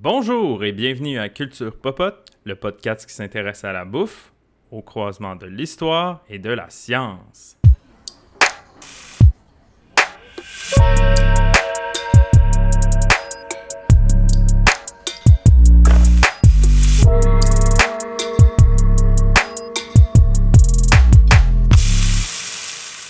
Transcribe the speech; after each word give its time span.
Bonjour 0.00 0.62
et 0.62 0.70
bienvenue 0.70 1.18
à 1.18 1.28
Culture 1.28 1.76
Popote, 1.76 2.30
le 2.44 2.54
podcast 2.54 3.04
qui 3.04 3.12
s'intéresse 3.12 3.64
à 3.64 3.72
la 3.72 3.84
bouffe, 3.84 4.32
au 4.70 4.80
croisement 4.80 5.34
de 5.34 5.46
l'histoire 5.46 6.22
et 6.28 6.38
de 6.38 6.50
la 6.50 6.70
science. 6.70 7.58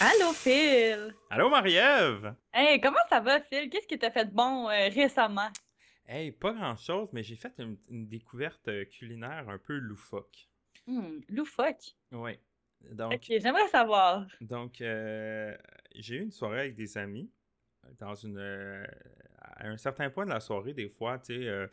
Allô, 0.01 0.33
Phil! 0.33 1.15
Allô 1.29 1.51
Marie-Ève! 1.51 2.33
Hey, 2.55 2.81
comment 2.81 2.97
ça 3.11 3.21
va, 3.21 3.41
Phil? 3.43 3.69
Qu'est-ce 3.69 3.87
qui 3.87 3.99
t'a 3.99 4.11
fait 4.11 4.25
de 4.25 4.35
bon 4.35 4.71
euh, 4.71 4.89
récemment? 4.89 5.51
Hey, 6.09 6.33
pas 6.33 6.53
grand-chose, 6.53 7.09
mais 7.13 7.23
j'ai 7.23 7.37
fait 7.37 7.53
une, 7.59 7.79
une 7.89 8.09
découverte 8.09 8.67
euh, 8.69 8.85
culinaire 8.85 9.49
un 9.49 9.59
peu 9.59 9.77
loufoque. 9.77 10.49
Hmm, 10.87 11.21
loufoque. 11.29 11.95
Oui. 12.13 12.39
Donc, 12.93 13.13
Ok, 13.15 13.25
j'aimerais 13.29 13.69
savoir. 13.69 14.27
donc 14.41 14.81
euh, 14.81 15.57
j'ai 15.95 16.17
eu 16.17 16.23
une 16.23 16.31
soirée 16.33 16.61
avec 16.61 16.75
des 16.75 16.97
amis. 16.99 17.31
Dans 17.99 18.15
une, 18.15 18.39
euh, 18.39 18.87
à 19.41 19.67
un 19.69 19.77
certain 19.79 20.11
point 20.11 20.25
de 20.27 20.31
la 20.31 20.41
soirée, 20.41 20.75
des 20.75 20.89
fois, 20.89 21.19
tu 21.19 21.35
sais, 21.35 21.49
euh, 21.49 21.67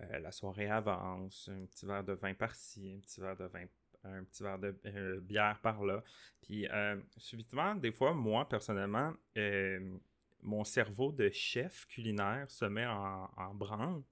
euh, 0.00 0.18
la 0.20 0.32
soirée 0.32 0.68
avance, 0.70 1.48
un 1.52 1.66
petit 1.66 1.84
verre 1.86 2.04
de 2.04 2.14
vin 2.14 2.34
par-ci, 2.34 2.94
un 2.96 3.00
petit 3.00 3.20
verre 3.20 3.36
de 3.36 3.44
vin, 3.44 3.64
un 4.04 4.24
petit 4.24 4.42
verre 4.42 4.58
de 4.58 4.74
euh, 4.86 5.20
bière 5.20 5.60
par-là. 5.62 6.02
Puis, 6.40 6.66
euh, 6.68 6.96
subitement, 7.18 7.74
des 7.74 7.92
fois, 7.92 8.14
moi, 8.14 8.48
personnellement, 8.48 9.12
euh, 9.36 9.98
mon 10.42 10.64
cerveau 10.64 11.12
de 11.12 11.30
chef 11.30 11.86
culinaire 11.86 12.50
se 12.50 12.64
met 12.64 12.86
en, 12.86 13.28
en 13.36 13.54
branle 13.54 14.02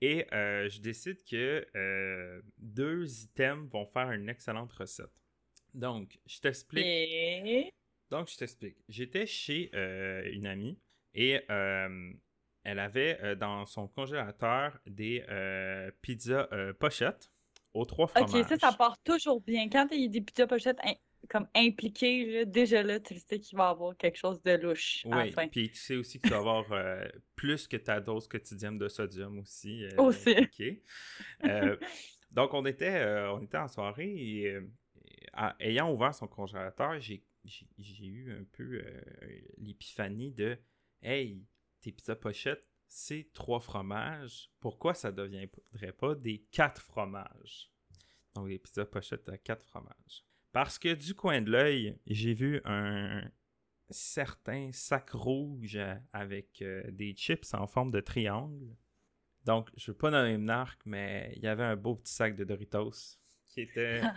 et 0.00 0.26
euh, 0.32 0.68
je 0.68 0.80
décide 0.80 1.22
que 1.24 1.66
euh, 1.76 2.40
deux 2.58 3.22
items 3.24 3.68
vont 3.70 3.86
faire 3.86 4.10
une 4.12 4.28
excellente 4.28 4.72
recette. 4.72 5.12
Donc, 5.74 6.18
je 6.26 6.40
t'explique. 6.40 6.84
Et... 6.86 7.72
Donc, 8.10 8.28
je 8.28 8.36
t'explique. 8.36 8.76
J'étais 8.88 9.26
chez 9.26 9.70
euh, 9.74 10.28
une 10.32 10.46
amie 10.46 10.78
et 11.14 11.40
elle 11.48 12.78
avait 12.78 13.36
dans 13.36 13.66
son 13.66 13.88
congélateur 13.88 14.78
des 14.86 15.24
pizzas 16.02 16.48
pochettes 16.78 17.30
aux 17.74 17.84
trois 17.84 18.06
fromages. 18.08 18.42
Ok, 18.42 18.48
ça, 18.48 18.70
ça 18.70 18.76
part 18.76 18.98
toujours 19.02 19.40
bien. 19.40 19.68
Quand 19.68 19.86
il 19.92 20.02
y 20.02 20.04
a 20.06 20.08
des 20.08 20.20
pizzas 20.20 20.46
pochettes 20.46 20.78
im- 20.82 20.94
comme 21.30 21.46
impliquées, 21.54 22.26
là, 22.26 22.44
déjà 22.44 22.82
là, 22.82 22.98
tu 22.98 23.14
le 23.14 23.20
sais 23.20 23.38
qu'il 23.38 23.56
va 23.56 23.68
y 23.68 23.70
avoir 23.70 23.96
quelque 23.96 24.18
chose 24.18 24.42
de 24.42 24.50
louche 24.52 25.02
Oui, 25.06 25.30
puis 25.50 25.70
tu 25.70 25.76
sais 25.76 25.96
aussi 25.96 26.18
que 26.18 26.26
tu 26.26 26.32
vas 26.34 26.38
avoir 26.38 26.72
euh, 26.72 27.04
plus 27.36 27.68
que 27.68 27.76
ta 27.76 28.00
dose 28.00 28.26
quotidienne 28.26 28.78
de 28.78 28.88
sodium 28.88 29.38
aussi. 29.38 29.84
euh, 29.84 30.02
Aussi. 30.02 30.34
Euh, 31.44 31.76
donc, 32.32 32.52
on 32.52 32.66
était, 32.66 33.04
on 33.30 33.40
était 33.42 33.58
en 33.58 33.68
soirée 33.68 34.10
et 34.10 34.58
ayant 35.60 35.92
ouvert 35.92 36.14
son 36.14 36.26
congélateur, 36.26 36.98
j'ai 37.00 37.22
eu 38.06 38.32
un 38.32 38.44
peu 38.52 38.82
l'épiphanie 39.58 40.32
de 40.32 40.58
Hey, 41.02 41.46
tes 41.80 41.92
pizzas 41.92 42.16
pochettes, 42.16 42.66
c'est 42.86 43.30
trois 43.32 43.60
fromages. 43.60 44.50
Pourquoi 44.60 44.94
ça 44.94 45.10
ne 45.12 45.16
deviendrait 45.16 45.92
pas 45.96 46.14
des 46.14 46.44
quatre 46.50 46.82
fromages? 46.82 47.70
Donc, 48.34 48.48
des 48.48 48.58
pizzas 48.58 48.84
pochettes 48.84 49.28
à 49.28 49.38
quatre 49.38 49.64
fromages. 49.64 50.24
Parce 50.52 50.78
que 50.78 50.94
du 50.94 51.14
coin 51.14 51.40
de 51.40 51.50
l'œil, 51.50 51.96
j'ai 52.06 52.34
vu 52.34 52.60
un 52.64 53.22
certain 53.90 54.70
sac 54.72 55.10
rouge 55.10 55.78
avec 56.12 56.62
euh, 56.62 56.82
des 56.90 57.14
chips 57.14 57.54
en 57.54 57.66
forme 57.66 57.90
de 57.90 58.00
triangle. 58.00 58.74
Donc, 59.44 59.70
je 59.76 59.90
ne 59.90 59.94
veux 59.94 59.98
pas 59.98 60.10
nommer 60.10 60.34
une 60.34 60.44
marque, 60.44 60.80
mais 60.84 61.32
il 61.36 61.42
y 61.42 61.46
avait 61.46 61.64
un 61.64 61.76
beau 61.76 61.94
petit 61.94 62.12
sac 62.12 62.36
de 62.36 62.44
Doritos 62.44 63.16
qui 63.48 63.62
était 63.62 64.00
le 64.02 64.08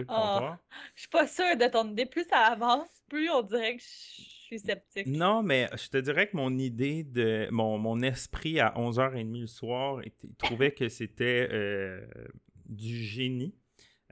Oh. 0.00 0.04
comptoir. 0.06 0.58
Je 0.94 1.00
suis 1.02 1.08
pas 1.08 1.26
sûre 1.26 1.56
de 1.56 1.70
ton 1.70 1.90
idée. 1.90 2.06
Plus 2.06 2.24
ça 2.24 2.38
avance, 2.40 2.88
plus 3.08 3.30
on 3.30 3.42
dirait 3.42 3.76
que 3.76 3.82
je 3.82 3.88
suis 3.88 4.58
sceptique. 4.58 5.06
Non, 5.06 5.42
mais 5.42 5.68
je 5.76 5.88
te 5.88 5.96
dirais 5.96 6.28
que 6.28 6.36
mon 6.36 6.58
idée 6.58 7.02
de 7.02 7.48
mon, 7.50 7.78
mon 7.78 8.00
esprit 8.02 8.60
à 8.60 8.74
11h30 8.76 9.40
le 9.40 9.46
soir 9.46 10.02
il 10.04 10.12
trouvait 10.36 10.72
que 10.72 10.88
c'était 10.88 11.48
euh, 11.50 12.06
du 12.66 12.96
génie. 12.96 13.54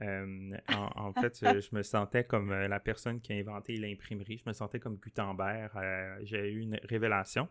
Euh, 0.02 0.56
en, 0.74 1.08
en 1.08 1.12
fait, 1.12 1.38
euh, 1.44 1.60
je 1.60 1.74
me 1.74 1.82
sentais 1.82 2.24
comme 2.24 2.50
euh, 2.50 2.66
la 2.68 2.80
personne 2.80 3.20
qui 3.20 3.32
a 3.32 3.36
inventé 3.36 3.76
l'imprimerie. 3.76 4.38
Je 4.44 4.48
me 4.48 4.52
sentais 4.52 4.80
comme 4.80 4.96
Gutenberg. 4.96 5.70
euh, 5.76 6.18
J'ai 6.22 6.50
eu 6.50 6.60
une 6.60 6.78
révélation. 6.84 7.48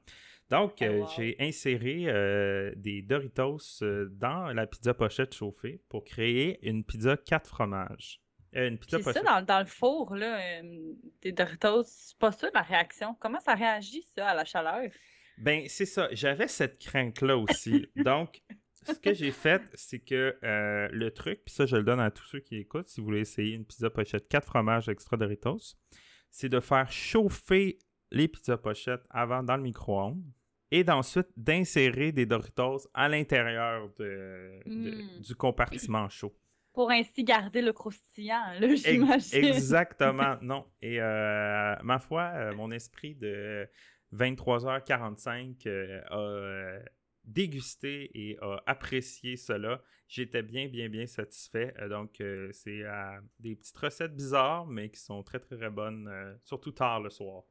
Donc, 0.49 0.79
Oh, 0.81 0.85
wow. 0.85 1.07
j'ai 1.15 1.35
inséré 1.39 2.05
euh, 2.07 2.73
des 2.75 3.01
Doritos 3.01 3.57
dans 4.11 4.51
la 4.53 4.67
pizza 4.67 4.93
pochette 4.93 5.33
chauffée 5.33 5.81
pour 5.87 6.03
créer 6.03 6.59
une 6.67 6.83
pizza 6.83 7.15
4 7.15 7.47
fromages. 7.47 8.19
Une 8.53 8.77
pizza 8.77 8.97
Puis 8.99 9.13
ça, 9.13 9.23
dans, 9.23 9.41
dans 9.45 9.59
le 9.61 9.65
four, 9.65 10.13
là, 10.15 10.61
des 11.21 11.31
Doritos, 11.31 11.83
c'est 11.85 12.17
pas 12.17 12.33
sûr 12.33 12.49
la 12.53 12.63
réaction. 12.63 13.15
Comment 13.19 13.39
ça 13.39 13.53
réagit, 13.55 14.03
ça, 14.13 14.27
à 14.27 14.35
la 14.35 14.43
chaleur? 14.43 14.89
Ben, 15.37 15.63
c'est 15.69 15.85
ça. 15.85 16.09
J'avais 16.11 16.49
cette 16.49 16.77
crainte-là 16.79 17.37
aussi. 17.37 17.87
Donc, 17.95 18.41
ce 18.85 18.93
que 18.99 19.13
j'ai 19.13 19.31
fait, 19.31 19.61
c'est 19.73 19.99
que 19.99 20.37
euh, 20.43 20.87
le 20.91 21.11
truc, 21.11 21.41
puis 21.45 21.53
ça, 21.53 21.65
je 21.65 21.75
le 21.75 21.83
donne 21.83 21.99
à 21.99 22.11
tous 22.11 22.25
ceux 22.25 22.39
qui 22.39 22.57
écoutent, 22.57 22.87
si 22.89 22.99
vous 22.99 23.05
voulez 23.05 23.19
essayer 23.21 23.53
une 23.55 23.65
pizza 23.65 23.89
pochette 23.89 24.27
4 24.27 24.45
fromages 24.45 24.89
extra 24.89 25.17
Doritos, 25.17 25.75
c'est 26.29 26.49
de 26.49 26.59
faire 26.59 26.91
chauffer 26.91 27.77
les 28.11 28.27
pizzas 28.27 28.57
pochettes 28.57 29.03
avant 29.09 29.43
dans 29.43 29.55
le 29.57 29.63
micro-ondes 29.63 30.23
et 30.71 30.83
d'ensuite 30.83 31.27
d'insérer 31.37 32.11
des 32.11 32.25
Doritos 32.25 32.87
à 32.93 33.07
l'intérieur 33.09 33.89
de- 33.99 34.61
de- 34.65 34.91
Mm. 35.17 35.21
du 35.21 35.35
compartiment 35.35 36.07
chaud. 36.09 36.33
Pour 36.73 36.89
ainsi 36.89 37.25
garder 37.25 37.61
le 37.61 37.73
croustillant, 37.73 38.41
là, 38.59 38.75
j'imagine. 38.75 39.43
Exactement, 39.45 40.37
non. 40.41 40.65
Et 40.81 41.01
euh, 41.01 41.75
ma 41.83 41.99
foi, 41.99 42.31
euh, 42.35 42.55
mon 42.55 42.71
esprit 42.71 43.15
de 43.15 43.67
23h45 44.13 45.67
euh, 45.67 46.01
a 46.09 46.79
dégusté 47.31 48.11
et 48.13 48.37
a 48.41 48.61
apprécié 48.65 49.37
cela. 49.37 49.81
J'étais 50.07 50.43
bien, 50.43 50.67
bien, 50.67 50.89
bien 50.89 51.07
satisfait. 51.07 51.73
Euh, 51.79 51.87
donc, 51.87 52.19
euh, 52.19 52.49
c'est 52.51 52.83
des 53.39 53.55
petites 53.55 53.77
recettes 53.77 54.15
bizarres, 54.15 54.67
mais 54.67 54.89
qui 54.89 54.99
sont 54.99 55.23
très, 55.23 55.39
très, 55.39 55.55
très 55.55 55.69
bonnes, 55.69 56.07
euh, 56.07 56.35
surtout 56.43 56.71
tard 56.71 56.99
le 56.99 57.09
soir. 57.09 57.43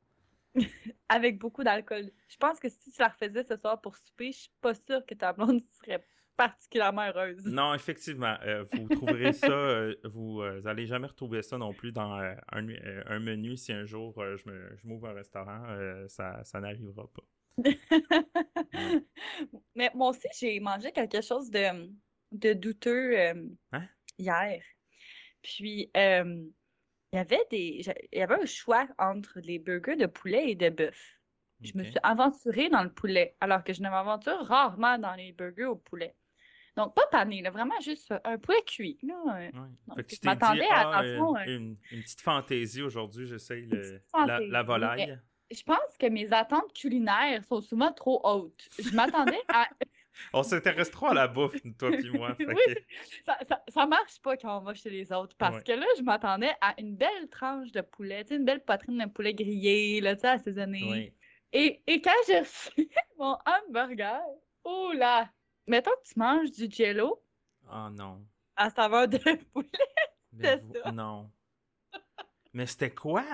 Avec 1.08 1.38
beaucoup 1.38 1.64
d'alcool. 1.64 2.10
Je 2.28 2.36
pense 2.36 2.58
que 2.60 2.68
si 2.68 2.90
tu 2.90 3.00
la 3.00 3.08
refaisais 3.08 3.44
ce 3.44 3.56
soir 3.56 3.80
pour 3.80 3.96
souper, 3.96 4.32
je 4.32 4.38
suis 4.38 4.52
pas 4.60 4.74
sûre 4.74 5.04
que 5.06 5.14
ta 5.14 5.32
blonde 5.32 5.62
serait 5.84 6.04
particulièrement 6.36 7.06
heureuse. 7.06 7.44
Non, 7.46 7.74
effectivement, 7.74 8.36
euh, 8.42 8.64
vous 8.72 8.88
trouverez 8.88 9.32
ça, 9.32 9.50
euh, 9.50 9.94
vous 10.04 10.42
n'allez 10.62 10.86
jamais 10.86 11.06
retrouver 11.06 11.42
ça 11.42 11.58
non 11.58 11.72
plus 11.72 11.92
dans 11.92 12.12
un, 12.12 12.36
un 12.50 13.20
menu 13.20 13.56
si 13.56 13.72
un 13.72 13.84
jour 13.84 14.14
je 14.36 14.86
m'ouvre 14.86 15.08
un 15.08 15.12
restaurant, 15.12 15.66
ça, 16.08 16.42
ça 16.44 16.60
n'arrivera 16.60 17.06
pas. 17.12 17.22
Mais 19.74 19.90
moi 19.94 20.10
aussi, 20.10 20.28
j'ai 20.38 20.60
mangé 20.60 20.92
quelque 20.92 21.20
chose 21.20 21.50
de, 21.50 21.90
de 22.32 22.52
douteux 22.52 23.18
euh, 23.18 23.34
Hein? 23.72 23.86
hier. 24.18 24.62
Puis, 25.42 25.90
euh, 25.96 26.44
il 27.12 27.16
y 27.16 27.18
avait 27.18 27.44
des, 27.50 27.82
il 28.12 28.18
y 28.18 28.22
avait 28.22 28.40
un 28.42 28.46
choix 28.46 28.86
entre 28.98 29.40
les 29.40 29.58
burgers 29.58 29.96
de 29.96 30.06
poulet 30.06 30.50
et 30.50 30.54
de 30.54 30.68
bœuf. 30.68 31.18
Je 31.62 31.76
me 31.76 31.82
suis 31.84 31.98
aventurée 32.02 32.68
dans 32.70 32.82
le 32.82 32.92
poulet, 32.92 33.36
alors 33.40 33.62
que 33.64 33.72
je 33.74 33.82
ne 33.82 33.90
m'aventure 33.90 34.46
rarement 34.46 34.96
dans 34.98 35.14
les 35.14 35.32
burgers 35.32 35.66
au 35.66 35.76
poulet. 35.76 36.14
Donc, 36.76 36.94
pas 36.94 37.06
pané, 37.10 37.42
là, 37.42 37.50
vraiment 37.50 37.78
juste 37.80 38.14
un 38.24 38.38
poulet 38.38 38.62
cuit. 38.64 38.98
Là, 39.02 39.14
euh, 39.26 39.50
Ouais. 39.60 39.68
Donc, 39.88 39.96
Fait 39.96 40.02
que 40.04 40.08
tu 40.08 40.18
je 40.22 40.26
m'attendais 40.28 40.68
à- 40.70 40.90
ah, 40.94 41.04
fond, 41.18 41.36
une, 41.46 41.72
euh, 41.92 42.00
petite 42.00 42.20
fantaisie 42.20 42.80
aujourd'hui, 42.82 43.26
j'essaye 43.26 43.68
la 44.14 44.62
volaille. 44.62 45.18
Je 45.50 45.62
pense 45.62 45.96
que 45.98 46.06
mes 46.06 46.32
attentes 46.32 46.72
culinaires 46.74 47.44
sont 47.44 47.60
souvent 47.60 47.92
trop 47.92 48.20
hautes. 48.24 48.68
Je 48.78 48.94
m'attendais 48.94 49.40
à 49.48 49.68
On 50.34 50.42
s'intéresse 50.42 50.90
trop 50.90 51.06
à 51.06 51.14
la 51.14 51.28
bouffe, 51.28 51.54
toi 51.78 51.90
puis 51.92 52.10
moi. 52.10 52.34
fait 52.36 52.46
Oui, 52.46 52.54
que- 52.74 52.80
ça, 53.24 53.38
ça, 53.48 53.64
ça 53.68 53.86
marche 53.86 54.20
pas 54.20 54.36
quand 54.36 54.58
on 54.58 54.64
va 54.64 54.74
chez 54.74 54.90
les 54.90 55.10
autres 55.12 55.34
parce 55.38 55.56
Ouais. 55.56 55.62
que 55.62 55.72
là, 55.72 55.86
je 55.96 56.02
m'attendais 56.02 56.52
à 56.60 56.74
une 56.78 56.94
belle 56.94 57.28
tranche 57.30 57.72
de 57.72 57.80
poulet, 57.80 58.22
tu 58.24 58.28
sais, 58.30 58.36
une 58.36 58.44
belle 58.44 58.62
poitrine 58.64 58.98
de 58.98 59.08
poulet 59.08 59.32
grillé, 59.32 60.00
là, 60.02 60.14
tu 60.16 60.22
sais, 60.22 60.28
assaisonné. 60.28 60.82
oui. 60.90 61.14
Et, 61.52 61.82
et 61.86 62.00
quand 62.02 62.10
j'ai 62.26 62.38
reçu 62.40 62.88
mon 63.18 63.36
hamburger, 63.46 64.20
oh 64.64 64.92
là! 64.94 65.30
Mettons 65.66 65.90
que 66.04 66.12
tu 66.12 66.18
manges 66.18 66.50
du 66.50 66.68
jello 66.70 67.22
Oh 67.72 67.88
non. 67.90 68.24
à 68.56 68.68
saveur 68.70 69.08
de 69.08 69.18
poulet. 69.52 69.68
Mais 70.32 70.56
vous- 70.58 70.74
ça. 70.84 70.92
Non. 70.92 71.30
Mais 72.52 72.66
c'était 72.66 72.90
quoi? 72.90 73.24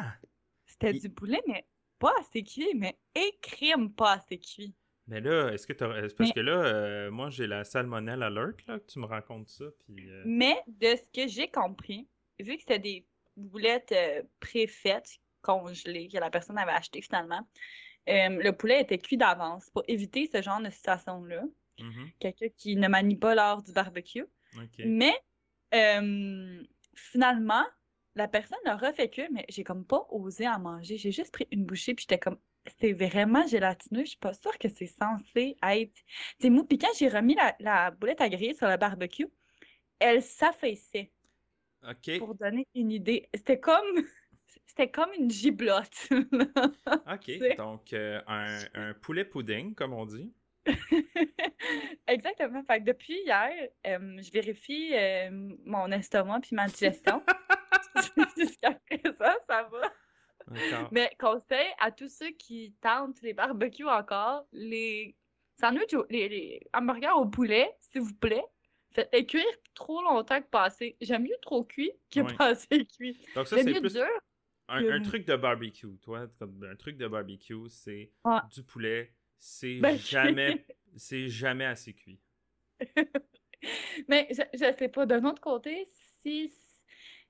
C'était 0.66 0.92
Il- 0.92 1.00
du 1.00 1.10
poulet, 1.10 1.40
mais 1.48 1.66
pas 1.98 2.12
assez 2.20 2.43
cuit, 2.43 2.75
mais 2.75 2.98
écrime 3.14 3.93
pas 3.93 4.12
assez 4.14 4.38
cuit. 4.38 4.75
Mais 5.08 5.20
là, 5.20 5.50
est-ce 5.52 5.66
que 5.66 5.72
t'as. 5.72 5.94
est-ce- 6.02 6.14
Parce 6.14 6.31
Mais- 6.31 6.34
que 6.34 6.40
là, 6.40 6.52
euh, 6.64 7.10
moi, 7.10 7.31
j'ai 7.31 7.46
la 7.46 7.64
salmonelle 7.64 8.22
alert, 8.22 8.56
là, 8.66 8.78
que 8.81 8.87
tu 8.87 8.98
me 8.98 9.06
racontes 9.06 9.48
ça, 9.48 9.64
puis... 9.84 10.10
euh, 10.10 10.22
Mais 10.26 10.56
de 10.66 10.96
ce 10.96 11.02
que 11.12 11.28
j'ai 11.28 11.48
compris, 11.48 12.08
vu 12.40 12.54
que 12.56 12.60
c'était 12.60 12.78
des 12.81 13.06
boulettes 13.37 13.93
euh, 13.93 14.22
préfaites, 14.40 15.19
congelées, 15.43 16.08
que 16.08 16.19
la 16.19 16.28
personne 16.31 16.58
avait 16.58 16.72
achetées 16.72 17.02
finalement, 17.02 17.48
euh, 18.08 18.28
le 18.43 18.50
poulet 18.50 18.81
était 18.82 18.98
cuit 18.98 19.16
d'avance 19.16 19.70
pour 19.70 19.84
éviter 19.87 20.28
ce 20.32 20.43
genre 20.43 20.60
de 20.60 20.70
situation-là. 20.70 21.44
Mhm. 21.78 22.10
quelqu'un 22.20 22.48
qui 22.56 22.75
ne 22.75 22.88
manie 22.88 23.16
pas 23.16 23.34
l'art 23.34 23.62
du 23.62 23.70
barbecue. 23.70 24.25
Mais 24.78 25.14
euh, 25.75 26.62
finalement, 26.94 27.64
la 28.16 28.28
personne 28.28 28.58
a 28.66 28.76
refait 28.76 29.10
cuire, 29.10 29.28
mais 29.32 29.46
j'ai 29.50 29.64
comme 29.64 29.86
pas 29.86 30.06
osé 30.10 30.48
en 30.48 30.60
manger. 30.60 30.98
J'ai 30.98 31.12
juste 31.12 31.32
pris 31.32 31.46
une 31.52 31.64
bouchée, 31.66 31.94
puis 31.94 32.04
j'étais 32.04 32.18
comme, 32.18 32.38
c'est 32.80 32.92
vraiment 32.94 33.46
gélatineux. 33.46 34.02
Je 34.04 34.10
suis 34.10 34.18
pas 34.18 34.34
sûre 34.34 34.58
que 34.58 34.68
c'est 34.68 34.86
censé 34.86 35.56
être. 35.62 36.00
C'est 36.40 36.50
mou. 36.50 36.64
Puis 36.64 36.78
quand 36.78 36.88
j'ai 36.98 37.08
remis 37.08 37.34
la, 37.36 37.56
la 37.60 37.90
boulette 37.92 38.20
à 38.22 38.28
griller 38.28 38.54
sur 38.54 38.68
le 38.68 38.76
barbecue, 38.78 39.28
elle 40.00 40.22
s'affaissait 40.22 41.12
Ok. 41.82 42.10
pour 42.18 42.34
donner 42.34 42.66
une 42.74 42.90
idée. 42.92 43.28
C'était 43.34 43.60
comme. 43.60 43.84
C'était 44.66 44.90
comme 44.90 45.12
une 45.19 45.30
giblotte. 45.30 46.08
Ok. 47.06 47.30
Donc, 47.56 47.92
euh, 47.92 48.20
un, 48.26 48.64
un 48.74 48.94
poulet 48.94 49.24
pudding, 49.24 49.74
comme 49.74 49.92
on 49.92 50.06
dit. 50.06 50.32
Exactement. 52.06 52.62
Fait 52.64 52.80
que 52.80 52.84
depuis 52.84 53.18
hier, 53.24 53.50
euh, 53.86 54.18
je 54.20 54.30
vérifie 54.30 54.94
euh, 54.94 55.30
mon 55.64 55.90
estomac 55.90 56.40
puis 56.40 56.54
ma 56.56 56.66
digestion. 56.66 57.22
Jusqu'à 58.36 58.72
présent, 58.72 59.34
ça 59.48 59.68
va. 59.70 59.92
Mais 60.92 61.10
conseil 61.18 61.66
à 61.80 61.90
tous 61.90 62.08
ceux 62.08 62.30
qui 62.30 62.74
tentent 62.80 63.20
les 63.22 63.32
barbecues 63.34 63.88
encore, 63.88 64.46
les 64.52 65.16
sandwichs, 65.58 65.94
les, 66.10 66.28
les 66.28 66.60
hamburgers 66.74 67.16
au 67.16 67.26
poulet, 67.26 67.69
s'il 67.80 68.02
vous 68.02 68.14
plaît, 68.14 68.44
faites-les 68.92 69.26
cuire 69.26 69.44
trop 69.74 70.02
longtemps 70.02 70.40
que 70.40 70.46
passer. 70.48 70.96
J'aime 71.00 71.24
mieux 71.24 71.36
trop 71.42 71.64
cuit 71.64 71.90
que 72.10 72.20
Ouais. 72.20 72.34
pas 72.36 72.48
assez 72.48 72.86
cuit. 72.86 73.19
Donc, 73.34 73.48
ça, 73.48 73.56
J'aime 73.56 73.66
c'est 73.66 73.74
mieux 73.74 73.80
plus 73.80 73.94
dur. 73.94 74.06
un, 74.69 74.84
que 74.84 74.90
un 74.90 74.98
mou. 75.00 75.04
truc 75.04 75.24
de 75.26 75.34
barbecue. 75.36 75.98
Toi, 76.02 76.28
comme 76.38 76.62
un 76.70 76.76
truc 76.76 76.96
de 76.96 77.08
barbecue, 77.08 77.69
c'est 77.69 78.12
du 78.52 78.62
poulet. 78.62 79.15
C'est 79.38 79.78
Ben, 79.80 79.96
jamais, 79.98 80.66
c'est 80.96 81.28
jamais 81.28 81.64
assez 81.64 81.92
cuit. 81.94 82.20
Mais 84.08 84.28
je, 84.30 84.42
je 84.54 84.76
sais 84.76 84.88
pas, 84.88 85.06
d'un 85.06 85.24
autre 85.24 85.40
côté, 85.40 85.88
si, 86.22 86.52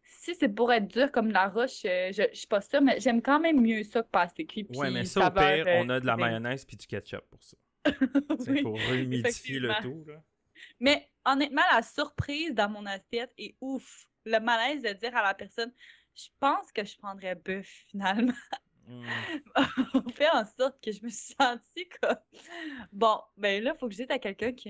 si 0.03 0.35
c'est 0.35 0.49
pour 0.49 0.73
être 0.73 0.89
dur 0.89 1.11
comme 1.13 1.31
la 1.31 1.49
roche, 1.49 1.85
euh, 1.85 2.13
je, 2.13 2.23
je 2.33 2.39
suis 2.39 2.47
pas 2.47 2.61
sûre, 2.61 2.83
mais 2.83 3.01
j'aime 3.01 3.23
quand 3.23 3.41
même 3.41 3.61
mieux 3.61 3.83
ça 3.85 4.03
que 4.03 4.09
pas 4.09 4.23
assez 4.23 4.47
cuit. 4.47 4.67
Ouais, 4.69 4.87
puis 4.87 4.95
mais 4.95 5.05
ça, 5.05 5.29
au 5.29 5.31
pire, 5.31 5.67
euh, 5.67 5.83
on 5.83 5.89
a 5.89 6.01
de 6.01 6.07
la 6.07 6.17
mayonnaise 6.17 6.65
puis 6.65 6.77
du 6.77 6.87
ketchup 6.87 7.25
pour 7.31 7.43
ça. 7.43 7.57
C'est 8.39 8.53
Oui. 8.53 8.63
pour 8.63 8.75
rehumidifier 8.89 9.59
le 9.61 9.75
tout, 9.81 10.05
là. 10.07 10.23
Mais 10.81 11.11
honnêtement, 11.25 11.63
la 11.73 11.83
surprise 11.83 12.55
dans 12.55 12.69
mon 12.69 12.87
assiette 12.87 13.33
est 13.39 13.57
ouf. 13.61 14.07
Le 14.25 14.39
malaise 14.41 14.83
de 14.83 14.93
dire 14.93 15.15
à 15.17 15.23
la 15.23 15.35
personne, 15.35 15.73
je 16.15 16.29
pense 16.41 16.73
que 16.73 16.85
je 16.85 16.97
prendrais 16.99 17.35
bœuf 17.35 17.67
finalement, 17.89 18.33
Mm. 18.87 19.27
on 19.95 20.11
fait 20.15 20.29
en 20.31 20.45
sorte 20.45 20.83
que 20.83 20.93
je 20.93 21.03
me 21.03 21.09
suis 21.09 21.35
sentie 21.39 21.89
comme. 22.01 22.17
Bon, 22.93 23.21
ben 23.37 23.63
là, 23.63 23.73
il 23.75 23.79
faut 23.79 23.89
que 23.89 23.95
je 23.95 23.99
dise 24.03 24.11
à 24.11 24.19
quelqu'un 24.19 24.53
que 24.53 24.69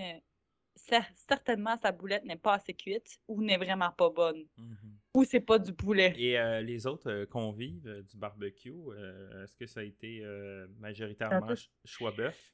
cer- 0.77 1.13
certainement 1.29 1.77
sa 1.83 1.93
boulette 1.93 2.25
n'est 2.25 2.37
pas 2.37 2.55
assez 2.55 2.75
cuite 2.75 3.19
ou 3.29 3.43
n'est 3.43 3.57
vraiment 3.59 3.91
pas 3.91 4.11
bonne. 4.11 4.45
Mhm. 4.57 4.99
Ou 5.15 5.25
c'est 5.25 5.41
pas 5.41 5.59
du 5.59 5.73
poulet. 5.75 6.15
Et 6.19 6.39
euh, 6.39 6.61
les 6.61 6.87
autres 6.87 7.11
euh, 7.11 7.27
convives 7.27 7.87
euh, 7.87 8.03
du 8.03 8.17
barbecue, 8.17 8.71
euh, 8.71 9.45
est-ce 9.45 9.57
que 9.57 9.67
ça 9.67 9.81
a 9.81 9.83
été 9.83 10.23
euh, 10.25 10.67
majoritairement 10.79 11.55
choix 11.85 12.13
bœuf? 12.13 12.53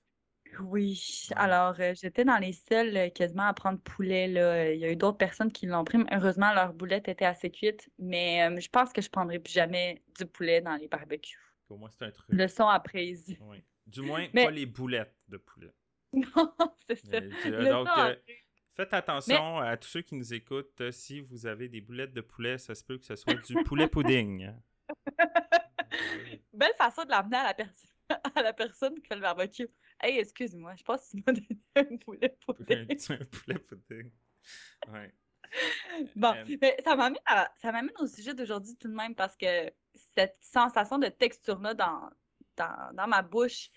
Oui, 0.61 1.01
Ouais. 1.31 1.37
alors 1.37 1.81
euh, 1.81 1.95
j'étais 1.95 2.25
dans 2.25 2.37
les 2.39 2.53
seuls 2.53 2.97
euh, 2.97 3.09
quasiment 3.11 3.45
à 3.45 3.55
prendre 3.55 3.81
poulet. 3.81 4.29
Là. 4.29 4.73
Il 4.73 4.81
y 4.81 4.85
a 4.85 4.91
eu 4.93 4.97
d'autres 4.97 5.17
personnes 5.17 5.51
qui 5.53 5.67
l'ont 5.67 5.85
pris. 5.85 5.99
mais 5.99 6.07
Heureusement, 6.13 6.53
leur 6.53 6.75
boulette 6.75 7.09
était 7.09 7.25
assez 7.25 7.51
cuite. 7.51 7.89
Mais 7.99 8.43
euh, 8.51 8.61
je 8.61 8.69
pense 8.69 8.93
que 8.93 9.01
je 9.01 9.09
prendrai 9.11 9.39
plus 9.39 9.53
jamais 9.53 10.05
du 10.19 10.27
poulet 10.27 10.61
dans 10.61 10.77
les 10.77 10.89
barbecues. 10.89 11.39
Au 11.73 11.77
moins, 11.79 11.91
c'est 11.91 12.05
un 12.05 12.11
truc. 12.11 12.29
Leçon 12.35 12.69
apprise. 12.69 13.37
Ouais. 13.41 13.65
Du 13.87 14.03
moins, 14.03 14.27
Mais- 14.33 14.45
pas 14.45 14.51
les 14.51 14.67
boulettes 14.67 15.17
de 15.29 15.37
poulet. 15.39 15.73
Non, 16.13 16.55
c'est 16.87 16.97
ça. 16.97 17.17
Euh, 17.17 17.31
Leçon 17.63 17.85
donc, 17.85 17.89
euh, 17.99 18.15
faites 18.77 18.93
attention 18.93 19.59
à 19.59 19.77
tous 19.79 19.89
ceux 19.89 20.03
qui 20.03 20.15
nous 20.15 20.35
écoutent. 20.35 20.81
euh, 20.83 20.93
si 20.93 21.21
vous 21.21 21.47
avez 21.47 21.69
des 21.69 21.81
boulettes 21.81 22.13
de 22.13 22.21
poulet, 22.21 22.59
ça 22.59 22.75
se 22.75 22.85
peut 22.85 22.99
que 22.99 23.05
ce 23.07 23.17
soit 23.17 23.35
du 23.35 23.55
poulet 23.65 23.89
pudding. 23.89 24.53
Belle 26.53 26.75
façon 26.77 27.05
de 27.05 27.11
l'amener 27.11 27.37
à 27.39 27.45
la 27.45 27.55
personne 27.55 27.89
à 28.37 28.43
la 28.43 28.53
personne 28.53 28.95
qui 29.01 29.07
fait 29.07 29.15
le 29.15 29.23
barbecue. 29.23 29.69
Hey, 30.03 30.19
excuse-moi, 30.19 30.75
je 30.77 30.83
pense 30.85 31.07
que 31.11 31.17
tu 31.17 31.23
m'as 31.27 31.33
donné 31.33 31.49
un 31.77 31.97
poulet 31.97 32.37
un, 32.49 32.55
poulet. 32.55 32.87
un 33.11 33.25
poulet 33.25 33.59
pudding. 33.59 34.11
Ouais. 34.93 35.15
Bon, 36.17 36.35
Euh, 36.35 36.57
mais 36.61 36.77
ça 36.85 36.95
m'amène 36.97 37.19
à- 37.27 37.51
ça 37.57 37.73
m'amène 37.73 37.95
au 38.01 38.07
sujet 38.07 38.35
d'aujourd'hui 38.35 38.77
tout 38.77 38.89
de 38.89 38.95
même 38.95 39.15
parce 39.15 39.37
que 39.37 39.71
cette 40.15 40.37
sensation 40.41 40.99
de 40.99 41.09
texture-là 41.09 41.75
dans, 41.75 42.11
dans, 42.57 42.95
dans 42.95 43.07
ma 43.07 43.23
bouche, 43.23 43.71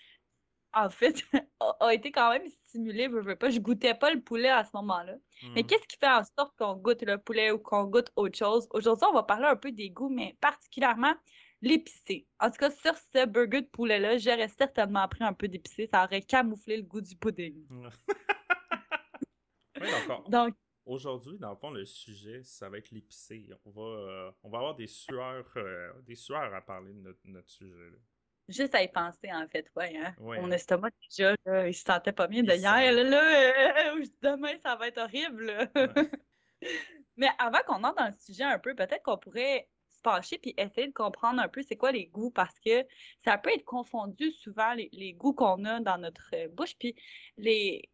en 0.72 0.90
fait, 0.90 1.22
a, 1.80 1.94
été 1.94 2.12
quand 2.12 2.30
même 2.30 2.48
stimulée. 2.48 3.08
Je 3.10 3.18
veux 3.18 3.36
pas, 3.36 3.50
je 3.50 3.58
goûtais 3.58 3.94
pas 3.94 4.12
le 4.12 4.20
poulet 4.20 4.50
à 4.50 4.64
ce 4.64 4.70
moment-là. 4.74 5.14
Mais 5.54 5.62
mhm. 5.62 5.66
qu'est-ce 5.66 5.86
qui 5.86 5.96
fait 5.98 6.08
en 6.08 6.22
sorte 6.38 6.56
qu'on 6.58 6.76
goûte 6.76 7.02
le 7.02 7.18
poulet 7.18 7.50
ou 7.50 7.58
qu'on 7.58 7.84
goûte 7.84 8.12
autre 8.16 8.36
chose? 8.36 8.68
Aujourd'hui, 8.70 9.06
on 9.10 9.14
va 9.14 9.22
parler 9.22 9.46
un 9.46 9.56
peu 9.56 9.72
des 9.72 9.90
goûts, 9.90 10.10
mais 10.10 10.36
particulièrement 10.40 11.14
l'épicé. 11.62 12.26
En 12.38 12.50
tout 12.50 12.58
cas, 12.58 12.70
sur 12.70 12.94
ce 13.14 13.26
burger 13.26 13.62
de 13.62 13.68
poulet-là, 13.68 14.18
j'aurais 14.18 14.48
certainement 14.48 15.08
pris 15.08 15.24
un 15.24 15.32
peu 15.32 15.48
d'épicé. 15.48 15.88
Ça 15.92 16.04
aurait 16.04 16.20
camouflé 16.22 16.76
le 16.76 16.82
goût 16.82 17.00
du 17.00 17.16
pudding. 17.16 17.64
Ouais, 19.78 19.90
donc, 19.90 20.22
on- 20.24 20.30
Donc, 20.30 20.54
Aujourd'hui, 20.86 21.36
dans 21.38 21.50
le 21.50 21.56
fond, 21.56 21.70
le 21.70 21.84
sujet, 21.84 22.42
ça 22.44 22.68
va 22.70 22.78
être 22.78 22.90
l'épicé. 22.92 23.46
On 23.64 23.70
va, 23.70 23.82
euh, 23.82 24.30
on 24.44 24.48
va 24.48 24.58
avoir 24.58 24.74
des 24.76 24.86
sueurs, 24.86 25.52
euh, 25.56 25.92
des 26.02 26.14
sueurs 26.14 26.54
à 26.54 26.60
parler 26.62 26.92
de 26.92 27.00
notre, 27.00 27.20
notre 27.24 27.50
sujet. 27.50 27.90
là. 27.90 27.96
juste 28.48 28.74
à 28.76 28.82
y 28.84 28.88
penser, 28.88 29.32
en 29.32 29.46
fait, 29.48 29.68
ouais. 29.74 29.96
Hein? 29.96 30.14
Ouais, 30.18 30.40
Mon 30.40 30.46
hein. 30.50 30.52
estomac, 30.54 30.90
déjà, 31.10 31.34
là, 31.44 31.66
il 31.68 31.74
se 31.74 31.82
sentait 31.82 32.12
pas 32.12 32.28
bien 32.28 32.42
de 32.44 32.52
Il 32.52 32.60
hier. 32.60 32.72
sent- 32.76 32.92
Là, 32.92 33.02
là, 33.02 33.94
euh, 33.96 34.04
demain, 34.22 34.56
ça 34.62 34.76
va 34.76 34.86
être 34.88 34.98
horrible. 34.98 35.68
Ouais. 35.74 36.10
Mais 37.16 37.28
avant 37.38 37.58
qu'on 37.66 37.82
entre 37.82 37.96
dans 37.96 38.06
le 38.06 38.12
sujet 38.18 38.44
un 38.44 38.58
peu, 38.58 38.74
peut-être 38.74 39.02
qu'on 39.02 39.18
pourrait 39.18 39.68
se 39.88 40.00
pencher 40.02 40.38
puis 40.38 40.54
essayer 40.56 40.86
de 40.86 40.92
comprendre 40.92 41.40
un 41.40 41.48
peu 41.48 41.62
c'est 41.62 41.76
quoi 41.76 41.90
les 41.90 42.06
goûts 42.06 42.30
parce 42.30 42.58
que 42.60 42.84
ça 43.24 43.38
peut 43.38 43.50
être 43.52 43.64
confondu 43.64 44.30
souvent 44.32 44.74
les, 44.74 44.88
les 44.92 45.14
goûts 45.14 45.32
qu'on 45.32 45.64
a 45.64 45.80
dans 45.80 45.98
notre 45.98 46.30
bouche 46.48 46.76
puis 46.78 46.94
les 47.38 47.88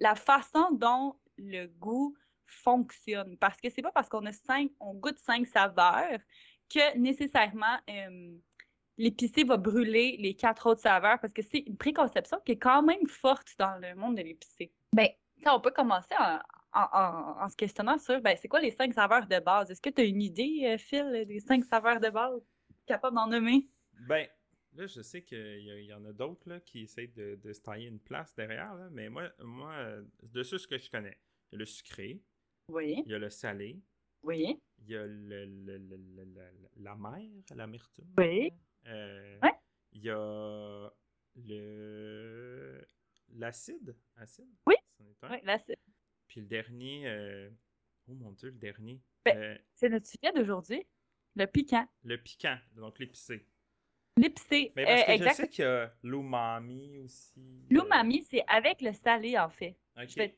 la 0.00 0.14
façon 0.16 0.72
dont 0.72 1.16
le 1.38 1.66
goût 1.66 2.16
fonctionne 2.46 3.36
parce 3.38 3.60
que 3.60 3.68
c'est 3.70 3.82
pas 3.82 3.92
parce 3.92 4.08
qu'on 4.08 4.24
a 4.26 4.32
cinq 4.32 4.70
on 4.80 4.94
goûte 4.94 5.18
cinq 5.18 5.46
saveurs 5.46 6.18
que 6.72 6.96
nécessairement 6.98 7.78
euh, 7.90 8.36
l'épicé 8.96 9.44
va 9.44 9.56
brûler 9.56 10.16
les 10.18 10.34
quatre 10.34 10.66
autres 10.70 10.80
saveurs 10.80 11.18
parce 11.20 11.32
que 11.32 11.42
c'est 11.42 11.58
une 11.60 11.76
préconception 11.76 12.38
qui 12.44 12.52
est 12.52 12.58
quand 12.58 12.82
même 12.82 13.06
forte 13.06 13.54
dans 13.58 13.78
le 13.80 13.94
monde 13.94 14.16
de 14.16 14.22
l'épicé. 14.22 14.72
Ben, 14.92 15.08
ça, 15.44 15.54
on 15.54 15.60
peut 15.60 15.70
commencer 15.70 16.14
en, 16.18 16.38
en- 16.72 16.88
en- 16.92 17.44
en 17.44 17.48
se 17.48 17.56
questionnant 17.56 17.98
sur 17.98 18.20
ben, 18.20 18.36
c'est 18.40 18.48
quoi 18.48 18.60
les 18.60 18.70
cinq 18.70 18.92
saveurs 18.94 19.26
de 19.26 19.38
base? 19.38 19.70
Est-ce 19.70 19.80
que 19.80 19.90
tu 19.90 20.00
as 20.02 20.04
une 20.04 20.22
idée, 20.22 20.62
euh, 20.64 20.78
Phil, 20.78 21.24
des 21.26 21.40
cinq 21.40 21.64
saveurs 21.64 22.00
de 22.00 22.10
base? 22.10 22.42
Capable 22.86 23.14
d'en 23.16 23.26
nommer? 23.28 23.68
Ben, 24.08 24.26
là, 24.74 24.86
je 24.86 25.02
sais 25.02 25.22
qu'il 25.22 25.60
y, 25.60 25.86
y 25.86 25.92
en 25.92 26.04
a 26.04 26.12
d'autres 26.12 26.48
là, 26.48 26.60
qui 26.60 26.82
essayent 26.82 27.12
de, 27.12 27.38
de 27.42 27.52
se 27.52 27.60
tailler 27.60 27.88
une 27.88 28.00
place 28.00 28.34
derrière, 28.34 28.74
là, 28.74 28.88
mais 28.90 29.08
moi, 29.08 29.30
moi 29.40 29.74
de 30.22 30.42
ceux 30.42 30.58
que 30.58 30.78
je 30.78 30.90
connais, 30.90 31.18
il 31.50 31.54
y 31.54 31.56
a 31.56 31.58
le 31.58 31.66
sucré, 31.66 32.20
Oui, 32.70 33.02
il 33.06 33.10
y 33.10 33.14
a 33.14 33.18
le 33.18 33.30
salé, 33.30 33.80
oui, 34.22 34.60
il 34.78 34.90
y 34.90 34.96
a 34.96 35.06
le, 35.06 35.44
le- 35.46 35.78
le- 35.78 35.96
le- 35.96 36.24
le- 36.24 36.68
l'amer, 36.82 37.30
l'amertume. 37.54 38.12
Oui. 38.18 38.52
Euh, 38.86 39.38
Ouais. 39.42 39.52
Il 39.92 40.02
y 40.04 40.10
a 40.10 40.90
le 41.36 42.84
l'acide. 43.34 43.94
Acide? 44.16 44.48
Oui. 44.66 44.74
Oui. 45.00 45.38
C'est 45.66 45.78
Puis 46.26 46.40
le 46.40 46.46
dernier, 46.46 47.06
euh, 47.08 47.50
oh 48.08 48.14
mon 48.14 48.32
dieu, 48.32 48.50
le 48.50 48.58
dernier. 48.58 49.00
Ben- 49.24 49.36
Euh, 49.36 49.58
c'est 49.74 49.88
notre 49.88 50.06
sujet 50.06 50.32
d'aujourd'hui. 50.34 50.86
Le 51.36 51.46
piquant. 51.46 51.86
le 52.04 52.16
piquant, 52.16 52.58
donc 52.74 52.98
l'épicé. 52.98 53.46
L'épicé. 54.16 54.72
Mais 54.74 54.84
parce 54.84 55.02
euh, 55.08 55.18
que 55.18 55.24
je 55.28 55.34
sais 55.34 55.48
qu'il 55.48 55.64
y 55.64 55.68
a 55.68 55.94
l'umami 56.02 56.98
aussi. 56.98 57.64
L'umami, 57.70 58.22
c'est 58.24 58.44
avec 58.48 58.80
le 58.80 58.92
salé, 58.92 59.38
en 59.38 59.48
fait. 59.48 59.76
ok. 59.96 60.08
Je 60.08 60.14
vais, 60.16 60.36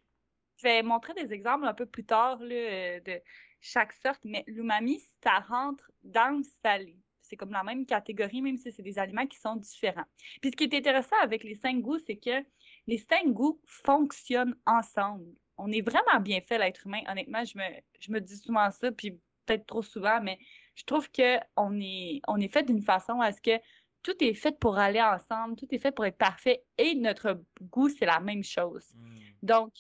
je 0.61 0.69
vais 0.69 0.83
montrer 0.83 1.15
des 1.15 1.33
exemples 1.33 1.67
un 1.67 1.75
peu 1.75 1.87
plus 1.87 2.05
tard 2.05 2.39
là, 2.41 2.55
euh, 2.55 3.01
de 3.01 3.21
chaque 3.61 3.93
sorte, 3.93 4.21
mais 4.25 4.45
l'umami, 4.47 5.01
ça 5.23 5.39
rentre 5.41 5.91
dans 6.03 6.39
le 6.39 6.45
salé. 6.63 6.97
C'est 7.21 7.37
comme 7.37 7.53
la 7.53 7.63
même 7.63 7.87
catégorie, 7.87 8.43
même 8.43 8.57
si 8.57 8.73
c'est 8.73 8.83
des 8.83 8.99
aliments 8.99 9.27
qui 9.27 9.39
sont 9.39 9.57
différents. 9.57 10.07
Puis 10.41 10.51
ce 10.51 10.57
qui 10.57 10.65
est 10.65 10.75
intéressant 10.75 11.17
avec 11.23 11.45
les 11.45 11.55
cinq 11.55 11.81
goûts, 11.81 11.99
c'est 11.99 12.17
que 12.17 12.45
les 12.87 12.99
cinq 12.99 13.29
goûts 13.29 13.61
fonctionnent 13.65 14.57
ensemble. 14.67 15.27
On 15.57 15.71
est 15.71 15.83
vraiment 15.83 16.21
bien 16.21 16.41
fait, 16.41 16.59
l'être 16.59 16.87
humain. 16.87 17.03
Honnêtement, 17.09 17.45
je 17.45 17.57
me, 17.57 17.65
je 18.01 18.11
me 18.11 18.21
dis 18.21 18.37
souvent 18.37 18.71
ça, 18.71 18.91
puis 18.91 19.13
peut-être 19.47 19.67
trop 19.67 19.83
souvent, 19.83 20.21
mais 20.21 20.39
je 20.75 20.85
trouve 20.85 21.09
qu'on 21.13 21.81
est, 21.81 22.21
on 22.27 22.39
est 22.39 22.53
fait 22.53 22.65
d'une 22.65 22.83
façon 22.83 23.21
à 23.21 23.33
ce 23.33 23.41
que 23.41 23.61
tout 24.03 24.17
est 24.21 24.35
fait 24.35 24.59
pour 24.59 24.79
aller 24.79 25.03
ensemble, 25.03 25.57
tout 25.57 25.69
est 25.71 25.79
fait 25.79 25.93
pour 25.93 26.07
être 26.07 26.17
parfait, 26.17 26.65
et 26.79 26.95
notre 26.95 27.43
goût, 27.61 27.91
c'est 27.91 28.07
la 28.07 28.21
même 28.21 28.43
chose. 28.43 28.91
Hmm. 28.95 29.19
Donc, 29.43 29.73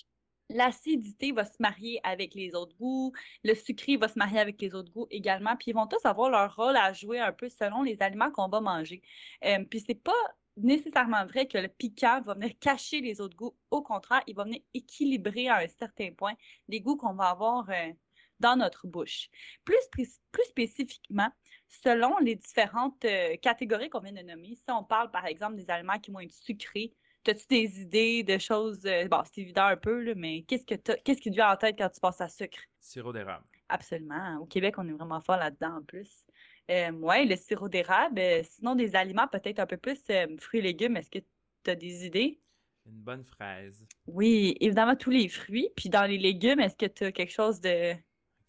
l'acidité 0.50 1.33
va 1.33 1.45
se 1.45 1.57
marier 1.61 2.00
avec 2.02 2.35
les 2.35 2.54
autres 2.54 2.76
goûts, 2.76 3.12
le 3.45 3.54
sucré 3.54 3.97
va 3.97 4.09
se 4.09 4.19
marier 4.19 4.40
avec 4.40 4.61
les 4.61 4.75
autres 4.75 4.92
goûts 4.92 5.07
également, 5.11 5.57
puis 5.57 5.71
ils 5.71 5.75
vont 5.75 5.87
tous 5.87 6.04
avoir 6.04 6.30
leur 6.30 6.54
rôle 6.54 6.76
à 6.76 6.92
jouer 6.92 7.21
un 7.21 7.33
peu 7.33 7.49
selon 7.49 7.83
les 7.83 8.02
aliments 8.02 8.30
qu'on 8.30 8.49
va 8.49 8.61
manger. 8.61 9.02
Euh, 9.45 9.64
puis 9.64 9.83
c'est 9.87 9.95
pas 9.95 10.12
nécessairement 10.57 11.25
vrai 11.26 11.47
que 11.47 11.59
le 11.59 11.69
piquant 11.69 12.21
va 12.23 12.35
venir 12.35 12.52
cacher 12.59 13.00
les 13.00 13.21
autres 13.21 13.37
goûts. 13.37 13.57
Au 13.71 13.83
contraire, 13.83 14.23
il 14.26 14.35
va 14.35 14.45
venir 14.45 14.61
équilibrer 14.75 15.49
à 15.49 15.59
un 15.59 15.69
certain 15.69 16.11
point 16.12 16.35
les 16.69 16.80
goûts 16.80 16.97
qu'on 16.97 17.14
va 17.14 17.30
avoir 17.30 17.71
euh, 17.71 17.92
dans 18.40 18.57
notre 18.57 18.87
bouche. 18.87 19.30
Plus, 19.64 19.88
plus 20.33 20.45
spécifiquement, 20.45 21.30
selon 21.69 22.19
les 22.19 22.35
différentes 22.35 23.04
euh, 23.04 23.37
catégories 23.37 23.88
qu'on 23.88 24.00
vient 24.00 24.12
de 24.12 24.23
nommer, 24.23 24.57
si 24.57 24.64
on 24.69 24.83
parle 24.83 25.11
par 25.11 25.26
exemple 25.26 25.57
des 25.57 25.71
aliments 25.71 25.99
qui 25.99 26.11
vont 26.11 26.21
être 26.21 26.33
sucrés, 26.33 26.92
as-tu 27.28 27.46
des 27.48 27.80
idées 27.80 28.22
de 28.22 28.38
choses, 28.38 28.84
euh, 28.86 29.06
bon, 29.08 29.22
c'est 29.24 29.40
évident 29.40 29.66
un 29.66 29.76
peu, 29.76 30.02
là, 30.02 30.14
mais 30.16 30.42
qu'est-ce, 30.42 30.64
que 30.64 30.74
qu'est-ce 30.74 31.20
qui 31.20 31.30
te 31.30 31.34
vient 31.34 31.52
en 31.52 31.56
tête 31.56 31.76
quand 31.78 31.88
tu 31.88 32.00
penses 32.00 32.20
à 32.20 32.28
sucre? 32.28 32.58
Sirop 32.78 33.12
d'érable. 33.12 33.44
Absolument. 33.68 34.38
Au 34.40 34.46
Québec, 34.46 34.74
on 34.78 34.88
est 34.88 34.92
vraiment 34.92 35.20
fort 35.20 35.36
là-dedans 35.36 35.78
en 35.78 35.82
plus. 35.82 36.24
Euh, 36.70 36.90
oui, 36.92 37.26
le 37.26 37.36
sirop 37.36 37.68
d'érable. 37.68 38.20
sinon, 38.44 38.74
des 38.74 38.94
aliments 38.96 39.28
peut-être 39.28 39.58
un 39.58 39.66
peu 39.66 39.76
plus 39.76 40.00
fruits 40.38 40.60
et 40.60 40.62
légumes. 40.62 40.96
Est-ce 40.96 41.10
que 41.10 41.18
tu 41.64 41.70
as 41.70 41.74
des 41.74 42.06
idées? 42.06 42.40
Une 42.86 43.02
bonne 43.02 43.24
fraise. 43.24 43.86
Oui, 44.06 44.56
évidemment, 44.60 44.96
tous 44.96 45.10
les 45.10 45.28
fruits. 45.28 45.68
Puis 45.76 45.88
dans 45.88 46.04
les 46.04 46.18
légumes, 46.18 46.60
est-ce 46.60 46.76
que 46.76 46.86
tu 46.86 47.04
as 47.04 47.12
quelque 47.12 47.32
chose 47.32 47.60
de 47.60 47.94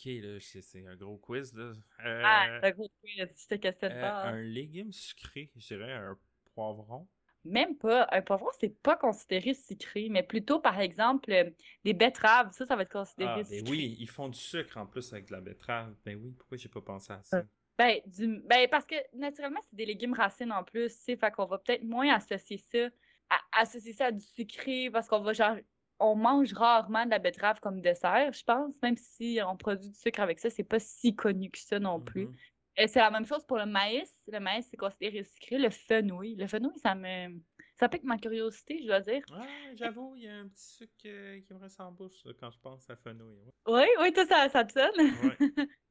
Ok, 0.04 0.12
là, 0.24 0.38
c'est 0.40 0.88
un 0.88 0.96
gros 0.96 1.18
quiz, 1.18 1.54
là. 1.54 1.74
ah, 2.00 2.48
c'est 2.60 2.68
un 2.68 2.72
gros 2.72 2.90
quiz, 3.02 3.18
je 3.20 3.48
te 3.48 3.56
questionne 3.56 3.92
euh, 3.92 4.02
pas. 4.02 4.24
Un 4.24 4.42
légume 4.42 4.92
sucré, 4.92 5.52
je 5.56 5.76
dirais 5.76 5.94
un 5.94 6.18
poivron. 6.56 7.08
Même 7.44 7.76
pas. 7.76 8.08
Un 8.12 8.22
poivron, 8.22 8.50
c'est 8.60 8.82
pas 8.82 8.96
considéré 8.96 9.54
sucré, 9.54 10.08
mais 10.10 10.24
plutôt, 10.24 10.60
par 10.60 10.80
exemple, 10.80 11.32
euh, 11.32 11.50
des 11.84 11.94
betteraves, 11.94 12.52
ça, 12.52 12.66
ça 12.66 12.76
va 12.76 12.84
être 12.84 12.92
considéré 12.92 13.32
ah, 13.32 13.38
ben 13.38 13.46
sucré. 13.46 13.72
oui, 13.72 13.98
ils 14.00 14.10
font 14.10 14.30
du 14.30 14.40
sucre 14.40 14.78
en 14.78 14.86
plus 14.86 15.12
avec 15.12 15.28
de 15.28 15.34
la 15.34 15.42
betterave. 15.42 15.94
Ben 16.06 16.20
oui, 16.22 16.34
pourquoi 16.38 16.58
j'ai 16.58 16.70
pas 16.70 16.82
pensé 16.82 17.14
à 17.14 17.22
ça? 17.24 17.44
Ben, 17.78 18.00
du... 18.06 18.42
ben 18.46 18.68
parce 18.70 18.86
que 18.86 18.96
naturellement, 19.14 19.60
c'est 19.64 19.76
des 19.76 19.86
légumes 19.86 20.14
racines 20.14 20.52
en 20.52 20.64
plus, 20.64 20.90
sais, 20.90 21.16
fait 21.16 21.32
qu'on 21.32 21.46
va 21.46 21.58
peut-être 21.58 21.84
moins 21.84 22.14
associer 22.14 22.58
ça, 22.58 22.90
à, 23.30 23.62
associer 23.62 23.94
ça 23.94 24.06
à 24.08 24.12
du 24.12 24.24
sucré, 24.24 24.90
parce 24.92 25.08
qu'on 25.08 25.22
va 25.22 25.34
genre 25.34 25.56
on 26.02 26.16
mange 26.16 26.54
rarement 26.54 27.06
de 27.06 27.12
la 27.12 27.20
betterave 27.20 27.60
comme 27.60 27.80
dessert, 27.80 28.34
je 28.34 28.44
pense, 28.44 28.74
même 28.82 28.98
si 28.98 29.40
on 29.46 29.56
produit 29.56 29.90
du 29.90 29.96
sucre 29.96 30.20
avec 30.20 30.40
ça, 30.40 30.50
c'est 30.50 30.64
pas 30.64 30.80
si 30.80 31.16
connu 31.16 31.52
que 31.52 31.60
ça 31.60 31.80
non 31.80 32.00
plus. 32.00 32.26
Mhm. 32.26 32.36
Et 32.36 32.51
c'est 32.78 33.00
la 33.00 33.12
même 33.12 33.26
chose 33.26 33.44
pour 33.46 33.58
le 33.58 33.66
maïs. 33.66 34.14
Le 34.28 34.40
maïs, 34.40 34.68
c'est 34.70 34.78
considéré 34.78 35.24
sucré. 35.24 35.58
Le 35.58 35.70
fenouil. 35.70 36.36
Le 36.36 36.48
fenouil, 36.48 36.78
ça 36.80 36.96
me. 36.96 37.40
Ça 37.80 37.90
pique 37.90 38.04
ma 38.04 38.18
curiosité, 38.18 38.80
je 38.82 38.88
dois 38.88 39.00
dire. 39.00 39.24
Ah, 39.32 39.44
j'avoue, 39.74 40.14
il 40.16 40.24
y 40.24 40.28
a 40.28 40.36
un 40.36 40.48
petit 40.48 40.76
sucre 40.76 40.94
euh, 41.06 41.42
qui 41.42 41.54
me 41.54 41.60
reste 41.60 41.80
en 41.80 41.92
bouche 41.92 42.22
quand 42.40 42.52
je 42.52 42.60
pense 42.60 42.88
à 42.90 42.96
fenouil. 42.96 43.40
Oui, 43.68 43.86
oui, 44.00 44.14
tout 44.14 44.26
ça, 44.28 44.50
ça 44.50 44.64
te 44.64 44.74
sonne? 44.74 44.92
Ouais. 44.98 45.38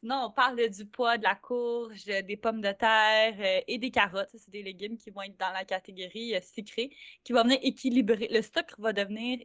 Sinon, 0.00 0.28
on 0.28 0.30
parle 0.30 0.70
du 0.70 0.86
pois, 0.86 1.18
de 1.18 1.24
la 1.24 1.34
courge, 1.34 2.04
des 2.04 2.36
pommes 2.38 2.62
de 2.62 2.72
terre 2.72 3.36
euh, 3.38 3.60
et 3.66 3.76
des 3.76 3.90
carottes. 3.90 4.30
C'est 4.32 4.50
des 4.50 4.62
légumes 4.62 4.96
qui 4.96 5.10
vont 5.10 5.22
être 5.22 5.36
dans 5.36 5.52
la 5.52 5.64
catégorie 5.64 6.34
euh, 6.34 6.40
sucrée, 6.40 6.90
qui 7.22 7.32
va 7.32 7.42
venir 7.42 7.58
équilibrer. 7.62 8.28
Le 8.30 8.40
sucre 8.40 8.76
va, 8.78 8.92
devenir 8.94 9.40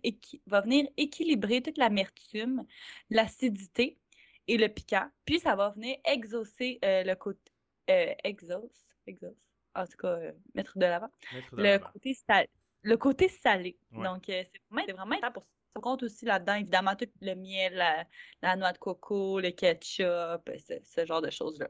va 0.45 0.61
venir 0.61 0.87
équilibrer 0.95 1.61
toute 1.61 1.77
l'amertume, 1.77 2.65
l'acidité 3.09 3.97
et 4.47 4.57
le 4.57 4.67
piquant. 4.67 5.07
Puis, 5.25 5.39
ça 5.39 5.55
va 5.55 5.69
venir 5.71 5.97
exaucer 6.05 6.79
euh, 6.83 7.03
le 7.03 7.15
côté. 7.15 7.51
exauce, 7.87 8.87
exauce. 9.07 9.37
En 9.75 9.85
tout 9.85 9.97
cas, 9.97 10.17
mettre 10.53 10.77
de 10.77 10.85
l'avant. 10.85 11.09
Le, 11.51 11.77
côté 11.77 12.13
salé. 12.13 12.49
Le 12.81 12.97
côté 12.97 13.27
salé. 13.27 13.77
Donc, 13.91 14.23
c'est 14.27 14.49
vraiment, 14.69 14.93
vraiment 14.93 15.15
important 15.15 15.31
pour 15.31 15.43
ça 15.43 15.55
compte 15.81 16.03
aussi 16.03 16.25
là-dedans, 16.25 16.55
évidemment, 16.55 16.95
tout 16.95 17.09
le 17.21 17.35
miel, 17.35 17.73
la, 18.41 18.55
noix 18.55 18.71
de 18.71 18.77
coco, 18.77 19.39
le 19.39 19.51
ketchup, 19.51 20.49
ce, 20.83 21.05
genre 21.05 21.21
de 21.21 21.29
choses-là. 21.29 21.67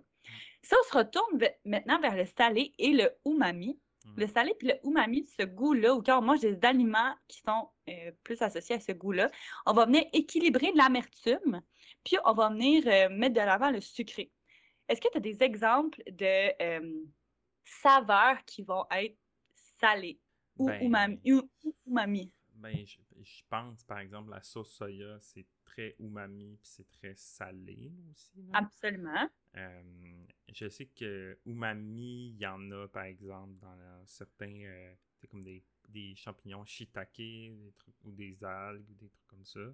Si 0.61 0.73
on 0.73 0.89
se 0.89 0.97
retourne 0.97 1.39
maintenant 1.63 1.99
vers 1.99 2.15
le 2.15 2.25
salé 2.37 2.73
et 2.77 2.93
le 2.93 3.09
umami, 3.25 3.79
mmh. 4.05 4.11
le 4.17 4.27
salé 4.27 4.55
et 4.61 4.65
le 4.65 4.87
umami, 4.87 5.25
ce 5.37 5.43
goût-là, 5.43 5.95
ou 5.95 6.01
quand 6.01 6.19
on 6.19 6.21
mange 6.21 6.39
des 6.39 6.57
aliments 6.63 7.13
qui 7.27 7.39
sont 7.39 7.69
euh, 7.89 8.11
plus 8.23 8.41
associés 8.41 8.75
à 8.75 8.79
ce 8.79 8.91
goût-là, 8.91 9.31
on 9.65 9.73
va 9.73 9.85
venir 9.85 10.03
équilibrer 10.13 10.71
l'amertume, 10.75 11.61
puis 12.05 12.17
on 12.23 12.33
va 12.33 12.49
venir 12.49 12.83
euh, 12.87 13.09
mettre 13.09 13.33
de 13.33 13.41
l'avant 13.41 13.71
le 13.71 13.81
sucré. 13.81 14.31
Est-ce 14.87 15.01
que 15.01 15.09
tu 15.11 15.17
as 15.17 15.21
des 15.21 15.41
exemples 15.43 16.01
de 16.09 16.53
euh, 16.61 17.03
saveurs 17.65 18.37
qui 18.45 18.61
vont 18.61 18.85
être 18.91 19.17
salées 19.81 20.19
ou 20.57 20.67
ben, 20.67 20.81
umami? 20.81 21.19
umami? 21.85 22.31
Ben, 22.53 22.85
je, 22.85 23.41
pense, 23.49 23.83
par 23.83 23.99
exemple, 23.99 24.29
la 24.29 24.41
sauce 24.41 24.71
soya, 24.71 25.17
c'est 25.19 25.45
très 25.65 25.95
umami, 25.99 26.57
puis 26.61 26.69
c'est 26.71 26.89
très 26.89 27.15
salé 27.15 27.91
aussi. 28.11 28.47
Absolument. 28.53 29.27
Euh, 29.57 29.83
je 30.53 30.69
sais 30.69 30.85
que 30.85 31.37
umami, 31.45 32.29
il 32.29 32.37
y 32.37 32.47
en 32.47 32.71
a, 32.71 32.87
par 32.87 33.03
exemple, 33.03 33.55
dans 33.59 34.05
certains, 34.05 34.61
euh, 34.63 34.93
comme 35.29 35.43
des, 35.43 35.63
des, 35.89 36.15
champignons 36.15 36.63
shiitake, 36.65 37.17
des 37.17 37.73
trucs, 37.77 37.95
ou 38.03 38.11
des 38.11 38.41
algues, 38.43 38.89
ou 38.89 38.93
des 38.93 39.09
trucs 39.09 39.27
comme 39.27 39.45
ça. 39.45 39.73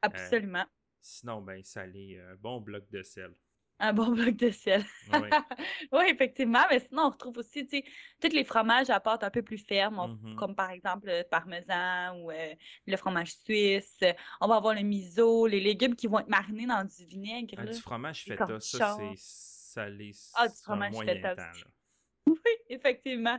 Absolument. 0.00 0.66
Euh, 1.04 1.06
sinon, 1.06 1.42
ben, 1.42 1.62
salé, 1.62 2.18
bon 2.40 2.60
bloc 2.60 2.88
de 2.90 3.02
sel. 3.02 3.34
Un 3.80 3.92
bon 3.92 4.10
bloc 4.14 4.36
de 4.36 4.50
ciel. 4.50 4.84
Oui. 5.12 5.18
oui, 5.92 6.04
effectivement. 6.08 6.62
Mais 6.70 6.78
sinon, 6.78 7.02
on 7.06 7.10
retrouve 7.10 7.38
aussi, 7.38 7.66
tu 7.66 7.78
sais, 7.78 7.84
tous 8.20 8.34
les 8.34 8.44
fromages 8.44 8.88
à 8.88 9.00
pâte 9.00 9.24
un 9.24 9.30
peu 9.30 9.42
plus 9.42 9.58
ferme, 9.58 9.96
Mm-hmm. 9.96 10.34
comme 10.36 10.54
par 10.54 10.70
exemple 10.70 11.08
le 11.08 11.22
parmesan 11.24 12.16
ou 12.20 12.30
euh, 12.30 12.54
le 12.86 12.96
fromage 12.96 13.34
suisse. 13.34 13.98
On 14.40 14.46
va 14.46 14.56
avoir 14.56 14.74
le 14.74 14.82
miso, 14.82 15.46
les 15.46 15.60
légumes 15.60 15.96
qui 15.96 16.06
vont 16.06 16.20
être 16.20 16.28
marinés 16.28 16.66
dans 16.66 16.84
du 16.84 17.04
vinaigre. 17.04 17.54
Ah, 17.58 17.64
là. 17.64 17.72
du 17.72 17.80
fromage 17.80 18.24
feta, 18.24 18.46
ça, 18.60 18.96
c'est 18.98 19.14
salé. 19.16 20.12
Ah, 20.34 20.46
du 20.48 20.52
un 20.54 20.56
fromage 20.62 20.92
moyen 20.92 21.14
feta. 21.14 21.36
Oui, 22.26 22.36
effectivement. 22.70 23.38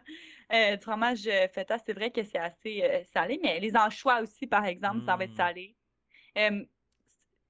Euh, 0.54 0.76
du 0.76 0.84
fromage 0.84 1.26
euh, 1.28 1.48
feta, 1.48 1.78
c'est 1.84 1.94
vrai 1.94 2.12
que 2.12 2.24
c'est 2.24 2.38
assez 2.38 2.84
euh, 2.84 3.04
salé, 3.12 3.40
mais 3.42 3.60
les 3.60 3.76
anchois 3.76 4.22
aussi, 4.22 4.46
par 4.46 4.66
exemple, 4.66 5.04
ça 5.06 5.16
va 5.16 5.24
être 5.24 5.32
Mm. 5.32 5.38
salé. 5.38 5.76
Euh, 6.38 6.64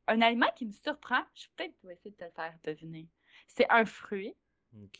un 0.07 0.21
aliment 0.21 0.51
qui 0.55 0.65
me 0.65 0.71
surprend, 0.71 1.23
je 1.33 1.43
vais 1.57 1.69
peut-être 1.69 1.91
essayer 1.91 2.11
de 2.11 2.15
te 2.17 2.23
le 2.25 2.31
faire 2.31 2.53
deviner. 2.63 3.07
C'est 3.47 3.65
un 3.69 3.85
fruit 3.85 4.35
OK. 4.75 4.99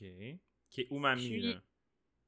Qui 0.70 0.82
est 0.82 0.88
umami, 0.92 1.30
Puis- 1.30 1.54
là. 1.54 1.60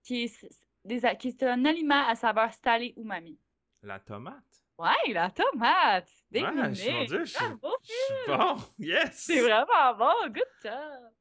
qui 0.03 0.23
est, 0.23 0.49
des, 0.85 1.17
qui 1.17 1.27
est 1.29 1.43
un 1.43 1.65
aliment 1.65 2.07
à 2.07 2.15
saveur 2.15 2.51
salée 2.53 2.93
umami. 2.97 3.39
La 3.81 3.99
tomate? 3.99 4.43
Ouais, 4.77 5.11
la 5.13 5.31
tomate! 5.31 6.09
Ouais, 6.31 6.39
je- 6.41 6.45
mon 6.45 6.69
Devinez! 6.69 7.05
Dieu, 7.07 7.25
je 7.25 7.31
suis 7.31 7.39
Bravo! 7.45 7.75
je 7.81 7.87
suis 7.87 8.27
bon. 8.27 8.57
Yes! 8.79 9.13
C'est 9.15 9.41
vraiment 9.41 9.95
bon! 9.97 10.27
Good 10.27 10.43
job! 10.63 11.11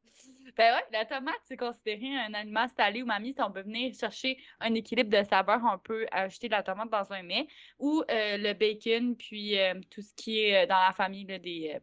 Ben 0.57 0.75
ouais, 0.75 0.85
la 0.93 1.05
tomate, 1.05 1.41
c'est 1.45 1.57
considéré 1.57 2.17
un 2.17 2.33
aliment 2.35 2.67
salé 2.69 3.01
umami. 3.01 3.35
Si 3.35 3.43
on 3.43 3.53
peut 3.53 3.63
venir 3.63 3.93
chercher 3.95 4.39
un 4.61 4.73
équilibre 4.75 5.11
de 5.11 5.23
saveur, 5.23 5.61
on 5.63 5.79
peut 5.79 6.07
ajouter 6.13 6.49
de 6.49 6.53
la 6.53 6.63
tomate 6.63 6.91
dans 6.91 7.13
un 7.13 7.23
mets. 7.23 7.47
Ou 7.79 8.03
euh, 8.11 8.39
le 8.39 8.53
bacon, 8.55 9.17
puis 9.17 9.59
euh, 9.59 9.81
tout 9.91 10.01
ce 10.03 10.15
qui 10.15 10.41
est 10.41 10.65
euh, 10.65 10.67
dans 10.67 10.81
la 10.81 10.93
famille 10.93 11.27
là, 11.27 11.39
des, 11.39 11.79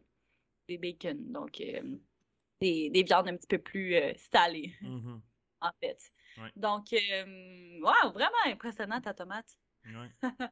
des 0.68 0.78
bacon. 0.78 1.32
Donc, 1.32 1.62
des, 2.60 2.90
des 2.90 3.02
viandes 3.02 3.28
un 3.28 3.36
petit 3.36 3.46
peu 3.46 3.58
plus 3.58 3.96
salées, 4.16 4.74
Mhm. 4.80 5.22
en 5.60 5.70
fait. 5.80 5.98
Ouais. 6.36 6.50
Donc, 6.56 6.92
euh, 6.92 7.80
wow, 7.80 8.12
vraiment 8.12 8.34
impressionnant 8.46 9.00
ta 9.00 9.14
tomate. 9.14 9.56
Ouais. 9.86 10.48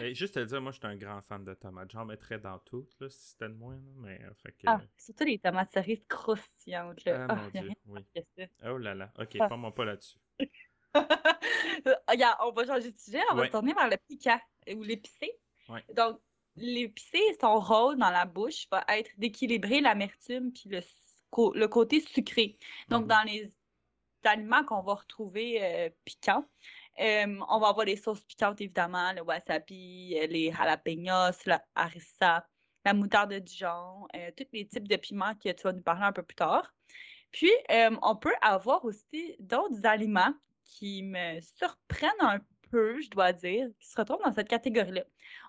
Mais 0.00 0.14
juste 0.14 0.34
te 0.34 0.40
dire, 0.40 0.60
moi, 0.60 0.72
je 0.72 0.78
suis 0.78 0.86
un 0.86 0.96
grand 0.96 1.20
fan 1.22 1.44
de 1.44 1.54
tomates. 1.54 1.90
J'en 1.92 2.04
mettrais 2.04 2.38
dans 2.38 2.58
toutes, 2.58 2.94
là, 3.00 3.08
si 3.08 3.30
c'était 3.30 3.48
de 3.48 3.54
moins, 3.54 3.78
mais 3.96 4.20
euh, 4.22 4.34
fait 4.42 4.52
que... 4.52 4.62
Ah, 4.66 4.80
surtout 4.96 5.24
les 5.24 5.38
tomates 5.38 5.72
cerises 5.72 6.04
croustillantes. 6.08 7.04
Là. 7.04 7.26
Ah, 7.28 7.36
Ah, 7.36 7.36
mon 7.36 7.50
Dieu, 7.50 7.72
oui. 7.86 8.46
Oh 8.64 8.78
là 8.78 8.94
là, 8.94 9.12
ok, 9.18 9.36
Ah. 9.40 9.48
pas 9.48 9.70
pas 9.70 9.84
là-dessus. 9.84 10.18
Regarde, 12.08 12.38
on 12.42 12.52
va 12.52 12.66
changer 12.66 12.92
de 12.92 12.98
sujet, 12.98 13.20
on 13.32 13.36
va 13.36 13.46
se 13.46 13.50
tourner 13.52 13.74
vers 13.74 13.88
le 13.90 13.96
piquant 14.08 14.40
ou 14.74 14.82
l'épicé. 14.82 15.32
Ouais. 15.68 15.84
Donc, 15.94 16.20
l'épicé, 16.56 17.18
son 17.40 17.58
rôle 17.58 17.96
dans 17.96 18.10
la 18.10 18.26
bouche 18.26 18.66
va 18.70 18.84
être 18.88 19.10
d'équilibrer 19.18 19.80
l'amertume 19.80 20.52
puis 20.52 20.68
le, 20.68 20.80
le 21.54 21.66
côté 21.66 22.00
sucré. 22.00 22.58
Donc, 22.88 23.02
Mhm. 23.02 23.08
dans 23.08 23.22
les 23.26 23.50
aliments 24.24 24.64
qu'on 24.64 24.82
va 24.82 24.94
retrouver 24.94 25.62
euh, 25.62 25.90
piquants, 26.04 26.48
euh, 27.00 27.40
on 27.48 27.58
va 27.58 27.68
avoir 27.68 27.86
les 27.86 27.96
sauces 27.96 28.24
piquantes, 28.24 28.60
évidemment, 28.60 29.12
le 29.12 29.22
wasabi, 29.22 30.16
euh, 30.20 30.26
les 30.26 30.52
jalapenos, 30.52 31.44
la 31.46 31.62
harissa, 31.74 32.46
la 32.84 32.94
moutarde 32.94 33.32
de 33.32 33.38
Dijon, 33.38 34.06
euh, 34.14 34.30
tous 34.36 34.46
les 34.52 34.66
types 34.66 34.86
de 34.88 34.96
piments 34.96 35.34
que 35.34 35.50
tu 35.50 35.62
vas 35.62 35.72
nous 35.72 35.82
parler 35.82 36.04
un 36.04 36.12
peu 36.12 36.22
plus 36.22 36.36
tard. 36.36 36.72
Puis, 37.32 37.50
euh, 37.70 37.96
on 38.02 38.14
peut 38.16 38.34
avoir 38.40 38.84
aussi 38.84 39.34
d'autres 39.40 39.84
aliments 39.84 40.32
qui 40.64 41.02
me 41.02 41.40
surprennent 41.40 42.12
un 42.20 42.38
peu, 42.70 43.00
je 43.00 43.10
dois 43.10 43.32
dire, 43.32 43.68
qui 43.80 43.88
se 43.88 43.96
retrouvent 43.96 44.22
dans 44.24 44.32
cette 44.32 44.48
catégorie-là. 44.48 45.02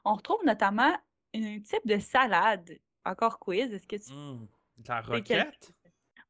On 0.03 0.15
retrouve 0.15 0.43
notamment 0.45 0.97
un 1.35 1.59
type 1.59 1.85
de 1.85 1.99
salade. 1.99 2.79
Encore 3.05 3.37
quiz, 3.37 3.71
est-ce 3.71 3.87
que 3.87 3.97
tu... 3.97 4.11
De 4.77 4.89
la 4.89 5.01
roquette? 5.01 5.71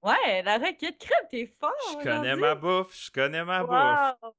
Ouais, 0.04 0.44
la 0.44 0.58
roquette 0.58 1.00
crème, 1.00 1.28
t'es 1.32 1.48
fort 1.60 1.72
Je 1.94 2.04
connais 2.04 2.36
ma 2.36 2.54
bouffe, 2.54 3.06
je 3.06 3.12
connais 3.12 3.44
ma 3.44 3.64
bouffe. 3.64 4.34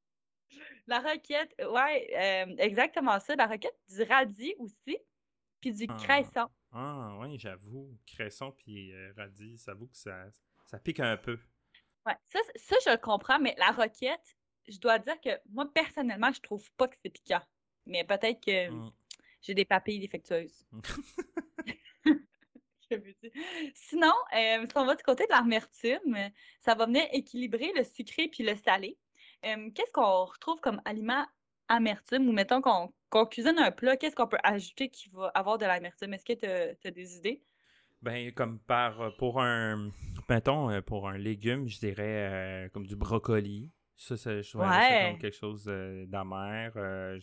La 0.86 1.00
roquette, 1.00 1.54
ouais, 1.58 2.10
euh, 2.16 2.54
exactement 2.58 3.18
ça. 3.20 3.34
La 3.36 3.46
roquette, 3.46 3.76
du 3.88 4.02
radis 4.04 4.54
aussi, 4.58 4.98
puis 5.60 5.72
du 5.72 5.86
Ah. 5.88 5.96
cresson. 5.98 6.48
Ah, 6.72 7.16
oui, 7.20 7.38
j'avoue. 7.38 7.98
Cresson 8.06 8.52
puis 8.52 8.92
euh, 8.92 9.12
radis, 9.16 9.62
j'avoue 9.64 9.86
que 9.88 9.96
ça, 9.96 10.26
ça 10.66 10.78
pique 10.78 11.00
un 11.00 11.16
peu. 11.16 11.38
Ouais, 12.06 12.14
ça, 12.28 12.38
ça, 12.54 12.76
je 12.84 12.90
le 12.90 12.96
comprends, 12.98 13.38
mais 13.40 13.54
la 13.58 13.72
roquette, 13.72 14.36
je 14.68 14.78
dois 14.78 14.98
dire 14.98 15.20
que 15.20 15.30
moi, 15.50 15.66
personnellement, 15.72 16.32
je 16.32 16.40
trouve 16.40 16.70
pas 16.76 16.86
que 16.88 16.96
c'est 17.02 17.10
piquant. 17.10 17.42
Mais 17.86 18.04
peut-être 18.04 18.40
que 18.44 18.70
Mm. 18.70 18.92
j'ai 19.42 19.54
des 19.54 19.64
papilles 19.64 20.00
défectueuses. 20.00 20.64
Sinon, 23.74 24.12
euh, 24.34 24.66
si 24.68 24.76
on 24.76 24.84
va 24.86 24.94
du 24.94 25.02
côté 25.02 25.24
de 25.24 25.30
l'amertume, 25.32 26.16
ça 26.60 26.74
va 26.74 26.86
venir 26.86 27.04
équilibrer 27.12 27.72
le 27.74 27.82
sucré 27.84 28.28
puis 28.28 28.44
le 28.44 28.54
salé. 28.56 28.96
Euh, 29.45 29.71
qu'est-ce 29.75 29.93
qu'on 29.93 30.25
retrouve 30.25 30.61
comme 30.61 30.81
aliment 30.85 31.25
amertume? 31.69 32.28
Ou 32.28 32.33
mettons 32.33 32.61
qu'on 32.61 33.26
cuisine 33.26 33.59
un 33.59 33.71
plat, 33.71 33.97
qu'est-ce 33.97 34.16
qu'on 34.16 34.26
peut 34.26 34.38
ajouter 34.43 34.88
qui 34.88 35.09
va 35.11 35.28
avoir 35.35 35.59
de 35.59 35.66
l'amertume? 35.66 36.14
Est-ce 36.14 36.25
que 36.25 36.33
tu 36.33 36.88
as, 36.88 36.90
des 36.90 37.16
idées? 37.16 37.43
Ben, 38.02 38.33
comme 38.33 38.59
par, 38.61 39.00
euh, 39.00 39.11
pour 39.19 39.40
un, 39.40 39.90
mettons, 40.28 40.71
euh, 40.71 40.81
pour 40.81 41.09
un 41.09 41.19
légume, 41.19 41.66
je 41.66 41.78
dirais 41.78 42.66
euh, 42.66 42.69
comme 42.71 42.87
du 42.87 42.97
brocoli. 42.97 43.73
Ça, 43.97 44.16
ça 44.16 44.43
je 44.43 44.57
vois 44.57 44.66
ça 44.66 44.78
Ouais. 44.78 45.00
comme 45.11 45.19
quelque 45.19 45.37
chose 45.37 45.64
d'amer. 45.64 46.71
euh, 46.76 47.19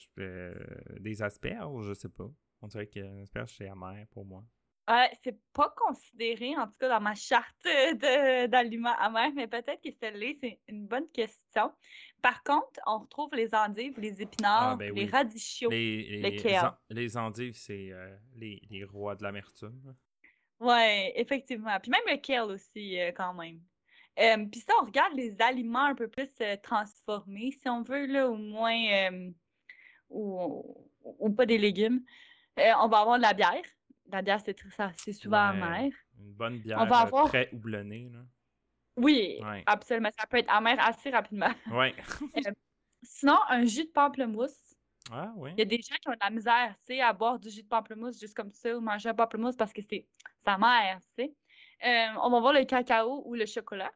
des 1.00 1.22
asperges, 1.22 1.88
je 1.88 1.94
sais 1.94 2.10
pas. 2.10 2.30
On 2.62 2.68
dirait 2.68 2.88
que 2.88 3.00
l'asperge, 3.00 3.54
c'est 3.58 3.68
amer 3.68 4.06
pour 4.12 4.26
moi. 4.26 4.44
Ouais, 4.90 5.10
c'est 5.24 5.40
pas 5.54 5.74
considéré, 5.78 6.58
en 6.58 6.68
tout 6.68 6.78
cas 6.78 6.90
dans 6.90 7.00
ma 7.00 7.16
charte 7.16 7.56
d'aliments 8.48 8.96
amers, 8.98 9.32
mais 9.34 9.48
peut-être 9.48 9.82
que 9.82 9.92
celle-là, 9.98 10.34
c'est 10.42 10.60
une 10.68 10.88
bonne 10.88 11.10
question. 11.12 11.72
Par 12.22 12.44
contre, 12.44 12.82
on 12.86 13.00
retrouve 13.00 13.30
les 13.34 13.56
endives, 13.56 13.98
les 13.98 14.22
épinards, 14.22 14.76
ben 14.78 14.94
les 14.94 15.06
oui. 15.06 15.10
radicchios. 15.10 15.70
Les, 15.70 16.20
le 16.20 16.30
les, 16.30 17.02
les 17.02 17.18
endives, 17.18 17.54
c'est 17.56 17.92
euh, 17.92 18.14
les, 18.36 18.62
les 18.70 18.84
rois 18.84 19.16
de 19.16 19.24
l'amertume. 19.24 19.96
Ouais, 20.60 21.14
effectivement. 21.16 21.80
Puis 21.82 21.90
même 21.92 22.02
le 22.08 22.18
kale 22.18 22.52
aussi, 22.52 23.00
euh, 23.00 23.12
quand 23.14 23.34
même. 23.34 23.62
Euh, 24.20 24.46
puis 24.52 24.60
ça, 24.60 24.74
on 24.82 24.86
regarde 24.86 25.14
les 25.16 25.42
aliments 25.42 25.86
un 25.86 25.96
peu 25.96 26.10
plus 26.10 26.30
euh, 26.42 26.58
transformés, 26.62 27.52
si 27.52 27.70
on 27.70 27.84
veut, 27.84 28.06
là, 28.06 28.30
au 28.30 28.36
moins, 28.36 29.10
euh, 29.12 29.32
ou, 30.10 30.88
ou 31.04 31.30
pas 31.30 31.46
des 31.46 31.58
légumes. 31.58 32.04
Euh, 32.60 32.72
on 32.82 32.88
va 32.90 33.00
avoir 33.00 33.18
de 33.18 33.24
la 33.24 33.34
bière. 33.34 33.64
La 34.12 34.22
bière, 34.22 34.40
c'est 34.44 34.56
c'est 34.98 35.14
souvent 35.14 35.52
Ouais. 35.52 35.62
amer. 35.62 35.92
Une 36.20 36.34
bonne 36.34 36.60
bière 36.60 36.86
va 36.86 37.00
euh, 37.02 37.04
avoir- 37.04 37.28
très 37.30 37.50
houblonnée. 37.54 38.10
Là. 38.12 38.20
Oui, 38.98 39.40
Ouais. 39.42 39.64
absolument. 39.66 40.10
Ça 40.20 40.28
peut 40.28 40.38
être 40.38 40.52
amer 40.54 40.78
assez 40.80 41.10
rapidement. 41.10 41.50
Ouais. 41.74 41.96
Sinon, 43.02 43.38
un 43.50 43.66
jus 43.66 43.86
de 43.86 43.90
pamplemousse. 43.92 44.76
ah, 45.12 45.32
oui. 45.36 45.52
Il 45.54 45.60
y 45.60 45.62
a 45.64 45.66
des 45.66 45.78
gens 45.82 45.96
qui 46.02 46.08
ont 46.10 46.14
de 46.14 46.18
la 46.22 46.30
misère, 46.30 46.76
tu 46.86 46.94
sais, 46.96 47.02
à 47.02 47.12
boire 47.12 47.40
du 47.40 47.50
jus 47.50 47.64
de 47.64 47.68
pamplemousse 47.68 48.20
juste 48.20 48.34
comme 48.36 48.52
ça 48.52 48.76
ou 48.78 48.82
manger 48.82 49.10
un 49.10 49.14
pamplemousse 49.14 49.56
parce 49.58 49.74
que 49.74 49.82
c'est 49.82 50.08
sa 50.46 50.58
mère, 50.58 51.00
tu 51.18 51.24
sais. 51.26 51.34
Euh, 51.86 52.08
on 52.22 52.30
va 52.30 52.40
voir 52.40 52.54
le 52.54 52.64
cacao 52.64 53.24
ou 53.26 53.36
le 53.36 53.46
chocolat, 53.46 53.92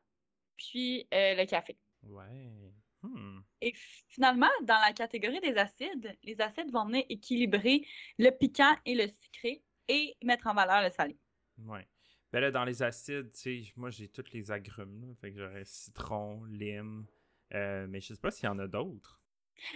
puis 0.57 1.07
euh, 1.13 1.35
le 1.35 1.45
café. 1.45 1.77
Ouais. 2.03 2.73
Hmm. 3.01 3.39
Et 3.61 3.73
finalement, 4.09 4.49
dans 4.63 4.79
la 4.81 4.91
catégorie 4.91 5.39
des 5.39 5.55
acides, 5.55 6.17
les 6.23 6.41
acides 6.41 6.71
vont 6.71 6.85
venir 6.85 7.05
équilibrer 7.09 7.85
le 8.17 8.29
piquant 8.31 8.75
et 8.85 8.93
le 8.95 9.07
sucré 9.07 9.63
et 9.87 10.15
mettre 10.23 10.47
en 10.47 10.53
valeur 10.53 10.81
le 10.81 10.89
salé. 10.89 11.17
Ouais. 11.65 11.87
Ben 12.31 12.41
là, 12.41 12.51
dans 12.51 12.65
les 12.65 12.83
acides, 12.83 13.31
tu 13.31 13.63
sais, 13.63 13.73
moi, 13.77 13.89
j'ai 13.89 14.09
tous 14.09 14.31
les 14.33 14.51
agrumes. 14.51 15.01
Là. 15.01 15.13
Fait 15.21 15.31
que 15.31 15.37
j'aurais 15.37 15.63
citron, 15.65 16.43
lime. 16.45 17.05
euh, 17.53 17.87
mais 17.87 18.01
je 18.01 18.13
sais 18.13 18.19
pas 18.19 18.31
s'il 18.31 18.45
y 18.45 18.49
en 18.49 18.59
a 18.59 18.67
d'autres. 18.67 19.21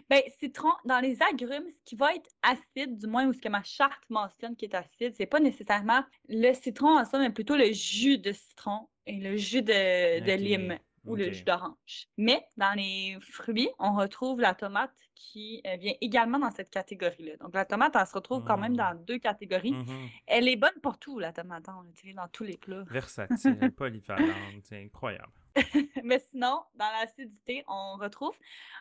Ben, 0.10 0.22
citron, 0.39 0.72
dans 0.86 1.00
les 1.00 1.22
agrumes, 1.24 1.70
ce 1.70 1.84
qui 1.84 1.96
va 1.96 2.13
être 2.13 2.30
acide, 2.44 2.98
du 2.98 3.08
moins, 3.08 3.27
ou 3.27 3.34
ce 3.34 3.41
que 3.41 3.50
ma 3.50 3.63
charte 3.63 4.03
mentionne 4.10 4.56
qui 4.56 4.65
est 4.65 4.75
acide, 4.75 5.13
c'est 5.15 5.25
pas 5.25 5.39
nécessairement 5.39 6.03
le 6.27 6.53
citron 6.53 7.00
en 7.00 7.06
soi, 7.06 7.20
mais 7.20 7.32
plutôt 7.32 7.56
le 7.56 7.72
jus 7.72 8.18
de 8.18 8.32
citron 8.32 8.88
et 9.06 9.20
le 9.20 9.38
jus 9.38 9.63
de, 9.63 10.36
lime 10.36 10.77
ou 11.05 11.15
le 11.15 11.31
jus 11.31 11.43
d'orange. 11.43 12.08
Mais 12.17 12.46
dans 12.58 12.75
les 12.77 13.17
fruits, 13.22 13.70
on 13.79 13.93
retrouve 13.96 14.39
la 14.39 14.53
tomate 14.53 14.93
qui 15.15 15.62
euh, 15.67 15.75
vient 15.77 15.93
également 16.01 16.39
dans 16.39 16.51
cette 16.51 16.70
catégorie-là. 16.70 17.38
Donc, 17.38 17.53
la 17.53 17.65
tomate, 17.65 17.96
elle 17.96 18.05
se 18.08 18.13
retrouve 18.13 18.43
quand 18.43 18.58
même 18.58 18.74
Mm. 18.74 18.77
dans 18.77 18.96
deux 19.05 19.20
catégories. 19.20 19.72
Mhm. 19.74 20.10
Elle 20.27 20.48
est 20.48 20.55
bonne 20.55 20.79
pour 20.81 20.98
tout, 21.00 21.20
la 21.20 21.31
tomate, 21.34 21.67
hein, 21.70 21.77
on 21.79 21.84
l'utilise 21.84 22.15
dans 22.15 22.27
tous 22.27 22.43
les 22.43 22.58
plats. 22.58 22.84
Versatile, 22.89 23.72
polyvalente, 23.75 24.64
c'est 24.64 24.83
incroyable. 24.83 25.31
Mais 26.03 26.20
sinon, 26.20 26.61
dans 26.75 26.90
l'acidité, 27.00 27.64
on 27.68 27.98
retrouve 27.98 28.35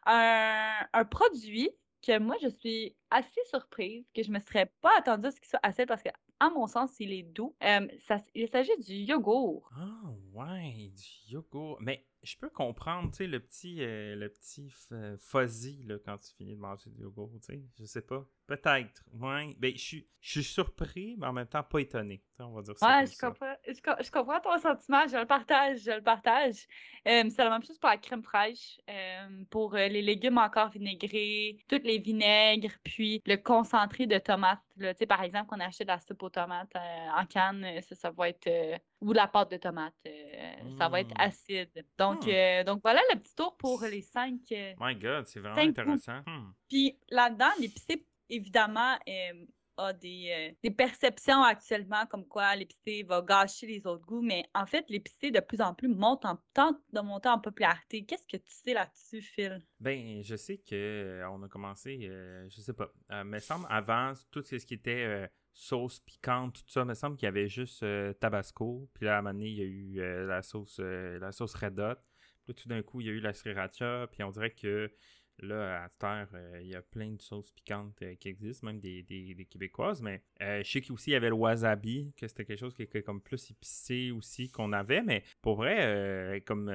un, 0.06 0.72
un 0.92 1.04
produit 1.04 1.70
que 2.02 2.18
moi, 2.18 2.36
je 2.42 2.48
suis 2.48 2.96
assez 3.10 3.40
surprise, 3.44 4.06
que 4.14 4.22
je 4.22 4.30
me 4.30 4.38
serais 4.40 4.72
pas 4.80 4.92
attendue 4.96 5.26
à 5.26 5.30
ce 5.30 5.40
qu'il 5.40 5.48
soit 5.50 5.60
acide 5.62 5.86
parce 5.86 6.02
que, 6.02 6.08
à 6.38 6.48
mon 6.48 6.66
sens, 6.66 6.98
il 7.00 7.12
est 7.12 7.22
doux. 7.22 7.54
Euh, 7.62 7.86
ça- 8.08 8.24
il 8.34 8.48
s'agit 8.48 8.76
du 8.78 8.94
yogourt. 8.94 9.68
Ah, 9.76 10.10
ouais, 10.32 10.90
du 10.96 11.32
yogourt. 11.32 11.76
Mais 11.80 12.06
je 12.22 12.36
peux 12.36 12.50
comprendre, 12.50 13.10
tu 13.10 13.18
sais, 13.18 13.26
le 13.26 13.40
petit, 13.40 13.82
euh, 13.82 14.14
le 14.16 14.28
petit 14.28 14.68
f- 14.68 15.16
fuzzy, 15.18 15.82
là, 15.84 15.96
quand 16.04 16.18
tu 16.18 16.34
finis 16.34 16.54
de 16.54 16.60
manger 16.60 16.90
du 16.90 17.02
yogourt, 17.02 17.30
tu 17.40 17.54
sais. 17.54 17.62
Je 17.78 17.84
sais 17.84 18.02
pas. 18.02 18.26
Peut-être. 18.46 19.02
Ouais. 19.12 19.54
Ben, 19.58 19.72
je 19.76 20.02
suis, 20.20 20.42
surpris, 20.44 21.16
mais 21.18 21.26
en 21.28 21.32
même 21.32 21.46
temps 21.46 21.62
pas 21.62 21.78
étonné. 21.80 22.22
On 22.40 22.50
va 22.52 22.62
dire 22.62 22.76
ça 22.76 22.88
Ouais, 22.98 23.06
je 23.06 23.12
ça. 23.12 23.28
comprends, 23.28 23.54
je, 23.66 23.80
co- 23.80 24.02
je 24.02 24.10
comprends 24.10 24.40
ton 24.40 24.58
sentiment, 24.58 25.06
je 25.06 25.16
le 25.18 25.26
partage, 25.26 25.78
je 25.84 25.92
le 25.92 26.02
partage. 26.02 26.66
Euh, 27.06 27.30
c'est 27.30 27.44
la 27.44 27.50
même 27.50 27.62
chose 27.64 27.78
pour 27.78 27.88
la 27.90 27.96
crème 27.96 28.22
fraîche, 28.22 28.80
euh, 28.90 29.44
pour 29.50 29.74
euh, 29.74 29.86
les 29.88 30.02
légumes 30.02 30.38
encore 30.38 30.70
vinaigrés, 30.70 31.58
tous 31.68 31.80
les 31.84 31.98
vinaigres, 31.98 32.72
puis 32.82 33.22
le 33.24 33.36
concentré 33.36 34.06
de 34.06 34.18
tomates. 34.18 34.58
Là. 34.76 34.92
Tu 34.94 34.98
sais, 34.98 35.06
par 35.06 35.22
exemple, 35.22 35.48
qu'on 35.48 35.60
achète 35.60 35.86
de 35.86 35.92
la 35.92 36.00
soupe 36.00 36.22
aux 36.22 36.30
tomates 36.30 36.74
euh, 36.76 37.08
en 37.16 37.24
canne, 37.26 37.64
euh, 37.64 37.80
ça, 37.82 37.94
ça 37.94 38.10
va 38.10 38.28
être... 38.28 38.48
ou 39.00 39.12
de 39.12 39.16
la 39.16 39.26
pâte 39.28 39.50
de 39.50 39.56
tomate, 39.56 39.94
euh, 40.06 40.76
ça 40.78 40.88
va 40.88 41.00
être 41.00 41.10
Mm. 41.14 41.20
acide. 41.20 41.86
Donc, 41.98 42.26
Hmm. 42.26 42.30
euh, 42.30 42.64
donc 42.64 42.80
voilà 42.82 43.00
le 43.12 43.18
petit 43.18 43.34
tour 43.34 43.56
pour 43.56 43.82
les 43.84 44.02
cinq... 44.02 44.40
euh, 44.52 44.74
My 44.78 44.94
God, 44.94 45.26
c'est 45.26 45.40
vraiment 45.40 45.56
intéressant. 45.60 46.20
Hmm. 46.26 46.52
puis 46.68 46.98
là-dedans, 47.10 47.50
l'épicé, 47.58 48.06
évidemment, 48.28 48.96
euh, 49.08 49.46
a 49.78 49.94
des, 49.94 50.54
des 50.62 50.70
perceptions 50.70 51.42
actuellement 51.42 52.04
comme 52.04 52.26
quoi 52.26 52.54
l'épicé 52.54 53.02
va 53.02 53.22
gâcher 53.22 53.66
les 53.66 53.86
autres 53.86 54.04
goûts, 54.04 54.20
mais 54.20 54.44
en 54.54 54.66
fait, 54.66 54.84
l'épicé 54.90 55.30
de 55.30 55.40
plus 55.40 55.62
en 55.62 55.72
plus 55.72 55.88
monte 55.88 56.26
en, 56.26 56.36
tente 56.52 56.76
de 56.92 57.00
monter 57.00 57.30
en 57.30 57.38
popularité. 57.38 58.04
Qu'est-ce 58.04 58.26
que 58.26 58.36
tu 58.36 58.52
sais 58.52 58.74
là-dessus, 58.74 59.22
Phil? 59.22 59.58
Ben, 59.78 60.22
je 60.22 60.36
sais 60.36 60.58
que 60.58 61.22
on 61.30 61.42
a 61.42 61.48
commencé, 61.48 61.98
je 61.98 62.60
sais 62.60 62.74
pas, 62.74 62.90
me 63.24 63.38
semble 63.38 63.66
avant 63.70 64.12
tout 64.30 64.42
ce 64.42 64.56
qui 64.56 64.74
était 64.74 65.30
sauce 65.52 66.00
piquante, 66.00 66.54
tout 66.54 66.70
ça, 66.72 66.84
me 66.84 66.94
semble 66.94 67.16
qu'il 67.16 67.26
y 67.26 67.28
avait 67.28 67.48
juste 67.48 67.82
euh, 67.82 68.12
Tabasco, 68.14 68.88
puis 68.94 69.06
là 69.06 69.16
à 69.16 69.18
un 69.18 69.22
moment 69.22 69.34
donné, 69.34 69.48
il 69.48 69.56
y 69.56 69.62
a 69.62 69.64
eu 69.64 70.00
euh, 70.00 70.26
la 70.26 70.42
sauce 70.42 70.78
euh, 70.80 71.18
la 71.18 71.32
sauce 71.32 71.54
Red 71.54 71.78
Hot, 71.78 71.96
puis 71.96 72.48
là, 72.48 72.54
tout 72.54 72.68
d'un 72.68 72.82
coup 72.82 73.00
il 73.00 73.06
y 73.06 73.10
a 73.10 73.12
eu 73.12 73.20
la 73.20 73.32
sriracha, 73.34 74.06
puis 74.12 74.22
on 74.22 74.30
dirait 74.30 74.50
que 74.52 74.90
là 75.42 75.84
à 76.02 76.06
heure, 76.20 76.28
euh, 76.34 76.58
il 76.60 76.68
y 76.68 76.74
a 76.74 76.82
plein 76.82 77.12
de 77.12 77.22
sauces 77.22 77.50
piquantes 77.50 78.02
qui 78.20 78.28
existent, 78.28 78.66
même 78.66 78.78
des, 78.78 79.02
des- 79.02 79.34
des 79.34 79.46
québécoises, 79.46 80.02
mais 80.02 80.22
je 80.38 80.62
sais 80.70 80.82
qu'aussi 80.82 81.10
il 81.10 81.12
y 81.14 81.16
avait 81.16 81.30
le 81.30 81.34
wasabi, 81.34 82.12
que 82.16 82.28
c'était 82.28 82.44
quelque 82.44 82.58
chose 82.58 82.74
qui 82.74 82.82
était 82.82 83.02
comme 83.02 83.22
plus 83.22 83.50
épicé 83.50 84.10
aussi 84.10 84.50
qu'on 84.50 84.72
avait, 84.74 85.02
mais 85.02 85.24
pour 85.40 85.56
vrai, 85.56 86.42
comme 86.44 86.70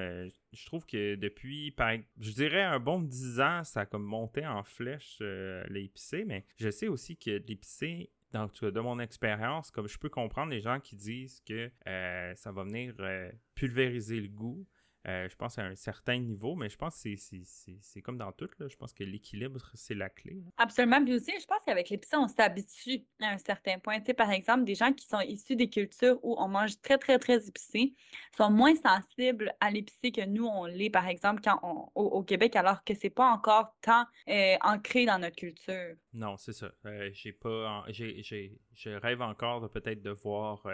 je 0.52 0.66
trouve 0.66 0.84
que 0.84 1.14
depuis, 1.14 1.70
par, 1.70 1.92
je 2.18 2.30
dirais 2.32 2.62
un 2.62 2.80
bon 2.80 3.00
10 3.00 3.40
ans, 3.40 3.62
ça 3.62 3.80
a 3.82 3.86
comme 3.86 4.02
monté 4.04 4.44
en 4.44 4.64
flèche 4.64 5.20
l'épicé, 5.68 6.24
mais 6.24 6.44
je 6.56 6.68
sais 6.70 6.88
aussi 6.88 7.16
que 7.16 7.42
l'épicé, 7.46 8.10
dans, 8.36 8.70
de 8.70 8.80
mon 8.80 8.98
expérience, 8.98 9.70
comme 9.70 9.88
je 9.88 9.98
peux 9.98 10.08
comprendre 10.08 10.50
les 10.50 10.60
gens 10.60 10.80
qui 10.80 10.96
disent 10.96 11.40
que 11.40 11.70
euh, 11.86 12.34
ça 12.34 12.52
va 12.52 12.64
venir 12.64 12.94
euh, 13.00 13.30
pulvériser 13.54 14.20
le 14.20 14.28
goût. 14.28 14.66
Euh, 15.06 15.28
je 15.28 15.36
pense 15.36 15.56
à 15.58 15.62
un 15.62 15.76
certain 15.76 16.18
niveau, 16.18 16.56
mais 16.56 16.68
je 16.68 16.76
pense 16.76 16.94
que 16.94 17.00
c'est- 17.00 17.16
c'est- 17.16 17.44
c'est 17.44 17.76
c'est 17.80 18.02
comme 18.02 18.18
dans 18.18 18.32
tout. 18.32 18.48
Là. 18.58 18.66
Je 18.68 18.76
pense 18.76 18.92
que 18.92 19.04
l'équilibre, 19.04 19.70
c'est 19.74 19.94
la 19.94 20.08
clé. 20.10 20.34
là. 20.34 20.50
Absolument. 20.56 21.04
Puis 21.04 21.14
aussi, 21.14 21.32
je 21.40 21.46
pense 21.46 21.60
qu'avec 21.64 21.90
l'épicé, 21.90 22.16
on 22.16 22.26
s'habitue 22.26 23.04
à 23.22 23.28
un 23.28 23.38
certain 23.38 23.78
point. 23.78 24.00
Tu 24.00 24.06
sais, 24.06 24.14
par 24.14 24.30
exemple, 24.32 24.64
des 24.64 24.74
gens 24.74 24.92
qui 24.92 25.06
sont 25.06 25.20
issus 25.20 25.54
des 25.54 25.70
cultures 25.70 26.18
où 26.24 26.34
on 26.38 26.48
mange 26.48 26.80
très, 26.80 26.98
très, 26.98 27.18
très 27.20 27.46
épicé 27.46 27.94
sont 28.36 28.50
moins 28.50 28.74
sensibles 28.74 29.54
à 29.60 29.70
l'épicé 29.70 30.10
que 30.10 30.24
nous, 30.26 30.46
on 30.46 30.64
l'est, 30.64 30.90
par 30.90 31.06
exemple, 31.06 31.40
quand 31.42 31.60
on, 31.62 31.88
au, 31.94 32.06
au 32.06 32.22
Québec, 32.24 32.56
alors 32.56 32.82
que 32.82 32.94
c'est 32.94 33.10
pas 33.10 33.30
encore 33.30 33.76
tant 33.82 34.06
euh, 34.28 34.56
ancré 34.62 35.06
dans 35.06 35.18
notre 35.20 35.36
culture. 35.36 35.94
Non, 36.14 36.36
c'est 36.36 36.52
ça. 36.52 36.72
Euh, 36.84 37.10
j'ai 37.12 37.32
pas, 37.32 37.68
en- 37.68 37.84
j'ai, 37.92 38.22
j'ai- 38.24 38.58
je 38.74 38.90
rêve 38.90 39.22
encore 39.22 39.60
de 39.60 39.68
peut-être 39.68 40.02
de 40.02 40.10
voir 40.10 40.66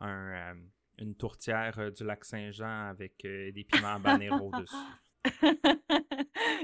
un, 0.00 0.56
une 0.98 1.14
tourtière 1.14 1.78
euh, 1.78 1.90
du 1.90 2.04
lac 2.04 2.24
Saint-Jean 2.24 2.88
avec 2.88 3.24
euh, 3.24 3.50
des 3.52 3.64
piments 3.64 3.94
habanero 3.94 4.50
dessus. 4.60 4.74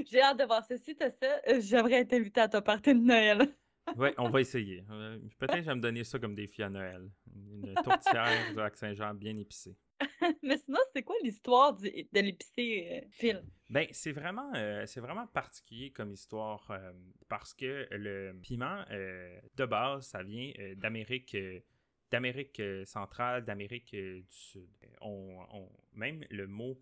J'ai 0.05 0.21
hâte 0.21 0.39
de 0.39 0.45
voir 0.45 0.63
ceci, 0.65 0.95
t'as 0.95 1.11
ça. 1.11 1.41
Euh, 1.47 1.59
J'aimerais 1.61 2.01
être 2.01 2.13
invitée 2.13 2.41
à 2.41 2.47
ton 2.47 2.61
party 2.61 2.93
de 2.93 2.99
Noël. 2.99 3.55
Ouais, 3.95 4.13
on 4.17 4.29
va 4.29 4.41
essayer. 4.41 4.83
Peut-être 5.37 5.55
que 5.55 5.61
je 5.61 5.67
vais 5.67 5.75
me 5.75 5.81
donner 5.81 6.03
ça 6.03 6.19
comme 6.19 6.35
défi 6.35 6.63
à 6.63 6.69
Noël. 6.69 7.09
Une 7.33 7.73
tourtière 7.75 8.49
du 8.51 8.55
lac 8.55 8.75
Saint-Jean 8.75 9.13
bien 9.13 9.37
épicée. 9.37 9.75
Mais 10.43 10.57
sinon, 10.57 10.79
c'est 10.93 11.03
quoi 11.03 11.15
l'histoire 11.23 11.73
de 11.75 12.19
l'épicé, 12.19 13.03
euh, 13.03 13.07
Phil? 13.11 13.43
Ben, 13.69 13.87
c'est 13.91 14.11
vraiment, 14.11 14.51
euh, 14.55 14.85
c'est 14.85 15.01
vraiment 15.01 15.27
particulier 15.27 15.91
comme 15.91 16.11
histoire 16.11 16.69
euh, 16.71 16.91
parce 17.27 17.53
que 17.53 17.87
le 17.91 18.33
piment, 18.41 18.83
de 18.89 19.65
base, 19.65 20.07
ça 20.07 20.23
vient 20.23 20.51
d'Amérique, 20.77 21.35
d'Amérique 22.11 22.59
euh, 22.59 22.85
centrale, 22.85 23.45
d'Amérique 23.45 23.93
euh, 23.93 24.19
du 24.21 24.25
Sud. 24.35 24.67
On, 25.01 25.39
on- 25.51 25.69
même 25.93 26.25
le 26.29 26.47
mot 26.47 26.79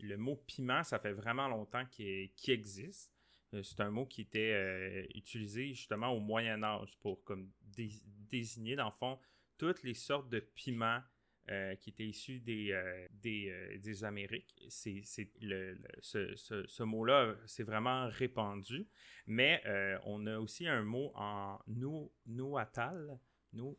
le 0.00 0.16
mot 0.18 0.36
piment, 0.46 0.82
ça 0.84 0.98
fait 0.98 1.12
vraiment 1.14 1.48
longtemps 1.48 1.86
qu'il 1.86 2.30
existe. 2.48 3.10
C'est 3.62 3.80
un 3.80 3.90
mot 3.90 4.04
qui 4.04 4.20
était 4.22 5.08
utilisé 5.14 5.68
justement 5.72 6.08
au 6.08 6.20
Moyen 6.20 6.62
Âge 6.62 6.98
pour 7.00 7.24
comme 7.24 7.50
désigner, 7.64 8.76
dans 8.76 8.86
le 8.86 8.94
fond, 8.98 9.18
toutes 9.56 9.82
les 9.82 9.94
sortes 9.94 10.28
de 10.28 10.40
piments 10.40 11.00
euh, 11.48 11.76
qui 11.76 11.90
était 11.90 12.04
issu 12.06 12.40
des, 12.40 12.72
euh, 12.72 13.06
des, 13.12 13.48
euh, 13.50 14.04
Amériques. 14.04 14.52
Le, 15.40 15.78
ce, 16.00 16.34
ce, 16.34 16.66
ce 16.66 16.82
mot-là, 16.82 17.36
c'est 17.46 17.62
vraiment 17.62 18.08
répandu. 18.08 18.86
Mais 19.26 19.62
on 20.04 20.26
a 20.26 20.38
aussi 20.38 20.66
un 20.66 20.82
mot 20.82 21.12
en 21.14 21.58
nou, 21.68 22.12
nouatal 22.26 23.18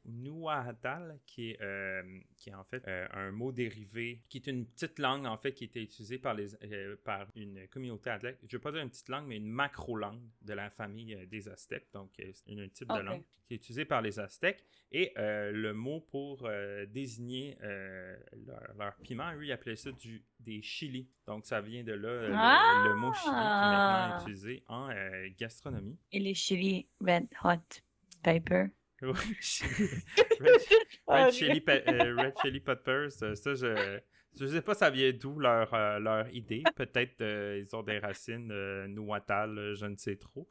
Nuahatal, 0.06 1.20
qui 1.26 1.52
est, 1.52 1.62
euh, 1.62 2.20
qui 2.36 2.50
est 2.50 2.54
en 2.54 2.64
fait 2.64 2.84
euh, 2.88 3.08
un 3.12 3.32
mot 3.32 3.52
dérivé, 3.52 4.22
qui 4.30 4.38
est 4.38 4.48
une 4.48 4.66
petite 4.66 5.00
langue 5.00 5.26
en 5.26 5.38
fait 5.38 5.54
qui 5.54 5.66
était 5.66 5.82
utilisée 5.82 6.18
par, 6.18 6.34
les, 6.34 6.56
euh, 6.64 6.96
par 7.04 7.28
une 7.36 7.68
communauté 7.68 8.10
athlète. 8.10 8.40
Je 8.42 8.48
ne 8.48 8.52
veux 8.54 8.62
pas 8.62 8.72
dire 8.72 8.82
une 8.82 8.90
petite 8.90 9.10
langue, 9.10 9.28
mais 9.28 9.38
une 9.38 9.48
macro-langue 9.48 10.22
de 10.42 10.54
la 10.54 10.70
famille 10.70 11.18
des 11.28 11.50
Aztèques. 11.50 11.88
Donc, 11.94 12.12
c'est 12.18 12.60
un 12.60 12.68
type 12.70 12.90
de 12.90 13.00
langue 13.00 13.24
qui 13.48 13.54
est 13.54 13.58
utilisée 13.58 13.86
par 13.86 14.02
les 14.02 14.20
Aztèques. 14.20 14.64
Et 14.92 15.14
le 15.18 15.72
mot 15.74 16.02
pour 16.02 16.50
désigner 16.88 17.58
leur, 17.60 18.96
piment, 19.04 19.32
lui, 19.34 19.48
il 19.48 19.52
appelait 19.52 19.76
ça 19.76 19.92
du, 19.92 20.24
des 20.40 20.62
chili. 20.62 21.10
Donc, 21.26 21.46
ça 21.46 21.62
vient 21.62 21.84
de 21.84 21.94
là, 21.94 22.88
le, 22.88 22.96
mot 22.96 23.14
chili 23.14 23.24
qui 23.24 23.30
est 23.30 23.32
maintenant 23.32 24.16
ah! 24.16 24.18
utilisé 24.22 24.64
en 24.68 24.90
gastronomie. 25.38 25.98
Et 26.12 26.20
les 26.20 26.34
chili 26.34 26.88
red 27.02 27.28
hot 27.44 27.82
pepper. 28.24 28.72
Red, 31.08 31.32
chili, 31.32 31.64
euh, 31.68 32.16
Red 32.18 32.34
Chili 32.42 32.60
Peppers, 32.60 33.12
ça, 33.12 33.34
je. 33.34 34.00
Je 34.40 34.46
sais 34.46 34.62
pas 34.62 34.76
ça 34.76 34.92
vient 34.92 35.12
d'où 35.14 35.40
leur, 35.40 35.74
euh, 35.74 35.98
leur 35.98 36.30
idée. 36.30 36.62
Peut-être 36.76 37.22
euh, 37.22 37.60
ils 37.60 37.76
ont 37.76 37.82
des 37.82 37.98
racines 37.98 38.86
nouatales, 38.86 39.74
je 39.74 39.88
ne 39.88 39.96
sais 39.96 40.16
trop. 40.16 40.48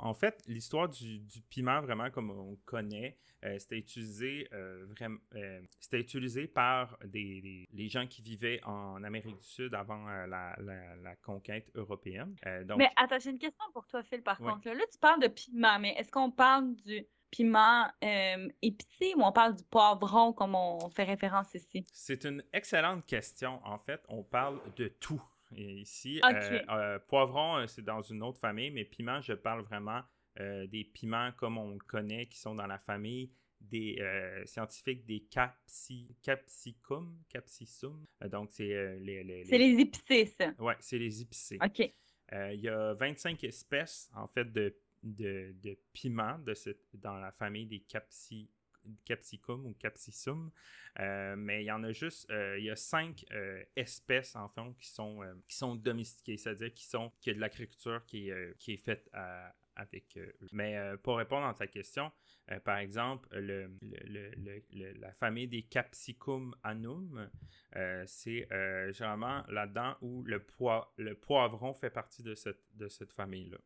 En 0.00 0.14
fait, 0.14 0.42
l'histoire 0.46 0.88
du, 0.88 1.18
du, 1.20 1.40
piment, 1.42 1.80
vraiment 1.80 2.10
comme 2.10 2.30
on 2.30 2.56
connaît, 2.64 3.18
euh, 3.44 3.58
c'était 3.58 3.78
utilisé 3.78 4.48
euh, 4.52 4.86
vraiment, 4.96 5.18
euh, 5.34 5.60
c'était 5.78 6.00
utilisé 6.00 6.46
par 6.46 6.98
des, 7.04 7.66
les 7.72 7.88
gens 7.88 8.06
qui 8.06 8.22
vivaient 8.22 8.60
en 8.64 9.02
Amérique 9.04 9.36
du 9.36 9.44
Sud 9.44 9.74
avant 9.74 10.06
la, 10.26 10.56
la, 10.58 11.16
conquête 11.22 11.70
européenne. 11.74 12.34
Donc... 12.64 12.78
Mais 12.78 12.90
attends, 12.96 13.18
j'ai 13.18 13.30
une 13.30 13.38
question 13.38 13.64
pour 13.72 13.86
toi, 13.86 14.02
Phil, 14.02 14.22
par 14.22 14.38
contre. 14.38 14.68
Là, 14.68 14.84
tu 14.90 14.98
parles 14.98 15.20
de 15.20 15.28
piment, 15.28 15.78
mais 15.78 15.94
est-ce 15.98 16.10
qu'on 16.10 16.30
parle 16.30 16.74
du 16.76 17.06
piment 17.30 17.86
épicé 18.62 19.14
ou 19.16 19.22
on 19.22 19.32
parle 19.32 19.56
du 19.56 19.64
poivron 19.64 20.32
comme 20.32 20.54
on 20.54 20.88
fait 20.90 21.04
référence 21.04 21.54
ici? 21.54 21.84
C'est 21.92 22.24
une 22.24 22.42
excellente 22.52 23.04
question. 23.06 23.60
En 23.64 23.78
fait, 23.78 24.02
on 24.08 24.22
parle 24.22 24.60
de 24.76 24.88
tout 24.88 25.22
ici. 25.54 26.20
poivron, 27.08 27.66
c'est 27.66 27.84
dans 27.84 28.02
une 28.02 28.22
autre 28.22 28.38
famille, 28.38 28.70
mais 28.70 28.84
piment, 28.84 29.20
je 29.20 29.32
parle 29.32 29.62
vraiment 29.62 30.02
euh, 30.40 30.66
des 30.66 30.84
piments 30.84 31.32
comme 31.32 31.56
on 31.56 31.70
le 31.70 31.78
connaît, 31.78 32.26
qui 32.26 32.38
sont 32.38 32.54
dans 32.54 32.66
la 32.66 32.78
famille 32.78 33.30
des 33.58 33.96
euh, 34.00 34.44
scientifiques 34.44 35.06
des 35.06 35.20
capsi, 35.20 36.14
capsicum, 36.22 37.16
capsicum. 37.30 38.04
Euh, 38.22 38.28
donc, 38.28 38.50
c'est 38.52 38.98
les, 39.00 39.24
les, 39.24 39.44
C'est 39.44 39.56
les 39.56 39.80
épicés, 39.80 40.26
ça. 40.26 40.52
Oui, 40.58 40.74
c'est 40.78 40.98
les 40.98 41.22
épicés. 41.22 41.58
OK. 41.64 41.90
Il 42.32 42.60
y 42.60 42.68
a 42.68 42.92
25 42.94 43.42
espèces, 43.44 44.10
en 44.14 44.26
fait, 44.26 44.52
de, 44.52 44.76
de, 45.02 45.54
de 45.62 45.78
piments 45.92 46.38
de 46.40 46.52
cette, 46.54 46.84
dans 46.94 47.18
la 47.18 47.32
famille 47.32 47.66
des 47.66 47.80
capsi, 47.80 48.50
capsicum 49.04 49.66
ou 49.66 49.74
capsicum. 49.74 50.50
mais 50.98 51.62
il 51.62 51.66
y 51.66 51.72
en 51.72 51.82
a 51.84 51.92
juste, 51.92 52.26
il 52.30 52.64
y 52.64 52.70
a 52.70 52.76
cinq 52.76 53.24
espèces 53.76 54.36
en 54.36 54.48
fait 54.48 54.62
qui 54.78 54.88
sont, 54.88 55.20
qui 55.48 55.56
sont 55.56 55.74
domestiquées, 55.74 56.36
c'est-à-dire 56.36 56.72
qui 56.72 56.84
sont, 56.84 57.12
qui 57.20 57.30
a 57.30 57.34
de 57.34 57.40
l'agriculture 57.40 58.04
qui, 58.06 58.30
qui 58.58 58.72
est 58.72 58.78
faite 58.84 59.08
à, 59.12 59.54
avec 59.76 60.16
eux. 60.16 60.34
Mais 60.52 60.76
euh, 60.76 60.96
pour 60.96 61.18
répondre 61.18 61.46
à 61.46 61.54
ta 61.54 61.66
question, 61.66 62.10
euh, 62.50 62.58
par 62.60 62.78
exemple, 62.78 63.28
le, 63.38 63.70
la 64.98 65.12
famille 65.12 65.46
des 65.46 65.62
Capsicum 65.62 66.54
anum, 66.62 67.30
euh, 67.76 68.02
c'est 68.06 68.48
généralement 68.92 69.44
là-dedans 69.48 69.96
où 70.00 70.22
le, 70.24 70.44
le 70.96 71.14
poivron 71.14 71.74
fait 71.74 71.90
partie 71.90 72.22
de 72.22 72.34
cette, 72.34 72.62
de 72.74 72.88
cette 72.88 73.12
famille-là. 73.12 73.58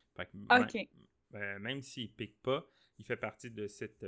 OK. 0.59 0.87
Même, 1.31 1.81
s'il 1.81 2.09
ne 2.09 2.13
pique 2.13 2.41
pas, 2.41 2.67
il 3.01 3.05
fait 3.05 3.17
partie 3.17 3.49
de 3.49 3.67
cette 3.67 4.05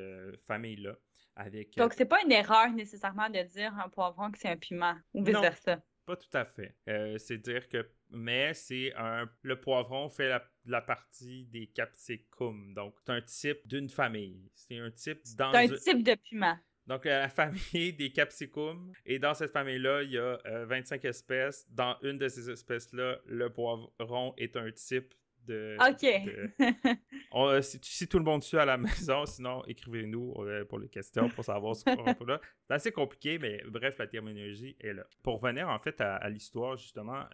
famille-là. 0.48 0.96
Avec, 1.36 1.76
Donc, 1.78 1.94
c'est 1.94 2.06
pas 2.06 2.22
une 2.24 2.32
erreur 2.32 2.72
nécessairement 2.72 3.28
de 3.28 3.42
dire 3.42 3.74
un 3.84 3.90
poivron 3.90 4.30
que 4.30 4.38
c'est 4.38 4.50
un 4.50 4.58
piment 4.58 4.96
ou 5.16 5.24
vice-versa. 5.24 5.82
Pas 6.06 6.16
tout 6.16 6.38
à 6.38 6.46
fait. 6.46 6.76
c'est 7.18 7.40
dire 7.40 7.68
que 7.68 7.90
mais 8.14 8.54
c'est 8.54 8.94
un 8.96 9.28
le 9.42 9.60
poivron 9.60 10.10
fait 10.10 10.32
la, 10.66 10.82
partie 10.82 11.46
des 11.46 11.68
capsicum. 11.68 12.74
Donc, 12.76 12.96
c'est 13.04 13.12
un 13.12 13.22
type 13.22 13.68
d'une 13.68 13.90
famille. 13.90 14.52
C'est 14.54 14.78
un 14.78 14.92
type 14.92 15.22
dans 15.36 15.52
C'est 15.52 15.72
un 15.72 15.76
type 15.76 16.04
de 16.04 16.16
piment. 16.16 16.58
Donc, 16.86 17.06
la 17.06 17.30
famille 17.30 17.94
des 17.98 18.12
capsicum. 18.12 18.94
Et 19.06 19.20
dans 19.20 19.34
cette 19.34 19.52
famille-là, 19.52 20.04
il 20.04 20.12
y 20.12 20.18
a 20.18 20.38
25 20.66 21.04
euh, 21.04 21.10
espèces. 21.10 21.66
Dans 21.70 21.98
une 22.04 22.18
de 22.18 22.28
ces 22.28 22.50
espèces-là, 22.50 23.20
le 23.26 23.50
poivron 23.50 24.34
est 24.38 24.56
un 24.58 24.72
type 24.72 25.14
de. 25.46 25.78
OK. 25.80 26.98
Euh, 27.36 27.64
si, 27.64 28.08
tout 28.08 28.20
le 28.20 28.24
monde 28.24 28.44
suit 28.44 28.58
à 28.58 28.66
la 28.66 28.78
maison, 28.78 29.26
sinon 29.26 29.66
écrivez-nous 29.66 30.36
euh, 30.38 30.66
pour 30.66 30.78
les 30.78 30.88
questions 30.88 31.30
pour 31.30 31.44
savoir 31.44 31.76
ce 31.76 31.84
qu'on 31.84 32.26
là. 32.26 32.40
C'est 32.68 32.74
assez 32.74 32.92
compliqué, 32.92 33.40
mais 33.40 33.64
bref, 33.68 33.98
la 33.98 34.06
terminologie 34.06 34.76
est 34.80 34.94
là. 34.94 35.04
Pour 35.24 35.42
revenir 35.42 35.68
en 35.68 35.80
fait 35.80 36.00
à, 36.00 36.30
l'histoire 36.30 36.78
justement 36.78 37.26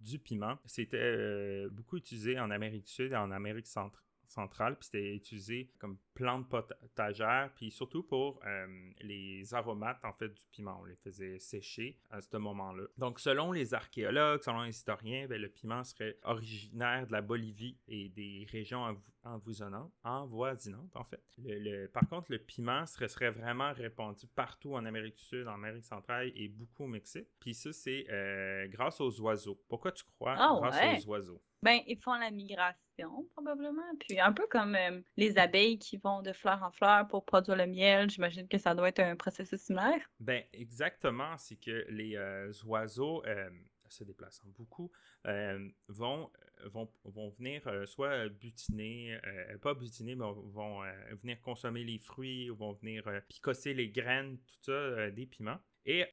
du 0.00 0.18
piment. 0.18 0.58
C'était 0.66 0.96
euh, 0.98 1.68
beaucoup 1.70 1.96
utilisé 1.96 2.38
en 2.38 2.50
Amérique 2.50 2.84
du 2.84 2.92
Sud 2.92 3.12
et 3.12 3.16
en 3.16 3.30
Amérique 3.30 3.66
centrale 3.66 4.02
centrale, 4.30 4.76
puis 4.76 4.86
c'était 4.86 5.14
utilisé 5.14 5.70
comme 5.78 5.98
plante 6.14 6.48
potagère, 6.48 7.50
puis 7.54 7.70
surtout 7.70 8.02
pour 8.02 8.40
euh, 8.46 8.66
les 9.00 9.54
aromates 9.54 10.04
en 10.04 10.12
fait 10.12 10.28
du 10.28 10.42
piment. 10.50 10.78
On 10.80 10.84
les 10.84 10.96
faisait 10.96 11.38
sécher 11.38 11.98
à 12.10 12.20
ce 12.20 12.36
moment-là. 12.38 12.84
Donc 12.96 13.20
selon 13.20 13.52
les 13.52 13.74
archéologues, 13.74 14.42
selon 14.42 14.62
les 14.62 14.70
historiens, 14.70 15.26
ben, 15.28 15.40
le 15.40 15.48
piment 15.48 15.84
serait 15.84 16.18
originaire 16.24 17.06
de 17.06 17.12
la 17.12 17.20
Bolivie 17.20 17.76
et 17.86 18.08
des 18.08 18.46
régions 18.50 18.96
envoisinantes, 19.24 19.92
envoisinantes 20.04 20.96
en 20.96 21.04
fait. 21.04 21.22
Le, 21.38 21.86
par 21.88 22.08
contre, 22.08 22.32
le 22.32 22.38
piment 22.38 22.86
serait, 22.86 23.08
serait, 23.08 23.30
vraiment 23.30 23.72
répandu 23.72 24.26
partout 24.28 24.74
en 24.74 24.84
Amérique 24.84 25.16
du 25.16 25.22
Sud, 25.22 25.46
en 25.46 25.54
Amérique 25.54 25.84
centrale 25.84 26.32
et 26.34 26.48
beaucoup 26.48 26.84
au 26.84 26.88
Mexique. 26.88 27.28
Puis 27.40 27.54
ça, 27.54 27.72
c'est 27.72 28.06
euh, 28.10 28.66
grâce 28.68 29.00
aux 29.00 29.20
oiseaux. 29.20 29.60
Pourquoi 29.68 29.92
tu 29.92 30.04
crois 30.04 30.34
ah 30.38 30.56
grâce 30.58 31.04
aux 31.04 31.10
oiseaux? 31.10 31.42
Ben, 31.66 31.80
ils 31.88 31.98
font 31.98 32.14
la 32.14 32.30
migration, 32.30 33.26
probablement. 33.32 33.82
Puis 33.98 34.20
un 34.20 34.32
peu 34.32 34.46
comme 34.46 34.76
euh, 34.76 35.00
les 35.16 35.36
abeilles 35.36 35.80
qui 35.80 35.96
vont 35.96 36.22
de 36.22 36.32
fleur 36.32 36.62
en 36.62 36.70
fleur 36.70 37.08
pour 37.08 37.24
produire 37.24 37.56
le 37.56 37.66
miel, 37.66 38.08
j'imagine 38.08 38.46
que 38.46 38.56
ça 38.56 38.72
doit 38.72 38.88
être 38.90 39.00
un 39.00 39.16
processus 39.16 39.62
similaire. 39.62 39.98
Ben, 40.20 40.44
exactement. 40.52 41.36
C'est 41.38 41.56
que 41.56 41.84
les 41.88 42.14
euh, 42.14 42.52
oiseaux, 42.66 43.24
euh, 43.26 43.50
se 43.88 44.04
déplaçant 44.04 44.46
beaucoup, 44.56 44.92
vont, 45.88 46.30
vont, 46.66 46.88
vont 47.02 47.30
venir 47.30 47.62
soit 47.86 48.28
butiner, 48.28 49.18
pas 49.60 49.74
butiner, 49.74 50.14
mais 50.14 50.24
vont 50.24 50.82
venir 51.22 51.40
consommer 51.40 51.82
les 51.82 51.98
fruits, 51.98 52.48
vont 52.48 52.72
venir 52.74 53.04
picosser 53.28 53.74
les 53.74 53.88
graines, 53.88 54.38
tout 54.38 54.56
ça, 54.62 55.10
des 55.10 55.26
piments. 55.26 55.58
Et 55.84 56.04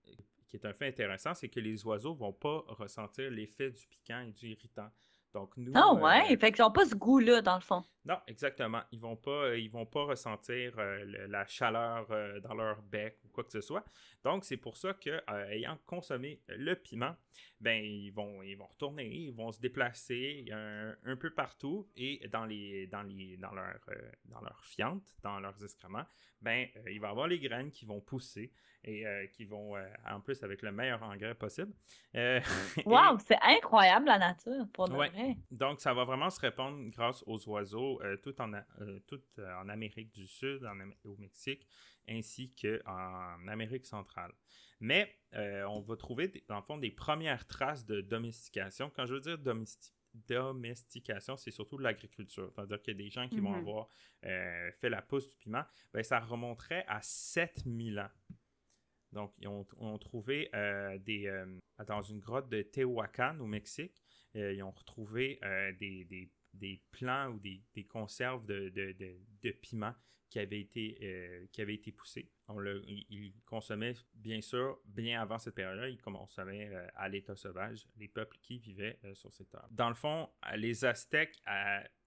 qui 0.47 0.57
est 0.57 0.65
un 0.67 0.73
fait 0.73 0.87
intéressant, 0.87 1.33
c'est 1.33 1.49
que 1.49 1.59
les 1.59 1.83
oiseaux 1.83 2.13
vont 2.13 2.31
pas 2.31 2.63
ressentir 2.67 3.31
l'effet 3.31 3.71
du 3.71 3.87
piquant 3.87 4.21
et 4.21 4.31
du 4.31 4.49
irritant. 4.49 4.91
Donc, 5.33 5.51
nous. 5.57 5.71
Ah 5.75 5.93
ouais, 5.93 6.31
euh, 6.31 6.37
fait 6.37 6.51
qu'ils 6.51 6.63
n'ont 6.63 6.71
pas 6.71 6.85
ce 6.85 6.95
goût-là, 6.95 7.41
dans 7.41 7.55
le 7.55 7.61
fond. 7.61 7.83
Non, 8.05 8.17
exactement. 8.27 8.81
Ils 8.91 8.99
vont 8.99 9.15
pas, 9.15 9.45
euh, 9.45 9.57
ils 9.57 9.71
vont 9.71 9.85
pas 9.85 10.03
ressentir 10.03 10.73
euh, 10.77 11.27
la 11.27 11.47
chaleur 11.47 12.07
dans 12.43 12.53
leur 12.53 12.81
bec 12.83 13.17
ou 13.25 13.29
quoi 13.29 13.43
que 13.43 13.51
ce 13.51 13.61
soit. 13.61 13.83
Donc, 14.23 14.45
c'est 14.45 14.57
pour 14.57 14.77
ça 14.77 14.93
que, 14.93 15.21
ayant 15.49 15.77
consommé 15.87 16.41
le 16.47 16.75
piment, 16.75 17.15
ben 17.63 17.83
ils 17.83 18.11
vont, 18.11 18.43
ils 18.43 18.55
vont 18.55 18.67
retourner, 18.67 19.07
ils 19.07 19.33
vont 19.33 19.51
se 19.51 19.59
déplacer 19.59 20.45
un, 20.51 21.15
peu 21.15 21.29
partout 21.29 21.87
et 21.95 22.27
dans 22.27 22.45
les, 22.45 22.87
dans 22.87 23.03
les, 23.03 23.37
dans 23.37 23.53
leur, 23.53 23.79
dans 24.25 24.41
leur 24.41 24.63
fiente, 24.65 25.15
dans 25.21 25.39
leurs 25.39 25.63
excréments, 25.63 26.05
ben 26.41 26.67
il 26.89 26.99
va 26.99 27.07
y 27.07 27.11
avoir 27.11 27.27
les 27.27 27.39
graines 27.39 27.71
qui 27.71 27.85
vont 27.85 28.01
pousser 28.01 28.51
et 28.85 29.05
euh, 29.05 29.27
qui 29.27 29.45
vont, 29.45 29.75
euh, 29.75 29.87
en 30.09 30.19
plus, 30.19 30.43
avec 30.43 30.61
le 30.61 30.71
meilleur 30.71 31.01
engrais 31.03 31.35
possible. 31.35 31.73
Euh, 32.15 32.39
wow, 32.85 33.17
c'est 33.19 33.39
incroyable 33.41 34.07
la 34.07 34.19
nature, 34.19 34.67
pour 34.73 34.89
de 34.89 34.93
vrai. 34.93 35.37
Donc, 35.51 35.79
ça 35.79 35.93
va 35.93 36.03
vraiment 36.03 36.29
se 36.29 36.39
répandre 36.39 36.89
grâce 36.89 37.23
aux 37.25 37.47
oiseaux, 37.49 38.01
tout, 38.21 38.39
en, 38.41 38.51
tout 39.07 39.21
en 39.39 39.69
Amérique 39.69 40.11
du 40.11 40.27
Sud, 40.27 40.65
en, 40.65 41.09
au 41.09 41.15
Mexique, 41.17 41.65
ainsi 42.09 42.53
qu'en 42.53 43.47
Amérique 43.47 43.85
centrale. 43.85 44.33
Mais 44.83 45.15
on 45.33 45.79
va 45.79 45.95
trouver, 45.95 46.43
dans 46.49 46.57
le 46.57 46.61
fond, 46.61 46.77
des 46.77 46.91
premières 46.91 47.47
traces 47.47 47.85
de 47.85 48.01
domestication. 48.01 48.91
Quand 48.93 49.05
je 49.05 49.13
veux 49.13 49.21
dire 49.21 49.37
domestication, 50.13 51.37
c'est 51.37 51.51
surtout 51.51 51.77
de 51.77 51.83
l'agriculture. 51.83 52.51
C'est-à-dire 52.53 52.81
qu'il 52.81 52.93
y 52.93 53.01
a 53.01 53.03
des 53.05 53.09
gens 53.09 53.29
qui 53.29 53.39
vont 53.39 53.53
mm-hmm. 53.53 53.59
avoir 53.59 53.87
fait 54.21 54.89
la 54.89 55.01
pousse 55.01 55.29
du 55.29 55.37
piment. 55.37 55.63
Ben, 55.93 56.03
ça 56.03 56.19
remonterait 56.19 56.83
à 56.89 57.01
7000 57.01 57.97
ans. 57.97 58.09
Donc, 59.13 59.33
ils 59.39 59.47
ont, 59.47 59.97
trouvé 59.99 60.49
des, 61.05 61.45
dans 61.87 62.01
une 62.01 62.19
grotte 62.19 62.49
de 62.49 62.61
Tehuacan 62.61 63.39
au 63.39 63.45
Mexique, 63.45 64.03
ils 64.33 64.63
ont 64.63 64.71
retrouvé 64.71 65.39
des, 65.79 66.29
des, 66.53 66.83
plants 66.91 67.29
ou 67.29 67.39
des, 67.39 67.85
conserves 67.87 68.45
de, 68.45 68.67
de, 68.67 68.93
de, 69.41 69.51
piment 69.51 69.95
été, 70.41 71.47
qui 71.51 71.61
avaient 71.61 71.75
été 71.75 71.91
poussés. 71.91 72.31
On 72.47 72.57
le, 72.57 72.81
ils 72.87 73.33
consommaient, 73.45 73.93
bien 74.13 74.41
sûr, 74.41 74.79
bien 74.85 75.21
avant 75.21 75.37
cette 75.37 75.55
période-là, 75.55 75.89
ils 75.89 76.01
consommaient 76.01 76.71
à 76.95 77.07
l'état 77.09 77.35
sauvage 77.35 77.87
les 77.97 78.07
peuples 78.07 78.37
qui 78.41 78.59
vivaient 78.59 78.99
sur 79.13 79.31
cette 79.31 79.49
terre. 79.49 79.67
Dans 79.71 79.89
le 79.89 79.95
fond, 79.95 80.29
les 80.55 80.85
Aztèques 80.85 81.41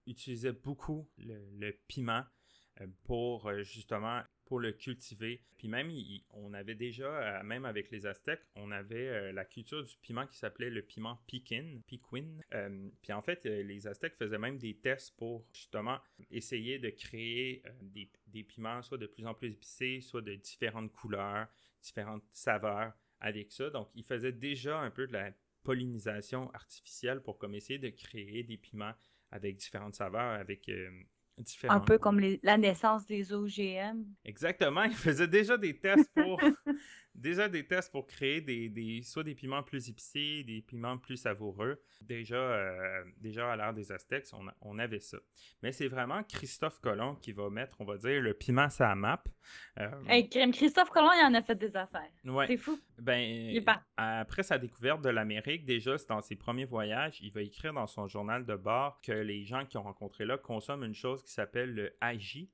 utilisaient 0.07 0.53
beaucoup 0.53 1.09
le 1.19 1.73
piment 1.89 2.25
pour 3.05 3.53
justement 3.63 4.23
pour 4.47 4.61
le 4.61 4.73
cultiver. 4.73 5.43
Puis 5.59 5.69
même, 5.69 5.93
on 6.31 6.55
avait 6.55 6.75
déjà, 6.75 7.07
euh, 7.07 7.43
même 7.43 7.65
avec 7.65 7.91
les 7.91 8.07
Aztèques, 8.07 8.47
on 8.55 8.71
avait 8.71 9.09
euh, 9.09 9.33
la 9.33 9.45
culture 9.45 9.85
du 9.85 9.95
piment 10.01 10.27
qui 10.27 10.39
s'appelait 10.39 10.71
le 10.71 10.83
piment 10.83 11.21
piquin, 11.27 11.81
piquin. 11.87 12.25
Euh, 12.55 12.89
puis 13.03 13.13
en 13.13 13.21
fait, 13.23 13.45
les 13.45 13.87
Aztèques 13.87 14.17
faisaient 14.17 14.39
même 14.39 14.57
des 14.57 14.77
tests 14.77 15.17
pour 15.17 15.45
justement 15.53 15.99
essayer 16.31 16.79
de 16.79 16.91
créer 16.91 17.63
des, 17.83 18.43
piments 18.45 18.83
soit 18.83 18.99
de 18.99 19.07
plus 19.07 19.27
en 19.27 19.35
plus 19.35 19.49
épicés, 19.49 20.01
soit 20.01 20.23
de 20.23 20.35
différentes 20.37 20.93
couleurs, 20.93 21.49
différentes 21.83 22.25
saveurs 22.33 22.93
avec 23.21 23.51
ça. 23.51 23.71
Donc, 23.71 23.91
ils 23.95 24.05
faisaient 24.05 24.33
déjà 24.33 24.79
un 24.79 24.91
peu 24.91 25.07
de 25.07 25.13
la 25.13 25.33
pollinisation 25.65 26.51
artificielle 26.53 27.21
pour 27.21 27.39
comme 27.39 27.55
essayer 27.55 27.81
de 27.81 27.89
créer 27.89 28.45
des 28.45 28.57
piments 28.57 28.95
avec 29.33 29.57
différentes 29.57 29.97
saveurs, 29.97 30.39
avec 30.39 30.71
un 31.69 31.81
peu 31.81 31.99
comme 31.99 32.21
la 32.43 32.57
naissance 32.57 33.07
des 33.07 33.33
OGM. 33.33 34.05
Exactement, 34.25 34.85
ils 34.85 34.95
faisaient 34.95 35.29
déjà 35.29 35.57
des 35.57 35.79
tests 35.79 36.11
pour 36.15 36.41
déjà 37.17 37.49
des 37.49 37.67
tests 37.67 37.91
pour 37.91 38.07
créer 38.07 38.41
des, 38.41 38.69
des, 38.69 39.03
soit 39.03 39.25
des 39.25 39.35
piments 39.35 39.63
plus 39.63 39.89
épicés, 39.89 40.45
des 40.45 40.63
piments 40.63 40.99
plus 40.99 41.17
savoureux. 41.17 41.81
Déjà, 42.03 42.37
euh, 42.37 43.05
déjà 43.19 43.53
à 43.53 43.57
l'ère 43.57 43.75
des 43.75 43.91
Aztèques, 43.91 44.27
on, 44.33 44.47
on, 44.61 44.79
avait 44.79 45.01
ça. 45.01 45.19
Mais 45.63 45.73
c'est 45.73 45.89
vraiment 45.89 46.23
Christophe 46.25 46.81
Colomb 46.81 47.17
qui 47.17 47.33
va 47.33 47.51
mettre, 47.51 47.81
on 47.81 47.85
va 47.85 47.97
dire, 47.97 48.21
le 48.21 48.35
piment 48.35 48.69
sur 48.69 48.85
la 48.85 48.95
map. 48.95 49.23
Euh, 49.79 49.89
Christophe 50.53 50.91
Colomb, 50.91 51.11
il 51.13 51.27
en 51.27 51.35
a 51.35 51.43
fait 51.43 51.57
des 51.57 51.75
affaires. 51.77 52.11
C'est 52.47 52.57
fou. 52.57 52.79
Ben, 52.99 53.63
après 53.97 54.43
sa 54.43 54.59
découverte 54.59 55.03
de 55.03 55.11
l'Amérique, 55.11 55.65
déjà, 55.65 55.97
dans 56.09 56.21
ses 56.21 56.37
premiers 56.37 56.65
voyages, 56.65 57.19
il 57.21 57.33
va 57.33 57.43
écrire 57.43 57.73
dans 57.73 57.87
son 57.87 58.07
journal 58.07 58.45
de 58.45 58.55
bord 58.55 59.01
que 59.03 59.13
les 59.13 59.45
gens 59.45 59.65
qui 59.65 59.77
ont 59.77 59.83
rencontré 59.83 60.25
là 60.25 60.39
consomment 60.39 60.85
une 60.85 60.95
chose 60.95 61.23
qui 61.23 61.33
s'appelle 61.33 61.75
le 61.75 61.97
aji, 62.01 62.51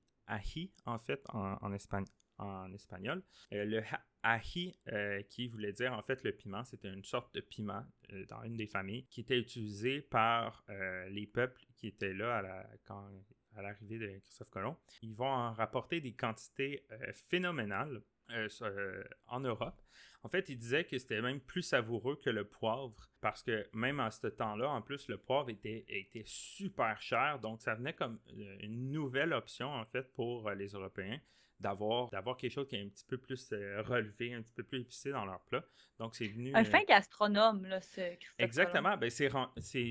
en 0.87 0.99
fait 0.99 1.23
en, 1.33 1.57
en, 1.61 1.73
Espagne, 1.73 2.05
en 2.43 2.73
espagnol. 2.73 3.23
Euh, 3.53 3.65
le 3.65 3.83
ahi, 4.23 4.77
euh, 4.89 5.23
qui 5.23 5.49
voulait 5.49 5.73
dire 5.73 5.93
en 5.93 6.03
fait 6.03 6.23
le 6.23 6.33
piment, 6.33 6.65
c'était 6.65 6.93
une 6.93 7.05
sorte 7.05 7.35
de 7.35 7.41
piment 7.41 7.85
euh, 8.13 8.25
dans 8.27 8.43
une 8.43 8.57
des 8.57 8.67
familles 8.67 9.07
qui 9.07 9.21
était 9.21 9.39
utilisé 9.39 10.01
par 10.01 10.65
les 11.09 11.27
peuples 11.27 11.61
qui 11.77 11.89
étaient 11.89 12.15
là 12.15 12.39
à 12.39 12.43
la, 12.43 12.67
quand, 12.85 13.05
l'arrivée 13.57 13.99
de 13.99 14.19
Christophe 14.19 14.51
Colomb. 14.51 14.77
Ils 15.03 15.15
vont 15.15 15.27
en 15.27 15.53
rapporter 15.53 16.01
des 16.01 16.13
quantités 16.13 16.87
phénoménales 17.13 18.03
en 19.27 19.41
Europe. 19.41 19.81
En 20.23 20.29
fait, 20.29 20.49
il 20.49 20.57
disait 20.57 20.85
que 20.85 20.97
c'était 20.99 21.21
même 21.21 21.41
plus 21.41 21.63
savoureux 21.63 22.17
que 22.17 22.31
le 22.31 22.45
poivre 22.45 23.11
parce 23.21 23.43
que 23.43 23.67
même 23.73 24.01
à 24.01 24.11
ce 24.11 24.29
temps-là, 24.29 24.71
en 24.71 24.81
plus, 24.81 25.09
le 25.09 25.19
poivre 25.19 25.51
était, 25.51 25.85
était 25.89 26.23
super 26.25 27.03
cher. 27.03 27.41
Donc, 27.41 27.61
ça 27.61 27.75
venait 27.75 27.93
comme 27.93 28.21
une 28.61 28.93
nouvelle 28.93 29.33
option, 29.33 29.69
en 29.69 29.85
fait, 29.85 30.13
pour 30.15 30.49
les 30.51 30.69
Européens 30.69 31.21
d'avoir 31.63 32.11
d'avoir 32.11 32.37
quelque 32.37 32.51
chose 32.51 32.69
qui 32.69 32.77
est 32.77 32.83
un 32.83 32.89
petit 32.89 33.05
peu 33.07 33.17
plus 33.17 33.53
euh, 33.53 33.83
relevé, 33.83 34.35
un 34.35 34.43
petit 34.43 34.53
peu 34.53 34.65
plus 34.65 34.81
épicé 34.81 35.11
dans 35.11 35.25
leur 35.25 35.41
plat. 35.45 35.65
Donc 35.99 36.15
c'est 36.15 36.27
venu 36.27 36.53
un 36.55 36.65
fin 36.65 36.81
euh, 36.81 36.87
gastronome 36.87 37.65
là, 37.65 37.81
ce 37.81 38.01
Exactement, 38.39 38.97
ben 38.97 39.09
c'est 39.09 39.31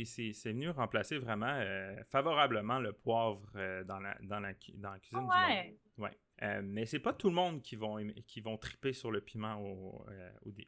c'est 0.05 0.51
venu 0.51 0.69
remplacer 0.69 1.17
vraiment 1.17 1.47
euh, 1.47 1.95
favorablement 2.09 2.79
le 2.79 2.93
poivre 2.93 3.49
dans 3.85 3.99
la 3.99 4.17
dans 4.21 4.39
la 4.39 4.53
dans 4.75 4.91
la 4.91 4.99
cuisine 4.99 5.21
du 5.21 5.27
monde. 5.27 5.77
Ouais. 5.97 6.61
mais 6.63 6.85
c'est 6.85 6.99
pas 6.99 7.13
tout 7.13 7.29
le 7.29 7.35
monde 7.35 7.61
qui 7.61 7.75
vont 7.75 7.97
qui 8.27 8.41
vont 8.41 8.57
triper 8.57 8.93
sur 8.93 9.11
le 9.11 9.21
piment 9.21 9.61
au, 9.61 10.05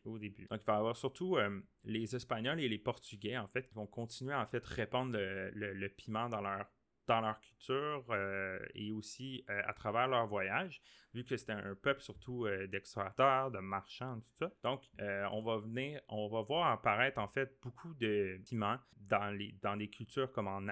au, 0.06 0.20
début. 0.20 0.46
Donc 0.50 0.62
il 0.62 0.66
va 0.66 0.74
y 0.74 0.78
avoir 0.78 0.96
surtout 0.96 1.38
les 1.84 2.16
Espagnols 2.16 2.60
et 2.60 2.70
les 2.70 2.78
Portugais 2.78 3.38
en 3.38 3.48
fait 3.48 3.68
qui 3.68 3.74
vont 3.74 3.88
continuer 3.88 4.36
en 4.36 4.46
fait 4.46 4.66
répandre 4.66 5.14
le, 5.14 5.52
le 5.52 5.90
piment 5.90 6.30
dans 6.30 6.42
leur 6.42 6.66
dans 7.08 7.22
leur 7.22 7.40
culture 7.40 8.06
euh, 8.10 8.60
et 8.76 8.92
aussi 8.92 9.44
euh, 9.50 9.62
à 9.66 9.74
travers 9.74 10.08
leur 10.08 10.28
voyage, 10.28 10.82
vu 11.14 11.24
que 11.24 11.36
c'était 11.38 11.54
un 11.54 11.76
peuple 11.76 12.02
surtout 12.02 12.46
euh, 12.46 12.68
d'explorateurs, 12.68 13.52
de 13.52 13.60
marchands, 13.60 14.20
tout 14.20 14.34
ça. 14.34 14.52
Donc, 14.64 14.84
on 15.00 15.42
va 15.42 15.58
venir, 15.58 16.02
on 16.08 16.28
va 16.28 16.42
voir 16.42 16.72
apparaître 16.72 17.20
en 17.20 17.28
fait 17.28 17.58
beaucoup 17.62 17.94
de 17.96 18.40
piments 18.46 18.78
dans 18.98 19.36
les, 19.36 19.56
dans 19.62 19.76
des 19.76 19.90
cultures 19.90 20.32
comme 20.32 20.48
en, 20.48 20.68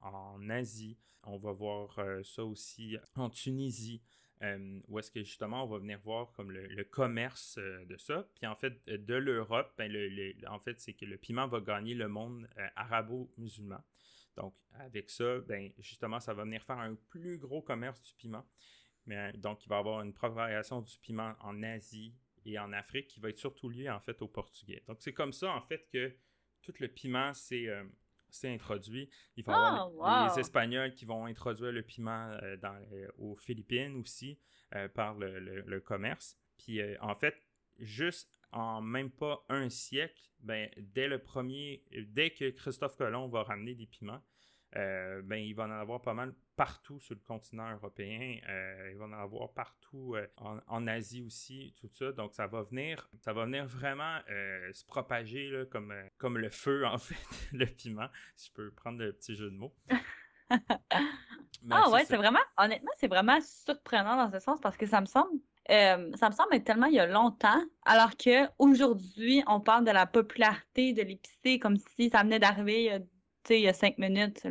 en, 0.00 0.48
Asie. 0.48 0.96
On 1.24 1.38
va 1.38 1.52
voir 1.52 1.98
ça 2.24 2.44
aussi 2.44 2.96
en 3.14 3.30
Tunisie. 3.30 4.02
où 4.88 4.98
est-ce 4.98 5.10
que 5.10 5.20
justement 5.20 5.64
on 5.64 5.66
va 5.66 5.78
venir 5.78 6.00
voir 6.00 6.32
comme 6.32 6.50
le, 6.50 6.84
commerce 6.84 7.58
de 7.58 7.96
ça. 7.98 8.26
Puis 8.34 8.46
en 8.46 8.56
fait, 8.56 8.84
de 8.86 9.14
l'Europe, 9.14 9.72
ben, 9.76 9.92
en 10.48 10.58
fait, 10.58 10.80
c'est 10.80 10.94
que 10.94 11.04
le 11.04 11.18
piment 11.18 11.46
va 11.46 11.60
gagner 11.60 11.94
le 11.94 12.08
monde 12.08 12.48
arabo-musulman. 12.76 13.82
Donc, 14.36 14.54
avec 14.74 15.10
ça, 15.10 15.38
ben, 15.40 15.72
justement, 15.78 16.20
ça 16.20 16.34
va 16.34 16.44
venir 16.44 16.62
faire 16.62 16.78
un 16.78 16.94
plus 16.94 17.38
gros 17.38 17.62
commerce 17.62 18.00
du 18.02 18.14
piment. 18.14 18.46
Mais, 19.06 19.32
donc, 19.34 19.64
il 19.64 19.68
va 19.68 19.76
y 19.76 19.78
avoir 19.78 20.02
une 20.02 20.12
propagation 20.12 20.80
du 20.80 20.96
piment 20.98 21.34
en 21.40 21.62
Asie 21.62 22.14
et 22.44 22.58
en 22.58 22.72
Afrique 22.72 23.08
qui 23.08 23.20
va 23.20 23.28
être 23.28 23.38
surtout 23.38 23.68
liée, 23.68 23.90
en 23.90 24.00
fait, 24.00 24.22
au 24.22 24.28
portugais. 24.28 24.82
Donc, 24.86 24.98
c'est 25.00 25.12
comme 25.12 25.32
ça, 25.32 25.52
en 25.52 25.60
fait, 25.60 25.88
que 25.92 26.16
tout 26.62 26.74
le 26.78 26.88
piment 26.88 27.34
s'est 27.34 27.68
euh, 27.68 27.84
introduit. 28.44 29.10
Il 29.36 29.44
va 29.44 29.52
y 29.52 29.56
avoir 29.56 30.28
oh, 30.28 30.34
les, 30.34 30.40
Espagnols 30.40 30.94
qui 30.94 31.04
vont 31.04 31.26
introduire 31.26 31.72
le 31.72 31.82
piment 31.82 32.30
euh, 32.42 32.56
dans, 32.56 32.76
euh, 32.92 33.08
aux 33.18 33.36
Philippines 33.36 33.96
aussi 33.96 34.38
par 34.94 35.14
le, 35.14 35.40
le, 35.40 35.80
commerce. 35.80 36.38
Puis, 36.56 36.80
en 37.00 37.16
fait, 37.16 37.34
juste 37.80 38.39
en 38.52 38.80
même 38.80 39.10
pas 39.10 39.44
un 39.48 39.68
siècle, 39.68 40.30
ben, 40.40 40.68
dès 40.78 41.08
le 41.08 41.18
premier, 41.18 41.84
dès 42.08 42.30
que 42.30 42.50
Christophe 42.50 42.96
Colomb 42.96 43.28
va 43.28 43.42
ramener 43.42 43.74
des 43.74 43.86
piments, 43.86 44.22
euh, 44.76 45.20
ben, 45.24 45.36
il 45.36 45.54
va 45.54 45.64
en 45.64 45.70
avoir 45.70 46.00
pas 46.00 46.14
mal 46.14 46.32
partout 46.54 47.00
sur 47.00 47.14
le 47.14 47.20
continent 47.20 47.72
européen. 47.72 48.38
Euh, 48.48 48.90
il 48.92 48.98
va 48.98 49.06
en 49.06 49.12
avoir 49.12 49.52
partout 49.52 50.14
euh, 50.14 50.26
en, 50.36 50.86
Asie 50.86 51.22
aussi, 51.22 51.74
tout 51.80 51.88
ça. 51.88 52.12
Donc, 52.12 52.34
ça 52.34 52.46
va 52.46 52.62
venir, 52.62 53.08
ça 53.18 53.32
va 53.32 53.46
venir 53.46 53.66
vraiment 53.66 54.18
se 54.72 54.84
propager 54.84 55.48
là, 55.50 55.64
comme, 55.66 55.92
comme 56.18 56.38
le 56.38 56.50
feu, 56.50 56.86
en 56.86 56.98
fait, 56.98 57.16
le 57.52 57.66
piment, 57.66 58.08
si 58.36 58.48
je 58.48 58.52
peux 58.52 58.70
prendre 58.70 58.98
le 58.98 59.12
petit 59.12 59.34
jeu 59.34 59.50
de 59.50 59.56
mots. 59.56 59.74
ah 61.70 61.90
ouais, 61.90 62.04
c'est 62.04 62.16
vraiment, 62.16 62.40
honnêtement, 62.56 62.92
c'est 62.96 63.08
vraiment 63.08 63.40
surprenant 63.40 64.16
dans 64.16 64.30
ce 64.30 64.38
sens 64.38 64.60
parce 64.60 64.76
que 64.76 64.86
ça 64.86 65.00
me 65.00 65.06
semble 65.06 65.40
euh, 65.70 66.10
ça 66.16 66.28
me 66.28 66.34
semble 66.34 66.54
être 66.54 66.64
tellement 66.64 66.86
il 66.86 66.94
y 66.94 67.00
a 67.00 67.06
longtemps, 67.06 67.62
alors 67.84 68.16
qu'aujourd'hui, 68.16 69.42
on 69.46 69.60
parle 69.60 69.84
de 69.84 69.90
la 69.90 70.06
popularité 70.06 70.92
de 70.92 71.02
l'épicé 71.02 71.58
comme 71.58 71.76
si 71.76 72.10
ça 72.10 72.22
venait 72.22 72.38
d'arriver 72.38 73.00
il 73.48 73.60
y 73.60 73.68
a 73.68 73.72
cinq 73.72 73.98
minutes. 73.98 74.46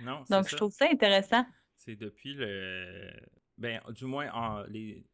Non, 0.00 0.22
Donc, 0.30 0.48
je 0.48 0.56
trouve 0.56 0.72
ça 0.72 0.86
intéressant. 0.90 1.44
C'est 1.76 1.96
depuis 1.96 2.34
le. 2.34 3.10
Ben, 3.56 3.80
du 3.88 4.04
moins, 4.04 4.30
en, 4.32 4.62
les, 4.68 5.04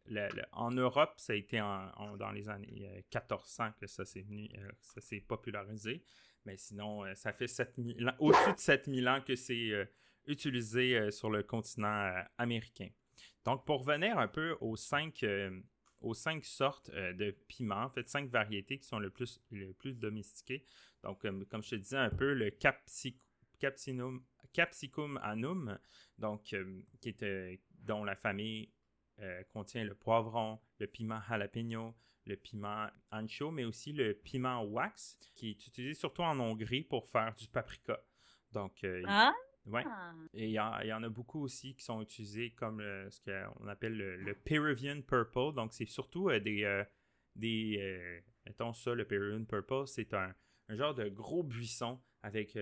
en 0.53 0.71
Europe, 0.71 1.15
ça 1.17 1.33
a 1.33 1.37
été 1.37 1.59
dans 1.59 2.31
les 2.33 2.49
années 2.49 3.03
1400 3.15 3.71
que 3.81 3.87
ça 3.87 4.05
s'est 4.05 4.21
venu, 4.21 4.51
euh, 4.59 4.71
ça 4.83 5.01
s'est 5.01 5.21
popularisé. 5.21 6.05
Mais 6.45 6.59
sinon, 6.59 7.05
euh, 7.05 7.15
ça 7.15 7.33
fait 7.33 7.47
au-dessus 8.19 8.53
de 8.53 8.59
7000 8.59 9.09
ans 9.09 9.21
que 9.27 9.35
c'est 9.35 9.89
utilisé 10.27 11.11
sur 11.11 11.31
le 11.31 11.43
continent 11.43 12.13
américain. 12.37 12.89
Donc, 13.45 13.65
pour 13.65 13.81
revenir 13.81 14.19
un 14.19 14.29
peu 14.29 14.57
aux 14.61 14.77
cinq, 14.77 15.23
euh, 15.23 15.61
aux 16.01 16.15
cinq 16.15 16.45
sortes 16.45 16.91
euh, 16.91 17.13
de 17.13 17.31
piments, 17.49 17.85
en 17.85 17.91
fait, 17.91 18.09
cinq 18.09 18.29
variétés 18.29 18.79
qui 18.79 18.87
sont 18.87 18.99
le 18.99 19.11
plus, 19.11 19.41
le 19.51 19.73
plus 19.73 19.95
domestiquées. 19.95 20.65
Donc, 21.03 21.23
comme 21.23 21.63
je 21.63 21.71
te 21.71 21.75
disais 21.75 21.99
un 21.99 22.11
peu, 22.11 22.33
le 22.33 22.51
capsicum, 22.51 23.21
capsicum 24.53 25.19
anum, 25.23 25.79
donc, 26.19 26.53
euh, 26.53 26.83
qui 27.01 27.11
est, 27.11 27.61
dont 27.81 28.05
la 28.05 28.17
famille 28.17 28.71
contient 29.53 29.85
le 29.85 29.95
poivron, 29.95 30.59
le 30.81 30.89
piment 30.89 31.21
jalapeno, 31.29 31.95
le 32.27 32.37
piment 32.37 32.89
ancho, 33.13 33.53
mais 33.53 33.65
aussi 33.65 33.93
le 33.93 34.15
piment 34.15 34.65
wax, 34.65 35.19
qui 35.37 35.51
est 35.51 35.67
utilisé 35.69 35.95
surtout 35.95 36.23
en 36.23 36.41
Hongrie 36.41 36.83
pour 36.83 37.09
faire 37.09 37.33
du 37.37 37.47
paprika. 37.47 38.01
Donc? 38.51 38.85
Oui. 39.67 39.81
Ah. 39.87 40.13
Et 40.35 40.47
il 40.49 40.53
y, 40.53 40.59
en 40.61 41.03
a 41.03 41.09
beaucoup 41.09 41.43
aussi 41.43 41.75
qui 41.75 41.85
sont 41.85 42.03
utilisés 42.03 42.51
comme 42.51 42.81
ce 43.11 43.21
qu'on 43.21 43.67
appelle 43.69 43.97
le, 43.97 44.35
Peruvian 44.35 45.01
Purple. 45.03 45.55
Donc, 45.55 45.73
c'est 45.73 45.87
surtout 45.87 46.29
euh, 46.29 46.41
des. 46.41 46.65
Euh, 46.65 46.85
des 47.35 47.79
euh, 47.81 48.21
mettons 48.47 48.73
ça, 48.73 48.95
le 48.95 49.05
Peruvian 49.05 49.45
Purple, 49.45 49.87
c'est 49.87 50.15
un, 50.15 50.35
genre 50.69 50.95
de 50.95 51.09
gros 51.09 51.43
buisson 51.43 52.01
avec 52.23 52.57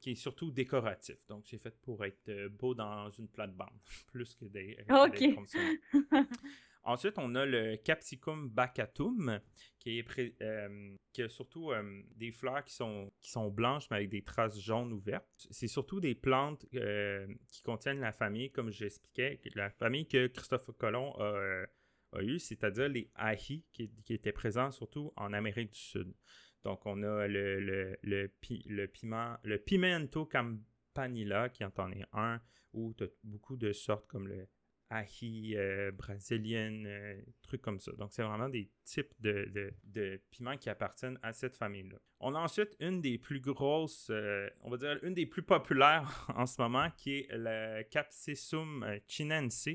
qui 0.00 0.10
est 0.10 0.14
surtout 0.14 0.50
décoratif. 0.52 1.16
Donc, 1.28 1.44
c'est 1.46 1.58
fait 1.58 1.76
pour 1.80 2.04
être 2.04 2.48
beau 2.48 2.74
dans 2.74 3.10
une 3.10 3.28
plate-bande, 3.28 3.80
plus 4.12 4.34
que 4.34 4.44
des. 4.44 4.78
OK. 4.88 5.24
Ensuite, 6.88 7.18
on 7.18 7.34
a 7.34 7.44
le 7.44 7.76
Capsicum 7.76 8.48
bacatum, 8.48 9.40
qui, 9.78 9.98
est 9.98 10.34
euh, 10.40 10.96
a 11.18 11.28
surtout 11.28 11.70
euh, 11.70 12.02
des 12.16 12.32
fleurs 12.32 12.64
qui 12.64 12.72
sont, 12.72 13.12
qui 13.20 13.30
sont 13.30 13.50
blanches, 13.50 13.90
mais 13.90 13.98
avec 13.98 14.08
des 14.08 14.22
traces 14.22 14.58
jaunes 14.58 14.94
ou 14.94 14.98
vertes. 14.98 15.28
C'est 15.50 15.68
surtout 15.68 16.00
des 16.00 16.14
plantes 16.14 16.64
qui 16.70 17.62
contiennent 17.62 18.00
la 18.00 18.12
famille, 18.12 18.50
comme 18.50 18.70
j'expliquais, 18.70 19.38
la 19.54 19.68
famille 19.68 20.08
que 20.08 20.28
Christophe 20.28 20.70
Colomb 20.78 21.12
a, 21.18 21.66
eue, 22.22 22.38
c'est-à-dire 22.38 22.88
les 22.88 23.10
ahi, 23.16 23.66
qui, 23.70 23.90
étaient 24.08 24.32
présents 24.32 24.70
surtout 24.70 25.12
en 25.16 25.34
Amérique 25.34 25.72
du 25.72 25.78
Sud. 25.78 26.14
Donc, 26.64 26.86
on 26.86 27.02
a 27.02 27.28
le, 27.28 27.98
le, 28.00 28.86
piment, 28.88 29.36
le 29.42 29.58
pimento 29.58 30.24
campanila, 30.24 31.50
qui 31.50 31.66
en 31.66 31.92
est 31.92 32.06
un, 32.14 32.40
où 32.72 32.94
tu 32.94 33.04
as 33.04 33.08
beaucoup 33.24 33.58
de 33.58 33.74
sortes 33.74 34.06
comme 34.06 34.26
le 34.26 34.48
ahi 34.90 35.54
euh, 35.56 35.90
brésilienne, 35.92 36.86
euh, 36.86 37.20
trucs 37.42 37.62
comme 37.62 37.78
ça. 37.80 37.92
Donc, 37.92 38.12
c'est 38.12 38.22
vraiment 38.22 38.48
des 38.48 38.70
types 38.84 39.12
de, 39.20 39.72
de, 39.84 40.20
piments 40.30 40.56
qui 40.56 40.70
appartiennent 40.70 41.18
à 41.22 41.32
cette 41.32 41.56
famille-là. 41.56 41.98
On 42.20 42.34
a 42.34 42.38
ensuite 42.38 42.76
une 42.80 43.00
des 43.00 43.18
plus 43.18 43.40
grosses, 43.40 44.08
euh, 44.10 44.48
on 44.62 44.70
va 44.70 44.76
dire 44.76 44.98
une 45.02 45.14
des 45.14 45.26
plus 45.26 45.42
populaires 45.42 46.26
en 46.34 46.46
ce 46.46 46.60
moment, 46.60 46.88
qui 46.96 47.18
est 47.18 47.28
le 47.30 47.82
Capsicum 47.84 48.86
chinense. 49.06 49.68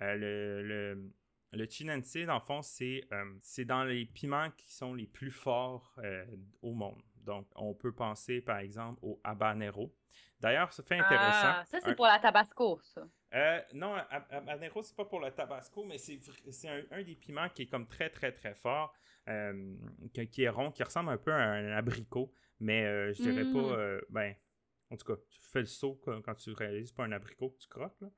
le, 0.00 0.62
le 0.62 1.12
le 1.54 1.66
chinense, 1.68 2.16
dans 2.16 2.36
le 2.36 2.40
fond, 2.40 2.62
c'est 2.62 3.64
dans 3.66 3.84
les 3.84 4.06
piments 4.06 4.50
qui 4.56 4.72
sont 4.72 4.94
les 4.94 5.06
plus 5.06 5.30
forts 5.30 6.00
au 6.62 6.72
monde. 6.72 7.02
Donc, 7.22 7.46
on 7.54 7.74
peut 7.74 7.92
penser, 7.92 8.40
par 8.40 8.58
exemple, 8.58 8.98
au 9.02 9.20
habanero. 9.24 9.94
D'ailleurs, 10.40 10.72
ça 10.72 10.82
fait 10.82 10.98
intéressant. 10.98 11.52
Ah, 11.54 11.64
ça, 11.64 11.78
c'est 11.80 11.94
pour 11.94 12.06
la 12.06 12.18
tabasco, 12.18 12.80
ça. 12.82 13.02
Euh, 13.34 13.60
non, 13.74 13.94
habanero, 14.30 14.82
c'est 14.82 14.96
pas 14.96 15.04
pour 15.04 15.20
le 15.20 15.30
tabasco, 15.30 15.84
mais 15.84 15.98
c'est 15.98 16.18
un, 16.90 17.02
des 17.02 17.14
piments 17.14 17.48
qui 17.48 17.62
est 17.62 17.66
comme 17.66 17.86
très, 17.86 18.10
très, 18.10 18.32
très 18.32 18.54
fort, 18.54 18.92
euh, 19.28 19.74
qui, 20.30 20.42
est 20.42 20.48
rond, 20.48 20.72
qui 20.72 20.82
ressemble 20.82 21.10
un 21.10 21.16
peu 21.16 21.32
à 21.32 21.36
un 21.36 21.72
abricot, 21.72 22.34
mais 22.58 22.84
euh, 22.84 23.12
je 23.12 23.22
dirais 23.22 23.44
pas, 23.44 23.76
mm. 23.76 24.00
ben, 24.10 24.34
en 24.90 24.96
tout 24.96 25.06
cas, 25.06 25.20
tu 25.30 25.38
fais 25.40 25.60
le 25.60 25.66
saut 25.66 26.00
quand, 26.04 26.34
tu 26.34 26.52
réalises 26.52 26.92
pas 26.92 27.04
un 27.04 27.12
abricot 27.12 27.50
que 27.50 27.58
tu 27.58 27.68
croques, 27.68 28.00
là. 28.00 28.08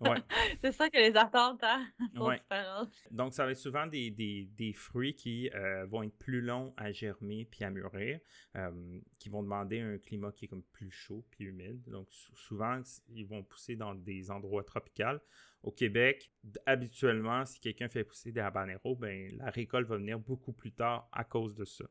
Ouais. 0.00 0.18
c'est 0.60 0.72
ça 0.72 0.90
que 0.90 0.98
les 0.98 1.16
attentes 1.16 1.62
hein, 1.62 1.86
Donc, 3.10 3.32
ça 3.32 3.44
va 3.44 3.52
être 3.52 3.58
souvent 3.58 3.86
des, 3.86 4.10
des, 4.10 4.72
fruits 4.72 5.14
qui 5.14 5.50
euh, 5.54 5.86
vont 5.86 6.02
être 6.02 6.16
plus 6.18 6.40
longs 6.40 6.74
à 6.76 6.92
germer 6.92 7.46
puis 7.50 7.64
à 7.64 7.70
mûrir, 7.70 8.20
euh, 8.56 8.98
qui 9.18 9.28
vont 9.28 9.42
demander 9.42 9.80
un 9.80 9.98
climat 9.98 10.32
qui 10.32 10.44
est 10.44 10.48
comme 10.48 10.64
plus 10.64 10.90
chaud 10.90 11.24
puis 11.30 11.44
humide. 11.44 11.82
Donc, 11.88 12.08
souvent, 12.10 12.80
ils 13.08 13.26
vont 13.26 13.42
pousser 13.42 13.76
dans 13.76 13.94
des 13.94 14.30
endroits 14.30 14.64
tropicaux. 14.64 15.18
Au 15.62 15.72
Québec, 15.72 16.30
habituellement, 16.66 17.44
si 17.44 17.58
quelqu'un 17.58 17.88
fait 17.88 18.04
pousser 18.04 18.30
des 18.30 18.40
habaneros, 18.40 18.94
ben, 18.94 19.36
la 19.36 19.50
récolte 19.50 19.88
va 19.88 19.96
venir 19.96 20.18
beaucoup 20.18 20.52
plus 20.52 20.70
tard 20.70 21.08
à 21.10 21.24
cause 21.24 21.54
de 21.56 21.64
ça. 21.64 21.84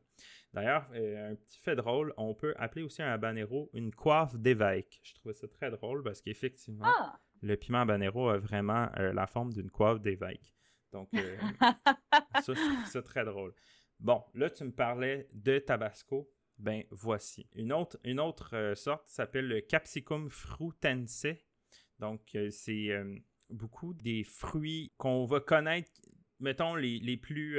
D'ailleurs, 0.54 0.88
euh, 0.94 1.32
un 1.32 1.34
petit 1.34 1.58
fait 1.58 1.76
drôle, 1.76 2.14
on 2.16 2.34
peut 2.34 2.54
appeler 2.56 2.82
aussi 2.82 3.02
un 3.02 3.12
habanero 3.12 3.68
une 3.74 3.92
coiffe 3.94 4.34
d'évêque. 4.36 4.98
Je 5.02 5.14
trouvais 5.14 5.34
ça 5.34 5.46
très 5.48 5.70
drôle 5.70 6.02
parce 6.02 6.22
qu'effectivement, 6.22 6.86
ah! 6.86 7.20
Le 7.42 7.56
piment 7.56 7.80
habanero 7.80 8.28
a 8.28 8.38
vraiment 8.38 8.88
euh, 8.98 9.12
la 9.12 9.26
forme 9.26 9.52
d'une 9.52 9.70
coiffe 9.70 10.00
d'évêque. 10.00 10.54
Donc, 10.92 11.08
euh, 11.14 11.36
ça, 12.42 12.54
je 12.54 12.74
trouve 12.74 12.86
ça 12.86 13.02
très 13.02 13.24
drôle. 13.24 13.52
Bon, 14.00 14.22
là, 14.34 14.50
tu 14.50 14.64
me 14.64 14.72
parlais 14.72 15.28
de 15.32 15.58
Tabasco. 15.58 16.30
Ben, 16.58 16.84
voici. 16.90 17.48
Une 17.54 17.72
autre, 17.72 17.98
une 18.04 18.20
autre 18.20 18.56
euh, 18.56 18.74
sorte 18.74 19.06
s'appelle 19.06 19.46
le 19.46 19.60
Capsicum 19.60 20.30
frutense. 20.30 21.26
Donc, 21.98 22.36
c'est 22.50 22.90
beaucoup 23.48 23.94
des 23.94 24.22
fruits 24.22 24.92
qu'on 24.98 25.24
va 25.24 25.40
connaître. 25.40 25.90
Mettons, 26.40 26.74
les, 26.74 26.98
les 26.98 27.16
plus, 27.16 27.58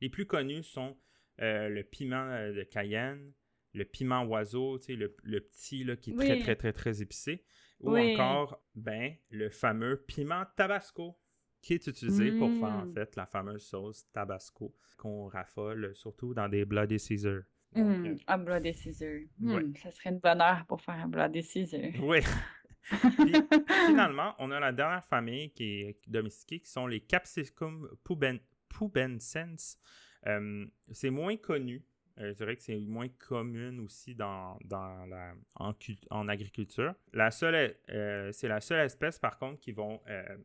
les 0.00 0.08
plus 0.08 0.26
connus 0.26 0.62
sont 0.62 0.96
le 1.36 1.82
piment 1.82 2.52
de 2.52 2.62
Cayenne, 2.62 3.34
le 3.76 3.84
piment 3.84 4.24
oiseau, 4.24 4.78
tu 4.78 4.86
sais, 4.86 4.94
le, 4.94 5.14
le 5.22 5.40
petit 5.40 5.84
là, 5.84 5.96
qui 5.96 6.10
est 6.10 6.16
très, 6.16 6.38
très, 6.38 6.56
très, 6.56 6.72
très 6.72 7.02
épicé. 7.02 7.44
Ou 7.80 7.96
encore, 7.96 8.62
ben, 8.74 9.14
le 9.30 9.50
fameux 9.50 10.02
piment 10.06 10.44
tabasco 10.56 11.18
qui 11.60 11.74
est 11.74 11.86
utilisé 11.86 12.32
pour 12.32 12.50
faire 12.52 12.76
en 12.76 12.86
mm. 12.86 12.94
fait 12.94 13.16
la 13.16 13.26
fameuse 13.26 13.66
sauce 13.66 14.06
tabasco 14.12 14.74
qu'on 14.96 15.26
raffole 15.26 15.94
surtout 15.94 16.32
dans 16.32 16.48
des 16.48 16.64
Bloody 16.64 16.98
Caesar. 16.98 17.42
Mm. 17.74 18.06
Euh, 18.06 18.14
un 18.28 18.38
Bloody 18.38 18.72
Caesar. 18.72 19.20
Mm, 19.38 19.74
ça 19.82 19.90
serait 19.90 20.10
une 20.10 20.20
bonne 20.20 20.40
heure 20.40 20.64
pour 20.66 20.80
faire 20.80 20.94
un 20.94 21.08
Bloody 21.08 21.42
Caesar. 21.42 21.90
Oui. 22.00 22.20
finalement, 23.88 24.34
on 24.38 24.50
a 24.52 24.60
la 24.60 24.72
dernière 24.72 25.04
famille 25.04 25.50
qui 25.50 25.82
est 25.82 25.98
domestiquée 26.06 26.60
qui 26.60 26.70
sont 26.70 26.86
les 26.86 27.00
Capsicum 27.00 27.90
pubescens. 28.68 29.78
Euh, 30.26 30.66
c'est 30.92 31.10
moins 31.10 31.36
connu 31.36 31.84
je 32.18 32.32
dirais 32.32 32.56
que 32.56 32.62
c'est 32.62 32.78
moins 32.78 33.08
commun 33.08 33.78
aussi 33.80 34.14
dans, 34.14 34.58
la, 34.70 35.34
en, 35.56 36.28
agriculture. 36.28 36.94
La 37.12 37.30
seule, 37.30 37.76
euh, 37.90 38.32
c'est 38.32 38.48
la 38.48 38.60
seule 38.60 38.84
espèce, 38.84 39.18
par 39.18 39.38
contre, 39.38 39.60
qui 39.60 39.72
vont, 39.72 40.00
euh, 40.08 40.36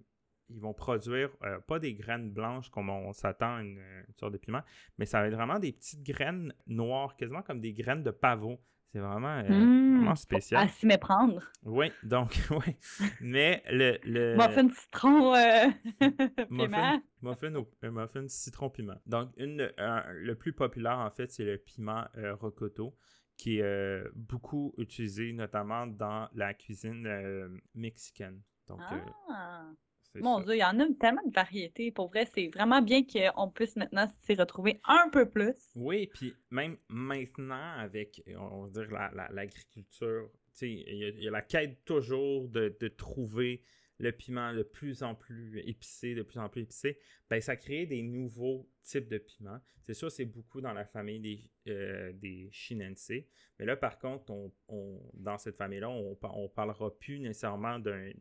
ils 0.50 0.60
vont 0.60 0.74
produire 0.74 1.30
pas 1.68 1.80
des 1.80 1.94
graines 1.94 2.30
blanches 2.30 2.70
comme 2.70 2.90
on 2.90 3.14
s'attend 3.14 3.56
à 3.56 3.62
une, 3.62 3.80
une, 3.80 4.16
sorte 4.16 4.34
de 4.34 4.38
piment, 4.38 4.64
mais 4.98 5.06
ça 5.06 5.22
va 5.22 5.28
être 5.28 5.36
vraiment 5.36 5.60
des 5.60 5.72
petites 5.72 6.04
graines 6.04 6.54
noires, 6.68 7.16
quasiment 7.16 7.42
comme 7.42 7.62
des 7.62 7.74
graines 7.74 8.04
de 8.04 8.12
pavot. 8.12 8.60
C'est 8.92 9.00
vraiment, 9.00 9.38
euh, 9.38 9.50
mmh. 9.50 10.16
spécial. 10.18 10.64
À 10.64 10.68
s'y 10.68 10.86
méprendre. 10.86 11.42
Oui, 11.64 11.92
donc, 12.04 12.38
oui. 12.52 12.76
Mais 13.22 13.64
le. 13.70 13.98
le... 14.04 14.36
Muffin 14.36 14.68
citron 14.70 15.34
euh, 15.34 15.70
piment. 16.50 17.02
Muffin, 17.22 17.56
au, 17.56 17.70
euh, 17.86 17.92
muffin 17.92 18.28
citron 18.28 18.70
piment. 18.70 19.00
Donc, 19.06 19.30
une, 19.38 19.72
le 19.78 20.34
plus 20.34 20.52
populaire, 20.52 21.00
en 21.00 21.10
fait, 21.10 21.32
c'est 21.32 21.46
le 21.46 21.58
piment 21.58 22.04
euh, 22.18 22.36
rocoto, 22.36 22.94
qui 23.38 23.60
est 23.60 24.04
beaucoup 24.14 24.74
utilisé 24.78 25.32
notamment 25.32 25.88
dans 25.88 26.28
la 26.34 26.54
cuisine 26.54 27.62
mexicaine. 27.74 28.42
Donc, 28.68 28.82
ah. 29.30 29.72
Mon 30.16 30.42
Dieu, 30.42 30.56
il 30.56 30.60
y 30.60 30.64
en 30.64 30.80
a 30.80 30.86
tellement 31.00 31.22
de 31.26 31.34
variétés. 31.34 31.92
Pour 31.92 32.10
vrai, 32.10 32.28
c'est 32.34 32.48
vraiment 32.48 32.82
bien 32.82 33.04
qu'on 33.04 33.50
puisse 33.50 33.76
maintenant 33.76 34.12
s'y 34.22 34.36
retrouver 34.36 34.82
un 34.84 35.10
peu 35.10 35.30
plus. 35.30 35.56
Oui, 35.76 36.08
puis 36.08 36.34
même 36.50 36.78
maintenant, 36.90 37.74
avec, 37.78 38.22
on 38.38 38.66
va 38.66 38.70
dire, 38.70 38.92
l'agriculture, 39.32 40.30
il 40.62 41.20
y, 41.20 41.28
a 41.28 41.32
la 41.32 41.42
quête 41.42 41.84
toujours 41.86 42.50
de, 42.50 42.70
trouver 42.90 43.64
le 44.00 44.12
piment 44.12 44.54
de 44.54 44.64
plus 44.64 45.04
en 45.04 45.14
plus 45.16 45.60
épicé, 45.60 46.16
de 46.16 46.24
plus 46.24 46.40
en 46.40 46.50
plus 46.50 46.64
épicé, 46.64 46.98
ben, 47.30 47.40
ça 47.40 47.56
crée 47.56 47.86
des 47.86 48.02
nouveaux 48.02 48.68
types 48.82 49.08
de 49.08 49.20
piments. 49.20 49.60
C'est 49.84 49.94
sûr, 49.94 50.12
c'est 50.12 50.26
beaucoup 50.26 50.60
dans 50.60 50.74
la 50.74 50.86
famille 50.86 51.20
des, 51.20 51.52
euh, 51.68 52.12
des 52.14 52.50
chinense. 52.52 53.12
Mais 53.60 53.66
là, 53.66 53.76
par 53.76 54.00
contre, 54.00 54.32
on, 54.68 55.02
dans 55.14 55.38
cette 55.38 55.56
famille-là, 55.56 55.90
on 55.90 56.12
ne 56.12 56.48
parlera 56.48 56.98
plus 56.98 57.20
nécessairement 57.20 57.78
d'un 57.78 58.12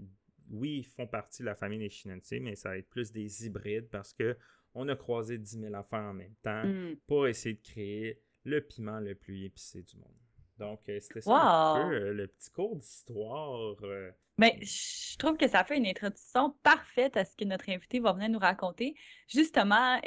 oui, 0.51 0.79
ils 0.79 0.87
font 0.87 1.07
partie 1.07 1.43
de 1.43 1.47
la 1.47 1.55
famille 1.55 1.79
des 1.79 1.89
Chinense, 1.89 2.33
mais 2.41 2.55
ça 2.55 2.71
va 2.71 2.79
être 2.79 2.89
plus 2.89 3.13
des 3.13 3.47
hybrides 3.47 3.89
parce 3.89 4.13
que 4.13 4.37
on 4.75 4.89
a 4.89 4.97
croisé 4.97 5.39
10 5.39 5.61
000 5.61 5.75
affaires 5.75 6.01
en 6.01 6.15
même 6.15 6.35
temps 6.43 6.65
mm. 6.65 6.97
pour 7.07 7.27
essayer 7.27 7.57
de 7.57 7.61
créer 7.61 8.23
le 8.45 8.61
piment 8.61 9.01
le 9.01 9.15
plus 9.15 9.45
épicé 9.45 9.83
du 9.83 9.97
monde. 9.97 10.15
Donc, 10.61 10.81
euh, 10.89 10.99
c'était 11.01 11.23
ça 11.23 11.33
un 11.33 11.89
peu 11.89 11.95
euh, 11.95 12.13
le 12.13 12.27
petit 12.27 12.51
cours 12.51 12.77
d'histoire. 12.77 13.77
Euh, 13.83 14.11
mais 14.37 14.59
je 14.63 15.17
trouve 15.19 15.37
que 15.37 15.49
ça 15.49 15.65
fait 15.65 15.77
une 15.77 15.87
introduction 15.87 16.55
parfaite 16.63 17.17
à 17.17 17.25
ce 17.25 17.37
que 17.37 17.45
notre 17.45 17.69
invité 17.69 17.99
va 17.99 18.13
venir 18.13 18.29
nous 18.29 18.39
raconter. 18.39 18.95
Justement, 19.29 20.01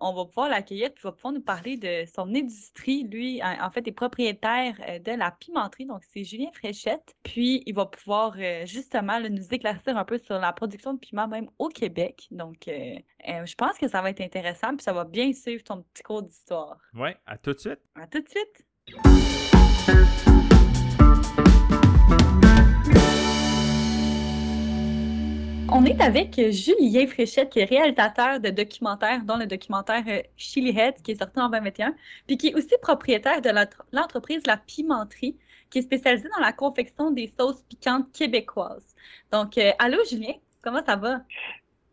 on 0.00 0.14
va 0.14 0.24
pouvoir 0.26 0.48
l'accueillir 0.48 0.90
puis 0.92 1.00
il 1.02 1.06
va 1.08 1.12
pouvoir 1.12 1.32
nous 1.32 1.42
parler 1.42 1.76
de 1.76 2.04
son 2.14 2.32
industrie. 2.32 3.02
Lui, 3.02 3.42
en, 3.42 3.70
fait, 3.72 3.88
est 3.88 3.92
propriétaire 3.92 4.76
de 5.00 5.18
la 5.18 5.32
pimenterie. 5.32 5.86
Donc, 5.86 6.04
c'est 6.04 6.22
Julien 6.22 6.50
Fréchette. 6.54 7.16
Puis, 7.24 7.64
il 7.66 7.74
va 7.74 7.86
pouvoir 7.86 8.36
justement 8.66 9.18
nous 9.18 9.48
éclaircir 9.52 9.96
un 9.96 10.04
peu 10.04 10.18
sur 10.18 10.38
la 10.38 10.52
production 10.52 10.94
de 10.94 11.00
piment 11.00 11.26
même 11.26 11.50
au 11.58 11.66
Québec. 11.66 12.28
Donc, 12.30 12.68
je 12.68 13.54
pense 13.56 13.78
que 13.78 13.88
ça 13.88 14.00
va 14.00 14.10
être 14.10 14.20
intéressant 14.20 14.76
puis 14.76 14.84
ça 14.84 14.92
va 14.92 15.04
bien 15.04 15.32
suivre 15.32 15.64
ton 15.64 15.82
petit 15.82 16.04
cours 16.04 16.22
d'histoire. 16.22 16.78
Oui, 16.94 17.10
à 17.26 17.36
tout 17.36 17.52
de 17.52 17.58
suite. 17.58 17.80
À 17.96 18.06
tout 18.06 18.20
de 18.20 18.28
suite. 18.28 19.51
On 25.74 25.84
est 25.84 26.00
avec 26.00 26.40
Julien 26.50 27.06
Fréchette, 27.06 27.50
qui 27.50 27.58
est 27.58 27.64
réalisateur 27.64 28.38
de 28.38 28.50
documentaires, 28.50 29.24
dont 29.24 29.36
le 29.36 29.46
documentaire 29.46 30.04
euh, 30.06 30.20
Chili 30.36 30.78
Head, 30.78 31.02
qui 31.02 31.12
est 31.12 31.16
sorti 31.16 31.40
en 31.40 31.48
2021, 31.48 31.94
puis 32.26 32.36
qui 32.36 32.48
est 32.48 32.54
aussi 32.54 32.74
propriétaire 32.80 33.40
de 33.40 33.50
l'entreprise 33.92 34.46
La 34.46 34.58
Pimenterie, 34.58 35.36
qui 35.70 35.78
est 35.78 35.82
spécialisée 35.82 36.28
dans 36.36 36.44
la 36.44 36.52
confection 36.52 37.10
des 37.10 37.32
sauces 37.38 37.62
piquantes 37.62 38.12
québécoises. 38.12 38.94
Donc, 39.32 39.58
euh, 39.58 39.70
allô 39.78 39.98
Julien, 40.08 40.34
comment 40.62 40.84
ça 40.84 40.94
va? 40.96 41.22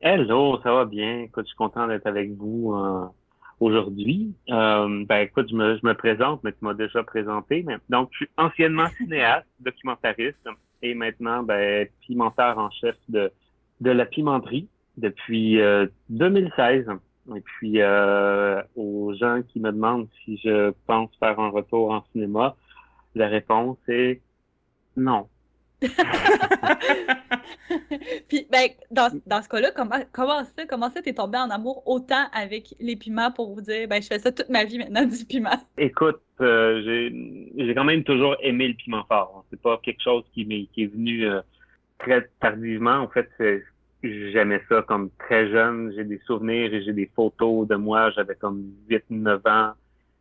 Hello, 0.01 0.61
ça 0.61 0.71
va 0.71 0.85
bien. 0.85 1.25
Je 1.35 1.43
suis 1.43 1.55
content 1.55 1.87
d'être 1.87 2.05
avec 2.05 2.31
vous 2.35 2.73
aujourd'hui. 3.59 4.33
Euh, 4.49 5.05
ben 5.05 5.17
écoute, 5.17 5.47
je 5.49 5.55
me, 5.55 5.77
je 5.77 5.85
me 5.85 5.93
présente, 5.93 6.43
mais 6.43 6.51
tu 6.51 6.59
m'as 6.61 6.73
déjà 6.73 7.03
présenté. 7.03 7.63
Mais, 7.65 7.77
donc, 7.89 8.09
je 8.11 8.17
suis 8.17 8.29
anciennement 8.37 8.87
cinéaste, 8.97 9.47
documentariste 9.59 10.47
et 10.81 10.93
maintenant 10.95 11.43
ben, 11.43 11.87
pimenteur 12.01 12.57
en 12.57 12.69
chef 12.71 12.95
de, 13.09 13.31
de 13.81 13.91
la 13.91 14.05
pimenterie. 14.05 14.67
depuis 14.97 15.59
2016. 16.09 16.87
Et 17.35 17.41
puis, 17.41 17.79
aux 18.75 19.13
gens 19.13 19.41
qui 19.47 19.59
me 19.59 19.71
demandent 19.71 20.07
si 20.23 20.37
je 20.37 20.71
pense 20.87 21.09
faire 21.19 21.39
un 21.39 21.49
retour 21.49 21.91
en 21.91 22.03
cinéma, 22.11 22.55
la 23.15 23.27
réponse 23.27 23.77
est 23.87 24.21
non. 24.95 25.27
Puis, 28.27 28.47
ben, 28.51 28.69
dans, 28.91 29.09
dans 29.25 29.41
ce 29.41 29.49
cas-là, 29.49 29.71
comment, 29.75 29.99
comment 30.11 30.43
ça, 30.43 30.65
comment 30.67 30.89
ça 30.89 31.01
t'es 31.01 31.13
tombé 31.13 31.37
en 31.37 31.49
amour 31.49 31.83
autant 31.85 32.25
avec 32.33 32.73
les 32.79 32.95
piments 32.95 33.31
pour 33.31 33.53
vous 33.53 33.61
dire, 33.61 33.87
ben, 33.87 34.01
je 34.01 34.07
fais 34.07 34.19
ça 34.19 34.31
toute 34.31 34.49
ma 34.49 34.63
vie 34.63 34.77
maintenant, 34.77 35.05
du 35.05 35.25
piment? 35.25 35.59
Écoute, 35.77 36.21
euh, 36.41 36.81
j'ai 37.57 37.73
quand 37.75 37.83
même 37.83 38.03
toujours 38.03 38.35
aimé 38.41 38.67
le 38.67 38.73
piment 38.73 39.03
fort. 39.07 39.45
C'est 39.49 39.61
pas 39.61 39.79
quelque 39.83 40.01
chose 40.01 40.23
qui, 40.33 40.45
m'est 40.45 40.67
qui 40.73 40.83
est 40.83 40.93
venu 40.93 41.25
euh, 41.25 41.41
très 41.99 42.29
tardivement. 42.39 42.97
En 42.97 43.07
fait, 43.07 43.29
j'aimais 44.03 44.61
ça 44.69 44.81
comme 44.83 45.09
très 45.19 45.49
jeune. 45.49 45.93
J'ai 45.95 46.05
des 46.05 46.19
souvenirs 46.25 46.73
et 46.73 46.83
j'ai 46.83 46.93
des 46.93 47.09
photos 47.15 47.67
de 47.67 47.75
moi. 47.75 48.11
J'avais 48.11 48.35
comme 48.35 48.63
8-9 48.89 49.39
ans. 49.49 49.73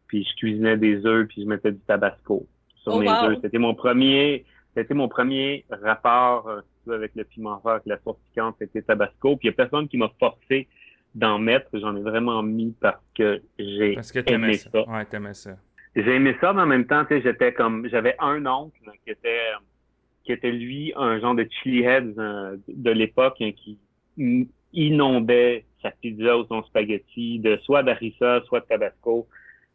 Puis 0.08 0.24
je 0.24 0.36
cuisinais 0.36 0.76
des 0.76 1.04
œufs 1.04 1.28
puis 1.28 1.42
je 1.42 1.46
mettais 1.46 1.72
du 1.72 1.80
tabasco 1.80 2.46
sur 2.82 2.94
oh, 2.94 3.00
mes 3.00 3.08
œufs. 3.08 3.38
C'était 3.42 3.58
mon 3.58 3.74
premier 3.74 4.44
c'était 4.78 4.94
mon 4.94 5.08
premier 5.08 5.64
rapport 5.70 6.48
euh, 6.48 6.94
avec 6.94 7.12
le 7.16 7.24
piment 7.24 7.60
avec 7.64 7.82
la 7.86 7.98
sauce 7.98 8.16
piquante, 8.28 8.56
c'était 8.58 8.82
Tabasco. 8.82 9.36
Puis 9.36 9.48
il 9.48 9.50
n'y 9.50 9.54
a 9.54 9.56
personne 9.56 9.88
qui 9.88 9.98
m'a 9.98 10.10
forcé 10.18 10.68
d'en 11.14 11.38
mettre. 11.38 11.66
J'en 11.72 11.96
ai 11.96 12.00
vraiment 12.00 12.42
mis 12.42 12.74
parce 12.80 13.02
que 13.16 13.42
j'ai 13.58 13.94
parce 13.94 14.12
que 14.12 14.20
aimé 14.30 14.54
ça. 14.54 14.70
ça. 14.70 14.88
Ouais, 14.88 15.04
t'aimais 15.04 15.34
ça. 15.34 15.56
J'ai 15.96 16.14
aimé 16.14 16.36
ça, 16.40 16.52
mais 16.52 16.62
en 16.62 16.66
même 16.66 16.86
temps, 16.86 17.04
j'étais 17.10 17.52
comme 17.52 17.88
j'avais 17.88 18.14
un 18.20 18.46
oncle 18.46 18.78
qui 19.04 19.10
était 19.10 19.50
qui 20.24 20.32
était 20.32 20.52
lui 20.52 20.92
un 20.96 21.18
genre 21.18 21.34
de 21.34 21.48
chili 21.62 21.82
head 21.82 22.14
euh, 22.18 22.56
de 22.68 22.90
l'époque 22.90 23.36
hein, 23.40 23.50
qui 23.52 23.78
inondait 24.72 25.64
sa 25.82 25.90
pizza 25.90 26.36
ou 26.38 26.44
son 26.46 26.62
spaghetti 26.64 27.38
de 27.38 27.56
soit 27.64 27.82
d'harissa, 27.82 28.42
soit 28.46 28.60
de 28.60 28.66
tabasco. 28.66 29.26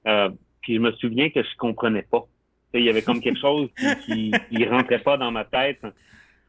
Euh, 0.07 0.29
puis 0.61 0.75
je 0.75 0.79
me 0.79 0.91
souviens 0.93 1.29
que 1.29 1.43
je 1.43 1.57
comprenais 1.57 2.03
pas. 2.03 2.25
Il 2.73 2.83
y 2.83 2.89
avait 2.89 3.01
comme 3.01 3.21
quelque 3.21 3.39
chose 3.39 3.69
qui, 4.05 4.31
qui, 4.49 4.65
rentrait 4.65 4.99
pas 4.99 5.17
dans 5.17 5.31
ma 5.31 5.45
tête. 5.45 5.79
Je 5.83 5.89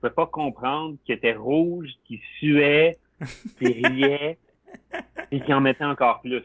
pouvais 0.00 0.14
pas 0.14 0.26
comprendre 0.26 0.96
qu'il 1.04 1.14
était 1.14 1.34
rouge, 1.34 1.90
qu'il 2.06 2.20
suait, 2.38 2.96
qu'il 3.58 3.86
riait, 3.86 4.38
et 5.30 5.40
qu'il 5.40 5.54
en 5.54 5.60
mettait 5.60 5.84
encore 5.84 6.20
plus. 6.20 6.42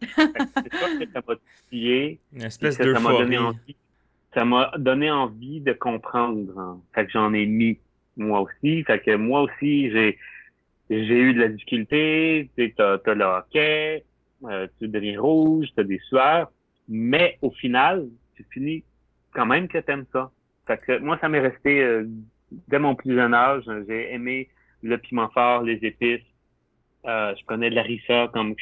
C'est 0.00 0.74
ça 0.74 0.88
que 0.98 1.10
ça 1.12 1.22
m'a 1.26 1.34
titillé. 1.36 2.20
Une 2.32 2.42
espèce 2.42 2.78
de 2.78 2.92
ça 2.92 3.00
m'a 3.00 3.12
donné 3.12 3.38
envie. 3.38 3.76
Ça 4.34 4.44
m'a 4.44 4.72
donné 4.78 5.10
envie 5.10 5.60
de 5.60 5.72
comprendre. 5.72 6.58
Hein. 6.58 6.80
Fait 6.94 7.06
que 7.06 7.12
j'en 7.12 7.32
ai 7.34 7.46
mis 7.46 7.78
moi 8.16 8.40
aussi. 8.40 8.82
Fait 8.84 9.00
que 9.00 9.14
moi 9.16 9.42
aussi, 9.42 9.90
j'ai 9.90 10.18
j'ai 10.90 11.18
eu 11.18 11.34
de 11.34 11.40
la 11.40 11.48
difficulté. 11.48 12.50
Tu 12.56 12.74
as, 12.78 12.98
as 13.04 13.14
le 13.14 13.24
hockey, 13.24 14.04
euh, 14.44 14.66
tu 14.78 14.88
deviens 14.88 15.20
rouge, 15.20 15.68
tu 15.74 15.80
as 15.80 15.84
des 15.84 16.00
sueurs. 16.08 16.50
Mais 16.88 17.38
au 17.42 17.50
final, 17.50 18.08
tu 18.36 18.44
finis 18.50 18.84
quand 19.32 19.46
même 19.46 19.68
que 19.68 19.78
t'aimes 19.78 20.06
ça. 20.12 20.30
Fait 20.66 20.78
que 20.78 20.98
moi, 20.98 21.18
ça 21.20 21.28
m'est 21.28 21.40
resté 21.40 21.82
euh, 21.82 22.04
dès 22.68 22.78
mon 22.78 22.94
plus 22.94 23.14
jeune 23.14 23.34
âge. 23.34 23.64
J'ai 23.88 24.12
aimé 24.12 24.48
le 24.82 24.98
piment 24.98 25.28
fort, 25.30 25.62
les 25.62 25.78
épices. 25.82 26.20
Euh, 27.04 27.34
je 27.38 27.44
prenais 27.44 27.70
de 27.70 27.74
la 27.74 27.82
rissa 27.82 28.28
comme 28.32 28.54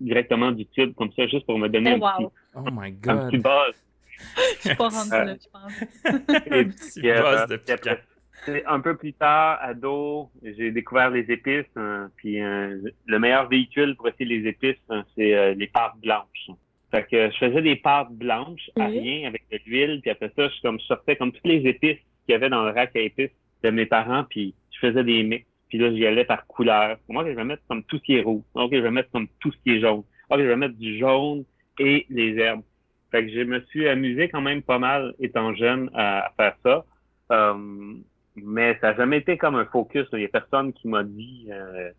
directement 0.00 0.52
du 0.52 0.66
tube, 0.66 0.94
comme 0.94 1.12
ça, 1.12 1.26
juste 1.26 1.46
pour 1.46 1.58
me 1.58 1.68
donner 1.68 1.98
oh, 2.00 2.06
un, 2.06 2.16
petit, 2.16 2.26
oh 2.54 2.64
my 2.70 2.92
God. 2.92 3.10
un 3.10 3.28
petit 3.28 3.38
buzz. 3.38 3.84
je 4.62 4.68
suis 4.68 4.76
pas 4.76 4.88
rendu 4.88 5.10
là, 5.10 5.34
je 5.34 5.48
pense. 5.50 6.46
et, 6.46 6.64
puis, 6.64 7.10
euh, 7.10 7.44
après, 7.44 8.64
un 8.66 8.80
peu 8.80 8.96
plus 8.96 9.12
tard, 9.14 9.58
ado, 9.60 10.30
j'ai 10.42 10.70
découvert 10.70 11.10
les 11.10 11.30
épices. 11.30 11.66
Hein, 11.76 12.10
puis 12.16 12.38
le 12.38 13.18
meilleur 13.18 13.48
véhicule 13.48 13.96
pour 13.96 14.08
essayer 14.08 14.26
les 14.26 14.48
épices, 14.48 14.76
hein, 14.90 15.04
c'est 15.16 15.54
les 15.54 15.66
pâtes 15.66 15.98
blanches. 16.00 16.50
Fait 16.90 17.06
que 17.06 17.30
je 17.30 17.36
faisais 17.36 17.60
des 17.60 17.76
pâtes 17.76 18.12
blanches 18.12 18.70
à 18.78 18.86
rien 18.86 19.28
avec 19.28 19.42
de 19.52 19.58
l'huile, 19.66 20.00
puis 20.00 20.10
après 20.10 20.32
ça, 20.34 20.48
je, 20.48 20.62
comme, 20.62 20.80
je 20.80 20.86
sortais 20.86 21.16
comme 21.16 21.32
toutes 21.32 21.46
les 21.46 21.66
épices 21.68 21.98
qu'il 22.24 22.32
y 22.32 22.34
avait 22.34 22.48
dans 22.48 22.64
le 22.64 22.70
rack 22.70 22.96
à 22.96 23.00
épices 23.00 23.30
de 23.62 23.70
mes 23.70 23.84
parents, 23.84 24.24
puis 24.24 24.54
je 24.70 24.78
faisais 24.78 25.04
des 25.04 25.22
mix. 25.22 25.44
Puis 25.68 25.78
là, 25.78 25.92
j'y 25.92 26.06
allais 26.06 26.24
par 26.24 26.46
couleur. 26.46 26.96
Moi, 27.08 27.26
je 27.26 27.32
vais 27.32 27.44
mettre 27.44 27.62
comme 27.68 27.82
tout 27.84 27.98
ce 27.98 28.02
qui 28.02 28.16
est 28.16 28.22
rouge. 28.22 28.42
Ok, 28.54 28.70
je 28.72 28.78
vais 28.78 28.90
mettre 28.90 29.10
comme 29.10 29.28
tout 29.40 29.52
ce 29.52 29.58
qui 29.58 29.76
est 29.76 29.80
jaune. 29.80 30.02
Ok, 30.30 30.38
je 30.38 30.44
vais 30.44 30.56
mettre 30.56 30.76
du 30.76 30.98
jaune 30.98 31.44
et 31.78 32.06
les 32.08 32.36
herbes. 32.38 32.62
Fait 33.10 33.26
que 33.26 33.32
je 33.32 33.40
me 33.40 33.60
suis 33.66 33.88
amusé 33.88 34.28
quand 34.28 34.40
même 34.40 34.62
pas 34.62 34.78
mal 34.78 35.14
étant 35.18 35.54
jeune 35.54 35.90
à, 35.94 36.32
faire 36.36 36.56
ça. 36.62 36.84
Euh, 37.32 37.94
mais 38.36 38.78
ça 38.80 38.90
n'a 38.90 38.96
jamais 38.96 39.18
été 39.18 39.36
comme 39.36 39.56
un 39.56 39.66
focus. 39.66 40.06
Il 40.12 40.20
y 40.20 40.24
a 40.24 40.28
personne 40.28 40.72
qui 40.72 40.88
m'a 40.88 41.04
dit 41.04 41.48
euh, 41.50 41.90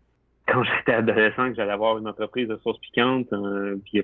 quand 0.46 0.62
j'étais 0.78 0.94
adolescent 0.94 1.50
que 1.50 1.54
j'allais 1.54 1.72
avoir 1.72 1.98
une 1.98 2.08
entreprise 2.08 2.48
de 2.48 2.56
sauce 2.64 2.78
piquante. 2.78 3.32
Euh, 3.32 3.76
puis 3.84 3.98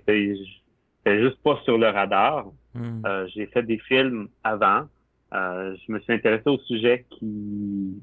c'était 1.07 1.23
juste 1.23 1.41
pas 1.43 1.61
sur 1.65 1.79
le 1.79 1.89
radar. 1.89 2.47
Hmm. 2.75 3.03
Euh, 3.07 3.29
j'ai 3.33 3.47
fait 3.47 3.63
des 3.63 3.79
films 3.79 4.29
avant. 4.43 4.87
Euh, 5.35 5.77
je 5.87 5.93
me 5.93 6.01
suis 6.01 6.13
intéressé 6.13 6.43
aux 6.47 6.59
sujets 6.59 7.05
qui 7.11 8.03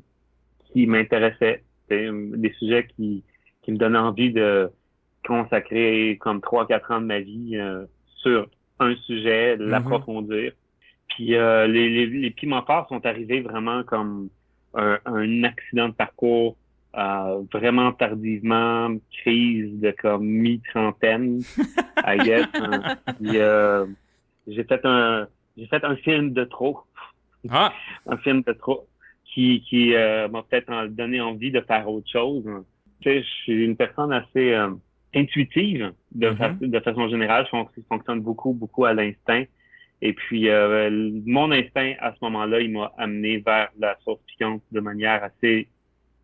qui 0.72 0.88
m'intéressaient. 0.88 1.64
Des 1.90 2.54
sujets 2.58 2.88
qui, 2.96 3.24
qui 3.62 3.72
me 3.72 3.78
donnaient 3.78 4.00
envie 4.00 4.32
de 4.32 4.72
consacrer 5.28 6.18
comme 6.20 6.42
trois, 6.42 6.66
quatre 6.66 6.92
ans 6.92 7.02
de 7.02 7.06
ma 7.06 7.20
vie 7.20 7.52
euh, 7.56 7.86
sur 8.18 8.48
un 8.80 8.96
sujet, 8.96 9.58
hmm. 9.58 9.70
l'approfondir. 9.70 10.54
Puis 11.10 11.28
les, 11.28 11.68
les, 11.68 12.08
les 12.08 12.32
piments 12.32 12.66
sont 12.90 13.06
arrivés 13.06 13.42
vraiment 13.42 13.84
comme 13.84 14.30
un, 14.74 14.98
un 15.06 15.44
accident 15.44 15.90
de 15.90 15.94
parcours 15.94 16.58
euh, 16.96 17.44
vraiment 17.52 17.92
tardivement, 17.92 18.96
crise 19.12 19.80
de 19.80 19.92
comme 19.92 20.26
mi-trentaine, 20.26 21.42
I 22.06 22.18
guess. 22.20 22.48
Hein. 22.54 22.98
euh, 23.24 23.88
j'ai 24.48 24.64
fait 24.64 24.82
un 24.84 25.28
j'ai 25.58 25.68
fait 25.68 25.84
un 25.84 25.96
film 25.98 26.34
de 26.34 26.44
trop. 26.44 26.80
Ah. 27.50 27.74
un 28.08 28.18
film 28.18 28.42
de 28.44 28.54
trop 28.54 28.88
qui, 29.26 29.62
qui 29.68 29.96
euh, 29.96 30.28
m'a 30.28 30.44
peut-être 30.44 30.88
donné 30.88 31.20
envie 31.20 31.52
de 31.52 31.62
faire 31.62 31.90
autre 31.90 32.10
chose. 32.10 32.44
Tu 33.02 33.10
sais, 33.10 33.22
je 33.24 33.28
suis 33.44 33.66
une 33.66 33.76
personne 33.76 34.14
assez 34.14 34.54
euh, 34.54 34.70
intuitive 35.16 35.94
de, 36.12 36.30
mm-hmm. 36.30 36.70
de 36.70 36.80
façon 36.80 37.10
générale. 37.10 37.48
Je 37.52 37.82
fonctionne 37.90 38.22
beaucoup, 38.22 38.54
beaucoup 38.54 38.86
à 38.86 38.94
l'instinct. 38.94 39.46
Et 40.02 40.14
puis, 40.14 40.50
mon 41.26 41.52
instinct, 41.52 41.94
à 42.00 42.12
ce 42.12 42.18
moment-là, 42.24 42.60
il 42.60 42.72
m'a 42.74 42.92
amené 42.98 43.38
vers 43.38 43.70
la 43.80 43.98
sauce 44.04 44.20
piquante 44.28 44.62
de 44.72 44.82
manière 44.82 45.24
assez 45.24 45.70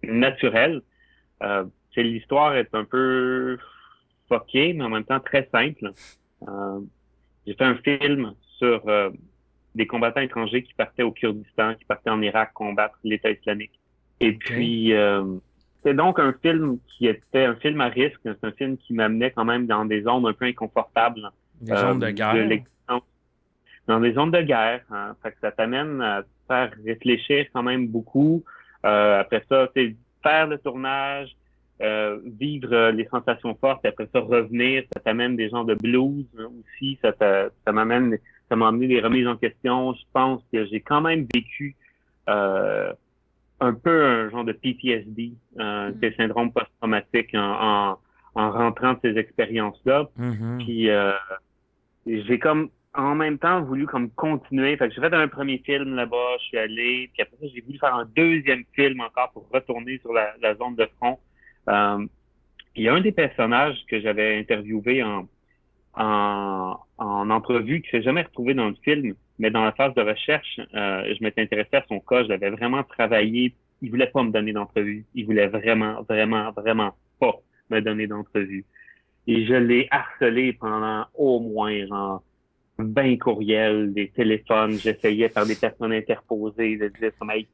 naturel. 0.04 0.82
Euh, 1.44 1.66
l'histoire 2.04 2.56
est 2.56 2.74
un 2.74 2.86
peu 2.86 3.58
fuckée, 4.28 4.74
mais 4.74 4.84
en 4.84 4.90
même 4.90 5.04
temps 5.04 5.20
très 5.20 5.50
simple. 5.52 5.92
Euh, 6.48 6.80
j'ai 7.46 7.54
fait 7.56 7.66
un 7.66 7.76
film 7.76 8.34
sur 8.58 8.88
euh, 8.88 9.10
des 9.76 9.88
combattants 9.88 10.22
étrangers 10.22 10.64
qui 10.64 10.74
partaient 10.74 11.04
au 11.04 11.12
Kurdistan, 11.12 11.76
qui 11.76 11.86
partaient 11.86 12.10
en 12.10 12.22
Irak 12.22 12.52
combattre 12.54 12.98
l'État 13.04 13.32
islamique. 13.32 13.80
Et 14.20 14.34
puis, 14.34 14.94
euh, 14.94 15.24
c'est 15.84 15.94
donc 15.94 16.20
un 16.20 16.34
film 16.42 16.80
qui 16.88 17.08
était 17.08 17.46
un 17.46 17.56
film 17.56 17.80
à 17.82 17.88
risque. 17.88 18.20
C'est 18.24 18.44
un 18.44 18.52
film 18.52 18.78
qui 18.78 18.94
m'amenait 18.94 19.32
quand 19.32 19.46
même 19.46 19.66
dans 19.66 19.86
des 19.86 20.02
zones 20.02 20.26
un 20.28 20.34
peu 20.34 20.46
inconfortables. 20.46 21.30
Des 21.62 21.76
zones 21.76 22.00
de 22.00 22.10
guerre. 22.10 22.62
dans 23.88 24.00
des 24.00 24.14
zones 24.14 24.32
de 24.32 24.42
guerre. 24.42 24.82
Hein. 24.92 25.16
Fait 25.24 25.32
que 25.32 25.38
ça 25.42 25.52
t'amène 25.52 26.02
à 26.02 26.24
faire 26.48 26.72
réfléchir 26.86 27.46
quand 27.54 27.64
même 27.64 27.88
beaucoup. 27.88 28.44
Euh, 28.86 29.20
après 29.20 29.44
ça, 29.50 29.68
c'est 29.76 29.96
faire 30.24 30.48
le 30.48 30.58
tournage, 30.58 31.36
euh, 31.82 32.20
vivre 32.26 32.74
euh, 32.74 32.92
les 32.92 33.06
sensations 33.06 33.56
fortes, 33.56 33.86
et 33.86 33.90
après 33.90 34.08
ça 34.14 34.20
revenir, 34.20 34.84
ça 34.94 35.00
t'amène 35.00 35.36
des 35.36 35.50
gens 35.50 35.64
de 35.64 35.76
blues 35.76 36.26
aussi, 36.38 37.00
ça, 37.02 37.14
ça 37.20 37.72
m'amène, 37.72 38.18
ça 38.50 38.56
m'a 38.56 38.68
amené 38.68 38.88
des 38.88 39.00
remises 39.00 39.28
en 39.28 39.38
question. 39.38 39.94
Je 39.94 40.04
pense 40.14 40.42
que 40.52 40.66
j'ai 40.66 40.82
quand 40.82 41.02
même 41.02 41.26
vécu 41.34 41.76
euh, 42.28 42.92
un 43.62 43.74
peu 43.74 44.06
un 44.06 44.30
genre 44.30 44.46
de 44.46 44.54
PTSD, 44.54 45.34
euh, 45.60 45.92
mm. 45.92 46.14
syndrome 46.18 46.52
post-traumatique 46.52 47.34
en, 47.34 47.98
en, 48.36 48.52
rentrant 48.52 48.94
de 48.94 49.00
ces 49.02 49.18
expériences-là. 49.18 50.10
Mm-hmm. 50.20 50.58
Puis 50.58 50.90
euh, 50.90 51.12
j'ai 52.06 52.40
comme 52.40 52.70
en 52.94 53.16
même 53.16 53.38
temps 53.38 53.62
voulu 53.62 53.86
comme 53.86 54.10
continuer. 54.12 54.76
Fait 54.78 54.90
que 54.90 54.96
j'ai 54.96 55.02
fait 55.02 55.14
un 55.14 55.28
premier 55.28 55.60
film 55.60 55.96
là-bas, 55.96 56.38
je 56.40 56.46
suis 56.46 56.58
allé, 56.58 57.10
puis 57.14 57.22
après 57.22 57.38
ça, 57.40 57.48
j'ai 57.54 57.62
voulu 57.62 57.78
faire 57.78 57.96
un 57.96 58.06
deuxième 58.16 58.64
film 58.74 59.02
encore 59.02 59.32
pour 59.32 59.48
retourner 59.54 60.00
sur 60.00 60.14
la, 60.14 60.56
zone 60.56 60.76
de 60.76 60.88
front. 60.98 61.20
Euh, 61.68 62.06
il 62.76 62.84
y 62.84 62.90
a 62.90 62.94
un 62.94 63.02
des 63.02 63.12
personnages 63.12 63.78
que 63.88 64.00
j'avais 64.00 64.38
interviewé 64.40 65.04
en, 65.04 65.28
en, 65.96 66.80
en 66.98 67.30
entrevue 67.30 67.82
qui 67.82 67.90
s'est 67.90 68.02
jamais 68.02 68.24
retrouvé 68.24 68.54
dans 68.54 68.70
le 68.70 68.76
film, 68.84 69.16
mais 69.40 69.50
dans 69.52 69.64
la 69.64 69.72
phase 69.72 69.94
de 69.96 70.02
recherche, 70.02 70.60
euh, 70.76 71.14
je 71.18 71.24
m'étais 71.24 71.42
intéressé 71.42 71.78
à 71.78 71.86
son 71.88 72.00
cas, 72.00 72.24
je 72.24 72.30
l'avais 72.30 72.50
vraiment 72.50 72.84
travaillé. 72.84 73.56
Il 73.82 73.90
voulait 73.90 74.08
pas 74.08 74.24
me 74.24 74.32
donner 74.32 74.52
d'entrevue. 74.52 75.06
Il 75.16 75.26
voulait 75.26 75.48
vraiment, 75.48 76.02
vraiment, 76.04 76.52
vraiment 76.52 76.94
pas 77.20 77.36
me 77.70 77.80
donner 77.80 78.08
d'entrevue. 78.08 78.66
Et 79.28 79.46
je 79.46 79.54
l'ai 79.54 79.88
harcelé 79.92 80.54
pendant 80.54 81.06
au 81.14 81.40
moins 81.40 81.86
genre 81.88 82.22
20 82.80 83.18
courriels, 83.18 83.94
des 83.94 84.10
téléphones, 84.10 84.74
j'essayais 84.74 85.30
par 85.30 85.46
des 85.46 85.56
personnes 85.56 85.92
interposées 85.92 86.78
de 86.78 86.88
dire 86.88 87.12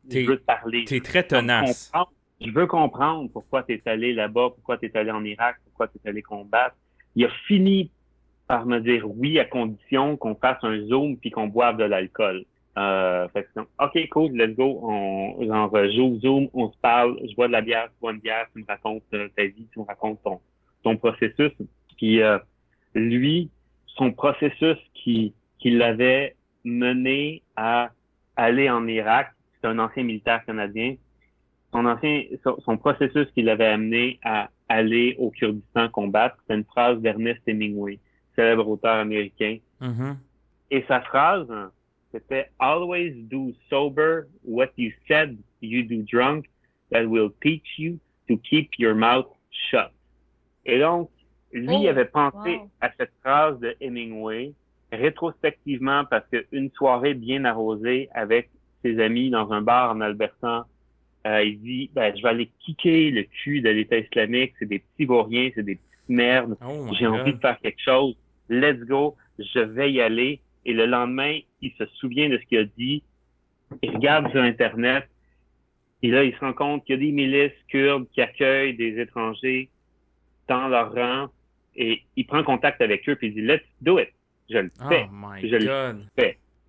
je 0.10 0.26
veux 0.26 0.38
te 0.38 0.46
parler. 0.46 0.86
T'es 0.86 1.00
très 1.00 1.24
tenace. 1.24 1.92
je 2.40 2.52
veux 2.52 2.68
comprendre 2.68 3.30
pourquoi 3.32 3.64
tu 3.64 3.74
es 3.74 3.82
allé 3.86 4.14
là-bas, 4.14 4.52
pourquoi 4.56 4.78
tu 4.78 4.86
es 4.86 4.98
allé 4.98 5.12
en 5.12 5.24
Irak, 5.24 5.58
pourquoi 5.66 5.88
tu 5.88 5.98
es 6.04 6.10
allé 6.10 6.22
combattre. 6.22 6.76
Il 7.16 7.26
a 7.26 7.30
fini 7.48 7.92
par 8.48 8.68
me 8.68 8.80
dire 8.80 9.06
oui 9.10 9.40
à 9.40 9.46
condition 9.46 10.16
qu'on 10.18 10.36
fasse 10.36 10.60
un 10.62 10.80
zoom 10.86 11.18
puis 11.18 11.32
qu'on 11.32 11.48
boive 11.48 11.78
de 11.78 11.86
l'alcool. 11.86 12.46
Euh, 12.78 13.28
fait 13.30 13.48
que, 13.56 13.62
OK, 13.62 14.10
cool, 14.10 14.32
let's 14.34 14.56
go. 14.56 14.80
On, 14.84 15.44
genre, 15.44 15.72
joue 15.92 16.20
zoom, 16.20 16.50
on 16.54 16.72
se 16.72 16.78
parle, 16.78 17.18
je 17.28 17.34
bois 17.34 17.48
de 17.48 17.54
la 17.54 17.62
bière, 17.62 17.88
tu 17.88 18.00
bois 18.02 18.12
une 18.12 18.20
bière, 18.20 18.46
tu 18.54 18.62
me 18.62 18.66
racontes 18.68 19.04
euh, 19.14 19.30
ta 19.36 19.46
vie, 19.46 19.68
tu 19.72 19.80
me 19.80 19.86
racontes 19.86 20.22
ton, 20.24 20.40
ton 20.84 20.98
processus. 20.98 21.54
Puis 21.98 22.22
euh, 22.22 22.38
lui, 22.94 23.50
son 23.96 24.12
processus 24.12 24.78
qui, 24.94 25.34
qui 25.60 25.72
l'avait 25.72 26.36
mené 26.64 27.42
à 27.56 27.92
aller 28.36 28.70
en 28.70 28.88
Irak, 28.88 29.32
c'est 29.62 29.68
un 29.68 29.80
ancien 29.80 30.04
militaire 30.04 30.46
canadien, 30.46 30.96
son 31.72 31.86
ancien, 31.86 32.24
son, 32.64 32.78
processus 32.78 33.28
qui 33.34 33.42
l'avait 33.42 33.68
amené 33.68 34.20
à 34.24 34.50
aller 34.70 35.16
au 35.20 35.30
Kurdistan 35.30 35.90
combattre, 35.90 36.38
c'est 36.48 36.56
une 36.56 36.64
phrase 36.64 37.00
d'Ernest 37.02 37.42
Hemingway, 37.48 38.00
célèbre 38.36 38.68
auteur 38.68 38.96
américain. 38.96 39.58
Mm-hmm. 39.82 40.16
Et 40.72 40.84
sa 40.88 41.02
phrase, 41.02 41.48
c'était 42.12 42.50
Always 42.60 43.14
do 43.30 43.54
sober 43.70 44.24
what 44.44 44.70
you 44.78 44.92
said 45.08 45.38
you 45.62 45.84
do 45.84 46.04
drunk 46.04 46.46
that 46.92 47.06
will 47.06 47.32
teach 47.42 47.78
you 47.78 48.00
to 48.28 48.38
keep 48.38 48.70
your 48.78 48.96
mouth 48.96 49.28
shut. 49.70 49.92
Et 50.66 50.80
donc, 50.80 51.10
lui 51.54 51.86
Oh, 51.86 51.88
avait 51.88 52.06
pensé 52.06 52.58
wow. 52.58 52.70
à 52.82 52.92
cette 52.98 53.12
phrase 53.22 53.60
de 53.60 53.76
Hemingway 53.80 54.54
rétrospectivement 54.92 56.06
parce 56.06 56.26
qu'une 56.30 56.72
soirée 56.72 57.14
bien 57.14 57.46
arrosée 57.46 58.10
avec 58.14 58.50
ses 58.84 59.00
amis 59.00 59.30
dans 59.30 59.52
un 59.52 59.62
bar 59.62 59.96
en 59.96 60.02
Alberta, 60.02 60.68
euh, 61.26 61.44
il 61.44 61.60
dit 61.60 61.90
ben, 61.94 62.16
je 62.16 62.22
vais 62.22 62.30
aller 62.30 62.52
kicker 62.60 63.12
le 63.12 63.24
cul 63.24 63.62
de 63.62 63.70
l'État 63.70 63.98
islamique, 63.98 64.54
c'est 64.60 64.68
des 64.68 64.80
petits 64.80 65.06
vauriens, 65.06 65.50
c'est 65.56 65.64
des 65.64 65.76
petites 65.76 66.10
merdes, 66.10 66.56
Oh 66.66 66.88
j'ai 66.94 67.08
envie 67.08 67.34
de 67.34 67.40
faire 67.40 67.60
quelque 67.60 67.82
chose, 67.82 68.16
let's 68.50 68.80
go, 68.82 69.16
je 69.40 69.60
vais 69.60 69.92
y 69.92 70.02
aller. 70.02 70.42
Et 70.68 70.74
le 70.74 70.86
lendemain, 70.86 71.40
il 71.62 71.72
se 71.74 71.86
souvient 71.98 72.30
de 72.30 72.38
ce 72.38 72.46
qu'il 72.46 72.60
a 72.60 72.64
dit, 72.64 73.04
il 73.82 73.92
regarde 73.92 74.30
sur 74.32 74.42
Internet, 74.42 75.08
et 76.02 76.10
là, 76.10 76.24
il 76.24 76.34
se 76.34 76.40
rend 76.40 76.54
compte 76.54 76.86
qu'il 76.86 76.96
y 76.96 76.98
a 76.98 77.02
des 77.02 77.12
milices 77.12 77.52
kurdes 77.68 78.06
qui 78.14 78.22
accueillent 78.22 78.76
des 78.76 79.00
étrangers 79.00 79.70
dans 80.48 80.68
leur 80.68 80.94
rang, 80.94 81.28
et 81.76 82.02
il 82.16 82.26
prend 82.26 82.44
contact 82.44 82.82
avec 82.82 83.08
eux, 83.10 83.16
puis 83.16 83.28
il 83.28 83.34
dit, 83.34 83.42
let's 83.42 83.64
do 83.82 84.00
it, 84.00 84.10
je 84.50 84.58
le 84.60 84.70
fais. 84.90 85.08
Oh 85.10 85.14
my 85.14 85.42
Je 85.50 85.56
le 85.56 85.66
god. 85.66 86.06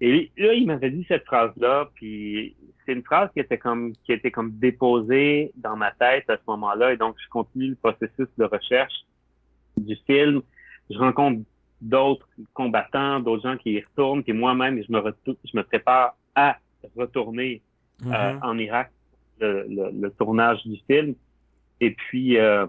Et 0.01 0.31
là, 0.37 0.53
il 0.53 0.67
m'avait 0.67 0.91
dit 0.91 1.05
cette 1.09 1.25
phrase-là, 1.25 1.89
puis 1.95 2.55
c'est 2.85 2.93
une 2.93 3.03
phrase 3.03 3.31
qui 3.33 3.41
était 3.41 3.57
comme 3.59 3.93
qui 4.05 4.13
était 4.13 4.31
comme 4.31 4.51
déposée 4.59 5.53
dans 5.57 5.75
ma 5.77 5.91
tête 5.93 6.29
à 6.29 6.37
ce 6.37 6.43
moment-là, 6.49 6.93
et 6.93 6.97
donc 6.99 7.17
je 7.23 7.29
continue 7.31 7.69
le 7.71 7.77
processus 7.77 8.29
de 8.37 8.45
recherche 8.45 8.93
du 9.79 9.97
film. 10.07 10.43
Je 10.91 10.99
rencontre 10.99 11.43
d'autres 11.81 12.29
combattants, 12.53 13.21
d'autres 13.21 13.43
gens 13.43 13.57
qui 13.57 13.73
y 13.73 13.81
retournent, 13.81 14.23
puis 14.23 14.33
moi-même, 14.33 14.83
je 14.87 14.93
me 14.93 15.03
je 15.27 15.57
me 15.57 15.63
prépare 15.63 16.15
à 16.35 16.59
retourner 16.97 17.63
euh, 18.07 18.33
Mhm. 18.35 18.41
en 18.43 18.59
Irak 18.59 18.91
le, 19.41 19.67
le- 19.69 19.91
le 19.99 20.11
tournage 20.11 20.63
du 20.67 20.77
film. 20.87 21.15
Et 21.81 21.91
puis, 21.93 22.37
euh, 22.37 22.67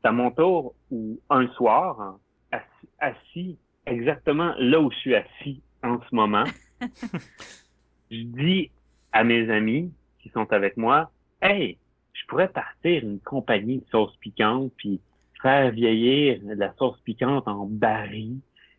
c'est 0.00 0.08
à 0.08 0.12
mon 0.12 0.30
tour 0.30 0.74
où 0.90 1.18
un 1.30 1.48
soir, 1.48 2.18
assis, 2.52 2.88
assis 2.98 3.58
exactement 3.86 4.54
là 4.58 4.80
où 4.80 4.90
je 4.90 4.96
suis 4.96 5.14
assis 5.14 5.62
en 5.82 5.98
ce 6.08 6.14
moment, 6.14 6.44
je 8.10 8.22
dis 8.22 8.70
à 9.12 9.24
mes 9.24 9.50
amis 9.50 9.92
qui 10.20 10.28
sont 10.30 10.52
avec 10.52 10.76
moi, 10.76 11.10
hey, 11.42 11.78
je 12.12 12.26
pourrais 12.26 12.48
partir 12.48 13.02
une 13.02 13.20
compagnie 13.20 13.78
de 13.78 13.84
sauce 13.90 14.14
piquante 14.16 14.72
puis 14.76 15.00
faire 15.42 15.70
vieillir 15.70 16.40
de 16.42 16.54
la 16.54 16.72
sauce 16.74 17.00
piquante 17.00 17.46
en 17.46 17.66
baril, 17.66 18.38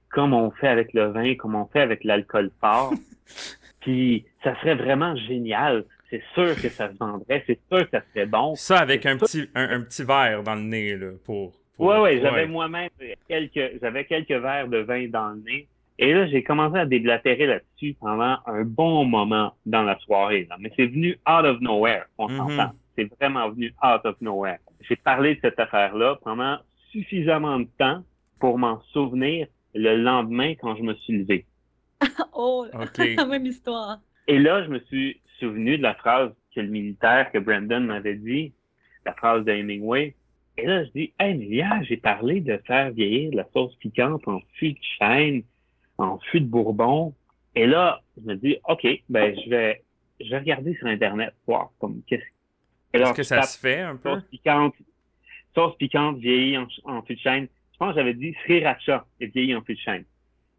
comme 0.10 0.34
on 0.34 0.52
fait 0.52 0.68
avec 0.68 0.94
le 0.94 1.06
vin, 1.12 1.36
comme 1.36 1.56
on 1.56 1.66
fait 1.66 1.82
avec 1.82 2.04
l'alcool 2.04 2.52
fort. 2.60 2.94
puis 3.82 4.26
ça 4.44 4.56
serait 4.60 4.76
vraiment 4.76 5.16
génial. 5.16 5.86
C'est 6.10 6.24
sûr 6.34 6.56
que 6.56 6.70
ça 6.70 6.92
se 6.92 6.98
vendrait, 6.98 7.44
c'est 7.46 7.60
sûr 7.72 7.84
que 7.90 7.92
ça 7.92 8.02
serait 8.14 8.26
bon. 8.26 8.56
Ça 8.56 8.78
avec 8.80 9.06
un 9.06 9.18
petit, 9.18 9.48
un, 9.56 9.70
un 9.78 9.82
petit 9.82 10.04
verre 10.04 10.42
dans 10.44 10.56
le 10.56 10.62
nez, 10.62 10.96
là, 10.98 11.12
pour... 11.26 11.52
pour- 11.78 11.86
Ouais, 11.88 12.00
ouais, 12.00 12.20
j'avais 12.22 12.48
moi-même 12.48 12.90
quelques, 13.28 13.80
j'avais 13.82 14.06
quelques 14.06 14.32
verres 14.32 14.68
de 14.68 14.80
vin 14.80 15.08
dans 15.08 15.30
le 15.30 15.42
nez. 15.42 15.68
Et 16.02 16.14
là, 16.14 16.26
j'ai 16.28 16.44
commencé 16.44 16.78
à 16.80 16.86
déblatérer 16.86 17.46
là-dessus 17.46 17.96
pendant 18.00 18.38
un 18.46 18.64
bon 18.64 19.04
moment 19.06 19.54
dans 19.66 19.84
la 19.84 19.98
soirée. 20.00 20.48
Là. 20.50 20.56
Mais 20.60 20.72
c'est 20.78 20.88
venu 20.88 21.12
out 21.30 21.46
of 21.46 21.60
nowhere, 21.62 22.06
on 22.18 22.28
Mhm. 22.30 22.38
s'entend. 22.38 22.72
C'est 22.98 23.10
vraiment 23.20 23.50
venu 23.50 23.74
out 23.84 24.02
of 24.06 24.16
nowhere. 24.22 24.58
J'ai 24.82 24.96
parlé 24.96 25.36
de 25.36 25.40
cette 25.42 25.60
affaire-là 25.60 26.18
pendant 26.24 26.58
suffisamment 26.92 27.60
de 27.60 27.68
temps 27.78 28.04
pour 28.40 28.58
m'en 28.58 28.82
souvenir 28.94 29.48
le 29.76 29.96
lendemain 29.98 30.54
quand 30.56 30.76
je 30.76 30.84
me 30.84 30.94
suis 30.96 31.18
levé. 31.20 31.46
Oh, 32.34 32.66
OK. 32.74 32.98
la 33.18 33.26
même 33.26 33.46
histoire. 33.46 34.00
Et 34.28 34.40
là, 34.40 34.64
je 34.64 34.70
me 34.70 34.80
suis 34.80 35.20
souvenu 35.40 35.78
de 35.78 35.84
la 35.84 35.96
phrase 35.96 36.32
que 36.54 36.62
le 36.62 36.68
militaire, 36.68 37.32
que 37.32 37.38
Brandon 37.38 37.82
m'avait 37.82 38.16
dit, 38.16 38.54
la 39.06 39.14
phrase 39.14 39.46
de 39.46 39.52
Hemingway. 39.52 40.16
Et 40.58 40.66
là, 40.66 40.84
je 40.84 40.90
dis, 40.90 41.14
hey, 41.20 41.38
mais 41.38 41.46
hier, 41.46 41.84
j'ai 41.84 41.98
parlé 41.98 42.42
de 42.42 42.58
faire 42.66 42.92
vieillir 42.92 43.32
de 43.32 43.38
la 43.38 43.48
sauce 43.54 43.76
piquante 43.76 44.28
en 44.28 44.42
fût 44.56 44.74
de 44.74 44.80
chêne, 44.98 45.44
en 45.98 46.20
fût 46.20 46.42
de 46.42 46.48
bourbon. 46.48 47.14
Et 47.56 47.66
là, 47.66 48.02
je 48.18 48.28
me 48.28 48.36
dis, 48.36 48.58
OK, 48.68 48.86
ben, 49.08 49.36
je 49.44 49.50
vais, 49.50 49.84
je 50.20 50.30
vais 50.30 50.40
regarder 50.40 50.76
sur 50.76 50.88
Internet, 50.88 51.34
voir 51.48 51.72
comme, 51.80 52.02
qu'est-ce 52.08 52.24
Est-ce 52.94 53.14
que 53.14 53.24
ça 53.24 53.44
se 53.44 53.58
fait 53.58 53.80
un 53.80 53.96
peu? 53.96 54.10
sauce 54.10 54.24
piquante, 54.30 54.76
sauce 55.56 55.78
piquante 55.78 56.18
vieillie 56.18 56.58
en, 56.58 56.68
en 56.84 57.02
fût 57.04 57.16
de 57.16 57.20
chêne. 57.20 57.48
Je 57.74 57.78
pense 57.78 57.94
que 57.94 58.00
j'avais 58.00 58.14
dit 58.14 58.36
sriracha 58.44 59.06
et 59.22 59.28
vieilli 59.28 59.56
en 59.56 59.62
fût 59.62 59.76
de 59.76 59.80
chêne. 59.80 60.04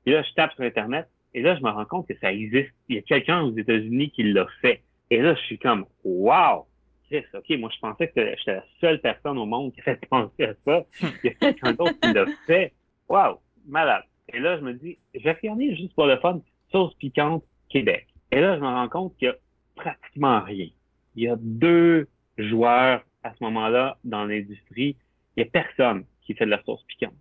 Et 0.06 0.12
là, 0.12 0.22
je 0.22 0.32
tape 0.32 0.52
sur 0.54 0.64
Internet 0.64 1.08
et 1.34 1.42
là, 1.42 1.56
je 1.56 1.62
me 1.62 1.70
rends 1.70 1.84
compte 1.84 2.08
que 2.08 2.16
ça 2.20 2.32
existe. 2.32 2.72
Il 2.88 2.96
y 2.96 2.98
a 2.98 3.02
quelqu'un 3.02 3.42
aux 3.42 3.56
États-Unis 3.56 4.10
qui 4.10 4.24
l'a 4.24 4.46
fait. 4.60 4.82
Et 5.10 5.20
là, 5.20 5.34
je 5.34 5.40
suis 5.42 5.58
comme, 5.58 5.86
wow! 6.04 6.66
Chris, 7.08 7.24
OK, 7.34 7.58
moi, 7.58 7.70
je 7.74 7.80
pensais 7.80 8.08
que 8.08 8.34
j'étais 8.36 8.54
la 8.54 8.64
seule 8.80 9.00
personne 9.00 9.38
au 9.38 9.46
monde 9.46 9.72
qui 9.72 9.80
avait 9.80 9.98
pensé 10.10 10.44
à 10.44 10.54
ça. 10.64 10.84
Il 11.02 11.10
y 11.24 11.28
a 11.28 11.34
quelqu'un 11.34 11.72
d'autre 11.72 11.98
qui 12.00 12.12
l'a 12.12 12.26
fait. 12.46 12.72
Wow! 13.08 13.40
Malade. 13.66 14.04
Et 14.32 14.38
là, 14.38 14.58
je 14.58 14.62
me 14.62 14.74
dis, 14.74 14.98
je 15.14 15.22
vais 15.22 15.32
regarder 15.32 15.74
juste 15.76 15.94
pour 15.94 16.06
le 16.06 16.16
fun, 16.18 16.40
sauce 16.70 16.94
piquante 16.94 17.44
Québec. 17.68 18.06
Et 18.30 18.40
là, 18.40 18.56
je 18.56 18.60
me 18.60 18.66
rends 18.66 18.88
compte 18.88 19.16
qu'il 19.16 19.26
y 19.26 19.30
a 19.30 19.34
pratiquement 19.74 20.40
rien. 20.40 20.68
Il 21.16 21.24
y 21.24 21.28
a 21.28 21.36
deux 21.38 22.08
joueurs 22.38 23.02
à 23.24 23.34
ce 23.34 23.42
moment-là 23.44 23.98
dans 24.04 24.24
l'industrie. 24.24 24.96
Il 25.36 25.44
y 25.44 25.46
a 25.46 25.50
personne 25.50 26.04
qui 26.22 26.34
fait 26.34 26.44
de 26.44 26.50
la 26.50 26.62
sauce 26.62 26.84
piquante. 26.84 27.14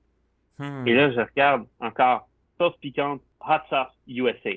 Hmm. 0.60 0.88
Et 0.88 0.94
là, 0.94 1.12
je 1.12 1.20
regarde 1.20 1.66
encore 1.80 2.29
sauce 2.60 2.78
piquante, 2.82 3.22
hot 3.42 3.62
sauce 3.70 3.94
USA. 4.08 4.52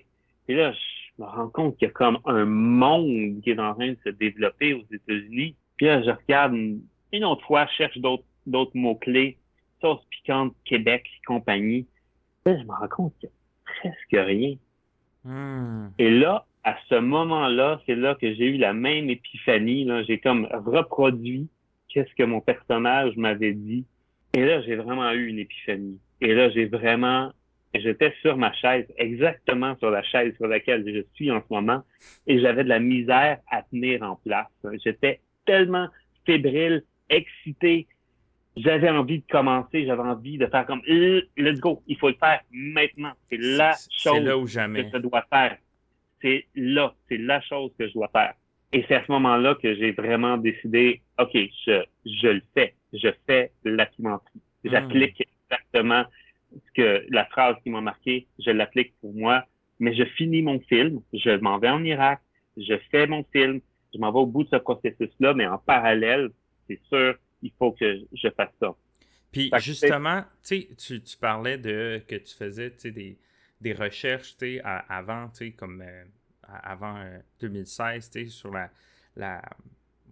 Et 0.48 0.54
là, 0.54 0.72
je 0.72 1.22
me 1.22 1.26
rends 1.26 1.48
compte 1.48 1.76
qu'il 1.76 1.88
y 1.88 1.90
a 1.90 1.94
comme 1.94 2.18
un 2.26 2.44
monde 2.44 3.40
qui 3.42 3.50
est 3.50 3.58
en 3.58 3.74
train 3.74 3.90
de 3.90 3.98
se 4.04 4.10
développer 4.10 4.74
aux 4.74 4.84
États-Unis. 4.92 5.54
Puis 5.76 5.86
là, 5.86 6.02
je 6.02 6.10
regarde 6.10 6.54
une, 6.54 7.24
autre 7.24 7.44
fois, 7.46 7.66
je 7.66 7.76
cherche 7.76 7.98
d'autres 7.98 8.24
d'autres 8.46 8.72
mots-clés, 8.74 9.38
sauce 9.80 10.04
piquante 10.10 10.54
Québec, 10.64 11.06
compagnie. 11.26 11.86
Là, 12.44 12.58
je 12.58 12.64
me 12.64 12.72
rends 12.72 12.88
compte 12.88 13.14
qu'il 13.20 13.28
y 13.28 13.32
a 13.32 13.90
presque 13.92 14.26
rien. 14.26 14.56
Hmm. 15.24 15.90
Et 15.98 16.10
là, 16.10 16.44
à 16.64 16.76
ce 16.88 16.96
moment-là, 16.96 17.80
c'est 17.86 17.94
là 17.94 18.14
que 18.14 18.34
j'ai 18.34 18.46
eu 18.46 18.56
la 18.56 18.72
même 18.72 19.10
épiphanie. 19.10 19.84
Là. 19.84 20.02
J'ai 20.02 20.18
comme 20.18 20.48
reproduit 20.52 21.48
qu'est-ce 21.88 22.12
que 22.14 22.22
mon 22.22 22.40
personnage 22.40 23.16
m'avait 23.16 23.52
dit. 23.52 23.84
Et 24.34 24.44
là, 24.44 24.62
j'ai 24.62 24.76
vraiment 24.76 25.10
eu 25.12 25.26
une 25.26 25.38
épiphanie. 25.38 25.98
Et 26.20 26.34
là, 26.34 26.50
j'ai 26.50 26.66
vraiment, 26.66 27.32
j'étais 27.80 28.12
sur 28.20 28.36
ma 28.36 28.52
chaise, 28.52 28.86
exactement 28.96 29.76
sur 29.78 29.90
la 29.90 30.02
chaise 30.02 30.34
sur 30.36 30.46
laquelle 30.46 30.84
je 30.86 31.02
suis 31.14 31.30
en 31.30 31.40
ce 31.40 31.52
moment, 31.52 31.82
et 32.26 32.38
j'avais 32.40 32.64
de 32.64 32.68
la 32.68 32.80
misère 32.80 33.38
à 33.50 33.62
tenir 33.62 34.02
en 34.02 34.16
place. 34.16 34.46
J'étais 34.84 35.20
tellement 35.46 35.88
fébrile, 36.26 36.84
excité. 37.08 37.86
J'avais 38.56 38.90
envie 38.90 39.20
de 39.20 39.24
commencer, 39.30 39.86
j'avais 39.86 40.02
envie 40.02 40.36
de 40.36 40.46
faire 40.46 40.66
comme, 40.66 40.82
Euh, 40.88 41.22
let's 41.38 41.58
go, 41.60 41.82
il 41.86 41.96
faut 41.96 42.08
le 42.08 42.16
faire 42.16 42.40
maintenant. 42.52 43.12
C'est 43.30 43.38
la 43.38 43.72
chose 43.90 44.20
là 44.20 44.34
que 44.38 44.46
jamais. 44.46 44.90
je 44.92 44.98
dois 44.98 45.24
faire. 45.30 45.56
C'est 46.20 46.46
là, 46.54 46.94
c'est 47.08 47.16
la 47.16 47.40
chose 47.40 47.72
que 47.78 47.88
je 47.88 47.94
dois 47.94 48.08
faire. 48.08 48.34
Et 48.74 48.84
c'est 48.88 48.94
à 48.94 49.04
ce 49.06 49.12
moment-là 49.12 49.54
que 49.56 49.74
j'ai 49.74 49.92
vraiment 49.92 50.36
décidé, 50.36 51.00
OK, 51.18 51.32
je, 51.34 51.82
je 52.06 52.28
le 52.28 52.42
fais. 52.54 52.74
Je 52.92 53.08
fais 53.26 53.52
la 53.64 53.86
pimenterie. 53.86 54.40
J'applique 54.64 55.22
exactement 55.50 56.04
que 56.74 57.04
la 57.10 57.24
phrase 57.26 57.56
qui 57.62 57.70
m'a 57.70 57.80
marqué, 57.80 58.26
je 58.38 58.50
l'applique 58.50 58.94
pour 59.00 59.12
moi, 59.14 59.44
mais 59.78 59.94
je 59.94 60.04
finis 60.04 60.42
mon 60.42 60.60
film, 60.60 61.00
je 61.12 61.30
m'en 61.38 61.58
vais 61.58 61.68
en 61.70 61.82
Irak, 61.84 62.20
je 62.56 62.74
fais 62.90 63.06
mon 63.06 63.24
film, 63.32 63.60
je 63.94 63.98
m'en 63.98 64.12
vais 64.12 64.18
au 64.20 64.26
bout 64.26 64.44
de 64.44 64.48
ce 64.50 64.56
processus-là, 64.56 65.34
mais 65.34 65.46
en 65.46 65.58
parallèle, 65.58 66.30
c'est 66.68 66.80
sûr, 66.88 67.16
il 67.42 67.52
faut 67.58 67.72
que 67.72 68.00
je 68.12 68.28
fasse 68.36 68.52
ça. 68.60 68.74
Puis 69.32 69.50
justement, 69.58 70.24
tu 70.44 70.66
tu 70.76 71.16
parlais 71.20 71.58
de 71.58 72.02
que 72.06 72.16
tu 72.16 72.34
faisais 72.34 72.70
des, 72.84 73.18
des 73.60 73.72
recherches 73.72 74.36
à- 74.62 74.96
avant, 74.98 75.30
comme 75.56 75.82
euh, 75.82 76.04
avant 76.42 76.96
euh, 76.98 77.18
2016, 77.40 78.10
tu 78.10 78.24
sais, 78.24 78.26
sur 78.26 78.52
la, 78.52 78.70
la 79.16 79.42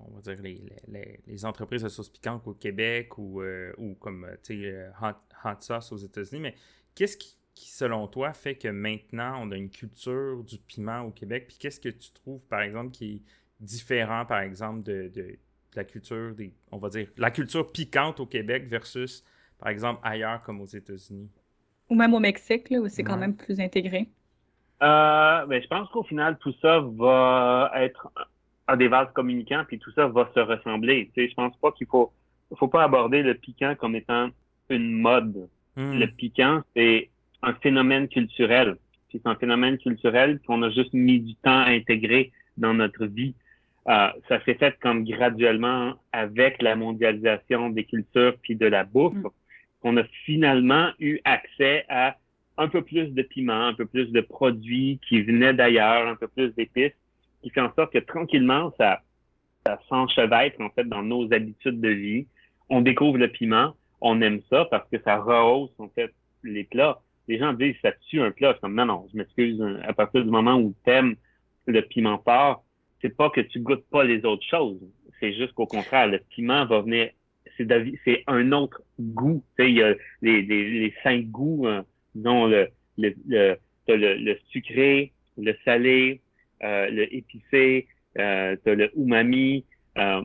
on 0.06 0.14
va 0.14 0.20
dire, 0.20 0.42
les, 0.42 1.44
entreprises 1.44 1.82
de 1.82 1.88
sauce 1.88 2.08
piquante 2.08 2.46
au 2.46 2.54
Québec 2.54 3.18
ou, 3.18 3.42
ou 3.78 3.94
comme, 3.94 4.26
tu 4.42 4.62
sais, 4.62 4.88
hot, 5.02 5.16
hot, 5.44 5.60
sauce 5.60 5.92
aux 5.92 5.96
États-Unis, 5.96 6.40
mais 6.40 6.54
qu'est-ce 6.94 7.16
qui, 7.16 7.36
selon 7.54 8.06
toi, 8.06 8.32
fait 8.32 8.54
que 8.54 8.68
maintenant, 8.68 9.40
on 9.42 9.50
a 9.50 9.56
une 9.56 9.70
culture 9.70 10.42
du 10.44 10.58
piment 10.58 11.02
au 11.02 11.10
Québec? 11.10 11.46
Puis 11.48 11.58
qu'est-ce 11.58 11.80
que 11.80 11.88
tu 11.88 12.10
trouves, 12.12 12.42
par 12.48 12.62
exemple, 12.62 12.90
qui 12.90 13.16
est 13.16 13.22
différent, 13.60 14.24
par 14.24 14.40
exemple, 14.40 14.82
de, 14.82 15.38
la 15.74 15.84
culture 15.84 16.34
des, 16.34 16.52
on 16.72 16.78
va 16.78 16.88
dire, 16.88 17.08
la 17.16 17.30
culture 17.30 17.70
piquante 17.70 18.20
au 18.20 18.26
Québec 18.26 18.66
versus, 18.66 19.24
par 19.58 19.68
exemple, 19.68 20.00
ailleurs 20.02 20.42
comme 20.42 20.60
aux 20.60 20.66
États-Unis? 20.66 21.30
Ou 21.88 21.94
même 21.94 22.14
au 22.14 22.20
Mexique, 22.20 22.70
là, 22.70 22.78
où 22.78 22.88
c'est 22.88 23.02
quand 23.02 23.16
même 23.16 23.36
plus 23.36 23.60
intégré? 23.60 24.08
Euh, 24.82 25.46
ben, 25.46 25.62
je 25.62 25.68
pense 25.68 25.88
qu'au 25.90 26.04
final, 26.04 26.38
tout 26.38 26.54
ça 26.62 26.80
va 26.80 27.70
être 27.74 28.10
à 28.70 28.76
des 28.76 28.86
vases 28.86 29.12
communicants, 29.12 29.64
puis 29.66 29.80
tout 29.80 29.90
ça 29.92 30.06
va 30.06 30.30
se 30.32 30.40
ressembler. 30.40 31.10
Tu 31.12 31.22
sais, 31.22 31.28
je 31.28 31.34
pense 31.34 31.56
pas 31.56 31.72
qu'il 31.72 31.88
faut, 31.88 32.12
faut 32.56 32.68
pas 32.68 32.84
aborder 32.84 33.22
le 33.22 33.34
piquant 33.34 33.74
comme 33.74 33.96
étant 33.96 34.30
une 34.68 34.92
mode. 34.92 35.48
Hmm. 35.76 35.98
Le 35.98 36.06
piquant, 36.06 36.62
c'est 36.76 37.10
un 37.42 37.54
phénomène 37.54 38.06
culturel. 38.06 38.76
C'est 39.10 39.26
un 39.26 39.34
phénomène 39.34 39.76
culturel 39.76 40.38
qu'on 40.46 40.62
a 40.62 40.70
juste 40.70 40.94
mis 40.94 41.18
du 41.18 41.34
temps 41.34 41.62
à 41.62 41.70
intégrer 41.70 42.30
dans 42.56 42.72
notre 42.72 43.06
vie. 43.06 43.34
Euh, 43.88 44.08
ça 44.28 44.40
s'est 44.44 44.54
fait 44.54 44.78
comme 44.78 45.04
graduellement 45.04 45.94
avec 46.12 46.62
la 46.62 46.76
mondialisation 46.76 47.70
des 47.70 47.84
cultures 47.84 48.34
puis 48.40 48.54
de 48.54 48.66
la 48.66 48.84
bouffe, 48.84 49.14
mm. 49.14 49.28
qu'on 49.82 49.96
a 49.96 50.04
finalement 50.24 50.90
eu 51.00 51.18
accès 51.24 51.86
à 51.88 52.16
un 52.56 52.68
peu 52.68 52.82
plus 52.82 53.08
de 53.08 53.22
piment, 53.22 53.66
un 53.66 53.74
peu 53.74 53.86
plus 53.86 54.12
de 54.12 54.20
produits 54.20 55.00
qui 55.08 55.22
venaient 55.22 55.54
d'ailleurs, 55.54 56.06
un 56.06 56.14
peu 56.14 56.28
plus 56.28 56.54
d'épices, 56.54 56.92
qui 57.42 57.50
fait 57.50 57.60
en 57.60 57.72
sorte 57.74 57.92
que 57.92 57.98
tranquillement, 57.98 58.72
ça, 58.78 59.02
ça 59.66 59.80
s'enchevêtre 59.88 60.60
en 60.60 60.70
fait 60.70 60.84
dans 60.84 61.02
nos 61.02 61.32
habitudes 61.32 61.80
de 61.80 61.88
vie. 61.88 62.26
On 62.68 62.80
découvre 62.80 63.18
le 63.18 63.28
piment, 63.28 63.74
on 64.00 64.20
aime 64.20 64.40
ça 64.50 64.66
parce 64.70 64.88
que 64.90 65.00
ça 65.02 65.16
rehausse 65.16 65.72
en 65.78 65.88
fait 65.88 66.12
les 66.42 66.64
plats. 66.64 67.00
Les 67.28 67.38
gens 67.38 67.52
disent 67.52 67.76
ça 67.82 67.92
tue 68.08 68.20
un 68.20 68.30
plat. 68.30 68.54
comme 68.54 68.74
non, 68.74 68.86
non, 68.86 69.06
je 69.12 69.18
m'excuse. 69.18 69.62
À 69.84 69.92
partir 69.92 70.24
du 70.24 70.30
moment 70.30 70.56
où 70.56 70.74
tu 70.84 70.90
aimes 70.90 71.16
le 71.66 71.80
piment 71.82 72.18
fort, 72.24 72.64
c'est 73.00 73.16
pas 73.16 73.30
que 73.30 73.40
tu 73.40 73.60
goûtes 73.60 73.84
pas 73.90 74.04
les 74.04 74.24
autres 74.24 74.46
choses. 74.46 74.80
C'est 75.20 75.34
juste 75.34 75.52
qu'au 75.52 75.66
contraire, 75.66 76.08
le 76.08 76.18
piment 76.18 76.66
va 76.66 76.80
venir, 76.80 77.10
c'est 77.56 78.24
un 78.26 78.52
autre 78.52 78.82
goût. 78.98 79.44
Tu 79.56 79.64
sais, 79.64 79.70
il 79.70 79.76
y 79.76 79.82
a 79.82 79.94
les, 80.22 80.42
les, 80.42 80.94
cinq 81.02 81.26
goûts, 81.26 81.66
hein, 81.66 81.84
dont 82.14 82.46
le, 82.46 82.68
le, 82.96 83.14
le, 83.26 83.56
le, 83.86 84.38
sucré, 84.48 85.12
le 85.36 85.54
salé, 85.64 86.20
euh, 86.20 86.29
le 86.62 87.14
épicé, 87.14 87.86
euh, 88.18 88.56
le 88.64 88.90
umami. 88.98 89.64
Euh, 89.98 90.22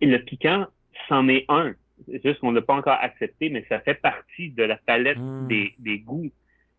et 0.00 0.06
le 0.06 0.18
piquant, 0.20 0.66
c'en 1.08 1.28
est 1.28 1.44
un. 1.48 1.74
C'est 2.06 2.22
juste 2.22 2.40
qu'on 2.40 2.52
l'a 2.52 2.62
pas 2.62 2.74
encore 2.74 2.98
accepté, 3.00 3.50
mais 3.50 3.64
ça 3.68 3.80
fait 3.80 3.94
partie 3.94 4.50
de 4.50 4.62
la 4.62 4.76
palette 4.76 5.18
hmm. 5.18 5.48
des, 5.48 5.74
des 5.78 5.98
goûts 5.98 6.30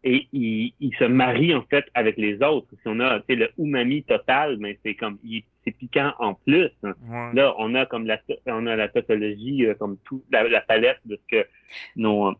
et 0.04 0.28
il, 0.32 0.74
il, 0.80 0.96
se 0.96 1.04
marie 1.04 1.54
en 1.54 1.64
fait 1.64 1.86
avec 1.94 2.18
les 2.18 2.42
autres. 2.42 2.68
Si 2.82 2.84
on 2.86 3.00
a 3.02 3.22
le 3.28 3.50
umami 3.58 4.04
total, 4.04 4.58
mais 4.60 4.80
c'est 4.84 4.96
comme 4.96 5.18
c'est 5.66 5.72
piquant 5.72 6.14
en 6.20 6.36
plus. 6.36 6.72
Là, 7.34 7.54
on 7.58 7.76
a 7.76 7.86
comme 7.86 8.08
la 8.08 8.18
on 8.46 8.66
a 8.68 8.76
la 8.76 8.88
tautologie, 8.88 9.66
euh, 9.66 9.76
comme 9.76 9.98
tout 10.06 10.24
la, 10.32 10.48
la, 10.48 10.62
palette 10.62 11.00
de 11.06 11.18
ce 11.18 11.38
que 11.38 11.48
nos 11.98 12.34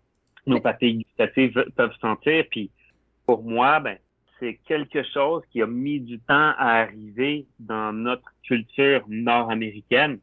nos 0.47 0.62
papilles 0.62 1.04
gustatives 1.04 1.66
peuvent 1.76 1.95
sentir. 2.00 2.45
Puis 2.50 2.72
pour 3.26 3.43
moi, 3.43 3.82
ben 3.82 3.97
c'est 4.39 4.59
quelque 4.65 5.03
chose 5.13 5.43
qui 5.51 5.61
a 5.61 5.67
mis 5.67 5.99
du 5.99 6.19
temps 6.19 6.53
à 6.57 6.81
arriver 6.81 7.45
dans 7.59 7.93
notre 7.93 8.31
culture 8.43 9.03
nord-américaine. 9.07 10.19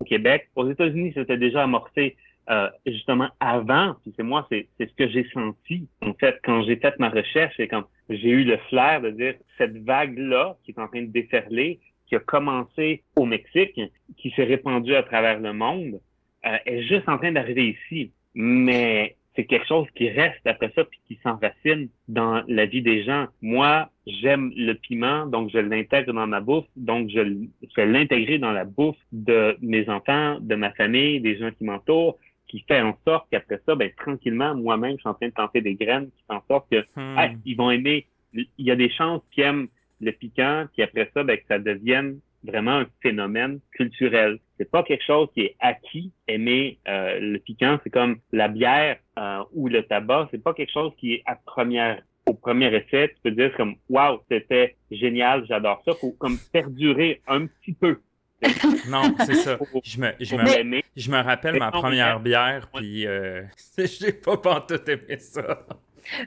Au 0.00 0.04
Québec, 0.04 0.48
aux 0.56 0.68
États-Unis, 0.70 1.12
c'était 1.14 1.36
déjà 1.36 1.62
amorcé 1.62 2.16
euh, 2.50 2.68
justement 2.86 3.28
avant, 3.40 3.94
puis 4.02 4.12
c'est 4.16 4.22
moi, 4.22 4.46
c'est 4.50 4.68
ce 4.78 4.92
que 4.94 5.08
j'ai 5.08 5.26
senti 5.32 5.88
en 6.02 6.12
fait 6.12 6.38
quand 6.44 6.62
j'ai 6.64 6.76
fait 6.76 6.98
ma 6.98 7.08
recherche 7.08 7.58
et 7.58 7.68
quand 7.68 7.84
j'ai 8.10 8.28
eu 8.28 8.44
le 8.44 8.58
flair 8.68 9.00
de 9.00 9.10
dire 9.10 9.34
cette 9.56 9.76
vague-là 9.78 10.56
qui 10.62 10.72
est 10.72 10.78
en 10.78 10.88
train 10.88 11.02
de 11.02 11.10
déferler, 11.10 11.80
qui 12.06 12.16
a 12.16 12.20
commencé 12.20 13.02
au 13.16 13.24
Mexique, 13.24 13.80
qui 14.18 14.30
s'est 14.32 14.44
répandue 14.44 14.94
à 14.94 15.02
travers 15.02 15.40
le 15.40 15.54
monde, 15.54 16.00
euh, 16.44 16.58
est 16.66 16.82
juste 16.82 17.08
en 17.08 17.16
train 17.16 17.32
d'arriver 17.32 17.78
ici. 17.78 18.12
Mais 18.34 19.16
c'est 19.36 19.44
quelque 19.44 19.66
chose 19.66 19.86
qui 19.94 20.08
reste 20.10 20.46
après 20.46 20.72
ça 20.74 20.84
puis 20.84 21.00
qui 21.06 21.18
s'enracine 21.22 21.88
dans 22.08 22.42
la 22.46 22.66
vie 22.66 22.82
des 22.82 23.02
gens. 23.02 23.26
Moi, 23.42 23.88
j'aime 24.06 24.52
le 24.56 24.74
piment, 24.74 25.26
donc 25.26 25.50
je 25.52 25.58
l'intègre 25.58 26.12
dans 26.12 26.26
ma 26.26 26.40
bouffe, 26.40 26.66
donc 26.76 27.10
je, 27.10 27.20
je 27.62 27.74
vais 27.76 27.86
l'intégrer 27.86 28.38
dans 28.38 28.52
la 28.52 28.64
bouffe 28.64 28.96
de 29.12 29.56
mes 29.60 29.88
enfants, 29.88 30.38
de 30.40 30.54
ma 30.54 30.70
famille, 30.72 31.20
des 31.20 31.36
gens 31.36 31.50
qui 31.50 31.64
m'entourent 31.64 32.18
qui 32.54 32.64
fait 32.68 32.80
en 32.80 32.96
sorte 33.04 33.26
qu'après 33.32 33.60
ça, 33.66 33.74
ben, 33.74 33.90
tranquillement, 33.96 34.54
moi-même, 34.54 34.92
je 34.92 35.00
suis 35.00 35.08
en 35.08 35.14
train 35.14 35.26
de 35.26 35.32
tenter 35.32 35.60
des 35.60 35.74
graines 35.74 36.06
qui 36.06 36.22
font 36.28 36.36
en 36.36 36.44
sorte 36.46 36.70
que 36.70 36.84
hmm. 36.94 37.40
ils 37.44 37.56
vont 37.56 37.70
aimer. 37.72 38.06
Il 38.32 38.46
y 38.58 38.70
a 38.70 38.76
des 38.76 38.90
chances 38.90 39.22
qu'ils 39.32 39.42
aiment 39.42 39.68
le 40.00 40.12
piquant, 40.12 40.66
puis 40.72 40.82
après 40.82 41.10
ça, 41.14 41.24
ben, 41.24 41.36
que 41.36 41.42
ça 41.48 41.58
devienne 41.58 42.20
vraiment 42.44 42.78
un 42.78 42.86
phénomène 43.02 43.58
culturel. 43.72 44.38
C'est 44.58 44.70
pas 44.70 44.82
quelque 44.82 45.04
chose 45.04 45.28
qui 45.34 45.42
est 45.42 45.56
acquis. 45.60 46.12
Aimer 46.28 46.78
euh, 46.88 47.18
le 47.20 47.38
piquant, 47.38 47.78
c'est 47.82 47.90
comme 47.90 48.18
la 48.32 48.48
bière 48.48 48.98
euh, 49.18 49.42
ou 49.52 49.68
le 49.68 49.82
tabac. 49.82 50.28
C'est 50.30 50.42
pas 50.42 50.54
quelque 50.54 50.72
chose 50.72 50.92
qui 50.98 51.14
est 51.14 51.22
à 51.26 51.36
première 51.36 52.02
au 52.26 52.34
premier 52.34 52.74
essai, 52.74 53.10
tu 53.14 53.16
peux 53.22 53.30
dire 53.30 53.54
comme 53.56 53.76
waouh, 53.88 54.20
c'était 54.30 54.76
génial, 54.90 55.44
j'adore 55.46 55.82
ça. 55.84 55.92
Faut 55.94 56.12
comme 56.12 56.38
perdurer 56.52 57.20
un 57.26 57.46
petit 57.46 57.72
peu. 57.72 58.00
non, 58.88 59.14
c'est 59.24 59.34
ça. 59.34 59.58
Je 59.84 60.00
me, 60.00 60.12
je, 60.20 60.36
me, 60.36 60.82
je 60.96 61.10
me 61.10 61.22
rappelle 61.22 61.58
ma 61.58 61.70
première 61.70 62.20
bière, 62.20 62.68
puis 62.74 63.06
euh, 63.06 63.42
j'ai 63.78 64.12
pas 64.12 64.36
pantoute 64.36 64.88
aimé 64.88 65.18
ça. 65.18 65.64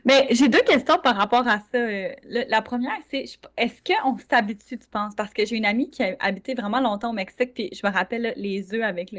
Mais 0.05 0.27
j'ai 0.31 0.47
deux 0.47 0.61
questions 0.61 0.97
par 1.03 1.15
rapport 1.15 1.47
à 1.47 1.59
ça. 1.71 1.79
la 2.25 2.61
première, 2.61 2.97
c'est 3.09 3.25
est-ce 3.57 3.81
qu'on 3.83 4.17
s'habitue, 4.17 4.77
tu 4.77 4.87
penses? 4.91 5.15
Parce 5.15 5.33
que 5.33 5.45
j'ai 5.45 5.55
une 5.55 5.65
amie 5.65 5.89
qui 5.89 6.03
a 6.03 6.15
habité 6.19 6.53
vraiment 6.53 6.79
longtemps 6.79 7.11
au 7.11 7.13
Mexique, 7.13 7.53
puis 7.53 7.69
je 7.73 7.85
me 7.85 7.91
rappelle 7.91 8.33
les 8.35 8.73
œufs 8.73 8.83
avec 8.83 9.13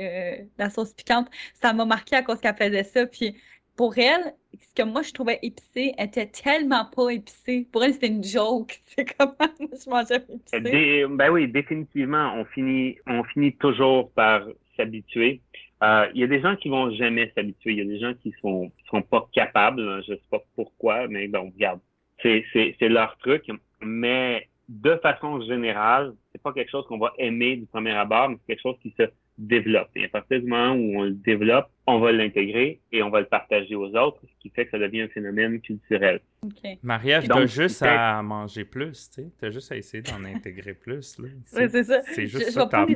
la 0.58 0.70
sauce 0.70 0.92
piquante. 0.92 1.28
Ça 1.54 1.72
m'a 1.72 1.84
marqué 1.84 2.16
à 2.16 2.22
cause 2.22 2.40
qu'elle 2.40 2.56
faisait 2.56 2.84
ça. 2.84 3.06
Puis 3.06 3.36
pour 3.76 3.96
elle, 3.96 4.34
ce 4.60 4.74
que 4.74 4.82
moi 4.82 5.02
je 5.02 5.12
trouvais 5.12 5.38
épicé 5.42 5.94
était 5.98 6.26
tellement 6.26 6.84
pas 6.84 7.10
épicé. 7.10 7.66
Pour 7.70 7.84
elle, 7.84 7.92
c'était 7.92 8.08
une 8.08 8.24
joke. 8.24 8.80
C'est 8.86 9.16
comment 9.16 9.34
je 9.60 9.88
mangeais 9.88 10.16
épicé. 10.16 11.06
ben 11.08 11.30
oui, 11.30 11.48
définitivement, 11.48 12.34
on 12.34 12.44
finit, 12.44 12.96
on 13.06 13.22
finit 13.24 13.54
toujours 13.56 14.10
par 14.12 14.42
s'habituer. 14.76 15.40
Euh, 15.82 16.08
il 16.14 16.20
y 16.20 16.24
a 16.24 16.26
des 16.26 16.40
gens 16.40 16.56
qui 16.56 16.68
vont 16.68 16.90
jamais 16.92 17.30
s'habituer. 17.34 17.72
Il 17.72 17.78
y 17.78 17.82
a 17.82 17.84
des 17.84 18.00
gens 18.00 18.14
qui 18.14 18.34
sont, 18.40 18.70
sont 18.90 19.02
pas 19.02 19.28
capables. 19.32 19.82
Hein, 19.82 20.00
je 20.06 20.14
sais 20.14 20.20
pas 20.30 20.42
pourquoi, 20.54 21.06
mais 21.08 21.28
bon, 21.28 21.50
regarde, 21.54 21.80
c'est, 22.22 22.44
c'est, 22.52 22.76
c'est 22.78 22.88
leur 22.88 23.16
truc. 23.18 23.44
Mais 23.80 24.48
de 24.68 24.96
façon 24.96 25.40
générale, 25.42 26.14
c'est 26.32 26.42
pas 26.42 26.52
quelque 26.52 26.70
chose 26.70 26.86
qu'on 26.86 26.98
va 26.98 27.12
aimer 27.18 27.56
du 27.56 27.66
premier 27.66 27.92
abord, 27.92 28.28
mais 28.28 28.36
c'est 28.36 28.54
quelque 28.54 28.62
chose 28.62 28.78
qui 28.82 28.94
se 28.98 29.04
développe. 29.38 29.88
Et 29.96 30.04
à 30.04 30.08
partir 30.08 30.40
du 30.40 30.46
moment 30.46 30.74
où 30.74 30.98
on 30.98 31.04
le 31.04 31.12
développe, 31.12 31.70
on 31.86 32.00
va 32.00 32.12
l'intégrer 32.12 32.80
et 32.92 33.02
on 33.02 33.08
va 33.08 33.20
le 33.20 33.26
partager 33.26 33.74
aux 33.74 33.94
autres, 33.94 34.20
ce 34.22 34.42
qui 34.42 34.50
fait 34.50 34.66
que 34.66 34.72
ça 34.72 34.78
devient 34.78 35.02
un 35.02 35.08
phénomène 35.08 35.60
culturel. 35.60 36.20
Okay. 36.42 36.78
Maria, 36.82 37.22
tu 37.22 37.32
as 37.32 37.46
juste 37.46 37.82
à 37.82 38.22
manger 38.22 38.64
plus, 38.64 39.08
tu 39.10 39.22
sais. 39.22 39.28
Tu 39.38 39.46
as 39.46 39.50
juste 39.50 39.72
à 39.72 39.76
essayer 39.76 40.02
d'en 40.02 40.24
intégrer 40.36 40.74
plus. 40.74 41.16
Oui, 41.18 41.30
c'est 41.46 41.84
ça. 41.84 42.00
C'est 42.02 42.26
juste 42.26 42.50
ça 42.50 42.66
que 42.66 42.86
tu 42.86 42.94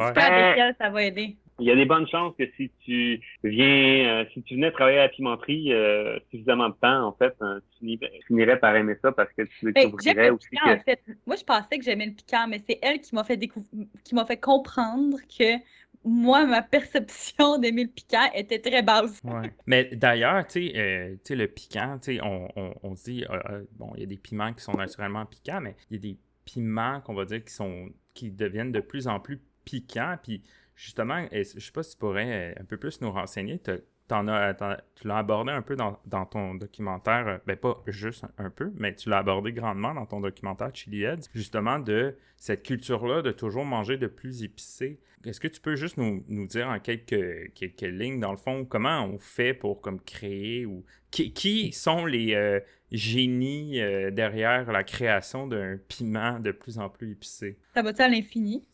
ça 0.78 0.90
va 0.90 1.04
aider. 1.04 1.36
Il 1.58 1.66
y 1.66 1.70
a 1.70 1.76
des 1.76 1.84
bonnes 1.84 2.08
chances 2.08 2.34
que 2.36 2.44
si 2.56 2.70
tu 2.84 3.20
viens, 3.44 4.08
euh, 4.08 4.24
si 4.32 4.42
tu 4.42 4.54
venais 4.54 4.72
travailler 4.72 4.98
à 4.98 5.02
la 5.02 5.08
pimenterie 5.10 5.72
euh, 5.72 6.18
suffisamment 6.30 6.70
de 6.70 6.74
temps, 6.74 7.06
en 7.06 7.12
fait, 7.12 7.34
euh, 7.42 7.60
tu 7.78 7.98
finirais 8.26 8.58
par 8.58 8.74
aimer 8.74 8.96
ça 9.02 9.12
parce 9.12 9.30
que 9.32 9.42
tu 9.42 9.72
découvrirais 9.72 10.30
aussi 10.30 10.48
que... 10.48 10.74
En 10.74 10.80
fait. 10.80 11.00
Moi, 11.26 11.36
je 11.36 11.44
pensais 11.44 11.78
que 11.78 11.84
j'aimais 11.84 12.06
le 12.06 12.12
piquant, 12.12 12.46
mais 12.48 12.58
c'est 12.66 12.78
elle 12.82 13.00
qui 13.00 13.14
m'a 13.14 13.22
fait 13.22 13.38
qui 13.38 14.14
m'a 14.14 14.24
fait 14.24 14.38
comprendre 14.38 15.18
que 15.38 15.58
moi, 16.04 16.46
ma 16.46 16.62
perception 16.62 17.58
d'aimer 17.60 17.84
le 17.84 17.90
piquant 17.90 18.28
était 18.34 18.60
très 18.60 18.82
basse. 18.82 19.20
Ouais. 19.24 19.52
Mais 19.66 19.84
d'ailleurs, 19.94 20.46
tu 20.46 20.68
sais, 20.68 20.72
euh, 20.76 21.16
le 21.30 21.46
piquant, 21.46 21.98
tu 21.98 22.16
sais, 22.16 22.20
on, 22.22 22.48
on, 22.56 22.74
on, 22.82 22.96
se 22.96 23.04
dit, 23.04 23.24
euh, 23.24 23.38
euh, 23.50 23.64
bon, 23.72 23.92
il 23.94 24.00
y 24.00 24.04
a 24.04 24.06
des 24.06 24.16
piments 24.16 24.52
qui 24.52 24.62
sont 24.62 24.72
naturellement 24.72 25.24
piquants, 25.26 25.60
mais 25.60 25.76
il 25.90 25.96
y 25.96 25.98
a 25.98 26.12
des 26.12 26.18
piments 26.44 27.00
qu'on 27.00 27.14
va 27.14 27.24
dire 27.24 27.44
qui 27.44 27.52
sont 27.52 27.90
qui 28.14 28.30
deviennent 28.30 28.72
de 28.72 28.80
plus 28.80 29.06
en 29.06 29.20
plus 29.20 29.40
piquants. 29.64 30.16
Puis 30.22 30.42
justement, 30.74 31.26
je 31.32 31.42
sais 31.42 31.72
pas 31.72 31.82
si 31.82 31.92
tu 31.92 31.98
pourrais 31.98 32.54
un 32.60 32.64
peu 32.64 32.76
plus 32.76 33.00
nous 33.00 33.10
renseigner. 33.10 33.58
Tu 33.58 33.70
en 34.12 34.28
as, 34.28 34.54
tu 34.94 35.08
l'as 35.08 35.18
abordé 35.18 35.52
un 35.52 35.62
peu 35.62 35.76
dans, 35.76 36.26
ton 36.26 36.54
documentaire, 36.54 37.28
euh, 37.28 37.38
ben 37.46 37.56
pas 37.56 37.82
juste 37.86 38.24
un 38.38 38.50
peu, 38.50 38.72
mais 38.76 38.94
tu 38.94 39.08
l'as 39.08 39.18
abordé 39.18 39.52
grandement 39.52 39.94
dans 39.94 40.06
ton 40.06 40.20
documentaire 40.20 40.70
Chili 40.74 41.02
Heads, 41.02 41.28
justement 41.34 41.78
de 41.78 42.16
cette 42.36 42.62
culture-là 42.62 43.22
de 43.22 43.30
toujours 43.30 43.64
manger 43.64 43.96
de 43.96 44.06
plus 44.06 44.42
épicé. 44.42 45.00
Est-ce 45.24 45.38
que 45.38 45.48
tu 45.48 45.60
peux 45.60 45.76
juste 45.76 45.96
nous, 45.98 46.46
dire 46.46 46.68
en 46.68 46.80
quelques, 46.80 47.52
quelques 47.54 47.80
lignes, 47.82 48.18
dans 48.18 48.32
le 48.32 48.36
fond, 48.36 48.64
comment 48.64 49.04
on 49.04 49.18
fait 49.18 49.54
pour 49.54 49.80
comme 49.80 50.00
créer 50.00 50.66
ou 50.66 50.84
qui, 51.12 51.72
sont 51.72 52.06
les 52.06 52.34
euh, 52.34 52.58
génies 52.90 53.80
euh, 53.80 54.10
derrière 54.10 54.72
la 54.72 54.82
création 54.82 55.46
d'un 55.46 55.78
piment 55.88 56.40
de 56.40 56.50
plus 56.50 56.78
en 56.78 56.88
plus 56.88 57.12
épicé? 57.12 57.58
Ça 57.74 57.82
va-tu 57.82 58.02
à 58.02 58.08
l'infini? 58.08 58.66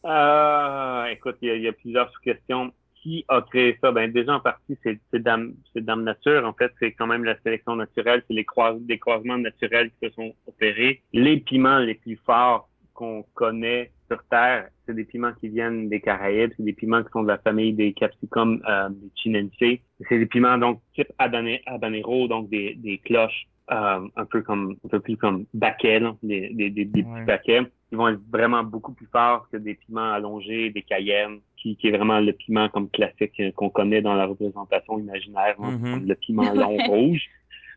écoute, 1.13 1.37
il 1.43 1.61
y, 1.61 1.69
a 1.69 1.73
plusieurs 1.73 2.11
sous-questions 2.13 2.73
qui 3.09 3.25
a 3.29 3.41
créé 3.43 3.79
ça? 3.81 3.91
Ben, 3.91 4.13
déjà, 4.13 4.35
en 4.35 4.41
partie, 4.41 4.77
c'est 4.83 4.99
Dame, 5.15 5.55
Dame 5.75 6.05
Nature. 6.05 6.45
En 6.45 6.53
fait, 6.53 6.73
c'est 6.79 6.93
quand 6.93 7.07
même 7.07 7.25
la 7.25 7.39
sélection 7.41 7.75
naturelle, 7.77 8.23
c'est 8.29 8.35
les 8.35 8.47
des 8.81 8.99
croisements 8.99 9.39
naturels 9.39 9.91
qui 9.91 10.09
se 10.09 10.15
sont 10.15 10.35
opérés. 10.47 11.03
Les 11.13 11.39
piments 11.39 11.79
les 11.79 11.95
plus 11.95 12.19
forts 12.27 12.69
qu'on 12.93 13.25
connaît 13.35 13.93
sur 14.09 14.23
Terre, 14.31 14.69
c'est 14.85 14.95
des 14.95 15.05
piments 15.05 15.33
qui 15.41 15.49
viennent 15.49 15.89
des 15.89 16.01
Caraïbes, 16.01 16.53
c'est 16.57 16.65
des 16.65 16.73
piments 16.73 17.03
qui 17.03 17.11
sont 17.13 17.23
de 17.23 17.29
la 17.29 17.39
famille 17.39 17.73
des 17.73 17.93
capsicums, 17.93 18.61
euh, 18.69 18.89
des 18.91 19.11
chinense. 19.15 19.53
C'est 20.09 20.19
des 20.19 20.27
piments, 20.27 20.59
donc, 20.59 20.81
type 20.95 21.13
habanero, 21.19 22.29
donc 22.29 22.51
des, 22.51 22.75
des 22.75 22.99
cloches, 22.99 23.47
euh, 23.71 24.01
un 24.17 24.25
peu 24.25 24.43
comme, 24.43 24.77
un 24.85 24.89
peu 24.89 25.01
plus 25.01 25.17
comme 25.17 25.45
baquets, 25.55 26.03
des, 26.23 26.51
des, 26.51 26.71
des, 26.71 26.85
petits 26.87 27.25
baquets. 27.27 27.63
Ils 27.91 27.97
vont 27.99 28.09
être 28.09 28.21
vraiment 28.31 28.63
beaucoup 28.63 28.93
plus 28.93 29.07
forts 29.07 29.49
que 29.51 29.57
des 29.57 29.75
piments 29.75 30.13
allongés, 30.13 30.71
des 30.71 30.83
cayennes 30.83 31.41
qui, 31.57 31.77
qui, 31.77 31.89
est 31.89 31.97
vraiment 31.97 32.21
le 32.21 32.33
piment 32.33 32.69
comme 32.69 32.91
classique 32.91 33.41
euh, 33.41 33.51
qu'on 33.53 33.71
connaît 33.71 34.03
dans 34.03 34.15
la 34.15 34.27
représentation 34.27 34.99
imaginaire, 34.99 35.57
hein, 35.59 35.77
mm-hmm. 35.77 36.07
le 36.07 36.15
piment 36.15 36.53
long 36.53 36.77
rouge. 36.87 37.23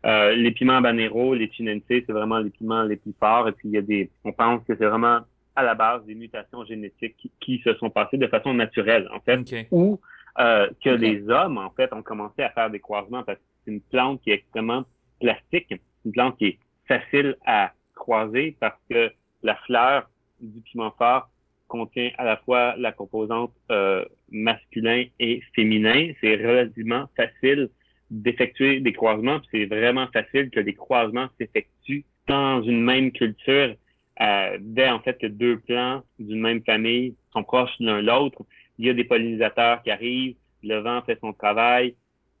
Euh, 0.04 0.34
les 0.34 0.50
piments 0.50 0.76
habanero, 0.76 1.34
les 1.34 1.50
chinense, 1.52 1.82
c'est 1.88 2.10
vraiment 2.10 2.38
les 2.38 2.50
piments 2.50 2.82
les 2.82 2.96
plus 2.96 3.14
forts. 3.18 3.48
Et 3.48 3.52
puis 3.52 3.68
il 3.68 3.74
y 3.74 3.78
a 3.78 3.82
des, 3.82 4.10
on 4.24 4.32
pense 4.32 4.62
que 4.64 4.76
c'est 4.76 4.86
vraiment 4.86 5.20
à 5.54 5.62
la 5.62 5.74
base 5.74 6.04
des 6.04 6.14
mutations 6.14 6.64
génétiques 6.64 7.30
qui, 7.40 7.58
se 7.64 7.74
sont 7.74 7.90
passées 7.90 8.16
de 8.16 8.26
façon 8.26 8.54
naturelle, 8.54 9.08
en 9.12 9.20
fait, 9.20 9.66
ou 9.70 10.00
euh, 10.38 10.68
que 10.82 10.90
les 10.90 11.28
hommes, 11.28 11.58
en 11.58 11.70
fait, 11.70 11.92
ont 11.92 12.02
commencé 12.02 12.42
à 12.42 12.50
faire 12.50 12.70
des 12.70 12.80
croisements 12.80 13.22
parce 13.22 13.38
que 13.38 13.44
c'est 13.64 13.72
une 13.72 13.80
plante 13.80 14.22
qui 14.22 14.30
est 14.30 14.34
extrêmement 14.34 14.84
plastique, 15.20 15.74
une 16.04 16.12
plante 16.12 16.38
qui 16.38 16.46
est 16.46 16.58
facile 16.88 17.36
à 17.46 17.72
croiser 17.94 18.56
parce 18.58 18.78
que 18.90 19.12
la 19.42 19.56
fleur 19.66 20.08
du 20.40 20.60
piment 20.60 20.92
fort 20.98 21.28
contient 21.68 22.10
à 22.18 22.24
la 22.24 22.36
fois 22.36 22.74
la 22.76 22.92
composante 22.92 23.52
euh, 23.70 24.04
masculin 24.30 25.04
et 25.18 25.42
féminin. 25.54 26.12
C'est 26.20 26.36
relativement 26.36 27.08
facile 27.16 27.70
d'effectuer 28.10 28.80
des 28.80 28.92
croisements, 28.92 29.40
c'est 29.50 29.64
vraiment 29.64 30.06
facile 30.12 30.50
que 30.50 30.60
des 30.60 30.74
croisements 30.74 31.28
s'effectuent 31.38 32.04
dans 32.28 32.62
une 32.62 32.82
même 32.82 33.10
culture 33.10 33.74
euh, 34.20 34.58
dès 34.60 34.90
en 34.90 35.00
fait 35.00 35.18
que 35.18 35.26
deux 35.26 35.58
plants 35.60 36.02
d'une 36.18 36.40
même 36.40 36.62
famille 36.62 37.14
sont 37.32 37.42
proches 37.42 37.74
l'un 37.80 38.02
l'autre. 38.02 38.42
Il 38.78 38.86
y 38.86 38.90
a 38.90 38.94
des 38.94 39.04
pollinisateurs 39.04 39.82
qui 39.82 39.90
arrivent, 39.90 40.36
le 40.62 40.78
vent 40.80 41.00
fait 41.02 41.18
son 41.20 41.32
travail, 41.32 41.94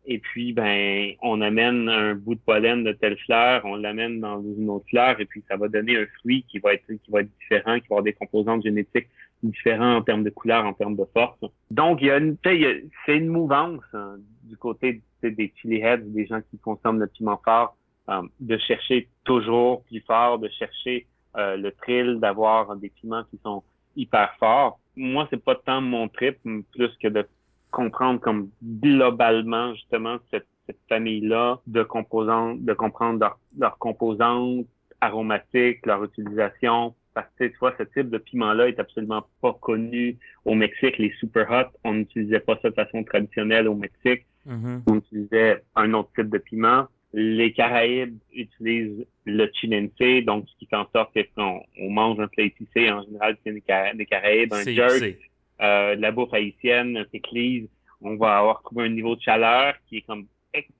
et 0.04 0.18
puis 0.18 0.52
ben 0.52 1.12
on 1.22 1.40
amène 1.40 1.88
un 1.88 2.14
bout 2.14 2.34
de 2.34 2.40
pollen 2.40 2.84
de 2.84 2.92
telle 2.92 3.16
fleur, 3.18 3.62
on 3.64 3.76
l'amène 3.76 4.20
dans 4.20 4.42
une 4.42 4.68
autre 4.70 4.86
fleur, 4.88 5.20
et 5.20 5.26
puis 5.26 5.42
ça 5.48 5.56
va 5.56 5.68
donner 5.68 5.96
un 5.96 6.06
fruit 6.18 6.44
qui 6.48 6.58
va 6.58 6.74
être 6.74 6.86
qui 6.86 7.10
va 7.10 7.20
être 7.20 7.30
différent, 7.40 7.78
qui 7.78 7.88
va 7.88 7.96
avoir 7.96 8.02
des 8.02 8.12
composantes 8.12 8.62
génétiques 8.62 9.08
différents 9.42 9.96
en 9.96 10.02
termes 10.02 10.24
de 10.24 10.30
couleur, 10.30 10.64
en 10.64 10.72
termes 10.72 10.96
de 10.96 11.04
force. 11.12 11.38
Donc, 11.70 12.00
il 12.00 12.06
y 12.06 12.10
a 12.10 12.18
une, 12.18 12.36
c'est 12.44 13.16
une 13.16 13.28
mouvance 13.28 13.82
hein, 13.92 14.16
du 14.44 14.56
côté 14.56 15.02
des 15.22 15.52
chili 15.56 15.80
des 15.80 16.26
gens 16.26 16.40
qui 16.50 16.58
consomment 16.58 17.00
le 17.00 17.06
piment 17.06 17.40
fort, 17.44 17.76
euh, 18.08 18.22
de 18.40 18.56
chercher 18.58 19.08
toujours 19.24 19.84
plus 19.84 20.00
fort, 20.00 20.38
de 20.38 20.48
chercher 20.48 21.06
euh, 21.36 21.56
le 21.56 21.72
thrill, 21.72 22.18
d'avoir 22.20 22.76
des 22.76 22.90
piments 22.90 23.24
qui 23.30 23.38
sont 23.42 23.62
hyper 23.96 24.34
forts. 24.38 24.78
Moi, 24.96 25.26
c'est 25.30 25.42
pas 25.42 25.54
tant 25.54 25.80
mon 25.80 26.08
trip, 26.08 26.38
plus 26.42 26.90
que 27.00 27.08
de 27.08 27.26
comprendre 27.72 28.20
comme 28.20 28.50
globalement 28.62 29.74
justement 29.74 30.18
cette, 30.30 30.46
cette 30.66 30.78
famille-là 30.88 31.60
de 31.66 31.82
composants, 31.82 32.54
de 32.54 32.72
comprendre 32.72 33.36
leurs 33.58 33.78
composantes 33.78 34.66
aromatiques, 35.00 35.84
leur 35.84 36.04
utilisation, 36.04 36.94
parce 37.14 37.28
que 37.38 37.44
tu 37.44 37.56
vois, 37.58 37.74
ce 37.76 37.82
type 37.82 38.08
de 38.10 38.18
piment-là 38.18 38.68
est 38.68 38.78
absolument 38.78 39.26
pas 39.40 39.52
connu 39.60 40.16
au 40.44 40.54
Mexique. 40.54 40.98
Les 40.98 41.12
super 41.18 41.50
hot, 41.50 41.76
on 41.84 41.94
n'utilisait 41.94 42.40
pas 42.40 42.58
ça 42.62 42.70
de 42.70 42.74
façon 42.74 43.02
traditionnelle 43.04 43.68
au 43.68 43.74
Mexique. 43.74 44.24
Mm-hmm. 44.46 44.82
On 44.86 44.96
utilisait 44.96 45.62
un 45.74 45.92
autre 45.94 46.10
type 46.14 46.30
de 46.30 46.38
piment. 46.38 46.86
Les 47.12 47.52
Caraïbes 47.52 48.16
utilisent 48.32 49.04
le 49.26 49.50
chinense, 49.52 50.24
donc 50.24 50.48
ce 50.48 50.58
qui 50.58 50.66
fait 50.66 50.76
en 50.76 50.88
sorte 50.94 51.12
que 51.14 51.20
quand 51.36 51.62
on 51.78 51.90
mange 51.90 52.18
un 52.18 52.28
plat 52.28 52.44
épicé, 52.44 52.90
en 52.90 53.02
général, 53.02 53.36
c'est 53.44 53.52
des, 53.52 53.60
Caraïbes, 54.06 54.54
un 54.54 54.64
jerk, 54.64 55.18
euh, 55.62 55.96
de 55.96 56.00
la 56.00 56.12
bouffe 56.12 56.32
haïtienne, 56.32 57.04
pickles, 57.12 57.68
on 58.00 58.16
va 58.16 58.38
avoir 58.38 58.62
trouvé 58.62 58.84
un 58.84 58.88
niveau 58.88 59.16
de 59.16 59.20
chaleur 59.20 59.74
qui 59.88 59.98
est 59.98 60.02
comme 60.02 60.26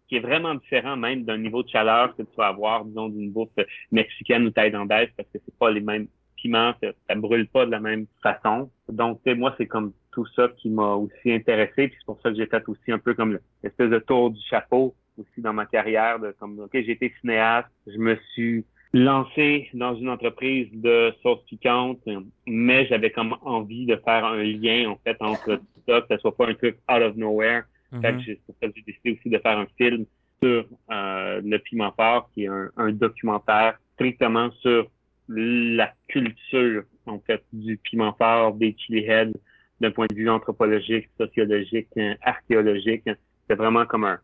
qui 0.07 0.17
est 0.17 0.21
vraiment 0.21 0.55
différent 0.55 0.97
même 0.99 1.25
d'un 1.25 1.39
niveau 1.39 1.63
de 1.63 1.69
chaleur 1.69 2.15
que 2.15 2.23
tu 2.23 2.37
vas 2.37 2.49
avoir, 2.49 2.85
disons, 2.85 3.09
d'une 3.09 3.31
bouffe 3.31 3.49
mexicaine 3.91 4.45
ou 4.45 4.51
thaïlandaise, 4.51 5.09
parce 5.17 5.27
que 5.31 5.39
c'est 5.43 5.59
pas 5.59 5.71
les 5.71 5.81
mêmes 5.81 6.09
piment, 6.37 6.75
ça, 6.83 6.89
ça, 7.09 7.15
brûle 7.15 7.49
pas 7.49 7.65
de 7.65 7.71
la 7.71 7.81
même 7.81 8.07
façon. 8.23 8.71
Donc, 8.89 9.21
moi, 9.25 9.55
c'est 9.57 9.67
comme 9.67 9.93
tout 10.11 10.27
ça 10.37 10.49
qui 10.59 10.69
m'a 10.69 10.95
aussi 10.95 11.33
intéressé. 11.33 11.89
Puis 11.89 11.97
c'est 11.99 12.07
pour 12.07 12.21
ça 12.21 12.31
que 12.31 12.37
j'ai 12.37 12.47
fait 12.47 12.63
aussi 12.69 12.93
un 12.93 12.99
peu 12.99 13.15
comme 13.15 13.39
l'espèce 13.63 13.91
de 13.91 13.99
tour 13.99 14.31
du 14.31 14.41
chapeau 14.49 14.95
aussi 15.17 15.41
dans 15.41 15.53
ma 15.53 15.67
carrière. 15.67 16.19
De 16.19 16.35
comme, 16.39 16.59
OK, 16.61 16.71
j'ai 16.73 16.91
été 16.91 17.13
cinéaste, 17.21 17.69
je 17.87 17.99
me 17.99 18.17
suis 18.33 18.67
lancé 18.93 19.71
dans 19.73 19.95
une 19.97 20.11
entreprise 20.11 20.69
de 20.73 21.13
sauce 21.23 21.43
piquante, 21.47 22.01
mais 22.47 22.87
j'avais 22.87 23.11
comme 23.11 23.37
envie 23.43 23.87
de 23.87 23.97
faire 23.97 24.25
un 24.25 24.43
lien, 24.43 24.91
en 24.91 24.97
fait, 24.97 25.17
entre 25.21 25.57
tout 25.57 25.83
ça, 25.89 26.03
que 26.03 26.15
ce 26.15 26.19
soit 26.19 26.37
pas 26.37 26.49
un 26.49 26.55
truc 26.55 26.77
out 26.91 27.03
of 27.03 27.17
nowhere. 27.17 27.63
Pour 27.91 28.01
ça 28.03 28.13
que 28.13 28.21
j'ai 28.21 28.41
décidé 28.87 29.13
aussi 29.13 29.31
de 29.31 29.39
faire 29.39 29.59
un 29.59 29.67
film 29.77 30.07
sur 30.43 30.65
euh, 30.91 31.41
le 31.45 31.59
piment 31.59 31.93
fort, 31.93 32.31
qui 32.33 32.45
est 32.45 32.49
un, 32.49 32.71
un 32.77 32.93
documentaire 32.93 33.79
strictement 33.95 34.51
sur 34.61 34.87
la 35.29 35.93
culture, 36.09 36.85
en 37.07 37.19
fait, 37.21 37.43
du 37.53 37.77
piment 37.79 38.15
fort, 38.15 38.55
des 38.55 38.75
chili 38.79 39.05
heads, 39.05 39.33
d'un 39.81 39.91
point 39.91 40.07
de 40.09 40.15
vue 40.15 40.29
anthropologique, 40.29 41.09
sociologique, 41.19 41.89
archéologique. 42.23 43.09
C'est 43.49 43.57
vraiment 43.57 43.87
comme 43.87 44.05
un 44.05 44.19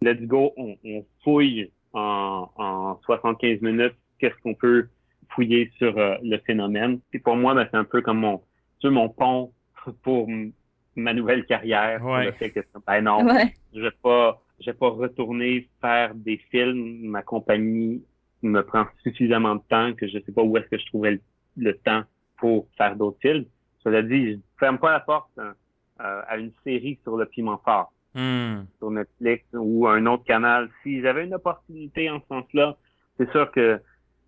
let's 0.00 0.20
go, 0.22 0.52
on, 0.56 0.76
fouille 1.22 1.70
en, 1.92 2.48
en 2.56 3.00
75 3.04 3.60
minutes 3.62 3.94
qu'est-ce 4.18 4.36
qu'on 4.42 4.54
peut 4.54 4.88
fouiller 5.30 5.70
sur 5.78 5.96
euh, 5.98 6.16
le 6.22 6.38
phénomène. 6.38 7.00
Et 7.12 7.18
pour 7.18 7.36
moi, 7.36 7.54
ben, 7.54 7.68
c'est 7.70 7.76
un 7.76 7.84
peu 7.84 8.00
comme 8.02 8.18
mon, 8.18 8.42
tu 8.80 8.88
mon 8.90 9.08
pont 9.08 9.52
pour 10.02 10.28
ma 10.96 11.14
nouvelle 11.14 11.46
carrière. 11.46 12.04
Ouais. 12.04 12.32
ben 12.86 13.00
non, 13.02 13.26
je 13.74 13.80
vais 13.80 13.90
pas, 14.02 14.42
je 14.60 14.66
vais 14.66 14.76
pas 14.76 14.88
retourner 14.88 15.68
faire 15.80 16.14
des 16.14 16.38
films. 16.50 17.06
Ma 17.08 17.22
compagnie 17.22 18.02
me 18.42 18.62
prend 18.62 18.86
suffisamment 19.02 19.56
de 19.56 19.62
temps 19.68 19.92
que 19.94 20.06
je 20.06 20.18
sais 20.24 20.32
pas 20.32 20.42
où 20.42 20.56
est-ce 20.56 20.68
que 20.68 20.78
je 20.78 20.86
trouverais 20.86 21.20
le, 21.56 21.74
temps 21.78 22.02
pour 22.36 22.68
faire 22.76 22.96
d'autres 22.96 23.18
films. 23.20 23.44
Cela 23.82 24.02
dit, 24.02 24.32
je 24.32 24.38
ferme 24.58 24.78
pas 24.78 24.92
la 24.92 25.00
porte 25.00 25.30
hein, 25.38 25.54
euh, 26.00 26.22
à 26.28 26.36
une 26.36 26.52
série 26.64 26.98
sur 27.02 27.16
le 27.16 27.26
piment 27.26 27.60
fort 27.64 27.92
hmm. 28.14 28.62
sur 28.78 28.90
Netflix 28.90 29.44
ou 29.52 29.86
un 29.88 30.06
autre 30.06 30.24
canal. 30.24 30.68
Si 30.82 31.00
j'avais 31.00 31.24
une 31.24 31.34
opportunité 31.34 32.10
en 32.10 32.20
ce 32.20 32.26
sens-là, 32.28 32.76
c'est 33.16 33.30
sûr 33.32 33.50
que 33.50 33.80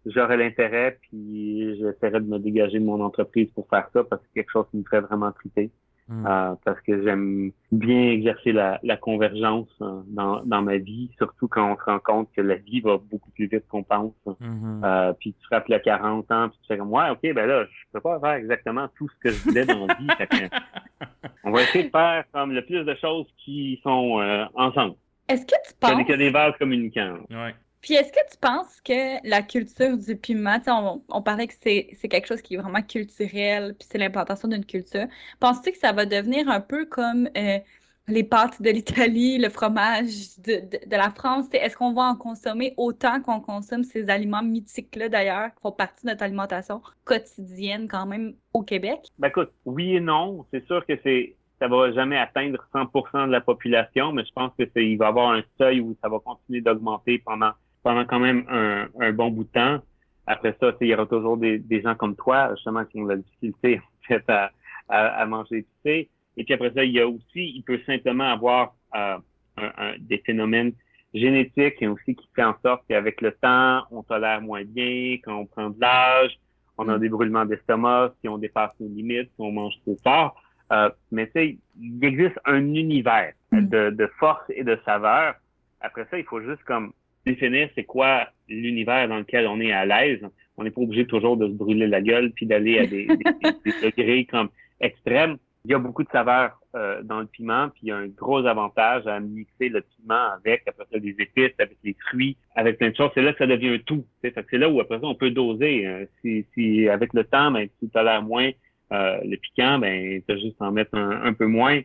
j'aurais 0.07 0.37
l'intérêt 0.37 0.99
puis 1.03 1.77
j'essaierais 1.77 2.21
de 2.21 2.27
me 2.27 2.39
dégager 2.39 2.79
de 2.79 2.85
mon 2.85 3.01
entreprise 3.03 3.51
pour 3.55 3.69
faire 3.69 3.89
ça 3.93 4.05
parce 4.05 4.23
que 4.23 4.29
c'est 4.29 4.41
quelque 4.41 4.53
chose 4.53 4.67
qui 4.71 4.79
me 4.79 4.85
ferait 4.85 5.01
vraiment 5.01 5.33
triper. 5.33 5.71
Hmm. 6.11 6.27
Euh, 6.27 6.55
parce 6.65 6.81
que 6.81 7.05
j'aime 7.05 7.53
bien 7.71 8.11
exercer 8.11 8.51
la, 8.51 8.81
la 8.83 8.97
convergence 8.97 9.69
euh, 9.81 10.01
dans, 10.09 10.43
dans 10.45 10.61
ma 10.61 10.79
vie, 10.79 11.09
surtout 11.17 11.47
quand 11.47 11.73
on 11.73 11.77
se 11.77 11.85
rend 11.85 12.01
compte 12.01 12.29
que 12.35 12.41
la 12.41 12.57
vie 12.57 12.81
va 12.81 12.99
beaucoup 12.99 13.31
plus 13.31 13.47
vite 13.47 13.65
qu'on 13.69 13.85
pense. 13.85 14.13
Hmm. 14.27 14.83
Euh, 14.83 15.13
puis 15.13 15.35
tu 15.35 15.47
frappes 15.47 15.69
le 15.69 15.79
40 15.79 16.29
ans, 16.33 16.49
puis 16.49 16.59
tu 16.63 16.67
fais 16.67 16.79
comme 16.79 16.91
ouais, 16.91 17.11
ok, 17.11 17.21
ben 17.33 17.47
là, 17.47 17.65
je 17.65 17.85
peux 17.93 18.01
pas 18.01 18.19
faire 18.19 18.33
exactement 18.33 18.89
tout 18.97 19.09
ce 19.09 19.15
que 19.23 19.31
je 19.31 19.41
voulais 19.45 19.65
dans 19.65 19.87
la 19.87 19.95
vie. 19.95 20.09
on 21.45 21.53
va 21.53 21.63
essayer 21.63 21.85
de 21.85 21.91
faire 21.91 22.25
comme 22.33 22.55
le 22.55 22.67
plus 22.67 22.85
de 22.85 22.95
choses 22.97 23.29
qui 23.45 23.81
sont 23.85 24.21
ensemble. 24.55 24.97
Est-ce 25.29 25.47
que 25.47 25.55
tu 25.69 25.75
penses... 25.79 26.11
a 26.11 26.17
des 26.17 26.31
vases 26.31 26.55
communicants. 26.59 27.19
Ouais. 27.31 27.55
Puis 27.83 27.95
est-ce 27.95 28.13
que 28.13 28.31
tu 28.31 28.37
penses 28.39 28.81
que 28.83 29.27
la 29.29 29.43
culture 29.43 29.97
du 29.97 30.17
piment, 30.17 30.59
on, 30.67 31.03
on 31.09 31.23
parlait 31.23 31.47
que 31.47 31.55
c'est 31.63 32.09
quelque 32.09 32.27
chose 32.27 32.43
qui 32.43 32.55
est 32.55 32.59
vraiment 32.59 32.83
culturel, 32.83 33.75
puis 33.79 33.89
c'est 33.91 33.99
l'implantation 33.99 34.49
d'une 34.49 34.67
culture. 34.67 35.07
Penses-tu 35.41 35.73
que 35.73 35.79
ça 35.79 35.93
va 35.93 36.05
devenir 36.05 36.49
un 36.51 36.61
peu 36.61 36.85
comme 36.85 37.29
euh, 37.37 37.59
les 38.07 38.25
pâtes 38.25 38.61
de 38.61 38.71
l'Italie, 38.71 39.39
le 39.39 39.49
fromage 39.49 40.39
de, 40.39 40.61
de, 40.87 40.97
la 40.97 41.11
France? 41.11 41.47
Est-ce 41.53 41.77
qu'on 41.77 41.95
va 41.95 42.03
en 42.03 42.17
consommer 42.17 42.75
autant 42.77 43.23
qu'on 43.23 43.41
consomme 43.41 43.85
ces 43.85 44.11
aliments 44.11 44.43
mythiques-là, 44.43 45.09
d'ailleurs, 45.09 45.55
qui 45.55 45.63
font 45.63 45.73
partie 45.73 46.05
de 46.05 46.11
notre 46.11 46.23
alimentation 46.23 46.83
quotidienne 47.05 47.89
quand 47.89 48.05
même 48.05 48.35
au 48.53 48.63
Québec? 48.63 49.01
Ben 49.19 49.29
écoute, 49.29 49.53
oui 49.65 49.97
et 49.97 50.01
non. 50.01 50.45
C'est 50.53 50.67
sûr 50.67 50.85
que 50.87 50.99
c'est 51.03 51.37
ça 51.61 51.69
va 51.69 51.93
jamais 51.93 52.17
atteindre 52.17 52.59
100% 52.75 53.27
de 53.27 53.33
la 53.33 53.43
population, 53.43 54.13
mais 54.13 54.25
je 54.25 54.33
pense 54.33 54.51
que 54.59 54.65
il 54.77 54.97
va 54.97 55.05
y 55.05 55.09
avoir 55.09 55.33
un 55.33 55.43
seuil 55.59 55.81
où 55.81 55.95
ça 56.03 56.09
va 56.09 56.19
continuer 56.19 56.63
d'augmenter 56.63 57.19
pendant 57.19 57.53
pendant 57.83 58.05
quand 58.05 58.19
même 58.19 58.45
un, 58.49 58.89
un, 59.01 59.13
bon 59.13 59.31
bout 59.31 59.45
de 59.45 59.51
temps. 59.51 59.79
Après 60.27 60.55
ça, 60.61 60.73
il 60.81 60.89
y 60.89 60.95
aura 60.95 61.07
toujours 61.07 61.37
des, 61.37 61.59
des, 61.59 61.81
gens 61.83 61.95
comme 61.95 62.15
toi, 62.15 62.51
justement, 62.55 62.85
qui 62.85 63.01
ont 63.01 63.07
la 63.07 63.17
difficulté 63.17 63.81
à, 64.29 64.51
à, 64.89 65.07
à 65.07 65.27
manger 65.27 65.59
épicé. 65.59 66.09
Et 66.37 66.45
puis 66.45 66.55
après 66.55 66.73
ça, 66.73 66.85
il 66.85 66.93
y 66.93 67.01
a 67.01 67.09
aussi, 67.09 67.53
il 67.57 67.63
peut 67.63 67.81
simplement 67.87 68.31
avoir 68.31 68.75
euh, 68.95 69.19
un, 69.57 69.95
des 69.99 70.19
phénomènes 70.19 70.73
génétiques 71.13 71.81
et 71.81 71.89
aussi 71.89 72.15
qui 72.15 72.29
fait 72.35 72.45
en 72.45 72.55
sorte 72.63 72.85
qu'avec 72.89 73.21
le 73.21 73.33
temps, 73.33 73.83
on 73.91 74.03
tolère 74.03 74.41
moins 74.41 74.65
bien, 74.65 75.19
quand 75.25 75.37
on 75.37 75.47
prend 75.47 75.71
de 75.71 75.81
l'âge, 75.81 76.39
on 76.79 76.89
a 76.89 76.97
mm. 76.97 77.01
des 77.01 77.09
brûlements 77.09 77.45
d'estomac, 77.45 78.15
si 78.21 78.29
on 78.29 78.39
dépasse 78.39 78.73
nos 78.81 78.89
limites, 78.89 79.29
si 79.35 79.41
on 79.41 79.53
mange 79.53 79.75
trop 79.83 79.97
fort. 80.03 80.41
Euh, 80.73 80.89
mais 81.11 81.27
tu 81.27 81.33
sais, 81.33 81.59
il 81.81 82.05
existe 82.05 82.39
un 82.45 82.75
univers 82.75 83.33
mm. 83.53 83.69
de, 83.69 83.91
de 83.91 84.07
force 84.19 84.45
et 84.51 84.65
de 84.65 84.79
saveur. 84.85 85.35
Après 85.81 86.07
ça, 86.11 86.19
il 86.19 86.25
faut 86.25 86.41
juste 86.41 86.63
comme 86.65 86.93
définir 87.31 87.69
c'est 87.75 87.85
quoi 87.85 88.29
l'univers 88.49 89.09
dans 89.09 89.19
lequel 89.19 89.47
on 89.47 89.61
est 89.61 89.73
à 89.73 89.87
l'aise. 89.87 90.21
On 90.57 90.65
n'est 90.65 90.71
pas 90.71 90.81
obligé 90.81 91.07
toujours 91.07 91.37
de 91.37 91.47
se 91.47 91.53
brûler 91.53 91.87
la 91.87 92.01
gueule 92.01 92.33
puis 92.33 92.47
d'aller 92.47 92.79
à 92.79 92.87
des, 92.87 93.07
des, 93.07 93.73
degrés 93.83 94.25
comme 94.27 94.49
extrêmes. 94.81 95.37
Il 95.65 95.71
y 95.71 95.75
a 95.75 95.79
beaucoup 95.79 96.03
de 96.03 96.09
saveurs 96.11 96.59
euh, 96.75 97.03
dans 97.03 97.21
le 97.21 97.27
piment, 97.27 97.69
puis 97.69 97.83
il 97.85 97.89
y 97.89 97.93
a 97.93 97.97
un 97.97 98.09
gros 98.09 98.47
avantage 98.47 99.07
à 99.07 99.21
mixer 99.21 99.69
le 99.69 99.83
piment 99.83 100.33
avec, 100.33 100.63
après 100.67 100.85
ça, 100.91 100.99
des 100.99 101.15
épices, 101.19 101.53
avec 101.59 101.77
les 101.85 101.95
fruits, 102.09 102.37
avec 102.55 102.79
plein 102.79 102.91
de 102.91 102.97
choses. 102.97 103.11
C'est 103.15 103.23
là 103.23 103.33
que 103.33 103.39
ça 103.39 103.47
devient 103.47 103.69
un 103.69 103.79
tout. 103.79 104.07
C'est 104.23 104.53
là 104.53 104.71
où 104.71 104.81
après 104.81 105.01
ça, 105.01 105.07
on 105.07 105.15
peut 105.15 105.31
doser. 105.31 105.87
Hein. 105.87 106.05
Si, 106.21 106.47
si 106.55 106.89
avec 106.89 107.13
le 107.13 107.25
temps, 107.25 107.51
ben, 107.51 107.69
tu 107.79 107.89
tolères 107.91 108.23
moins 108.23 108.51
euh, 108.93 109.21
le 109.25 109.37
piquant, 109.37 109.79
ben, 109.79 110.23
tu 110.27 110.35
as 110.35 110.39
juste 110.39 110.61
en 110.61 110.73
mettre 110.73 110.97
un, 110.97 111.33
peu 111.33 111.47
moins. 111.47 111.81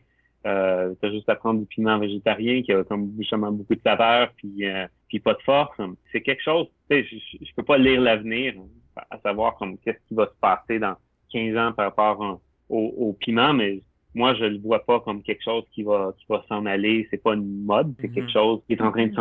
Euh, 0.46 0.94
tu 1.02 1.08
as 1.08 1.12
juste 1.12 1.30
à 1.30 1.36
prendre 1.36 1.60
du 1.60 1.66
piment 1.66 2.00
végétarien 2.00 2.62
qui 2.62 2.72
a 2.72 2.84
comme 2.84 3.12
justement 3.18 3.52
beaucoup 3.52 3.76
de 3.76 3.82
saveurs 3.82 4.32
puis, 4.38 4.68
euh, 4.68 4.86
puis 5.16 5.22
pas 5.22 5.34
de 5.34 5.42
force. 5.44 5.80
C'est 6.12 6.22
quelque 6.22 6.44
chose, 6.44 6.68
tu 6.90 6.98
sais, 6.98 7.04
je, 7.04 7.46
je 7.46 7.54
peux 7.56 7.64
pas 7.64 7.78
lire 7.78 8.02
l'avenir, 8.02 8.54
hein, 8.58 9.02
à 9.10 9.18
savoir 9.20 9.56
comme 9.56 9.78
qu'est-ce 9.78 10.00
qui 10.08 10.14
va 10.14 10.26
se 10.26 10.40
passer 10.42 10.80
dans 10.80 10.96
15 11.32 11.58
ans 11.58 11.72
par 11.74 11.86
rapport 11.86 12.24
à 12.24 12.40
au, 12.68 13.16
piment, 13.20 13.54
mais 13.54 13.82
moi, 14.16 14.34
je 14.34 14.46
le 14.46 14.58
vois 14.58 14.84
pas 14.84 15.00
comme 15.02 15.22
quelque 15.22 15.44
chose 15.44 15.64
qui 15.72 15.84
va, 15.84 16.14
qui 16.18 16.26
va 16.28 16.44
s'en 16.50 16.66
aller. 16.66 17.08
C'est 17.12 17.22
pas 17.22 17.36
une 17.36 17.64
mode, 17.64 17.94
c'est 18.00 18.10
quelque 18.10 18.26
mhm. 18.26 18.30
chose 18.30 18.62
qui 18.66 18.74
est 18.74 18.82
en 18.82 18.92
train 18.92 19.08
de 19.08 19.16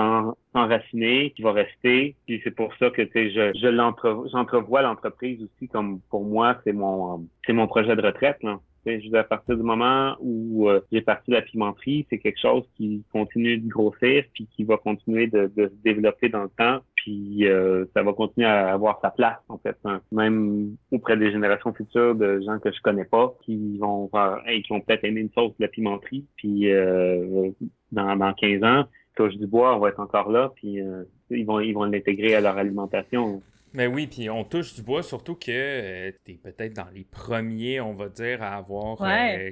s'enraciner, 0.52 1.30
qui 1.32 1.42
va 1.42 1.52
rester. 1.52 2.16
Puis 2.26 2.40
c'est 2.42 2.54
pour 2.54 2.74
ça 2.76 2.90
que 2.90 3.04
je, 3.04 3.52
je 3.54 4.28
j'entrevois 4.32 4.82
l'entreprise 4.82 5.42
aussi 5.42 5.68
comme 5.68 6.00
pour 6.10 6.24
moi, 6.24 6.56
c'est 6.64 6.72
mon, 6.72 7.26
c'est 7.46 7.52
mon 7.52 7.66
projet 7.66 7.94
de 7.94 8.02
retraite. 8.02 8.42
Là. 8.42 8.58
Je 8.86 9.14
à 9.16 9.24
partir 9.24 9.56
du 9.56 9.62
moment 9.62 10.16
où 10.20 10.68
euh, 10.68 10.80
j'ai 10.92 11.00
parti 11.00 11.30
de 11.30 11.36
la 11.36 11.42
pimenterie, 11.42 12.06
c'est 12.10 12.18
quelque 12.18 12.40
chose 12.40 12.64
qui 12.76 13.02
continue 13.12 13.58
de 13.58 13.68
grossir 13.68 14.24
puis 14.34 14.46
qui 14.54 14.64
va 14.64 14.76
continuer 14.76 15.26
de, 15.26 15.50
de 15.56 15.68
se 15.68 15.82
développer 15.82 16.28
dans 16.28 16.42
le 16.42 16.50
temps 16.50 16.80
puis 17.04 17.46
euh, 17.46 17.84
ça 17.94 18.02
va 18.02 18.14
continuer 18.14 18.46
à 18.46 18.72
avoir 18.72 18.98
sa 19.02 19.10
place 19.10 19.38
en 19.48 19.58
fait, 19.58 19.76
hein. 19.84 20.00
même 20.10 20.76
auprès 20.90 21.16
des 21.18 21.30
générations 21.30 21.74
futures 21.74 22.14
de 22.14 22.40
gens 22.40 22.58
que 22.58 22.72
je 22.72 22.80
connais 22.80 23.04
pas 23.04 23.34
qui 23.44 23.76
vont 23.78 24.10
qui 24.46 24.68
vont 24.70 24.80
peut-être 24.80 25.04
aimer 25.04 25.20
une 25.20 25.30
sauce 25.30 25.52
de 25.58 25.64
la 25.64 25.68
pimenterie, 25.68 26.24
puis 26.36 26.72
euh, 26.72 27.50
dans, 27.92 28.16
dans 28.16 28.32
15 28.32 28.62
ans, 28.64 28.84
touche 29.16 29.36
du 29.36 29.46
bois, 29.46 29.76
on 29.76 29.80
va 29.80 29.90
être 29.90 30.00
encore 30.00 30.30
là, 30.30 30.50
puis 30.56 30.80
euh, 30.80 31.04
ils 31.30 31.44
vont 31.44 31.60
ils 31.60 31.72
vont 31.72 31.84
l'intégrer 31.84 32.34
à 32.34 32.40
leur 32.40 32.56
alimentation. 32.56 33.42
Mais 33.74 33.86
oui, 33.86 34.06
puis 34.06 34.30
on 34.30 34.44
touche 34.44 34.74
du 34.74 34.82
bois, 34.82 35.02
surtout 35.02 35.34
que 35.34 36.10
tu 36.24 36.32
es 36.32 36.34
peut-être 36.34 36.74
dans 36.74 36.88
les 36.94 37.04
premiers, 37.04 37.80
on 37.80 37.94
va 37.94 38.08
dire, 38.08 38.42
à 38.42 38.56
avoir 38.56 38.98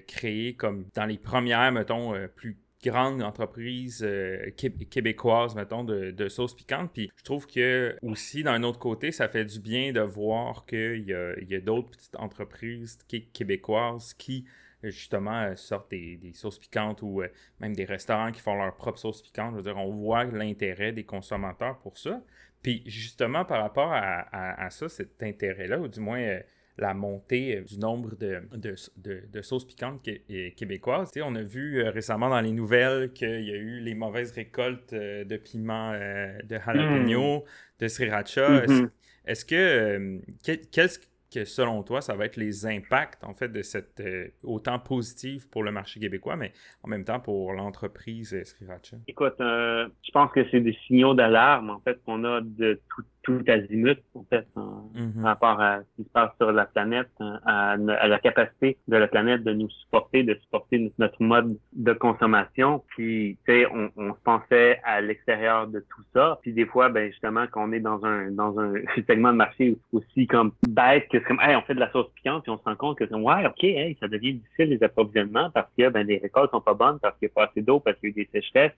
créé 0.06 0.54
comme 0.54 0.86
dans 0.94 1.06
les 1.06 1.18
premières, 1.18 1.72
mettons, 1.72 2.14
plus 2.34 2.56
grande 2.82 3.22
entreprise 3.22 4.02
euh, 4.02 4.50
québécoise, 4.90 5.54
mettons, 5.54 5.84
de, 5.84 6.10
de 6.10 6.28
sauce 6.28 6.54
piquante. 6.54 6.90
Puis 6.92 7.10
je 7.16 7.24
trouve 7.24 7.46
que 7.46 7.96
aussi, 8.02 8.42
d'un 8.42 8.62
autre 8.62 8.78
côté, 8.78 9.12
ça 9.12 9.28
fait 9.28 9.44
du 9.44 9.60
bien 9.60 9.92
de 9.92 10.00
voir 10.00 10.66
qu'il 10.66 11.04
y 11.06 11.14
a, 11.14 11.34
y 11.40 11.54
a 11.54 11.60
d'autres 11.60 11.90
petites 11.90 12.16
entreprises 12.16 12.98
québécoises 13.32 14.14
qui 14.14 14.44
justement 14.82 15.42
euh, 15.42 15.54
sortent 15.54 15.90
des, 15.92 16.16
des, 16.16 16.32
sauces 16.32 16.58
piquantes 16.58 17.02
ou 17.02 17.22
euh, 17.22 17.28
même 17.60 17.74
des 17.74 17.84
restaurants 17.84 18.32
qui 18.32 18.40
font 18.40 18.56
leur 18.56 18.74
propre 18.74 18.98
sauce 18.98 19.22
piquante. 19.22 19.52
Je 19.52 19.56
veux 19.58 19.62
dire, 19.62 19.76
on 19.76 19.92
voit 19.92 20.24
l'intérêt 20.24 20.90
des 20.90 21.04
consommateurs 21.04 21.78
pour 21.78 21.96
ça. 21.98 22.20
Puis 22.62 22.82
justement, 22.86 23.44
par 23.44 23.60
rapport 23.60 23.92
à, 23.92 24.64
à, 24.64 24.70
ça, 24.70 24.88
cet 24.88 25.22
intérêt-là, 25.22 25.80
ou 25.80 25.88
du 25.88 26.00
moins 26.00 26.38
la 26.78 26.94
montée 26.94 27.58
euh, 27.58 27.62
du 27.62 27.78
nombre 27.78 28.16
de, 28.16 28.42
de, 28.96 29.42
sauces 29.42 29.66
piquantes 29.66 30.02
québécoises. 30.56 31.10
on 31.22 31.34
a 31.34 31.42
vu 31.42 31.82
euh, 31.82 31.90
récemment 31.90 32.28
dans 32.30 32.40
les 32.40 32.52
nouvelles 32.52 33.12
qu'il 33.12 33.42
y 33.42 33.52
a 33.52 33.56
eu 33.56 33.80
les 33.80 33.94
mauvaises 33.94 34.32
récoltes 34.32 34.92
euh, 34.92 35.24
de 35.24 35.36
piments 35.36 35.92
de 35.92 36.58
jalapeno, 36.58 37.40
hmm. 37.40 37.42
de 37.80 37.88
sriracha. 37.88 38.66
Mm-hmm. 38.66 38.90
Est-ce 39.26 39.44
que, 39.44 40.20
qu'est-ce 40.42 40.98
que 41.32 41.44
selon 41.44 41.82
toi, 41.82 42.00
ça 42.00 42.14
va 42.14 42.26
être 42.26 42.36
les 42.36 42.66
impacts 42.66 43.24
en 43.24 43.34
fait 43.34 43.48
de 43.48 43.62
cette 43.62 44.02
autant 44.42 44.78
positive 44.78 45.48
pour 45.48 45.62
le 45.62 45.72
marché 45.72 46.00
québécois, 46.00 46.36
mais 46.36 46.52
en 46.82 46.88
même 46.88 47.04
temps 47.04 47.20
pour 47.20 47.52
l'entreprise 47.52 48.36
Sriracha? 48.44 48.96
Écoute, 49.08 49.36
je 49.38 50.10
pense 50.12 50.30
que 50.32 50.48
c'est 50.50 50.60
des 50.60 50.76
signaux 50.86 51.14
d'alarme 51.14 51.70
en 51.70 51.80
fait 51.80 52.02
qu'on 52.04 52.24
a 52.24 52.40
de 52.40 52.80
tout 52.94 53.02
tout 53.22 53.42
azimut, 53.46 53.98
en 54.14 54.24
fait, 54.24 54.46
en, 54.56 54.90
mm-hmm. 54.94 55.22
rapport 55.22 55.60
à 55.60 55.80
ce 55.80 55.96
qui 55.96 56.08
se 56.08 56.12
passe 56.12 56.30
sur 56.38 56.52
la 56.52 56.66
planète, 56.66 57.08
hein, 57.20 57.40
à, 57.46 57.76
la 57.76 58.18
capacité 58.18 58.76
de 58.88 58.96
la 58.96 59.06
planète 59.06 59.44
de 59.44 59.52
nous 59.52 59.70
supporter, 59.70 60.22
de 60.24 60.34
supporter 60.42 60.92
notre 60.98 61.22
mode 61.22 61.56
de 61.72 61.92
consommation. 61.92 62.82
Puis, 62.88 63.38
tu 63.46 63.52
sais, 63.52 63.66
on, 63.66 63.90
on, 63.96 64.14
se 64.14 64.20
pensait 64.24 64.80
à 64.84 65.00
l'extérieur 65.00 65.68
de 65.68 65.80
tout 65.80 66.02
ça. 66.12 66.38
Puis 66.42 66.52
des 66.52 66.66
fois, 66.66 66.88
ben 66.88 67.10
justement, 67.10 67.46
quand 67.50 67.68
on 67.68 67.72
est 67.72 67.80
dans 67.80 68.04
un 68.04 68.30
dans 68.30 68.58
un 68.58 68.74
segment 69.06 69.32
de 69.32 69.36
marché 69.36 69.76
aussi 69.92 70.26
comme 70.26 70.52
bête 70.68 71.08
que 71.08 71.18
comme, 71.18 71.40
hey, 71.40 71.56
on 71.56 71.62
fait 71.62 71.74
de 71.74 71.80
la 71.80 71.90
sauce 71.92 72.10
piquante, 72.14 72.42
puis 72.42 72.50
on 72.52 72.58
se 72.58 72.64
rend 72.64 72.76
compte 72.76 72.98
que 72.98 73.06
c'est 73.06 73.14
ouais, 73.14 73.46
ok, 73.46 73.64
hey, 73.64 73.96
ça 74.00 74.08
devient 74.08 74.34
difficile 74.34 74.70
les 74.70 74.82
approvisionnements 74.82 75.50
parce 75.50 75.68
que 75.78 75.88
ben 75.88 76.06
les 76.06 76.18
récoltes 76.18 76.50
sont 76.50 76.60
pas 76.60 76.74
bonnes, 76.74 76.98
parce 77.00 77.16
qu'il 77.18 77.26
n'y 77.28 77.32
a 77.32 77.34
pas 77.34 77.50
assez 77.50 77.62
d'eau, 77.62 77.80
parce 77.80 77.98
qu'il 77.98 78.10
y 78.10 78.12
a 78.12 78.22
eu 78.22 78.24
des 78.24 78.28
sécheresses. 78.32 78.72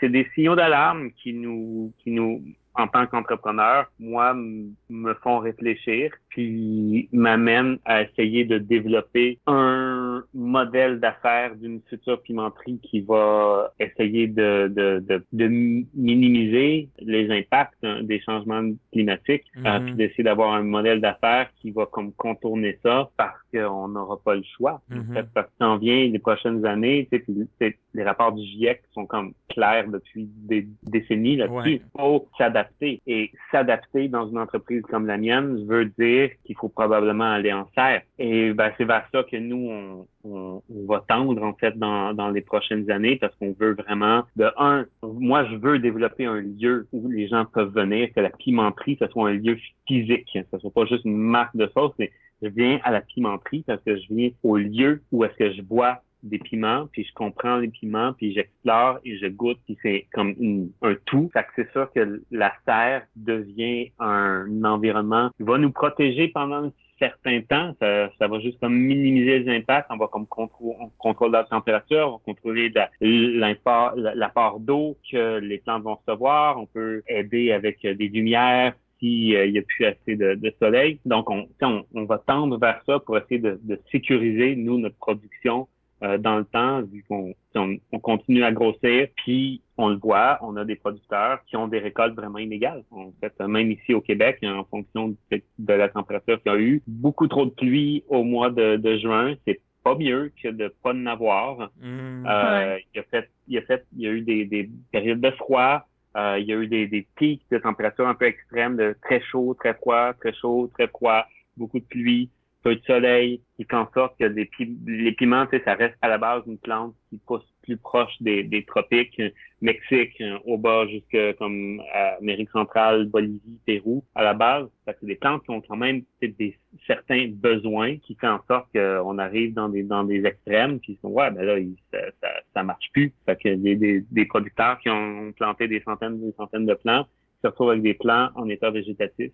C'est 0.00 0.08
des 0.08 0.28
signaux 0.34 0.54
d'alarme 0.54 1.10
qui 1.12 1.32
nous 1.32 1.92
qui 2.02 2.10
nous 2.10 2.42
en 2.74 2.86
tant 2.86 3.06
qu'entrepreneur, 3.06 3.90
moi, 3.98 4.34
me 4.34 5.14
font 5.22 5.38
réfléchir, 5.38 6.12
puis 6.28 7.08
m'amènent 7.12 7.78
à 7.84 8.02
essayer 8.02 8.44
de 8.44 8.58
développer 8.58 9.38
un 9.46 10.22
modèle 10.34 11.00
d'affaires 11.00 11.56
d'une 11.56 11.80
future 11.88 12.22
pimenterie 12.22 12.78
qui 12.82 13.00
va 13.00 13.72
essayer 13.80 14.28
de, 14.28 14.68
de, 14.68 15.04
de, 15.06 15.24
de 15.32 15.46
minimiser 15.94 16.88
les 17.00 17.30
impacts 17.30 17.82
hein, 17.82 18.02
des 18.02 18.20
changements 18.20 18.70
climatiques, 18.92 19.44
euh, 19.56 19.78
mhm. 19.78 19.84
puis 19.86 19.94
d'essayer 19.94 20.24
d'avoir 20.24 20.52
un 20.54 20.62
modèle 20.62 21.00
d'affaires 21.00 21.48
qui 21.60 21.72
va 21.72 21.86
comme 21.86 22.12
contourner 22.12 22.78
ça 22.82 23.10
parce 23.16 23.38
qu'on 23.52 23.88
n'aura 23.88 24.18
pas 24.24 24.36
le 24.36 24.44
choix. 24.56 24.80
Mhm. 24.90 25.24
parce 25.34 25.46
que 25.48 25.52
ça 25.58 25.76
vient 25.80 26.08
les 26.08 26.18
prochaines 26.18 26.64
années, 26.64 27.08
tu 27.10 27.24
sais, 27.58 27.76
les 27.94 28.04
rapports 28.04 28.32
du 28.32 28.44
GIEC 28.44 28.82
sont 28.92 29.06
comme 29.06 29.32
clairs 29.48 29.88
depuis 29.88 30.28
des 30.36 30.66
décennies 30.84 31.36
là-dessus. 31.36 31.80
Il 31.82 32.00
faut 32.00 32.28
s'adapter. 32.38 32.59
Et 33.06 33.32
s'adapter 33.50 34.08
dans 34.08 34.28
une 34.28 34.38
entreprise 34.38 34.82
comme 34.82 35.06
la 35.06 35.18
mienne 35.18 35.66
veut 35.66 35.86
dire 35.86 36.30
qu'il 36.44 36.56
faut 36.56 36.68
probablement 36.68 37.32
aller 37.32 37.52
en 37.52 37.68
serre. 37.74 38.02
Et 38.18 38.52
ben, 38.52 38.72
c'est 38.76 38.84
vers 38.84 39.06
ça 39.12 39.22
que 39.24 39.36
nous, 39.36 40.06
on, 40.24 40.62
va 40.88 41.04
tendre 41.08 41.42
en 41.42 41.54
fait 41.54 41.78
dans, 41.78 42.14
dans 42.14 42.30
les 42.30 42.40
prochaines 42.40 42.90
années 42.90 43.16
parce 43.16 43.34
qu'on 43.36 43.54
veut 43.58 43.74
vraiment, 43.74 44.24
de 44.36 44.50
un, 44.56 44.86
moi 45.02 45.44
je 45.46 45.56
veux 45.56 45.78
développer 45.78 46.26
un 46.26 46.40
lieu 46.40 46.86
où 46.92 47.08
les 47.08 47.28
gens 47.28 47.44
peuvent 47.44 47.72
venir, 47.72 48.08
que 48.14 48.20
la 48.20 48.30
pimenterie, 48.30 48.96
ce 49.00 49.06
soit 49.08 49.30
un 49.30 49.34
lieu 49.34 49.56
physique, 49.86 50.28
que 50.32 50.40
ce 50.50 50.58
soit 50.58 50.72
pas 50.72 50.86
juste 50.86 51.04
une 51.04 51.16
marque 51.16 51.56
de 51.56 51.70
sauce, 51.74 51.92
mais 51.98 52.10
je 52.42 52.48
viens 52.48 52.80
à 52.84 52.90
la 52.90 53.00
pimenterie 53.00 53.64
parce 53.66 53.82
que 53.82 53.96
je 53.96 54.06
viens 54.10 54.30
au 54.42 54.56
lieu 54.56 55.02
où 55.12 55.24
est-ce 55.24 55.36
que 55.36 55.52
je 55.52 55.62
bois 55.62 56.02
des 56.22 56.38
piments, 56.38 56.88
puis 56.92 57.04
je 57.04 57.12
comprends 57.14 57.56
les 57.56 57.68
piments, 57.68 58.12
puis 58.12 58.32
j'explore 58.32 58.98
et 59.04 59.18
je 59.18 59.26
goûte, 59.26 59.58
puis 59.64 59.76
c'est 59.82 60.06
comme 60.12 60.34
un 60.82 60.94
tout. 61.06 61.30
Fait 61.32 61.42
que 61.42 61.48
c'est 61.56 61.72
sûr 61.72 61.90
que 61.92 62.22
la 62.30 62.52
serre 62.64 63.02
devient 63.16 63.90
un 63.98 64.64
environnement 64.64 65.30
qui 65.36 65.42
va 65.42 65.58
nous 65.58 65.70
protéger 65.70 66.28
pendant 66.28 66.64
un 66.64 66.72
certain 66.98 67.40
temps. 67.40 67.74
Ça, 67.80 68.10
ça 68.18 68.28
va 68.28 68.38
juste 68.40 68.60
comme 68.60 68.74
minimiser 68.74 69.40
les 69.40 69.56
impacts. 69.56 69.88
On 69.90 69.96
va 69.96 70.06
comme 70.08 70.26
contrôler, 70.26 70.76
on 70.80 70.88
contrôle 70.98 71.32
la 71.32 71.44
température, 71.44 72.08
on 72.08 72.12
va 72.12 72.18
contrôler 72.24 72.70
la, 72.70 72.90
la 73.00 74.28
part 74.28 74.60
d'eau 74.60 74.96
que 75.10 75.38
les 75.38 75.58
plantes 75.58 75.82
vont 75.82 75.96
recevoir. 75.96 76.58
On 76.58 76.66
peut 76.66 77.02
aider 77.08 77.52
avec 77.52 77.80
des 77.82 78.08
lumières 78.08 78.74
s'il 79.00 79.34
euh, 79.34 79.50
n'y 79.50 79.58
a 79.58 79.62
plus 79.62 79.86
assez 79.86 80.14
de, 80.14 80.34
de 80.34 80.54
soleil. 80.60 81.00
Donc, 81.06 81.30
on, 81.30 81.48
on, 81.62 81.84
on, 81.94 82.04
va 82.04 82.18
tendre 82.18 82.58
vers 82.58 82.82
ça 82.86 83.00
pour 83.00 83.18
essayer 83.18 83.38
de, 83.38 83.58
de 83.62 83.80
sécuriser, 83.90 84.54
nous, 84.56 84.78
notre 84.78 84.96
production 84.96 85.66
euh, 86.02 86.16
dans 86.16 86.38
le 86.38 86.44
temps, 86.44 86.80
vu 86.82 87.04
qu'on 87.08 87.34
on, 87.54 87.98
continue 87.98 88.42
à 88.42 88.52
grossir, 88.52 89.08
puis 89.16 89.60
on 89.76 89.88
le 89.88 89.96
voit, 89.96 90.38
on 90.40 90.56
a 90.56 90.64
des 90.64 90.76
producteurs 90.76 91.40
qui 91.46 91.56
ont 91.56 91.68
des 91.68 91.78
récoltes 91.78 92.14
vraiment 92.14 92.38
inégales. 92.38 92.84
En 92.90 93.12
fait, 93.20 93.38
même 93.40 93.70
ici 93.70 93.92
au 93.92 94.00
Québec, 94.00 94.38
en 94.42 94.64
fonction 94.64 95.14
de, 95.30 95.72
la 95.72 95.88
température 95.88 96.42
qu'il 96.42 96.52
y 96.52 96.54
a 96.54 96.58
eu, 96.58 96.82
beaucoup 96.86 97.28
trop 97.28 97.44
de 97.44 97.50
pluie 97.50 98.04
au 98.08 98.24
mois 98.24 98.50
de, 98.50 98.76
de 98.76 98.96
juin, 98.96 99.34
c'est 99.46 99.60
pas 99.84 99.94
mieux 99.94 100.32
que 100.42 100.48
de 100.48 100.72
pas 100.82 100.92
en 100.92 101.06
avoir. 101.06 101.70
Mhm. 101.80 102.26
Euh, 102.26 102.78
il, 102.94 103.00
a 103.00 103.02
fait, 103.04 103.30
il 103.48 103.58
a 103.58 103.62
fait, 103.62 103.84
il 103.94 104.02
y 104.02 104.06
a 104.06 104.10
eu 104.10 104.22
des, 104.22 104.44
des 104.46 104.70
périodes 104.92 105.20
de 105.20 105.30
froid. 105.32 105.86
Euh, 106.16 106.38
il 106.40 106.46
y 106.46 106.52
a 106.52 106.56
eu 106.56 106.66
des, 106.66 106.86
des 106.86 107.06
pics 107.16 107.44
de 107.50 107.58
température 107.58 108.08
un 108.08 108.14
peu 108.14 108.24
extrêmes, 108.24 108.76
de 108.76 108.96
très 109.02 109.20
chaud, 109.20 109.54
très 109.58 109.74
froid, 109.74 110.12
très 110.14 110.32
chaud, 110.32 110.70
très 110.74 110.88
froid, 110.88 111.24
beaucoup 111.56 111.78
de 111.78 111.84
pluie, 111.84 112.30
peu 112.62 112.76
de 112.76 112.82
soleil, 112.84 113.40
qui 113.56 113.64
fait 113.64 113.76
en 113.76 113.90
sorte 113.92 114.18
que 114.18 114.24
des 114.24 114.44
pi- 114.44 114.76
les 114.86 115.12
piments, 115.12 115.46
ça 115.64 115.74
reste 115.74 115.96
à 116.02 116.08
la 116.08 116.18
base 116.18 116.42
une 116.46 116.58
plante 116.58 116.94
qui 117.08 117.18
pousse 117.18 117.44
plus 117.62 117.76
proche 117.76 118.12
des, 118.20 118.42
des 118.42 118.64
tropiques, 118.64 119.18
euh, 119.20 119.30
Mexique, 119.60 120.20
euh, 120.20 120.38
au 120.44 120.58
bas 120.58 120.86
jusque 120.86 121.36
comme 121.38 121.82
Amérique 122.18 122.50
centrale, 122.50 123.06
Bolivie, 123.06 123.58
Pérou, 123.66 124.04
à 124.14 124.22
la 124.24 124.34
base. 124.34 124.68
C'est 124.86 125.04
des 125.06 125.14
plantes 125.16 125.44
qui 125.44 125.50
ont 125.50 125.60
quand 125.60 125.76
même 125.76 126.02
des 126.20 126.56
certains 126.86 127.28
besoins 127.28 127.96
qui 127.98 128.14
fait 128.16 128.26
en 128.28 128.40
sorte 128.48 128.66
qu'on 128.72 129.18
arrive 129.18 129.54
dans 129.54 129.68
des 129.68 129.82
dans 129.82 130.04
des 130.04 130.24
extrêmes, 130.24 130.80
puis 130.80 130.98
ouais, 131.02 131.30
ben 131.30 131.44
là, 131.44 131.56
ça, 131.92 132.28
ça, 132.54 132.62
marche 132.62 132.90
plus. 132.92 133.12
Fait 133.26 133.36
que 133.36 133.54
des, 133.54 133.76
des, 133.76 134.04
des 134.10 134.24
producteurs 134.26 134.78
qui 134.80 134.90
ont 134.90 135.32
planté 135.32 135.68
des 135.68 135.80
centaines, 135.80 136.20
des 136.20 136.32
centaines 136.36 136.66
de 136.66 136.74
plants, 136.74 137.06
se 137.42 137.48
retrouvent 137.48 137.70
avec 137.70 137.82
des 137.82 137.94
plants 137.94 138.30
en 138.34 138.48
état 138.48 138.70
végétatif 138.70 139.32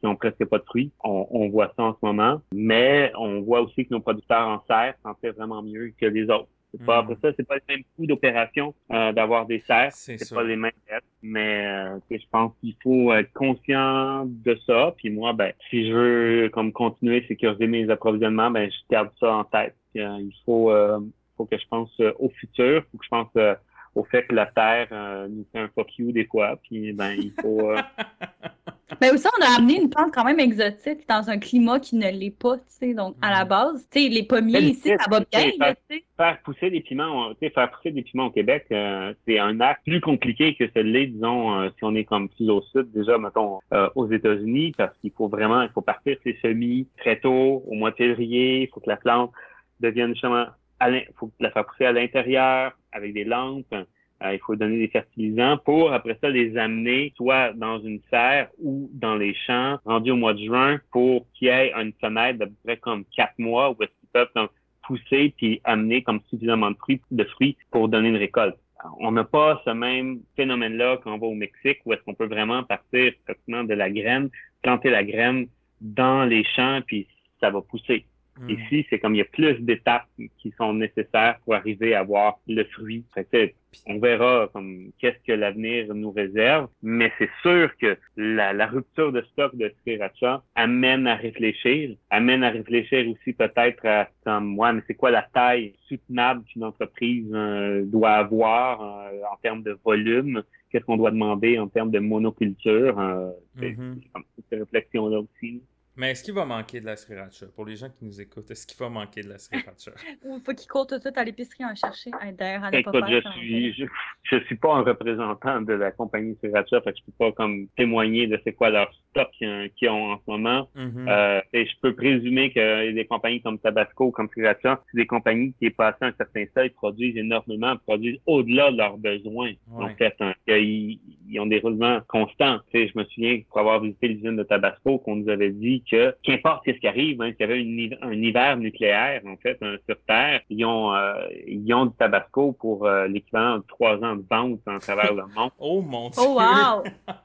qui 0.00 0.06
ont 0.06 0.16
presque 0.16 0.44
pas 0.44 0.58
de 0.58 0.64
fruits. 0.64 0.92
On, 1.02 1.26
on 1.30 1.48
voit 1.48 1.72
ça 1.76 1.82
en 1.84 1.92
ce 1.92 1.98
moment, 2.02 2.40
mais 2.52 3.12
on 3.18 3.40
voit 3.40 3.60
aussi 3.62 3.86
que 3.86 3.94
nos 3.94 4.00
producteurs 4.00 4.46
en 4.48 4.62
serre 4.66 4.94
s'en 5.02 5.14
fait 5.14 5.30
vraiment 5.30 5.62
mieux 5.62 5.92
que 5.98 6.06
les 6.06 6.24
autres. 6.30 6.48
C'est 6.72 6.84
pas, 6.84 7.02
Mhm. 7.02 7.10
Après 7.12 7.28
ça, 7.30 7.34
c'est 7.36 7.46
pas 7.46 7.54
le 7.54 7.62
même 7.68 7.82
coût 7.96 8.06
d'opération 8.06 8.74
euh, 8.92 9.12
d'avoir 9.12 9.46
des 9.46 9.60
serres. 9.66 9.92
C'est 9.92 10.34
pas 10.34 10.42
les 10.42 10.56
mêmes 10.56 10.72
dettes, 10.90 11.04
mais 11.22 11.66
euh, 11.66 11.98
je 12.10 12.24
pense 12.30 12.52
qu'il 12.60 12.74
faut 12.82 13.12
être 13.14 13.32
conscient 13.32 14.24
de 14.26 14.58
ça. 14.66 14.92
Puis 14.96 15.10
moi, 15.10 15.32
ben, 15.32 15.52
si 15.70 15.88
je 15.88 15.92
veux 15.92 16.48
comme 16.50 16.72
continuer 16.72 17.22
à 17.24 17.28
sécuriser 17.28 17.66
mes 17.66 17.88
approvisionnements, 17.88 18.50
ben 18.50 18.70
je 18.70 18.76
garde 18.90 19.10
ça 19.18 19.32
en 19.32 19.44
tête. 19.44 19.74
Puis, 19.94 20.02
euh, 20.02 20.18
il 20.18 20.34
faut, 20.44 20.70
euh, 20.70 20.98
faut 21.36 21.46
que 21.46 21.56
je 21.56 21.66
pense 21.68 21.90
euh, 22.00 22.12
au 22.18 22.28
futur, 22.30 22.82
faut 22.90 22.98
que 22.98 23.04
je 23.04 23.10
pense 23.10 23.30
euh, 23.36 23.54
au 23.94 24.04
fait 24.04 24.24
que 24.26 24.34
la 24.34 24.46
Terre 24.46 24.88
euh, 24.92 25.28
nous 25.28 25.46
fait 25.52 25.60
un 25.60 25.68
fuck 25.68 25.96
you 25.98 26.12
des 26.12 26.26
fois. 26.26 26.56
Puis 26.64 26.92
ben 26.92 27.12
il 27.12 27.32
faut 27.40 27.70
euh, 27.70 27.76
Mais 29.00 29.10
aussi, 29.10 29.26
on 29.38 29.42
a 29.44 29.56
amené 29.58 29.80
une 29.80 29.90
plante 29.90 30.12
quand 30.14 30.24
même 30.24 30.38
exotique 30.38 31.08
dans 31.08 31.28
un 31.28 31.38
climat 31.38 31.80
qui 31.80 31.96
ne 31.96 32.08
l'est 32.10 32.30
pas, 32.30 32.56
tu 32.58 32.64
sais. 32.68 32.94
Donc, 32.94 33.16
à 33.20 33.30
la 33.30 33.42
Mhm. 33.42 33.48
base, 33.48 33.88
tu 33.90 34.00
sais, 34.02 34.08
les 34.08 34.22
pommiers 34.22 34.60
ici, 34.60 34.88
ça 34.98 35.10
va 35.10 35.20
bien, 35.20 35.50
tu 35.50 35.56
sais, 35.90 36.04
faire 36.16 36.40
pousser 36.44 36.70
des 36.70 36.80
piments, 36.80 37.30
tu 37.34 37.38
sais, 37.40 37.50
faire 37.50 37.70
pousser 37.70 37.90
des 37.90 38.02
piments 38.02 38.26
au 38.26 38.30
Québec, 38.30 38.66
euh, 38.70 39.12
c'est 39.26 39.38
un 39.40 39.60
acte 39.60 39.82
plus 39.84 40.00
compliqué 40.00 40.54
que 40.54 40.64
celui, 40.74 41.08
disons, 41.08 41.60
euh, 41.60 41.68
si 41.76 41.84
on 41.84 41.94
est 41.96 42.04
comme 42.04 42.28
plus 42.28 42.48
au 42.48 42.62
sud, 42.62 42.90
déjà, 42.92 43.18
mettons, 43.18 43.58
euh, 43.72 43.88
aux 43.96 44.08
États-Unis, 44.10 44.72
parce 44.76 44.96
qu'il 44.98 45.10
faut 45.10 45.28
vraiment, 45.28 45.62
il 45.62 45.70
faut 45.70 45.82
partir 45.82 46.16
ses 46.22 46.38
semis 46.40 46.86
très 46.96 47.18
tôt, 47.18 47.64
au 47.66 47.74
mois 47.74 47.90
de 47.90 47.96
février, 47.96 48.62
il 48.62 48.68
faut 48.68 48.80
que 48.80 48.88
la 48.88 48.96
plante 48.96 49.32
devienne 49.80 50.12
justement, 50.12 50.46
l'in- 50.80 51.02
faut 51.16 51.30
la 51.40 51.50
faire 51.50 51.66
pousser 51.66 51.86
à 51.86 51.92
l'intérieur, 51.92 52.72
avec 52.92 53.12
des 53.12 53.24
lampes, 53.24 53.74
euh, 54.22 54.32
il 54.32 54.38
faut 54.40 54.56
donner 54.56 54.78
des 54.78 54.88
fertilisants 54.88 55.58
pour, 55.58 55.92
après 55.92 56.16
ça, 56.20 56.30
les 56.30 56.56
amener 56.56 57.12
soit 57.16 57.52
dans 57.52 57.78
une 57.80 58.00
serre 58.10 58.48
ou 58.58 58.88
dans 58.92 59.14
les 59.14 59.34
champs, 59.34 59.78
rendus 59.84 60.12
au 60.12 60.16
mois 60.16 60.34
de 60.34 60.42
juin, 60.44 60.80
pour 60.90 61.26
qu'il 61.34 61.48
y 61.48 61.50
ait 61.50 61.72
une 61.74 61.92
fenêtre 62.00 62.38
d'à 62.38 62.46
peu 62.46 62.54
près 62.64 62.76
comme 62.78 63.04
quatre 63.14 63.38
mois 63.38 63.70
où 63.70 63.82
est-ce 63.82 63.92
qu'ils 64.00 64.08
peuvent 64.12 64.48
pousser 64.86 65.34
puis 65.36 65.60
amener 65.64 66.02
comme 66.02 66.20
suffisamment 66.30 66.70
de 66.70 67.24
fruits, 67.24 67.56
pour 67.70 67.88
donner 67.88 68.08
une 68.08 68.16
récolte. 68.16 68.56
On 69.00 69.12
n'a 69.12 69.24
pas 69.24 69.60
ce 69.64 69.70
même 69.70 70.20
phénomène-là 70.36 70.98
quand 71.02 71.14
on 71.14 71.18
va 71.18 71.26
au 71.26 71.34
Mexique 71.34 71.78
où 71.84 71.92
est-ce 71.92 72.02
qu'on 72.02 72.14
peut 72.14 72.26
vraiment 72.26 72.62
partir 72.62 73.12
de 73.28 73.74
la 73.74 73.90
graine, 73.90 74.30
planter 74.62 74.90
la 74.90 75.02
graine 75.02 75.48
dans 75.80 76.24
les 76.24 76.44
champs 76.44 76.80
puis 76.86 77.06
ça 77.40 77.50
va 77.50 77.60
pousser. 77.60 78.06
Mhm. 78.40 78.50
Ici, 78.50 78.86
c'est 78.90 78.98
comme 78.98 79.14
il 79.14 79.18
y 79.18 79.22
a 79.22 79.24
plus 79.24 79.54
d'étapes 79.60 80.06
qui 80.38 80.52
sont 80.58 80.74
nécessaires 80.74 81.38
pour 81.44 81.54
arriver 81.54 81.94
à 81.94 82.00
avoir 82.00 82.38
le 82.46 82.64
fruit. 82.64 83.04
Fait 83.14 83.24
que, 83.24 83.50
on 83.86 83.98
verra 83.98 84.48
comme 84.52 84.90
qu'est-ce 84.98 85.18
que 85.26 85.32
l'avenir 85.32 85.94
nous 85.94 86.10
réserve, 86.10 86.68
mais 86.82 87.12
c'est 87.18 87.28
sûr 87.42 87.70
que 87.76 87.96
la, 88.16 88.52
la 88.54 88.66
rupture 88.66 89.12
de 89.12 89.20
stock 89.32 89.54
de 89.56 89.70
Sriracha 89.82 90.42
amène 90.54 91.06
à 91.06 91.14
réfléchir, 91.14 91.94
amène 92.10 92.42
à 92.42 92.50
réfléchir 92.50 93.06
aussi 93.08 93.32
peut-être 93.34 93.84
à 93.84 94.08
comme 94.24 94.58
ouais, 94.58 94.72
mais 94.72 94.82
c'est 94.86 94.94
quoi 94.94 95.10
la 95.10 95.22
taille 95.22 95.74
soutenable 95.88 96.44
qu'une 96.44 96.64
entreprise 96.64 97.26
euh, 97.34 97.82
doit 97.84 98.12
avoir 98.12 98.80
euh, 98.80 99.20
en 99.30 99.36
termes 99.42 99.62
de 99.62 99.78
volume, 99.84 100.42
qu'est-ce 100.70 100.84
qu'on 100.84 100.96
doit 100.96 101.10
demander 101.10 101.58
en 101.58 101.68
termes 101.68 101.90
de 101.90 101.98
monoculture, 101.98 102.98
euh, 102.98 103.30
c'est 103.58 103.76
Mhm. 103.76 104.00
c'est 104.02 104.12
comme 104.12 104.24
toutes 104.34 104.44
ces 104.50 104.56
réflexions-là 104.58 105.20
aussi. 105.20 105.62
Mais 105.96 106.10
est-ce 106.10 106.22
qu'il 106.22 106.34
va 106.34 106.44
manquer 106.44 106.80
de 106.80 106.86
la 106.86 106.96
sriracha? 106.96 107.46
Pour 107.54 107.64
les 107.64 107.76
gens 107.76 107.88
qui 107.88 108.04
nous 108.04 108.20
écoutent, 108.20 108.50
est-ce 108.50 108.66
qu'il 108.66 108.76
va 108.78 108.90
manquer 108.90 109.22
de 109.22 109.30
la 109.30 109.38
sriracha? 109.38 109.92
Ou 110.24 110.36
il 110.36 110.42
faut 110.44 110.52
qu'ils 110.52 110.68
courent 110.68 110.86
tout 110.86 110.96
de 110.96 111.00
suite 111.00 111.16
à 111.16 111.24
l'épicerie 111.24 111.64
en 111.64 111.74
chercher. 111.74 112.10
Hey, 112.20 112.34
D'ailleurs, 112.34 112.64
à 112.64 112.70
pas 112.70 112.78
Écoute, 112.78 113.04
je 113.08 113.20
suis, 113.32 113.72
je, 113.72 113.84
je 114.24 114.36
suis 114.44 114.56
pas 114.56 114.74
un 114.74 114.82
représentant 114.82 115.62
de 115.62 115.72
la 115.72 115.90
compagnie 115.92 116.36
Sriracha, 116.40 116.80
fait 116.82 116.92
que 116.92 116.98
je 116.98 117.04
peux 117.04 117.12
pas 117.18 117.32
comme 117.32 117.66
témoigner 117.76 118.26
de 118.26 118.38
c'est 118.44 118.52
quoi 118.52 118.68
leur 118.70 118.92
stock 119.10 119.28
qu'ils 119.76 119.88
ont 119.88 120.12
en 120.12 120.16
ce 120.18 120.30
moment. 120.30 120.68
Mhm. 120.74 121.06
Euh, 121.08 121.40
et 121.54 121.64
je 121.64 121.72
peux 121.80 121.94
présumer 121.94 122.52
que 122.52 122.90
des 122.92 123.06
compagnies 123.06 123.40
comme 123.40 123.58
Tabasco, 123.58 124.10
comme 124.10 124.28
Sriracha, 124.28 124.82
c'est 124.90 124.98
des 124.98 125.06
compagnies 125.06 125.54
qui, 125.58 125.70
passé 125.70 125.98
un 126.02 126.12
certain 126.12 126.44
seuil, 126.54 126.70
produisent 126.70 127.16
énormément, 127.16 127.74
produisent 127.78 128.20
au-delà 128.26 128.70
de 128.70 128.76
leurs 128.76 128.98
besoins. 128.98 129.52
En 129.72 129.86
Ouais. 129.86 129.94
fait, 129.96 130.14
hein, 130.20 130.34
ils, 130.46 131.00
ils 131.28 131.40
ont 131.40 131.46
des 131.46 131.58
roulements 131.60 132.00
constants. 132.08 132.58
Tu 132.70 132.78
sais, 132.86 132.88
je 132.92 132.98
me 132.98 133.04
souviens, 133.04 133.40
pour 133.48 133.60
avoir 133.60 133.80
visité 133.80 134.08
l'usine 134.08 134.36
de 134.36 134.42
Tabasco, 134.42 134.98
qu'on 134.98 135.16
nous 135.16 135.28
avait 135.30 135.50
dit 135.50 135.82
que, 135.90 136.14
qu'importe 136.22 136.64
ce 136.66 136.72
qui 136.72 136.86
arrive, 136.86 137.20
hein, 137.22 137.32
qu'il 137.32 137.40
y 137.40 137.50
avait 137.50 137.62
une 137.62 137.96
un 138.02 138.12
hiver 138.12 138.56
nucléaire, 138.56 139.22
en 139.26 139.36
fait, 139.36 139.58
hein, 139.62 139.76
sur 139.86 139.96
Terre, 140.06 140.40
ils 140.50 140.64
ont, 140.64 140.94
euh, 140.94 141.14
ils 141.46 141.72
ont 141.74 141.86
du 141.86 141.96
Tabasco 141.96 142.52
pour 142.52 142.86
euh, 142.86 143.06
l'équivalent 143.06 143.58
de 143.58 143.64
trois 143.68 143.96
ans 144.02 144.16
de 144.16 144.24
vente 144.28 144.60
à 144.66 144.78
travers 144.78 145.14
le 145.14 145.22
monde. 145.34 145.50
Oh 145.58 145.80
mon 145.82 146.10
dieu! 146.10 146.22
Oh, 146.24 146.38
wow! 146.38 146.82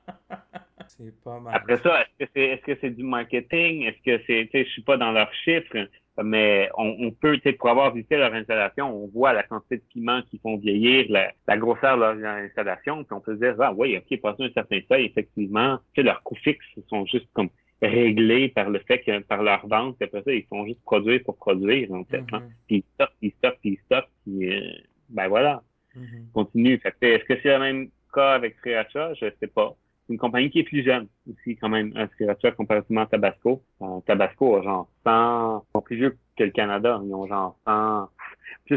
C'est 0.87 1.23
pas 1.23 1.39
mal. 1.39 1.55
Après 1.55 1.77
ça, 1.77 2.01
est-ce 2.01 2.25
que 2.25 2.31
c'est 2.35 2.41
est-ce 2.41 2.61
que 2.63 2.77
c'est 2.81 2.89
du 2.89 3.03
marketing? 3.03 3.83
Est-ce 3.83 4.01
que 4.03 4.23
c'est, 4.27 4.45
tu 4.45 4.51
sais, 4.51 4.65
je 4.65 4.69
suis 4.71 4.81
pas 4.81 4.97
dans 4.97 5.11
leurs 5.11 5.33
chiffres, 5.33 5.87
mais 6.21 6.69
on, 6.77 6.95
on 6.99 7.11
peut, 7.11 7.37
tu 7.37 7.43
sais, 7.43 7.53
pour 7.53 7.69
avoir 7.69 7.93
visité 7.93 8.17
leur 8.17 8.33
installation, 8.33 9.03
on 9.03 9.07
voit 9.07 9.33
la 9.33 9.43
quantité 9.43 9.77
de 9.77 9.83
piments 9.89 10.21
qui 10.29 10.37
font 10.39 10.57
vieillir, 10.57 11.05
la, 11.09 11.31
la 11.47 11.57
grosseur 11.57 11.95
de 11.95 12.21
leur 12.21 12.35
installation, 12.35 13.03
puis 13.03 13.13
on 13.13 13.21
peut 13.21 13.35
se 13.35 13.39
dire, 13.39 13.55
ah 13.59 13.73
oui, 13.73 13.97
ok, 13.97 14.19
passé 14.19 14.43
un 14.43 14.51
certain 14.51 14.79
seuil, 14.89 15.05
effectivement, 15.05 15.77
tu 15.93 16.01
sais, 16.01 16.03
leurs 16.03 16.21
coûts 16.23 16.35
fixes 16.35 16.65
sont 16.89 17.05
juste 17.05 17.27
comme 17.33 17.49
réglés 17.81 18.49
par 18.49 18.69
le 18.69 18.79
fait 18.79 18.99
que 18.99 19.19
par 19.23 19.41
leur 19.43 19.65
vente, 19.67 19.97
puis 19.97 20.05
après 20.07 20.21
ça, 20.23 20.31
ils 20.33 20.45
font 20.45 20.65
juste 20.65 20.81
produire 20.83 21.21
pour 21.23 21.35
produire, 21.37 21.91
en 21.91 22.03
fait. 22.05 22.23
hein. 22.31 22.39
Mhm. 22.41 22.49
Puis 22.67 22.75
ils 22.77 22.83
stockent, 22.93 23.15
ils 23.21 23.31
puis 23.61 23.69
ils 23.71 23.79
stockent, 23.85 24.09
puis 24.25 24.53
euh, 24.53 24.71
ben 25.09 25.27
voilà 25.27 25.63
Mhm. 25.95 26.27
continue. 26.33 26.77
Fait 26.79 26.91
que, 26.91 27.05
Est-ce 27.05 27.25
que 27.25 27.33
c'est 27.41 27.49
le 27.49 27.59
même 27.59 27.89
cas 28.13 28.33
avec 28.35 28.55
Sriracha? 28.59 29.13
Je 29.15 29.25
sais 29.41 29.47
pas. 29.47 29.75
C'est 30.07 30.13
une 30.13 30.19
compagnie 30.19 30.49
qui 30.49 30.59
est 30.59 30.63
plus 30.63 30.83
jeune 30.85 31.07
aussi, 31.29 31.57
quand 31.57 31.67
même, 31.69 31.91
un 31.97 32.07
Sriracha 32.15 32.51
comparativement 32.51 33.01
à 33.01 33.05
Tabasco. 33.07 33.61
Euh, 33.81 33.99
Tabasco 34.05 34.55
a 34.57 34.61
genre 34.63 34.89
100, 35.05 35.65
ils 35.67 35.71
sont 35.75 35.81
plus 35.81 35.95
vieux 35.97 36.17
que 36.37 36.43
le 36.45 36.51
Canada. 36.51 37.01
Ils 37.03 37.13
ont 37.13 37.27
genre 37.27 37.57
100, 37.65 38.09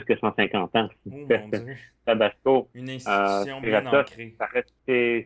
plus 0.01 0.05
que 0.15 0.19
150 0.19 0.77
ans. 0.77 0.89
Oh 1.07 1.11
mon 1.11 1.27
dieu! 1.49 1.75
Tabasco, 2.05 2.69
Une 2.75 2.91
euh, 2.91 2.95
institution 2.95 3.61
bien 3.61 3.81
Sriracha, 3.81 4.01
ancrée. 4.01 4.35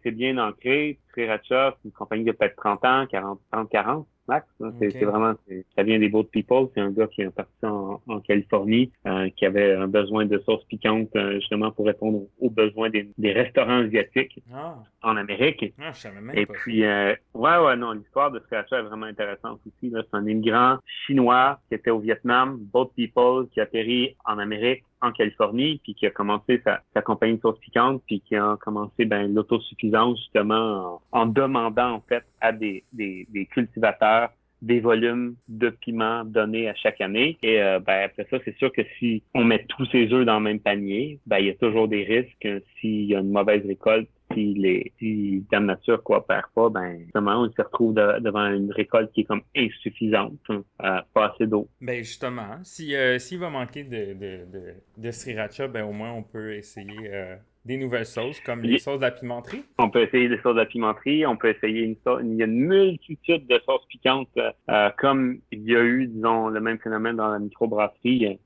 c'est, 0.04 0.10
bien 0.12 0.38
ancré. 0.38 0.98
Sriracha, 1.12 1.74
c'est 1.82 1.88
une 1.88 1.92
compagnie 1.92 2.28
a 2.30 2.32
peut-être 2.34 2.56
30 2.56 2.84
ans, 2.84 3.06
40, 3.06 3.40
30, 3.50 3.70
40 3.70 4.06
max. 4.28 4.46
C'est, 4.78 5.04
vraiment, 5.04 5.32
ça 5.74 5.82
vient 5.82 5.98
des 5.98 6.08
Boat 6.10 6.24
People. 6.30 6.68
C'est 6.74 6.80
un 6.82 6.90
gars 6.90 7.06
qui 7.06 7.22
est 7.22 7.30
parti 7.30 7.50
en, 7.64 8.00
en 8.06 8.20
Californie, 8.20 8.92
euh, 9.06 9.30
qui 9.34 9.46
avait 9.46 9.72
un 9.74 9.88
besoin 9.88 10.26
de 10.26 10.38
sauce 10.40 10.62
piquante, 10.66 11.08
euh, 11.16 11.36
justement 11.40 11.70
pour 11.72 11.86
répondre 11.86 12.24
aux, 12.38 12.50
besoins 12.50 12.90
des, 12.90 13.08
des 13.16 13.32
restaurants 13.32 13.78
asiatiques 13.84 14.38
Ah, 14.54 14.76
en 15.02 15.16
Amérique. 15.16 15.72
ah, 15.80 15.92
je 15.94 15.98
savais 15.98 16.20
même 16.20 16.36
Et 16.36 16.44
pas. 16.44 16.52
puis, 16.52 16.84
euh, 16.84 17.14
ouais, 17.34 17.56
ouais, 17.58 17.76
non, 17.76 17.92
l'histoire 17.92 18.30
de 18.30 18.38
Sriracha 18.40 18.78
est 18.80 18.82
vraiment 18.82 19.06
intéressante 19.06 19.60
aussi. 19.66 19.90
C'est 19.92 20.14
un 20.16 20.26
immigrant 20.26 20.76
chinois 21.06 21.58
qui 21.68 21.74
était 21.76 21.90
au 21.90 21.98
Vietnam, 21.98 22.58
Boat 22.60 22.90
People, 22.94 23.48
qui 23.48 23.60
a 23.60 23.62
atterri 23.62 24.14
en 24.26 24.38
Amérique, 24.38 24.57
en 25.00 25.12
Californie, 25.12 25.80
puis 25.82 25.94
qui 25.94 26.06
a 26.06 26.10
commencé 26.10 26.60
sa, 26.64 26.80
sa 26.94 27.02
compagnie 27.02 27.36
de 27.36 27.40
sauce 27.40 27.58
piquante, 27.60 28.02
puis 28.06 28.20
qui 28.20 28.36
a 28.36 28.56
commencé 28.60 29.04
ben, 29.04 29.32
l'autosuffisance 29.32 30.18
justement 30.18 31.00
en, 31.12 31.26
demandant 31.26 31.92
en 31.92 32.00
fait 32.00 32.24
à 32.40 32.52
des, 32.52 32.84
des, 32.92 33.26
des 33.30 33.46
cultivateurs 33.46 34.30
des 34.60 34.80
volumes 34.80 35.36
de 35.48 35.70
piments 35.70 36.24
donnés 36.24 36.68
à 36.68 36.74
chaque 36.74 37.00
année. 37.00 37.38
Et 37.42 37.60
euh, 37.62 37.78
ben, 37.78 38.06
après 38.06 38.26
ça, 38.30 38.38
c'est 38.44 38.56
sûr 38.58 38.72
que 38.72 38.82
si 38.98 39.22
on 39.34 39.44
met 39.44 39.64
tous 39.68 39.86
ses 39.86 40.12
œufs 40.12 40.26
dans 40.26 40.38
le 40.38 40.44
même 40.44 40.60
panier, 40.60 41.20
ben, 41.26 41.38
il 41.38 41.46
y 41.46 41.50
a 41.50 41.54
toujours 41.54 41.88
des 41.88 42.04
risques 42.04 42.64
s'il 42.80 43.04
y 43.04 43.14
a 43.14 43.20
une 43.20 43.30
mauvaise 43.30 43.64
récolte 43.66 44.08
si 44.32 44.54
les 44.54 44.92
si 44.98 45.44
Dame 45.50 45.66
Nature 45.66 46.02
coopère 46.02 46.50
pas, 46.54 46.68
ben 46.68 46.98
justement, 47.04 47.42
on 47.42 47.50
se 47.50 47.62
retrouve 47.62 47.94
de- 47.94 48.20
devant 48.20 48.46
une 48.46 48.70
récolte 48.72 49.12
qui 49.12 49.22
est 49.22 49.24
comme 49.24 49.42
insuffisante, 49.56 50.38
hein, 50.48 50.62
euh, 50.82 51.00
pas 51.14 51.32
assez 51.32 51.46
d'eau. 51.46 51.68
Ben 51.80 51.98
justement, 51.98 52.58
si, 52.62 52.94
euh, 52.94 53.18
s'il 53.18 53.38
va 53.38 53.50
manquer 53.50 53.84
de, 53.84 54.14
de, 54.14 54.44
de, 54.52 54.74
de 54.96 55.10
sriracha, 55.10 55.68
ben 55.68 55.84
au 55.84 55.92
moins 55.92 56.12
on 56.12 56.22
peut 56.22 56.54
essayer 56.54 57.08
euh, 57.12 57.36
des 57.64 57.76
nouvelles 57.76 58.06
sauces, 58.06 58.40
comme 58.40 58.62
les 58.62 58.78
sauces 58.78 58.98
de 58.98 59.04
la 59.04 59.10
pimenterie. 59.10 59.62
On 59.78 59.90
peut 59.90 60.02
essayer 60.02 60.28
des 60.28 60.38
sauces 60.38 60.54
de 60.54 60.60
la 60.60 60.66
pimenterie, 60.66 61.26
on 61.26 61.36
peut 61.36 61.50
essayer 61.50 61.82
une 61.82 61.96
sauce, 62.04 62.22
il 62.24 62.34
y 62.34 62.42
a 62.42 62.46
une 62.46 62.66
multitude 62.66 63.46
de 63.46 63.60
sauces 63.66 63.86
piquantes, 63.88 64.28
euh, 64.38 64.50
euh, 64.70 64.90
comme 64.98 65.38
il 65.52 65.62
y 65.64 65.76
a 65.76 65.82
eu, 65.82 66.06
disons, 66.06 66.48
le 66.48 66.60
même 66.60 66.78
phénomène 66.78 67.16
dans 67.16 67.28
la 67.28 67.38
microbrasserie. 67.38 68.38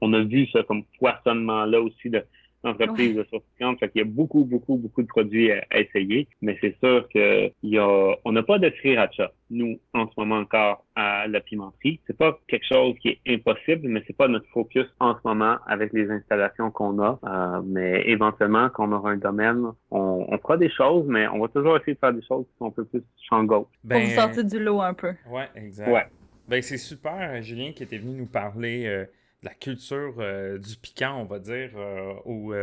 on, 0.00 0.12
a 0.12 0.20
vu 0.22 0.46
ça 0.48 0.62
comme 0.64 0.84
poissonnement-là 0.98 1.80
aussi 1.80 2.10
de 2.10 2.24
l'entreprise 2.64 3.14
de 3.14 3.24
sauce 3.30 3.42
piquante. 3.56 3.78
Fait 3.78 3.88
qu'il 3.88 4.00
y 4.00 4.04
a 4.04 4.08
beaucoup, 4.08 4.44
beaucoup, 4.44 4.76
beaucoup 4.76 5.02
de 5.02 5.06
produits 5.06 5.50
à, 5.52 5.64
essayer. 5.78 6.28
Mais 6.42 6.56
c'est 6.60 6.76
sûr 6.78 7.08
que 7.12 7.50
y 7.62 7.78
a, 7.78 8.16
on 8.24 8.32
n'a 8.32 8.42
pas 8.42 8.58
de 8.58 8.70
sriracha, 8.78 9.32
nous, 9.50 9.78
en 9.94 10.06
ce 10.06 10.12
moment 10.18 10.38
encore, 10.38 10.84
à 10.94 11.26
la 11.26 11.40
pimenterie. 11.40 12.00
C'est 12.06 12.16
pas 12.16 12.38
quelque 12.48 12.66
chose 12.66 12.94
qui 13.00 13.08
est 13.08 13.20
impossible, 13.26 13.88
mais 13.88 14.02
c'est 14.06 14.16
pas 14.16 14.28
notre 14.28 14.48
focus 14.48 14.86
en 15.00 15.14
ce 15.14 15.20
moment 15.24 15.56
avec 15.66 15.92
les 15.92 16.10
installations 16.10 16.70
qu'on 16.70 17.00
a. 17.02 17.18
Euh, 17.24 17.62
mais 17.64 18.02
éventuellement, 18.06 18.68
quand 18.70 18.88
on 18.88 18.92
aura 18.92 19.10
un 19.10 19.16
domaine, 19.16 19.64
on, 19.90 20.26
on, 20.28 20.38
fera 20.38 20.56
des 20.56 20.70
choses, 20.70 21.06
mais 21.08 21.26
on 21.28 21.40
va 21.40 21.48
toujours 21.48 21.76
essayer 21.76 21.94
de 21.94 21.98
faire 21.98 22.12
des 22.12 22.22
choses 22.22 22.44
qui 22.46 22.56
sont 22.58 22.66
un 22.66 22.70
peu 22.70 22.84
plus 22.84 23.02
champ 23.28 23.44
gauche. 23.44 23.66
Ben, 23.84 24.00
Pour 24.00 24.08
vous 24.08 24.14
sortir 24.14 24.44
du 24.44 24.58
lot 24.58 24.80
un 24.80 24.94
peu. 24.94 25.14
Ouais, 25.28 25.48
exact. 25.54 25.90
Ouais. 25.90 26.06
Ben, 26.48 26.62
c'est 26.62 26.78
super, 26.78 27.40
Julien, 27.42 27.72
qui 27.72 27.84
était 27.84 27.98
venu 27.98 28.18
nous 28.18 28.26
parler 28.26 28.84
euh, 28.86 29.04
de 29.04 29.10
la 29.42 29.54
culture 29.54 30.14
euh, 30.18 30.58
du 30.58 30.76
piquant, 30.76 31.20
on 31.20 31.24
va 31.24 31.38
dire, 31.38 31.70
euh, 31.76 32.12
au, 32.24 32.54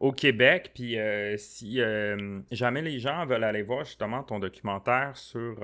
au, 0.00 0.12
Québec. 0.12 0.72
Puis 0.74 0.96
si 1.36 1.80
jamais 2.50 2.82
les 2.82 2.98
gens 2.98 3.26
veulent 3.26 3.44
aller 3.44 3.62
voir 3.62 3.84
justement 3.84 4.22
ton 4.22 4.38
documentaire 4.38 5.16
sur 5.16 5.56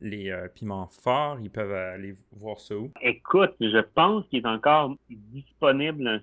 les 0.00 0.32
piments 0.54 0.88
forts, 1.02 1.38
ils 1.42 1.50
peuvent 1.50 1.72
aller 1.72 2.14
voir 2.32 2.60
ça 2.60 2.76
où? 2.76 2.90
Écoute, 3.02 3.54
je 3.60 3.80
pense 3.94 4.26
qu'il 4.28 4.40
est 4.40 4.48
encore 4.48 4.96
disponible 5.10 6.22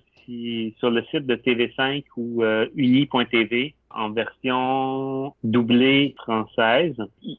sur 0.80 0.92
le 0.92 1.04
site 1.12 1.26
de 1.26 1.36
TV5 1.36 2.04
ou 2.16 2.44
uni.tv 2.76 3.76
en 3.90 4.12
version 4.12 5.34
doublée 5.44 6.16
française. 6.18 6.96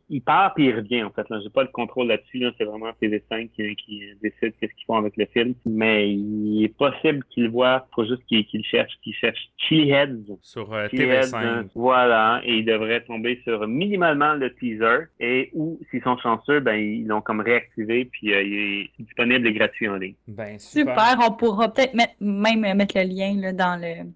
Il, 0.08 0.20
part 0.22 0.54
puis 0.54 0.66
il 0.66 0.74
revient, 0.74 1.02
en 1.02 1.10
fait. 1.10 1.28
Là, 1.28 1.40
j'ai 1.42 1.50
pas 1.50 1.62
le 1.62 1.68
contrôle 1.68 2.08
là-dessus. 2.08 2.44
C'est 2.58 2.64
vraiment 2.64 2.90
TV5 3.00 3.50
qui, 3.50 3.76
qui 3.76 4.02
décide 4.22 4.54
qu'est-ce 4.58 4.74
qu'ils 4.74 4.86
font 4.86 4.96
avec 4.96 5.16
le 5.16 5.26
film. 5.26 5.54
Mais 5.66 6.10
il 6.10 6.64
est 6.64 6.76
possible 6.76 7.24
qu'il 7.30 7.44
le 7.44 7.50
voit. 7.50 7.86
Faut 7.94 8.04
juste 8.04 8.24
qu'il 8.26 8.46
le 8.52 8.62
cherche. 8.62 8.92
Qu'il 9.02 9.14
cherche 9.14 9.38
Chili 9.56 9.90
Heads. 9.90 10.36
Sur 10.42 10.72
euh, 10.72 10.88
TV5. 10.88 11.68
voilà. 11.74 12.40
Et 12.44 12.58
il 12.58 12.64
devrait 12.64 13.02
tomber 13.04 13.40
sur 13.44 13.66
minimalement 13.66 14.34
le 14.34 14.54
teaser. 14.54 15.06
Et 15.20 15.50
ou, 15.54 15.78
s'ils 15.90 16.02
sont 16.02 16.16
chanceux, 16.18 16.60
ben, 16.60 16.74
ils 16.74 17.06
l'ont 17.06 17.20
comme 17.20 17.40
réactivé 17.40 18.06
puis 18.06 18.34
euh, 18.34 18.42
il 18.42 18.54
est 18.54 18.90
disponible 18.98 19.46
et 19.46 19.52
gratuit 19.52 19.88
en 19.88 19.96
ligne. 19.96 20.14
Ben, 20.26 20.58
super. 20.58 20.94
super. 20.94 21.28
On 21.28 21.32
pourra 21.32 21.72
peut-être 21.72 21.94
même 22.20 22.76
mettre 22.76 22.96
le 22.98 23.04
lien 23.04 23.34
là, 23.40 23.52
dans 23.52 23.80
le 23.80 24.10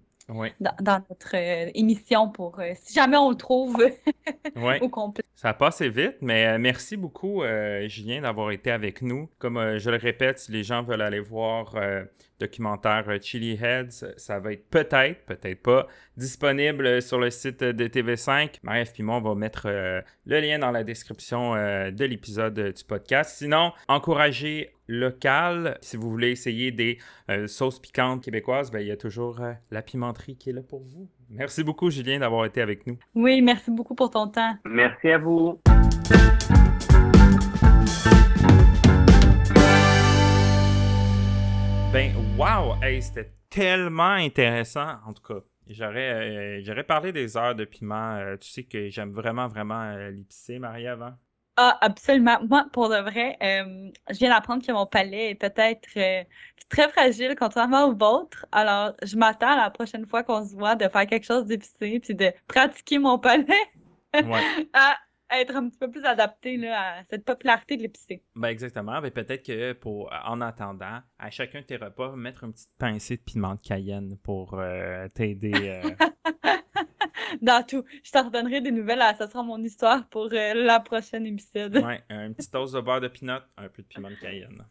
dans, 0.59 1.03
notre 1.09 1.35
euh, 1.35 1.69
émission 1.73 2.29
pour 2.29 2.59
euh, 2.59 2.71
si 2.81 2.93
jamais 2.93 3.17
on 3.17 3.29
le 3.29 3.35
trouve. 3.35 3.77
Au 4.81 4.89
complet. 4.89 5.25
Ça 5.43 5.53
passe 5.53 5.81
vite, 5.81 6.15
mais 6.21 6.47
euh, 6.47 6.57
merci 6.57 6.95
beaucoup, 6.95 7.43
Julien, 7.87 8.21
d'avoir 8.21 8.51
été 8.51 8.71
avec 8.71 9.01
nous. 9.01 9.29
Comme 9.39 9.77
je 9.77 9.89
le 9.89 9.97
répète, 9.97 10.39
si 10.39 10.53
les 10.53 10.63
gens 10.63 10.83
veulent 10.83 11.01
aller 11.01 11.19
voir 11.19 11.75
documentaire 12.39 13.05
Chili 13.21 13.59
Heads, 13.61 14.05
ça 14.17 14.39
va 14.39 14.53
être 14.53 14.69
peut-être, 14.69 15.25
peut-être 15.25 15.61
pas, 15.61 15.87
disponible 16.15 17.01
sur 17.01 17.19
le 17.19 17.29
site 17.29 17.61
de 17.61 17.87
TV5. 17.87 18.55
Marie-Ève 18.63 18.93
Pimon 18.93 19.19
va 19.19 19.35
mettre 19.35 19.67
le 19.67 20.39
lien 20.39 20.59
dans 20.59 20.71
la 20.71 20.85
description 20.85 21.55
de 21.55 22.05
l'épisode 22.05 22.57
du 22.57 22.83
podcast. 22.85 23.35
Sinon, 23.37 23.73
encouragez 23.89 24.73
local. 24.87 25.77
Si 25.81 25.97
vous 25.97 26.09
voulez 26.09 26.31
essayer 26.31 26.71
des 26.71 26.99
euh, 27.29 27.47
sauces 27.47 27.79
piquantes 27.79 28.23
québécoises, 28.23 28.71
ben, 28.71 28.79
il 28.79 28.87
y 28.87 28.91
a 28.91 28.97
toujours 28.97 29.41
euh, 29.41 29.53
la 29.71 29.81
pimenterie 29.81 30.35
qui 30.35 30.49
est 30.49 30.53
là 30.53 30.61
pour 30.61 30.83
vous. 30.83 31.09
Merci 31.35 31.63
beaucoup, 31.63 31.89
Julien, 31.89 32.19
d'avoir 32.19 32.45
été 32.45 32.61
avec 32.61 32.85
nous. 32.85 32.95
Oui, 33.15 33.41
merci 33.41 33.71
beaucoup 33.71 33.95
pour 33.95 34.11
ton 34.11 34.27
temps. 34.27 34.55
Merci 34.65 35.09
à 35.09 35.17
vous. 35.17 35.59
Ben, 41.91 42.11
wow! 42.37 42.75
c'était 43.01 43.31
tellement 43.49 44.03
intéressant, 44.03 44.97
en 45.07 45.13
tout 45.13 45.23
cas. 45.23 45.39
J'aurais, 45.67 46.11
euh, 46.11 46.61
j'aurais 46.63 46.83
parlé 46.83 47.11
des 47.11 47.35
heures 47.35 47.55
de 47.55 47.65
piment. 47.65 48.35
tu 48.39 48.49
sais 48.49 48.63
que 48.63 48.89
j'aime 48.89 49.11
vraiment, 49.11 49.47
vraiment 49.47 49.95
l'épicé, 49.95 50.59
Marie, 50.59 50.87
avant. 50.87 51.13
Ah, 51.55 51.77
absolument. 51.81 52.39
Moi, 52.49 52.65
pour 52.73 52.89
de 52.89 52.97
vrai, 52.97 53.37
euh, 53.43 53.91
je 54.09 54.17
viens 54.17 54.29
d'apprendre 54.29 54.65
que 54.65 54.71
mon 54.71 54.87
palais 54.87 55.31
est 55.31 55.35
peut-être 55.35 55.87
euh, 55.97 56.23
très 56.69 56.89
fragile, 56.89 57.35
contrairement 57.37 57.85
au 57.85 57.95
vôtre. 57.95 58.45
Alors, 58.51 58.93
je 59.03 59.15
m'attends 59.15 59.51
à 59.51 59.57
la 59.57 59.69
prochaine 59.69 60.07
fois 60.07 60.23
qu'on 60.23 60.43
se 60.45 60.55
voit 60.55 60.75
de 60.75 60.87
faire 60.87 61.05
quelque 61.05 61.25
chose 61.25 61.45
d'épicé, 61.45 61.99
puis 61.99 62.15
de 62.15 62.31
pratiquer 62.47 62.97
mon 62.97 63.19
palais 63.19 63.45
à 64.73 64.97
être 65.31 65.55
un 65.55 65.69
petit 65.69 65.77
peu 65.77 65.91
plus 65.91 66.03
adapté 66.05 66.57
là, 66.57 66.97
à 66.97 67.03
cette 67.09 67.23
popularité 67.23 67.77
de 67.77 67.83
l'épicé. 67.83 68.23
Ben 68.35 68.49
exactement. 68.49 68.99
Mais 69.01 69.11
peut-être 69.11 69.45
que 69.45 69.73
pour 69.73 70.11
en 70.25 70.41
attendant, 70.41 71.01
à 71.19 71.29
chacun 71.29 71.61
de 71.61 71.65
tes 71.65 71.77
repas, 71.77 72.15
mettre 72.15 72.43
une 72.45 72.53
petite 72.53 72.69
pincée 72.79 73.17
de 73.17 73.21
piment 73.21 73.55
de 73.55 73.59
Cayenne 73.61 74.17
pour 74.23 74.55
euh, 74.55 75.07
t'aider. 75.09 75.81
dans 77.41 77.63
tout. 77.65 77.83
Je 78.03 78.11
t'en 78.11 78.25
redonnerai 78.25 78.61
des 78.61 78.71
nouvelles. 78.71 79.03
ça 79.17 79.27
sera 79.27 79.43
mon 79.43 79.61
histoire 79.63 80.07
pour 80.09 80.29
euh, 80.31 80.53
la 80.53 80.79
prochaine 80.79 81.25
épisode. 81.25 81.77
Ouais, 81.77 82.03
un 82.09 82.31
petit 82.33 82.49
toast 82.49 82.73
de 82.73 82.81
beurre 82.81 83.01
de 83.01 83.07
pinot, 83.07 83.39
un 83.57 83.67
peu 83.67 83.81
de 83.81 83.87
piment 83.87 84.09
de 84.09 84.15
cayenne. 84.15 84.65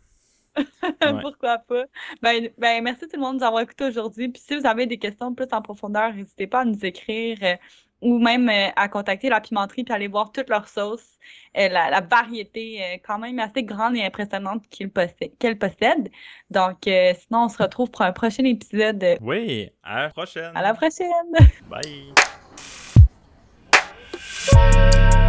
Pourquoi 1.22 1.58
pas? 1.58 1.84
Ben, 2.20 2.50
ben, 2.58 2.82
merci 2.82 3.08
tout 3.08 3.16
le 3.16 3.20
monde 3.20 3.36
de 3.36 3.40
nous 3.40 3.46
avoir 3.46 3.62
écouté 3.62 3.84
aujourd'hui. 3.84 4.28
Puis 4.28 4.42
si 4.46 4.56
vous 4.56 4.66
avez 4.66 4.86
des 4.86 4.98
questions 4.98 5.34
plus 5.34 5.46
en 5.52 5.62
profondeur, 5.62 6.12
n'hésitez 6.12 6.46
pas 6.46 6.60
à 6.60 6.64
nous 6.64 6.84
écrire 6.84 7.38
euh, 7.42 7.56
ou 8.02 8.18
même 8.18 8.48
euh, 8.48 8.68
à 8.76 8.88
contacter 8.88 9.30
la 9.30 9.40
pimenterie 9.40 9.84
puis 9.84 9.94
aller 9.94 10.08
voir 10.08 10.30
toutes 10.32 10.50
leurs 10.50 10.68
sauces. 10.68 11.18
la, 11.54 12.00
variété 12.00 13.00
quand 13.06 13.18
même 13.18 13.38
assez 13.38 13.62
grande 13.62 13.96
et 13.96 14.04
impressionnante 14.04 14.64
qu'elle 14.68 14.90
possède, 14.90 15.58
possède. 15.58 16.10
Donc, 16.50 16.78
sinon, 16.84 17.44
on 17.44 17.48
se 17.48 17.62
retrouve 17.62 17.90
pour 17.90 18.02
un 18.02 18.12
prochain 18.12 18.44
épisode. 18.44 19.16
Oui, 19.20 19.70
à 19.82 20.02
la 20.02 20.10
prochaine. 20.10 20.52
À 20.54 20.62
la 20.62 20.74
prochaine. 20.74 21.32
Bye. 21.70 22.12
Música 24.44 25.21